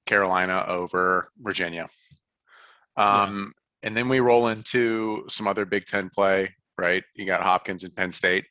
Carolina 0.06 0.64
over 0.68 1.28
Virginia. 1.38 1.88
Um, 2.96 3.52
and 3.86 3.96
then 3.96 4.08
we 4.08 4.18
roll 4.18 4.48
into 4.48 5.22
some 5.28 5.46
other 5.46 5.64
Big 5.64 5.86
Ten 5.86 6.10
play, 6.10 6.48
right? 6.76 7.04
You 7.14 7.24
got 7.24 7.40
Hopkins 7.40 7.84
and 7.84 7.94
Penn 7.94 8.10
State. 8.10 8.44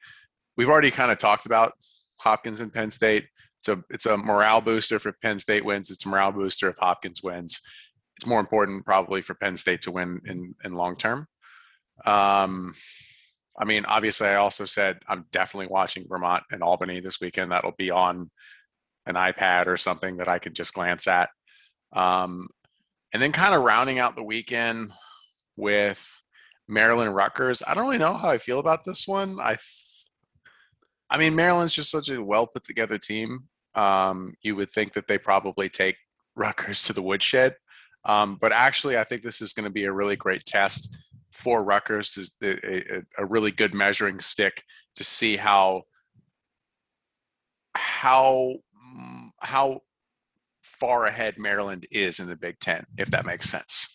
We've 0.55 0.69
already 0.69 0.91
kind 0.91 1.11
of 1.11 1.17
talked 1.17 1.45
about 1.45 1.73
Hopkins 2.21 2.61
and 2.61 2.73
Penn 2.73 2.89
State. 2.89 3.25
It's 3.59 3.67
a 3.67 3.83
it's 3.89 4.05
a 4.05 4.15
morale 4.15 4.61
booster 4.61 4.95
if 4.95 5.05
Penn 5.21 5.37
State 5.37 5.65
wins. 5.65 5.91
It's 5.91 6.05
a 6.05 6.09
morale 6.09 6.31
booster 6.31 6.69
if 6.69 6.77
Hopkins 6.77 7.21
wins. 7.21 7.59
It's 8.15 8.25
more 8.25 8.39
important 8.39 8.85
probably 8.85 9.21
for 9.21 9.33
Penn 9.33 9.57
State 9.57 9.81
to 9.81 9.91
win 9.91 10.21
in 10.25 10.55
in 10.63 10.73
long 10.73 10.95
term. 10.95 11.27
Um, 12.05 12.73
I 13.59 13.65
mean, 13.65 13.83
obviously, 13.83 14.29
I 14.29 14.35
also 14.35 14.63
said 14.63 14.99
I'm 15.05 15.25
definitely 15.33 15.67
watching 15.67 16.05
Vermont 16.07 16.43
and 16.49 16.63
Albany 16.63 17.01
this 17.01 17.19
weekend. 17.19 17.51
That'll 17.51 17.75
be 17.77 17.91
on 17.91 18.31
an 19.05 19.15
iPad 19.15 19.67
or 19.67 19.75
something 19.75 20.15
that 20.17 20.29
I 20.29 20.39
could 20.39 20.55
just 20.55 20.73
glance 20.73 21.07
at. 21.07 21.29
Um, 21.91 22.47
and 23.11 23.21
then 23.21 23.33
kind 23.33 23.53
of 23.53 23.63
rounding 23.63 23.99
out 23.99 24.15
the 24.15 24.23
weekend, 24.23 24.91
with 25.55 26.21
Maryland 26.67 27.15
Rutgers. 27.15 27.61
I 27.65 27.73
don't 27.73 27.85
really 27.85 27.97
know 27.97 28.13
how 28.13 28.29
I 28.29 28.37
feel 28.37 28.59
about 28.59 28.85
this 28.85 29.07
one. 29.07 29.39
I, 29.39 29.57
I 31.09 31.17
mean, 31.17 31.35
Maryland's 31.35 31.73
just 31.73 31.91
such 31.91 32.09
a 32.09 32.21
well 32.21 32.47
put 32.47 32.63
together 32.63 32.97
team. 32.97 33.45
Um, 33.75 34.35
you 34.41 34.55
would 34.55 34.71
think 34.71 34.93
that 34.93 35.07
they 35.07 35.17
probably 35.17 35.69
take 35.69 35.97
Rutgers 36.35 36.83
to 36.83 36.93
the 36.93 37.01
woodshed, 37.01 37.55
um, 38.05 38.37
but 38.39 38.51
actually, 38.51 38.97
I 38.97 39.03
think 39.03 39.21
this 39.21 39.41
is 39.41 39.53
going 39.53 39.65
to 39.65 39.69
be 39.69 39.85
a 39.85 39.91
really 39.91 40.15
great 40.15 40.45
test 40.45 40.95
for 41.31 41.63
Rutgers, 41.63 42.15
is 42.17 42.31
a, 42.41 43.03
a, 43.17 43.25
really 43.25 43.51
good 43.51 43.73
measuring 43.73 44.21
stick 44.21 44.63
to 44.95 45.03
see 45.03 45.35
how 45.35 45.83
how 47.75 48.55
how 49.39 49.81
far 50.61 51.05
ahead 51.05 51.37
Maryland 51.37 51.85
is 51.91 52.21
in 52.21 52.27
the 52.27 52.37
Big 52.37 52.59
Ten, 52.59 52.85
if 52.97 53.11
that 53.11 53.25
makes 53.25 53.49
sense 53.49 53.94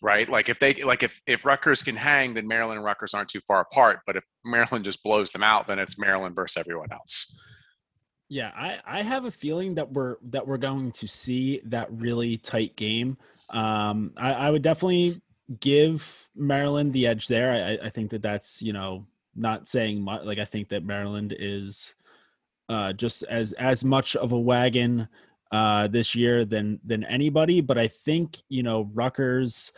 right? 0.00 0.28
Like 0.28 0.48
if 0.48 0.58
they 0.58 0.74
like 0.74 1.02
if 1.02 1.20
if 1.26 1.44
Rutgers 1.44 1.82
can 1.82 1.96
hang, 1.96 2.34
then 2.34 2.46
Maryland 2.46 2.78
and 2.78 2.84
Rutgers 2.84 3.14
aren't 3.14 3.28
too 3.28 3.40
far 3.46 3.60
apart. 3.60 4.00
But 4.06 4.16
if 4.16 4.24
Maryland 4.44 4.84
just 4.84 5.02
blows 5.02 5.30
them 5.30 5.42
out, 5.42 5.66
then 5.66 5.78
it's 5.78 5.98
Maryland 5.98 6.34
versus 6.34 6.56
everyone 6.56 6.92
else. 6.92 7.34
Yeah, 8.28 8.52
I, 8.54 8.78
I 8.86 9.02
have 9.02 9.24
a 9.24 9.30
feeling 9.30 9.74
that 9.74 9.92
we're 9.92 10.16
that 10.30 10.46
we're 10.46 10.56
going 10.58 10.92
to 10.92 11.08
see 11.08 11.60
that 11.66 11.88
really 11.90 12.36
tight 12.36 12.76
game. 12.76 13.18
Um, 13.50 14.12
I, 14.16 14.32
I 14.32 14.50
would 14.50 14.62
definitely 14.62 15.20
give 15.58 16.28
Maryland 16.36 16.92
the 16.92 17.08
edge 17.08 17.26
there. 17.26 17.52
I, 17.52 17.86
I 17.86 17.90
think 17.90 18.10
that 18.10 18.22
that's 18.22 18.62
you 18.62 18.72
know 18.72 19.06
not 19.34 19.66
saying 19.66 20.00
much. 20.00 20.24
Like 20.24 20.38
I 20.38 20.44
think 20.44 20.68
that 20.68 20.84
Maryland 20.84 21.34
is 21.36 21.94
uh, 22.68 22.92
just 22.92 23.24
as 23.24 23.52
as 23.54 23.84
much 23.84 24.14
of 24.14 24.32
a 24.32 24.38
wagon 24.38 25.08
uh, 25.50 25.86
this 25.88 26.14
year 26.14 26.44
than 26.44 26.80
than 26.84 27.04
anybody. 27.04 27.60
But 27.60 27.78
I 27.78 27.88
think 27.88 28.38
you 28.48 28.62
know 28.62 28.90
Rutgers, 28.92 29.72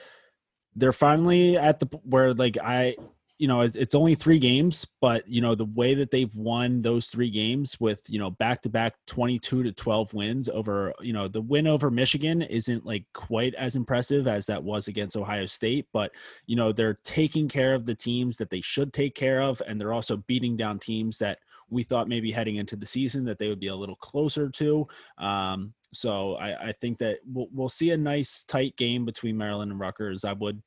they're 0.76 0.92
finally 0.92 1.56
at 1.56 1.80
the 1.80 1.86
where 2.04 2.34
like 2.34 2.58
I 2.58 2.96
you 3.42 3.48
know 3.48 3.62
it's, 3.62 3.74
it's 3.74 3.96
only 3.96 4.14
three 4.14 4.38
games 4.38 4.86
but 5.00 5.26
you 5.26 5.40
know 5.40 5.56
the 5.56 5.64
way 5.64 5.94
that 5.94 6.12
they've 6.12 6.32
won 6.36 6.80
those 6.80 7.08
three 7.08 7.28
games 7.28 7.80
with 7.80 8.08
you 8.08 8.16
know 8.16 8.30
back 8.30 8.62
to 8.62 8.68
back 8.68 8.94
22 9.08 9.64
to 9.64 9.72
12 9.72 10.14
wins 10.14 10.48
over 10.48 10.94
you 11.00 11.12
know 11.12 11.26
the 11.26 11.40
win 11.40 11.66
over 11.66 11.90
michigan 11.90 12.40
isn't 12.42 12.86
like 12.86 13.04
quite 13.14 13.52
as 13.56 13.74
impressive 13.74 14.28
as 14.28 14.46
that 14.46 14.62
was 14.62 14.86
against 14.86 15.16
ohio 15.16 15.44
state 15.44 15.86
but 15.92 16.12
you 16.46 16.54
know 16.54 16.70
they're 16.70 17.00
taking 17.02 17.48
care 17.48 17.74
of 17.74 17.84
the 17.84 17.96
teams 17.96 18.36
that 18.36 18.48
they 18.48 18.60
should 18.60 18.92
take 18.92 19.16
care 19.16 19.42
of 19.42 19.60
and 19.66 19.80
they're 19.80 19.92
also 19.92 20.18
beating 20.18 20.56
down 20.56 20.78
teams 20.78 21.18
that 21.18 21.40
we 21.72 21.82
thought 21.82 22.08
maybe 22.08 22.30
heading 22.30 22.56
into 22.56 22.76
the 22.76 22.86
season 22.86 23.24
that 23.24 23.38
they 23.38 23.48
would 23.48 23.60
be 23.60 23.68
a 23.68 23.76
little 23.76 23.96
closer 23.96 24.48
to 24.48 24.86
um, 25.18 25.72
so 25.94 26.36
I, 26.36 26.68
I 26.68 26.72
think 26.72 26.98
that 26.98 27.18
we'll, 27.26 27.48
we'll 27.52 27.68
see 27.68 27.90
a 27.90 27.96
nice 27.96 28.44
tight 28.44 28.76
game 28.76 29.04
between 29.04 29.36
maryland 29.36 29.72
and 29.72 29.80
rutgers 29.80 30.24
i 30.24 30.32
would 30.32 30.62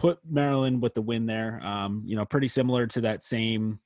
put 0.00 0.18
Maryland 0.28 0.80
with 0.80 0.94
the 0.94 1.02
win 1.02 1.26
there. 1.26 1.60
Um, 1.62 2.02
you 2.06 2.16
know, 2.16 2.24
pretty 2.24 2.48
similar 2.48 2.86
to 2.88 3.02
that 3.02 3.22
same, 3.22 3.78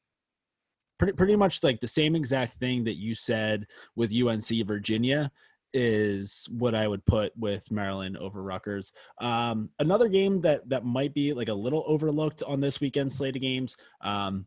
pretty 0.96 1.12
pretty 1.12 1.34
much 1.34 1.62
like 1.64 1.80
the 1.80 1.88
same 1.88 2.14
exact 2.14 2.54
thing 2.54 2.84
that 2.84 2.94
you 2.94 3.16
said 3.16 3.66
with 3.96 4.14
UNC 4.14 4.64
Virginia 4.64 5.30
is 5.72 6.46
what 6.52 6.72
I 6.72 6.86
would 6.86 7.04
put 7.04 7.36
with 7.36 7.68
Maryland 7.72 8.16
over 8.16 8.44
Rutgers. 8.44 8.92
Um, 9.20 9.70
another 9.80 10.08
game 10.08 10.40
that 10.42 10.68
that 10.68 10.84
might 10.84 11.12
be 11.14 11.32
like 11.32 11.48
a 11.48 11.54
little 11.54 11.82
overlooked 11.88 12.44
on 12.44 12.60
this 12.60 12.80
weekend 12.80 13.12
slate 13.12 13.34
of 13.34 13.42
games. 13.42 13.76
Um, 14.00 14.46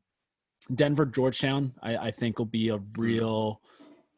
Denver 0.73 1.05
Georgetown, 1.05 1.73
I, 1.81 1.97
I, 1.97 2.11
think 2.11 2.39
will 2.39 2.45
be 2.45 2.69
a 2.69 2.79
real 2.97 3.61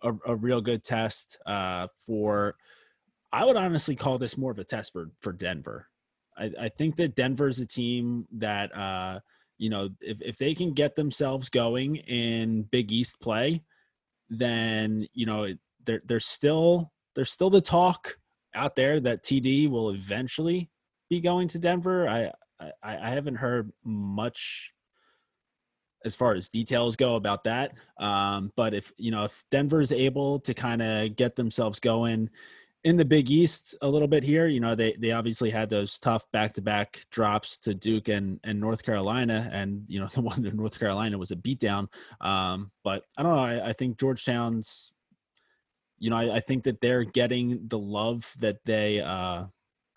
a, 0.02 0.14
a 0.26 0.36
real 0.36 0.62
good 0.62 0.84
test 0.84 1.38
uh, 1.46 1.88
for. 2.06 2.56
I 3.32 3.46
would 3.46 3.58
honestly 3.58 3.96
call 3.96 4.18
this 4.18 4.38
more 4.38 4.52
of 4.52 4.60
a 4.60 4.64
test 4.64 4.94
for 4.94 5.12
for 5.22 5.32
Denver. 5.32 5.88
I, 6.38 6.52
I 6.60 6.70
think 6.70 6.96
that 6.96 7.16
Denver 7.16 7.48
is 7.48 7.60
a 7.60 7.66
team 7.66 8.28
that 8.34 8.76
uh, 8.76 9.20
you 9.58 9.70
know 9.70 9.90
if, 10.02 10.22
if 10.22 10.38
they 10.38 10.56
can 10.56 10.74
get 10.74 10.96
themselves 10.96 11.50
going 11.50 11.98
in 11.98 12.64
Big 12.64 12.92
East 12.92 13.20
play, 13.22 13.64
then 14.30 15.08
you 15.14 15.26
know 15.26 15.54
there 15.86 16.02
there's 16.06 16.26
still 16.26 16.92
there's 17.16 17.32
still 17.32 17.50
the 17.50 17.62
talk 17.62 18.18
out 18.56 18.76
there 18.76 19.00
that 19.00 19.24
TD 19.24 19.70
will 19.70 19.92
eventually 19.92 20.72
be 21.10 21.20
going 21.22 21.48
to 21.50 21.60
Denver. 21.60 22.10
I 22.10 22.32
I, 22.60 22.98
I 22.98 23.10
haven't 23.10 23.36
heard 23.36 23.72
much 23.84 24.74
as 26.06 26.16
far 26.16 26.34
as 26.34 26.50
details 26.50 26.96
go 26.96 27.16
about 27.16 27.44
that. 27.44 27.74
Um, 27.98 28.52
but 28.56 28.74
if 28.74 28.94
you 28.98 29.12
know 29.12 29.24
if 29.26 29.46
Denver 29.52 29.82
is 29.82 29.92
able 29.92 30.40
to 30.42 30.54
kind 30.54 30.82
of 30.82 31.16
get 31.16 31.36
themselves 31.36 31.80
going 31.80 32.30
in 32.84 32.96
the 32.96 33.06
Big 33.06 33.30
East 33.30 33.76
a 33.82 33.88
little 33.88 34.08
bit 34.08 34.24
here. 34.24 34.48
You 34.48 34.60
know, 34.60 34.76
they 34.76 34.96
they 35.00 35.12
obviously 35.12 35.50
had 35.50 35.70
those 35.70 36.00
tough 36.00 36.30
back 36.32 36.54
to 36.54 36.62
back 36.62 37.06
drops 37.12 37.58
to 37.60 37.74
Duke 37.74 38.08
and 38.08 38.40
and 38.44 38.60
North 38.60 38.84
Carolina, 38.84 39.50
and 39.52 39.84
you 39.88 40.00
know 40.00 40.08
the 40.14 40.22
one 40.22 40.46
in 40.46 40.56
North 40.56 40.80
Carolina 40.80 41.18
was 41.18 41.32
a 41.32 41.36
beatdown. 41.36 41.88
Um, 42.22 42.72
but 42.84 43.04
I 43.18 43.24
don't 43.24 43.36
know. 43.36 43.44
I, 43.44 43.70
I 43.70 43.74
think 43.74 44.00
Georgetown's. 44.00 44.92
You 46.02 46.10
know, 46.10 46.16
I, 46.16 46.36
I, 46.36 46.40
think 46.40 46.64
that 46.64 46.80
they're 46.80 47.04
getting 47.04 47.68
the 47.68 47.78
love 47.78 48.34
that 48.40 48.60
they 48.64 49.02
uh, 49.02 49.48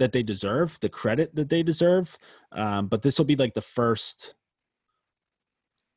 that 0.00 0.10
they 0.10 0.24
deserve, 0.24 0.76
the 0.80 0.88
credit 0.88 1.32
that 1.36 1.48
they 1.48 1.62
deserve. 1.62 2.18
Um, 2.50 2.88
but 2.88 3.02
this 3.02 3.18
will 3.18 3.24
be 3.24 3.36
like 3.36 3.54
the 3.54 3.60
first, 3.60 4.34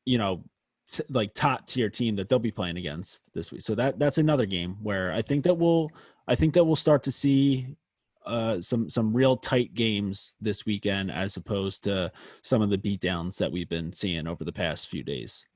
you 0.06 0.16
know, 0.16 0.42
t- 0.90 1.02
like 1.10 1.34
top 1.34 1.66
tier 1.66 1.90
team 1.90 2.16
that 2.16 2.28
they'll 2.28 2.38
be 2.38 2.50
playing 2.50 2.78
against 2.78 3.22
this 3.34 3.52
week. 3.52 3.62
So 3.62 3.74
that 3.74 3.98
that's 3.98 4.18
another 4.18 4.46
game 4.46 4.76
where 4.82 5.12
I 5.12 5.20
think 5.20 5.44
that 5.44 5.54
we'll 5.54 5.90
I 6.26 6.34
think 6.34 6.54
that 6.54 6.64
we'll 6.64 6.76
start 6.76 7.02
to 7.04 7.12
see 7.12 7.76
uh, 8.24 8.60
some 8.60 8.90
some 8.90 9.12
real 9.12 9.36
tight 9.36 9.74
games 9.74 10.34
this 10.40 10.66
weekend 10.66 11.10
as 11.10 11.36
opposed 11.36 11.84
to 11.84 12.10
some 12.42 12.62
of 12.62 12.70
the 12.70 12.78
beatdowns 12.78 13.36
that 13.36 13.52
we've 13.52 13.68
been 13.68 13.92
seeing 13.92 14.26
over 14.26 14.44
the 14.44 14.52
past 14.52 14.88
few 14.88 15.02
days. 15.02 15.46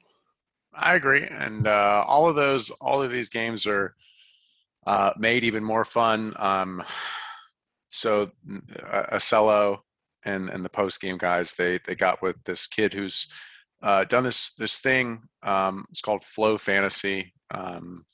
I 0.73 0.95
agree, 0.95 1.27
and 1.29 1.67
uh, 1.67 2.05
all 2.07 2.29
of 2.29 2.37
those, 2.37 2.71
all 2.71 3.03
of 3.03 3.11
these 3.11 3.29
games 3.29 3.67
are 3.67 3.97
uh, 4.87 5.13
made 5.19 5.43
even 5.43 5.65
more 5.65 5.85
fun. 5.85 6.33
Um, 6.37 6.85
so, 7.89 8.31
uh, 8.89 9.17
Acello 9.17 9.79
and 10.25 10.49
and 10.49 10.65
the 10.65 10.69
post 10.69 11.01
game 11.01 11.19
guys, 11.19 11.55
they 11.55 11.81
they 11.85 11.97
got 11.97 12.23
with 12.23 12.37
this 12.45 12.69
kid 12.69 12.95
who's 12.95 13.27
uh, 13.83 14.05
done 14.05 14.25
this 14.25 14.55
this 14.55 14.79
thing. 14.79 15.23
Um, 15.43 15.87
it's 15.91 16.01
called 16.01 16.25
Flow 16.25 16.59
Fantasy. 16.59 17.33
Um, 17.51 18.05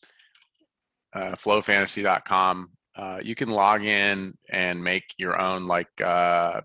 uh, 1.13 1.33
flowfantasy.com. 1.33 2.71
Uh, 2.95 3.21
you 3.23 3.35
can 3.35 3.49
log 3.49 3.85
in 3.85 4.35
and 4.51 4.83
make 4.83 5.05
your 5.19 5.41
own 5.41 5.67
like 5.67 6.01
uh, 6.01 6.61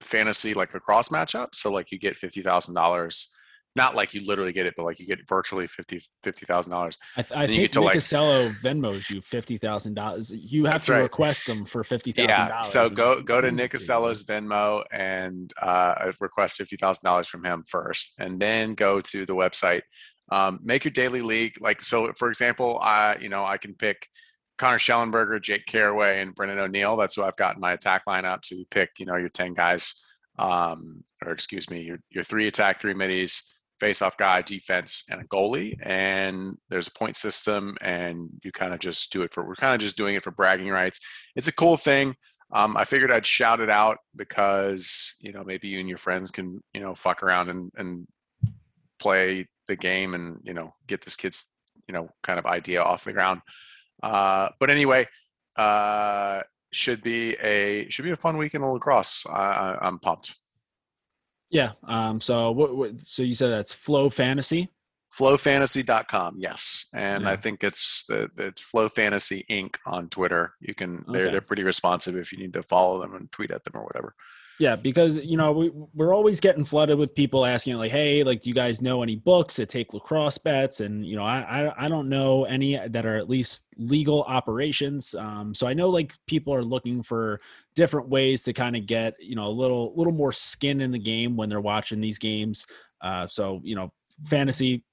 fantasy 0.00 0.54
like 0.54 0.72
a 0.72 0.76
lacrosse 0.76 1.08
matchup. 1.08 1.54
So 1.54 1.72
like 1.72 1.90
you 1.90 1.98
get 1.98 2.16
fifty 2.16 2.42
thousand 2.42 2.74
dollars. 2.74 3.28
Not 3.78 3.94
like 3.94 4.12
you 4.12 4.26
literally 4.26 4.52
get 4.52 4.66
it, 4.66 4.74
but 4.76 4.84
like 4.84 4.98
you 5.00 5.06
get 5.06 5.26
virtually 5.26 5.66
fifty 5.66 6.02
fifty 6.22 6.44
thousand 6.44 6.72
dollars. 6.72 6.98
I, 7.16 7.22
th- 7.22 7.38
I 7.38 7.46
think 7.46 7.62
Nick 7.62 7.76
like, 7.76 7.96
Venmos 7.96 9.08
you 9.08 9.22
fifty 9.22 9.56
thousand 9.56 9.94
dollars. 9.94 10.30
You 10.30 10.66
have 10.66 10.82
to 10.84 10.92
right. 10.92 11.02
request 11.02 11.46
them 11.46 11.64
for 11.64 11.82
fifty 11.82 12.12
thousand 12.12 12.28
dollars. 12.28 12.50
Yeah, 12.52 12.60
so 12.60 12.90
go 12.90 13.22
go 13.22 13.40
to 13.40 13.50
Nick 13.50 13.72
Acello's 13.72 14.24
Venmo 14.24 14.84
and 14.92 15.52
uh, 15.62 16.12
request 16.20 16.58
fifty 16.58 16.76
thousand 16.76 17.06
dollars 17.06 17.28
from 17.28 17.44
him 17.44 17.64
first, 17.66 18.14
and 18.18 18.38
then 18.38 18.74
go 18.74 19.00
to 19.00 19.24
the 19.24 19.34
website 19.34 19.82
um, 20.30 20.60
make 20.62 20.84
your 20.84 20.92
daily 20.92 21.20
league 21.20 21.60
like 21.60 21.82
so. 21.82 22.12
For 22.16 22.28
example, 22.28 22.78
I 22.80 23.16
you 23.20 23.28
know 23.28 23.44
I 23.44 23.56
can 23.56 23.74
pick 23.74 24.08
Connor 24.58 24.78
Shellenberger, 24.78 25.40
Jake 25.40 25.66
Carraway, 25.66 26.20
and 26.20 26.34
Brennan 26.34 26.58
O'Neill. 26.58 26.96
That's 26.96 27.16
who 27.16 27.24
I've 27.24 27.36
got 27.36 27.54
in 27.54 27.60
my 27.60 27.72
attack 27.72 28.02
lineup. 28.06 28.44
So 28.44 28.54
you 28.54 28.66
pick 28.70 28.90
you 28.98 29.06
know 29.06 29.16
your 29.16 29.30
ten 29.30 29.54
guys, 29.54 29.94
um, 30.38 31.04
or 31.24 31.32
excuse 31.32 31.70
me, 31.70 31.80
your 31.82 31.98
your 32.10 32.24
three 32.24 32.46
attack, 32.46 32.80
three 32.80 32.94
middies, 32.94 33.54
face-off 33.80 34.16
guy, 34.16 34.42
defense, 34.42 35.04
and 35.10 35.20
a 35.20 35.24
goalie. 35.24 35.76
And 35.82 36.56
there's 36.68 36.88
a 36.88 36.92
point 36.92 37.16
system, 37.16 37.76
and 37.80 38.28
you 38.42 38.52
kind 38.52 38.72
of 38.72 38.80
just 38.80 39.12
do 39.12 39.22
it 39.22 39.32
for. 39.32 39.46
We're 39.46 39.54
kind 39.54 39.74
of 39.74 39.80
just 39.80 39.96
doing 39.96 40.14
it 40.14 40.24
for 40.24 40.30
bragging 40.30 40.68
rights. 40.68 41.00
It's 41.36 41.48
a 41.48 41.52
cool 41.52 41.76
thing. 41.76 42.16
Um, 42.52 42.76
I 42.76 42.84
figured 42.84 43.10
I'd 43.10 43.26
shout 43.26 43.60
it 43.60 43.68
out 43.70 43.98
because 44.16 45.16
you 45.20 45.32
know 45.32 45.44
maybe 45.44 45.68
you 45.68 45.80
and 45.80 45.88
your 45.88 45.98
friends 45.98 46.30
can 46.30 46.62
you 46.72 46.80
know 46.80 46.94
fuck 46.94 47.22
around 47.22 47.50
and 47.50 47.70
and 47.76 48.06
play 48.98 49.46
the 49.66 49.76
game 49.76 50.14
and 50.14 50.38
you 50.42 50.54
know 50.54 50.74
get 50.86 51.02
this 51.02 51.14
kid's 51.14 51.46
you 51.86 51.92
know 51.92 52.08
kind 52.22 52.38
of 52.38 52.46
idea 52.46 52.82
off 52.82 53.04
the 53.04 53.12
ground. 53.12 53.40
Uh, 54.02 54.48
but 54.58 54.70
anyway, 54.70 55.06
uh, 55.56 56.42
should 56.72 57.02
be 57.02 57.32
a 57.34 57.88
should 57.90 58.04
be 58.04 58.12
a 58.12 58.16
fun 58.16 58.36
weekend 58.36 58.64
of 58.64 58.72
lacrosse. 58.72 59.26
I, 59.26 59.76
I'm 59.80 59.98
pumped. 59.98 60.34
Yeah. 61.50 61.72
Um. 61.86 62.20
So 62.20 62.50
what, 62.50 62.76
what? 62.76 63.00
So 63.00 63.22
you 63.22 63.34
said 63.34 63.50
that's 63.50 63.74
Flow 63.74 64.10
Fantasy. 64.10 64.68
Flowfantasy.com. 65.18 66.36
Yes, 66.38 66.86
and 66.94 67.22
yeah. 67.22 67.30
I 67.30 67.36
think 67.36 67.64
it's 67.64 68.04
the 68.04 68.30
it's 68.36 68.60
Flow 68.60 68.88
Fantasy 68.88 69.44
Inc. 69.50 69.74
on 69.86 70.08
Twitter. 70.08 70.52
You 70.60 70.74
can 70.74 71.04
they're 71.08 71.24
okay. 71.24 71.32
they're 71.32 71.40
pretty 71.40 71.64
responsive 71.64 72.16
if 72.16 72.30
you 72.30 72.38
need 72.38 72.52
to 72.52 72.62
follow 72.62 73.00
them 73.00 73.14
and 73.14 73.32
tweet 73.32 73.50
at 73.50 73.64
them 73.64 73.72
or 73.76 73.84
whatever. 73.84 74.14
Yeah, 74.58 74.74
because 74.74 75.16
you 75.18 75.36
know 75.36 75.52
we 75.52 75.70
we're 75.94 76.12
always 76.12 76.40
getting 76.40 76.64
flooded 76.64 76.98
with 76.98 77.14
people 77.14 77.46
asking 77.46 77.76
like, 77.76 77.92
"Hey, 77.92 78.24
like, 78.24 78.42
do 78.42 78.50
you 78.50 78.54
guys 78.54 78.82
know 78.82 79.04
any 79.04 79.14
books 79.14 79.56
that 79.56 79.68
take 79.68 79.94
lacrosse 79.94 80.38
bets?" 80.38 80.80
And 80.80 81.06
you 81.06 81.14
know, 81.14 81.22
I 81.22 81.38
I, 81.68 81.84
I 81.84 81.88
don't 81.88 82.08
know 82.08 82.44
any 82.44 82.76
that 82.88 83.06
are 83.06 83.16
at 83.16 83.30
least 83.30 83.66
legal 83.76 84.24
operations. 84.24 85.14
Um, 85.14 85.54
so 85.54 85.68
I 85.68 85.74
know 85.74 85.90
like 85.90 86.12
people 86.26 86.52
are 86.52 86.64
looking 86.64 87.04
for 87.04 87.40
different 87.76 88.08
ways 88.08 88.42
to 88.44 88.52
kind 88.52 88.74
of 88.74 88.86
get 88.86 89.14
you 89.20 89.36
know 89.36 89.46
a 89.46 89.54
little 89.54 89.94
little 89.94 90.12
more 90.12 90.32
skin 90.32 90.80
in 90.80 90.90
the 90.90 90.98
game 90.98 91.36
when 91.36 91.48
they're 91.48 91.60
watching 91.60 92.00
these 92.00 92.18
games. 92.18 92.66
Uh, 93.00 93.28
so 93.28 93.60
you 93.62 93.76
know, 93.76 93.92
fantasy 94.24 94.84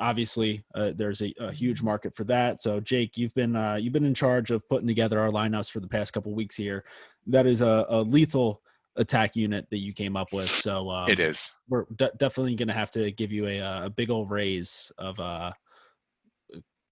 obviously 0.00 0.64
uh, 0.76 0.92
there's 0.94 1.22
a, 1.22 1.34
a, 1.40 1.50
huge 1.50 1.82
market 1.82 2.14
for 2.14 2.22
that 2.22 2.62
so 2.62 2.78
jake 2.78 3.16
you've 3.16 3.34
been 3.34 3.56
uh, 3.56 3.74
you've 3.74 3.92
been 3.92 4.04
in 4.04 4.14
charge 4.14 4.52
of 4.52 4.62
putting 4.68 4.86
together 4.86 5.18
our 5.18 5.30
lineups 5.30 5.68
for 5.68 5.80
the 5.80 5.88
past 5.88 6.12
couple 6.12 6.32
weeks 6.32 6.54
here 6.54 6.84
that 7.26 7.46
is 7.46 7.62
a, 7.62 7.84
a 7.88 8.00
lethal 8.02 8.62
attack 8.98 9.36
unit 9.36 9.66
that 9.70 9.78
you 9.78 9.92
came 9.92 10.16
up 10.16 10.32
with. 10.32 10.50
So 10.50 10.90
um, 10.90 11.08
it 11.08 11.18
is. 11.18 11.50
We're 11.68 11.84
de- 11.96 12.12
definitely 12.18 12.54
going 12.54 12.68
to 12.68 12.74
have 12.74 12.90
to 12.92 13.10
give 13.12 13.32
you 13.32 13.46
a, 13.46 13.60
uh, 13.60 13.86
a 13.86 13.90
big 13.90 14.10
old 14.10 14.30
raise 14.30 14.92
of 14.98 15.18
uh, 15.18 15.52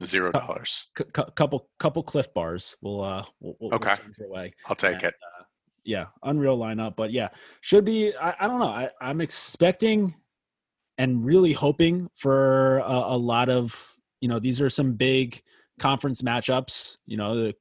zero 0.05 0.33
dollars. 0.33 0.89
C- 0.97 1.05
c- 1.15 1.23
couple 1.35 1.69
couple 1.79 2.03
Cliff 2.03 2.33
bars. 2.33 2.77
We'll 2.81 3.03
uh 3.03 3.25
we'll, 3.41 3.57
we'll 3.61 3.75
okay. 3.75 3.95
We'll. 4.19 4.49
I'll 4.67 4.77
take 4.77 4.95
and, 4.95 5.05
it. 5.05 5.15
Uh, 5.39 5.45
yeah, 5.85 6.07
unreal 6.25 6.59
lineup, 6.59 6.97
but 6.97 7.13
yeah, 7.13 7.29
should 7.61 7.85
be. 7.85 8.15
I, 8.17 8.35
I 8.41 8.49
don't 8.49 8.59
know. 8.59 8.67
I, 8.67 8.91
I'm 9.01 9.21
expecting 9.21 10.15
and 10.99 11.25
really 11.25 11.53
hoping 11.53 12.09
for 12.15 12.79
a, 12.79 12.93
a 13.15 13.17
lot 13.17 13.49
of 13.49 13.95
you 14.21 14.29
know 14.29 14.39
these 14.39 14.61
are 14.61 14.71
some 14.71 14.95
big 14.95 15.43
conference 15.79 16.23
matchups. 16.23 16.97
You 17.07 17.17
know, 17.17 17.37
the 17.37 17.55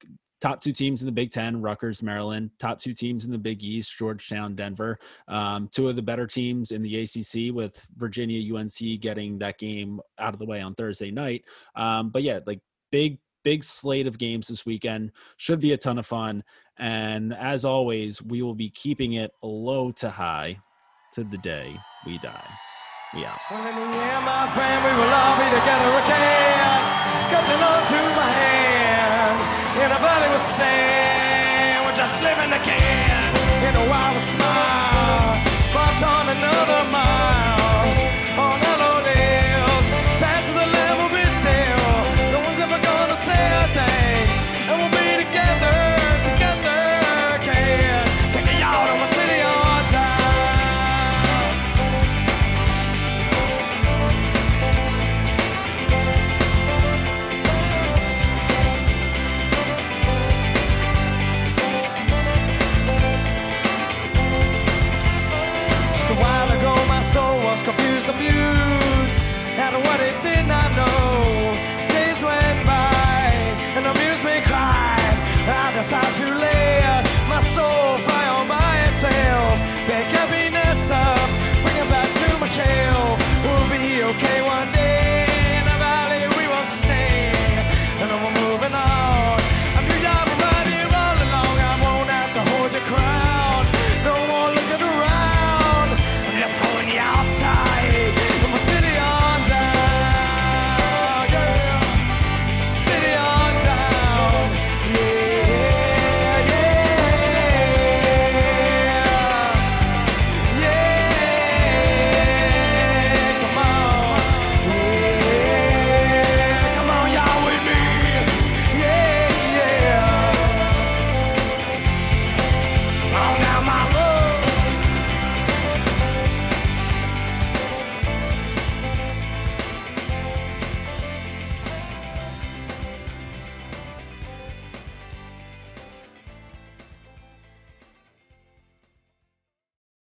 top 0.45 0.61
two 0.61 0.71
teams 0.71 1.01
in 1.01 1.07
the 1.07 1.11
Big 1.11 1.31
Ten, 1.31 1.59
Rutgers, 1.59 2.03
Maryland. 2.03 2.51
Top 2.59 2.79
two 2.79 2.93
teams 2.93 3.25
in 3.25 3.31
the 3.31 3.37
Big 3.37 3.63
East, 3.63 3.97
Georgetown, 3.97 4.53
Denver. 4.53 4.99
Um, 5.27 5.67
two 5.73 5.87
of 5.87 5.95
the 5.95 6.03
better 6.03 6.27
teams 6.27 6.71
in 6.71 6.83
the 6.83 7.01
ACC, 7.01 7.51
with 7.51 7.83
Virginia, 7.97 8.55
UNC 8.55 8.99
getting 8.99 9.39
that 9.39 9.57
game 9.57 9.99
out 10.19 10.33
of 10.33 10.39
the 10.39 10.45
way 10.45 10.61
on 10.61 10.75
Thursday 10.75 11.09
night. 11.09 11.45
Um, 11.75 12.11
but 12.11 12.21
yeah, 12.21 12.41
like 12.45 12.59
big 12.91 13.17
big 13.43 13.63
slate 13.63 14.05
of 14.05 14.19
games 14.19 14.47
this 14.47 14.67
weekend. 14.67 15.11
Should 15.37 15.61
be 15.61 15.73
a 15.73 15.77
ton 15.77 15.97
of 15.97 16.05
fun. 16.05 16.43
And 16.77 17.33
as 17.33 17.65
always, 17.65 18.21
we 18.21 18.43
will 18.43 18.53
be 18.53 18.69
keeping 18.69 19.13
it 19.13 19.31
low 19.41 19.91
to 19.93 20.11
high 20.11 20.59
to 21.13 21.23
the 21.23 21.39
day 21.39 21.75
we 22.05 22.19
die. 22.19 22.74
Yeah. 23.13 23.37
Well, 23.51 23.61
in 23.61 23.75
the 23.75 23.85
end, 23.85 24.25
my 24.25 24.49
friend, 24.49 24.77
we 24.81 24.91
will 24.97 25.13
all 25.13 25.37
be 25.37 25.45
together 25.45 25.91
again. 26.01 26.81
Got 27.29 27.47
your 27.47 27.59
love 27.61 27.83
to 27.87 27.99
my 28.17 28.29
hand. 28.33 29.37
A 29.85 30.39
stand. 30.39 31.85
We're 31.85 31.95
just 31.95 32.21
living. 32.23 32.51
In 32.51 33.75
a 33.75 33.85
wild 33.87 34.21
smile. 34.21 35.05
On 35.95 36.27
another 36.27 36.83
mile. 36.91 38.37
On 38.37 38.64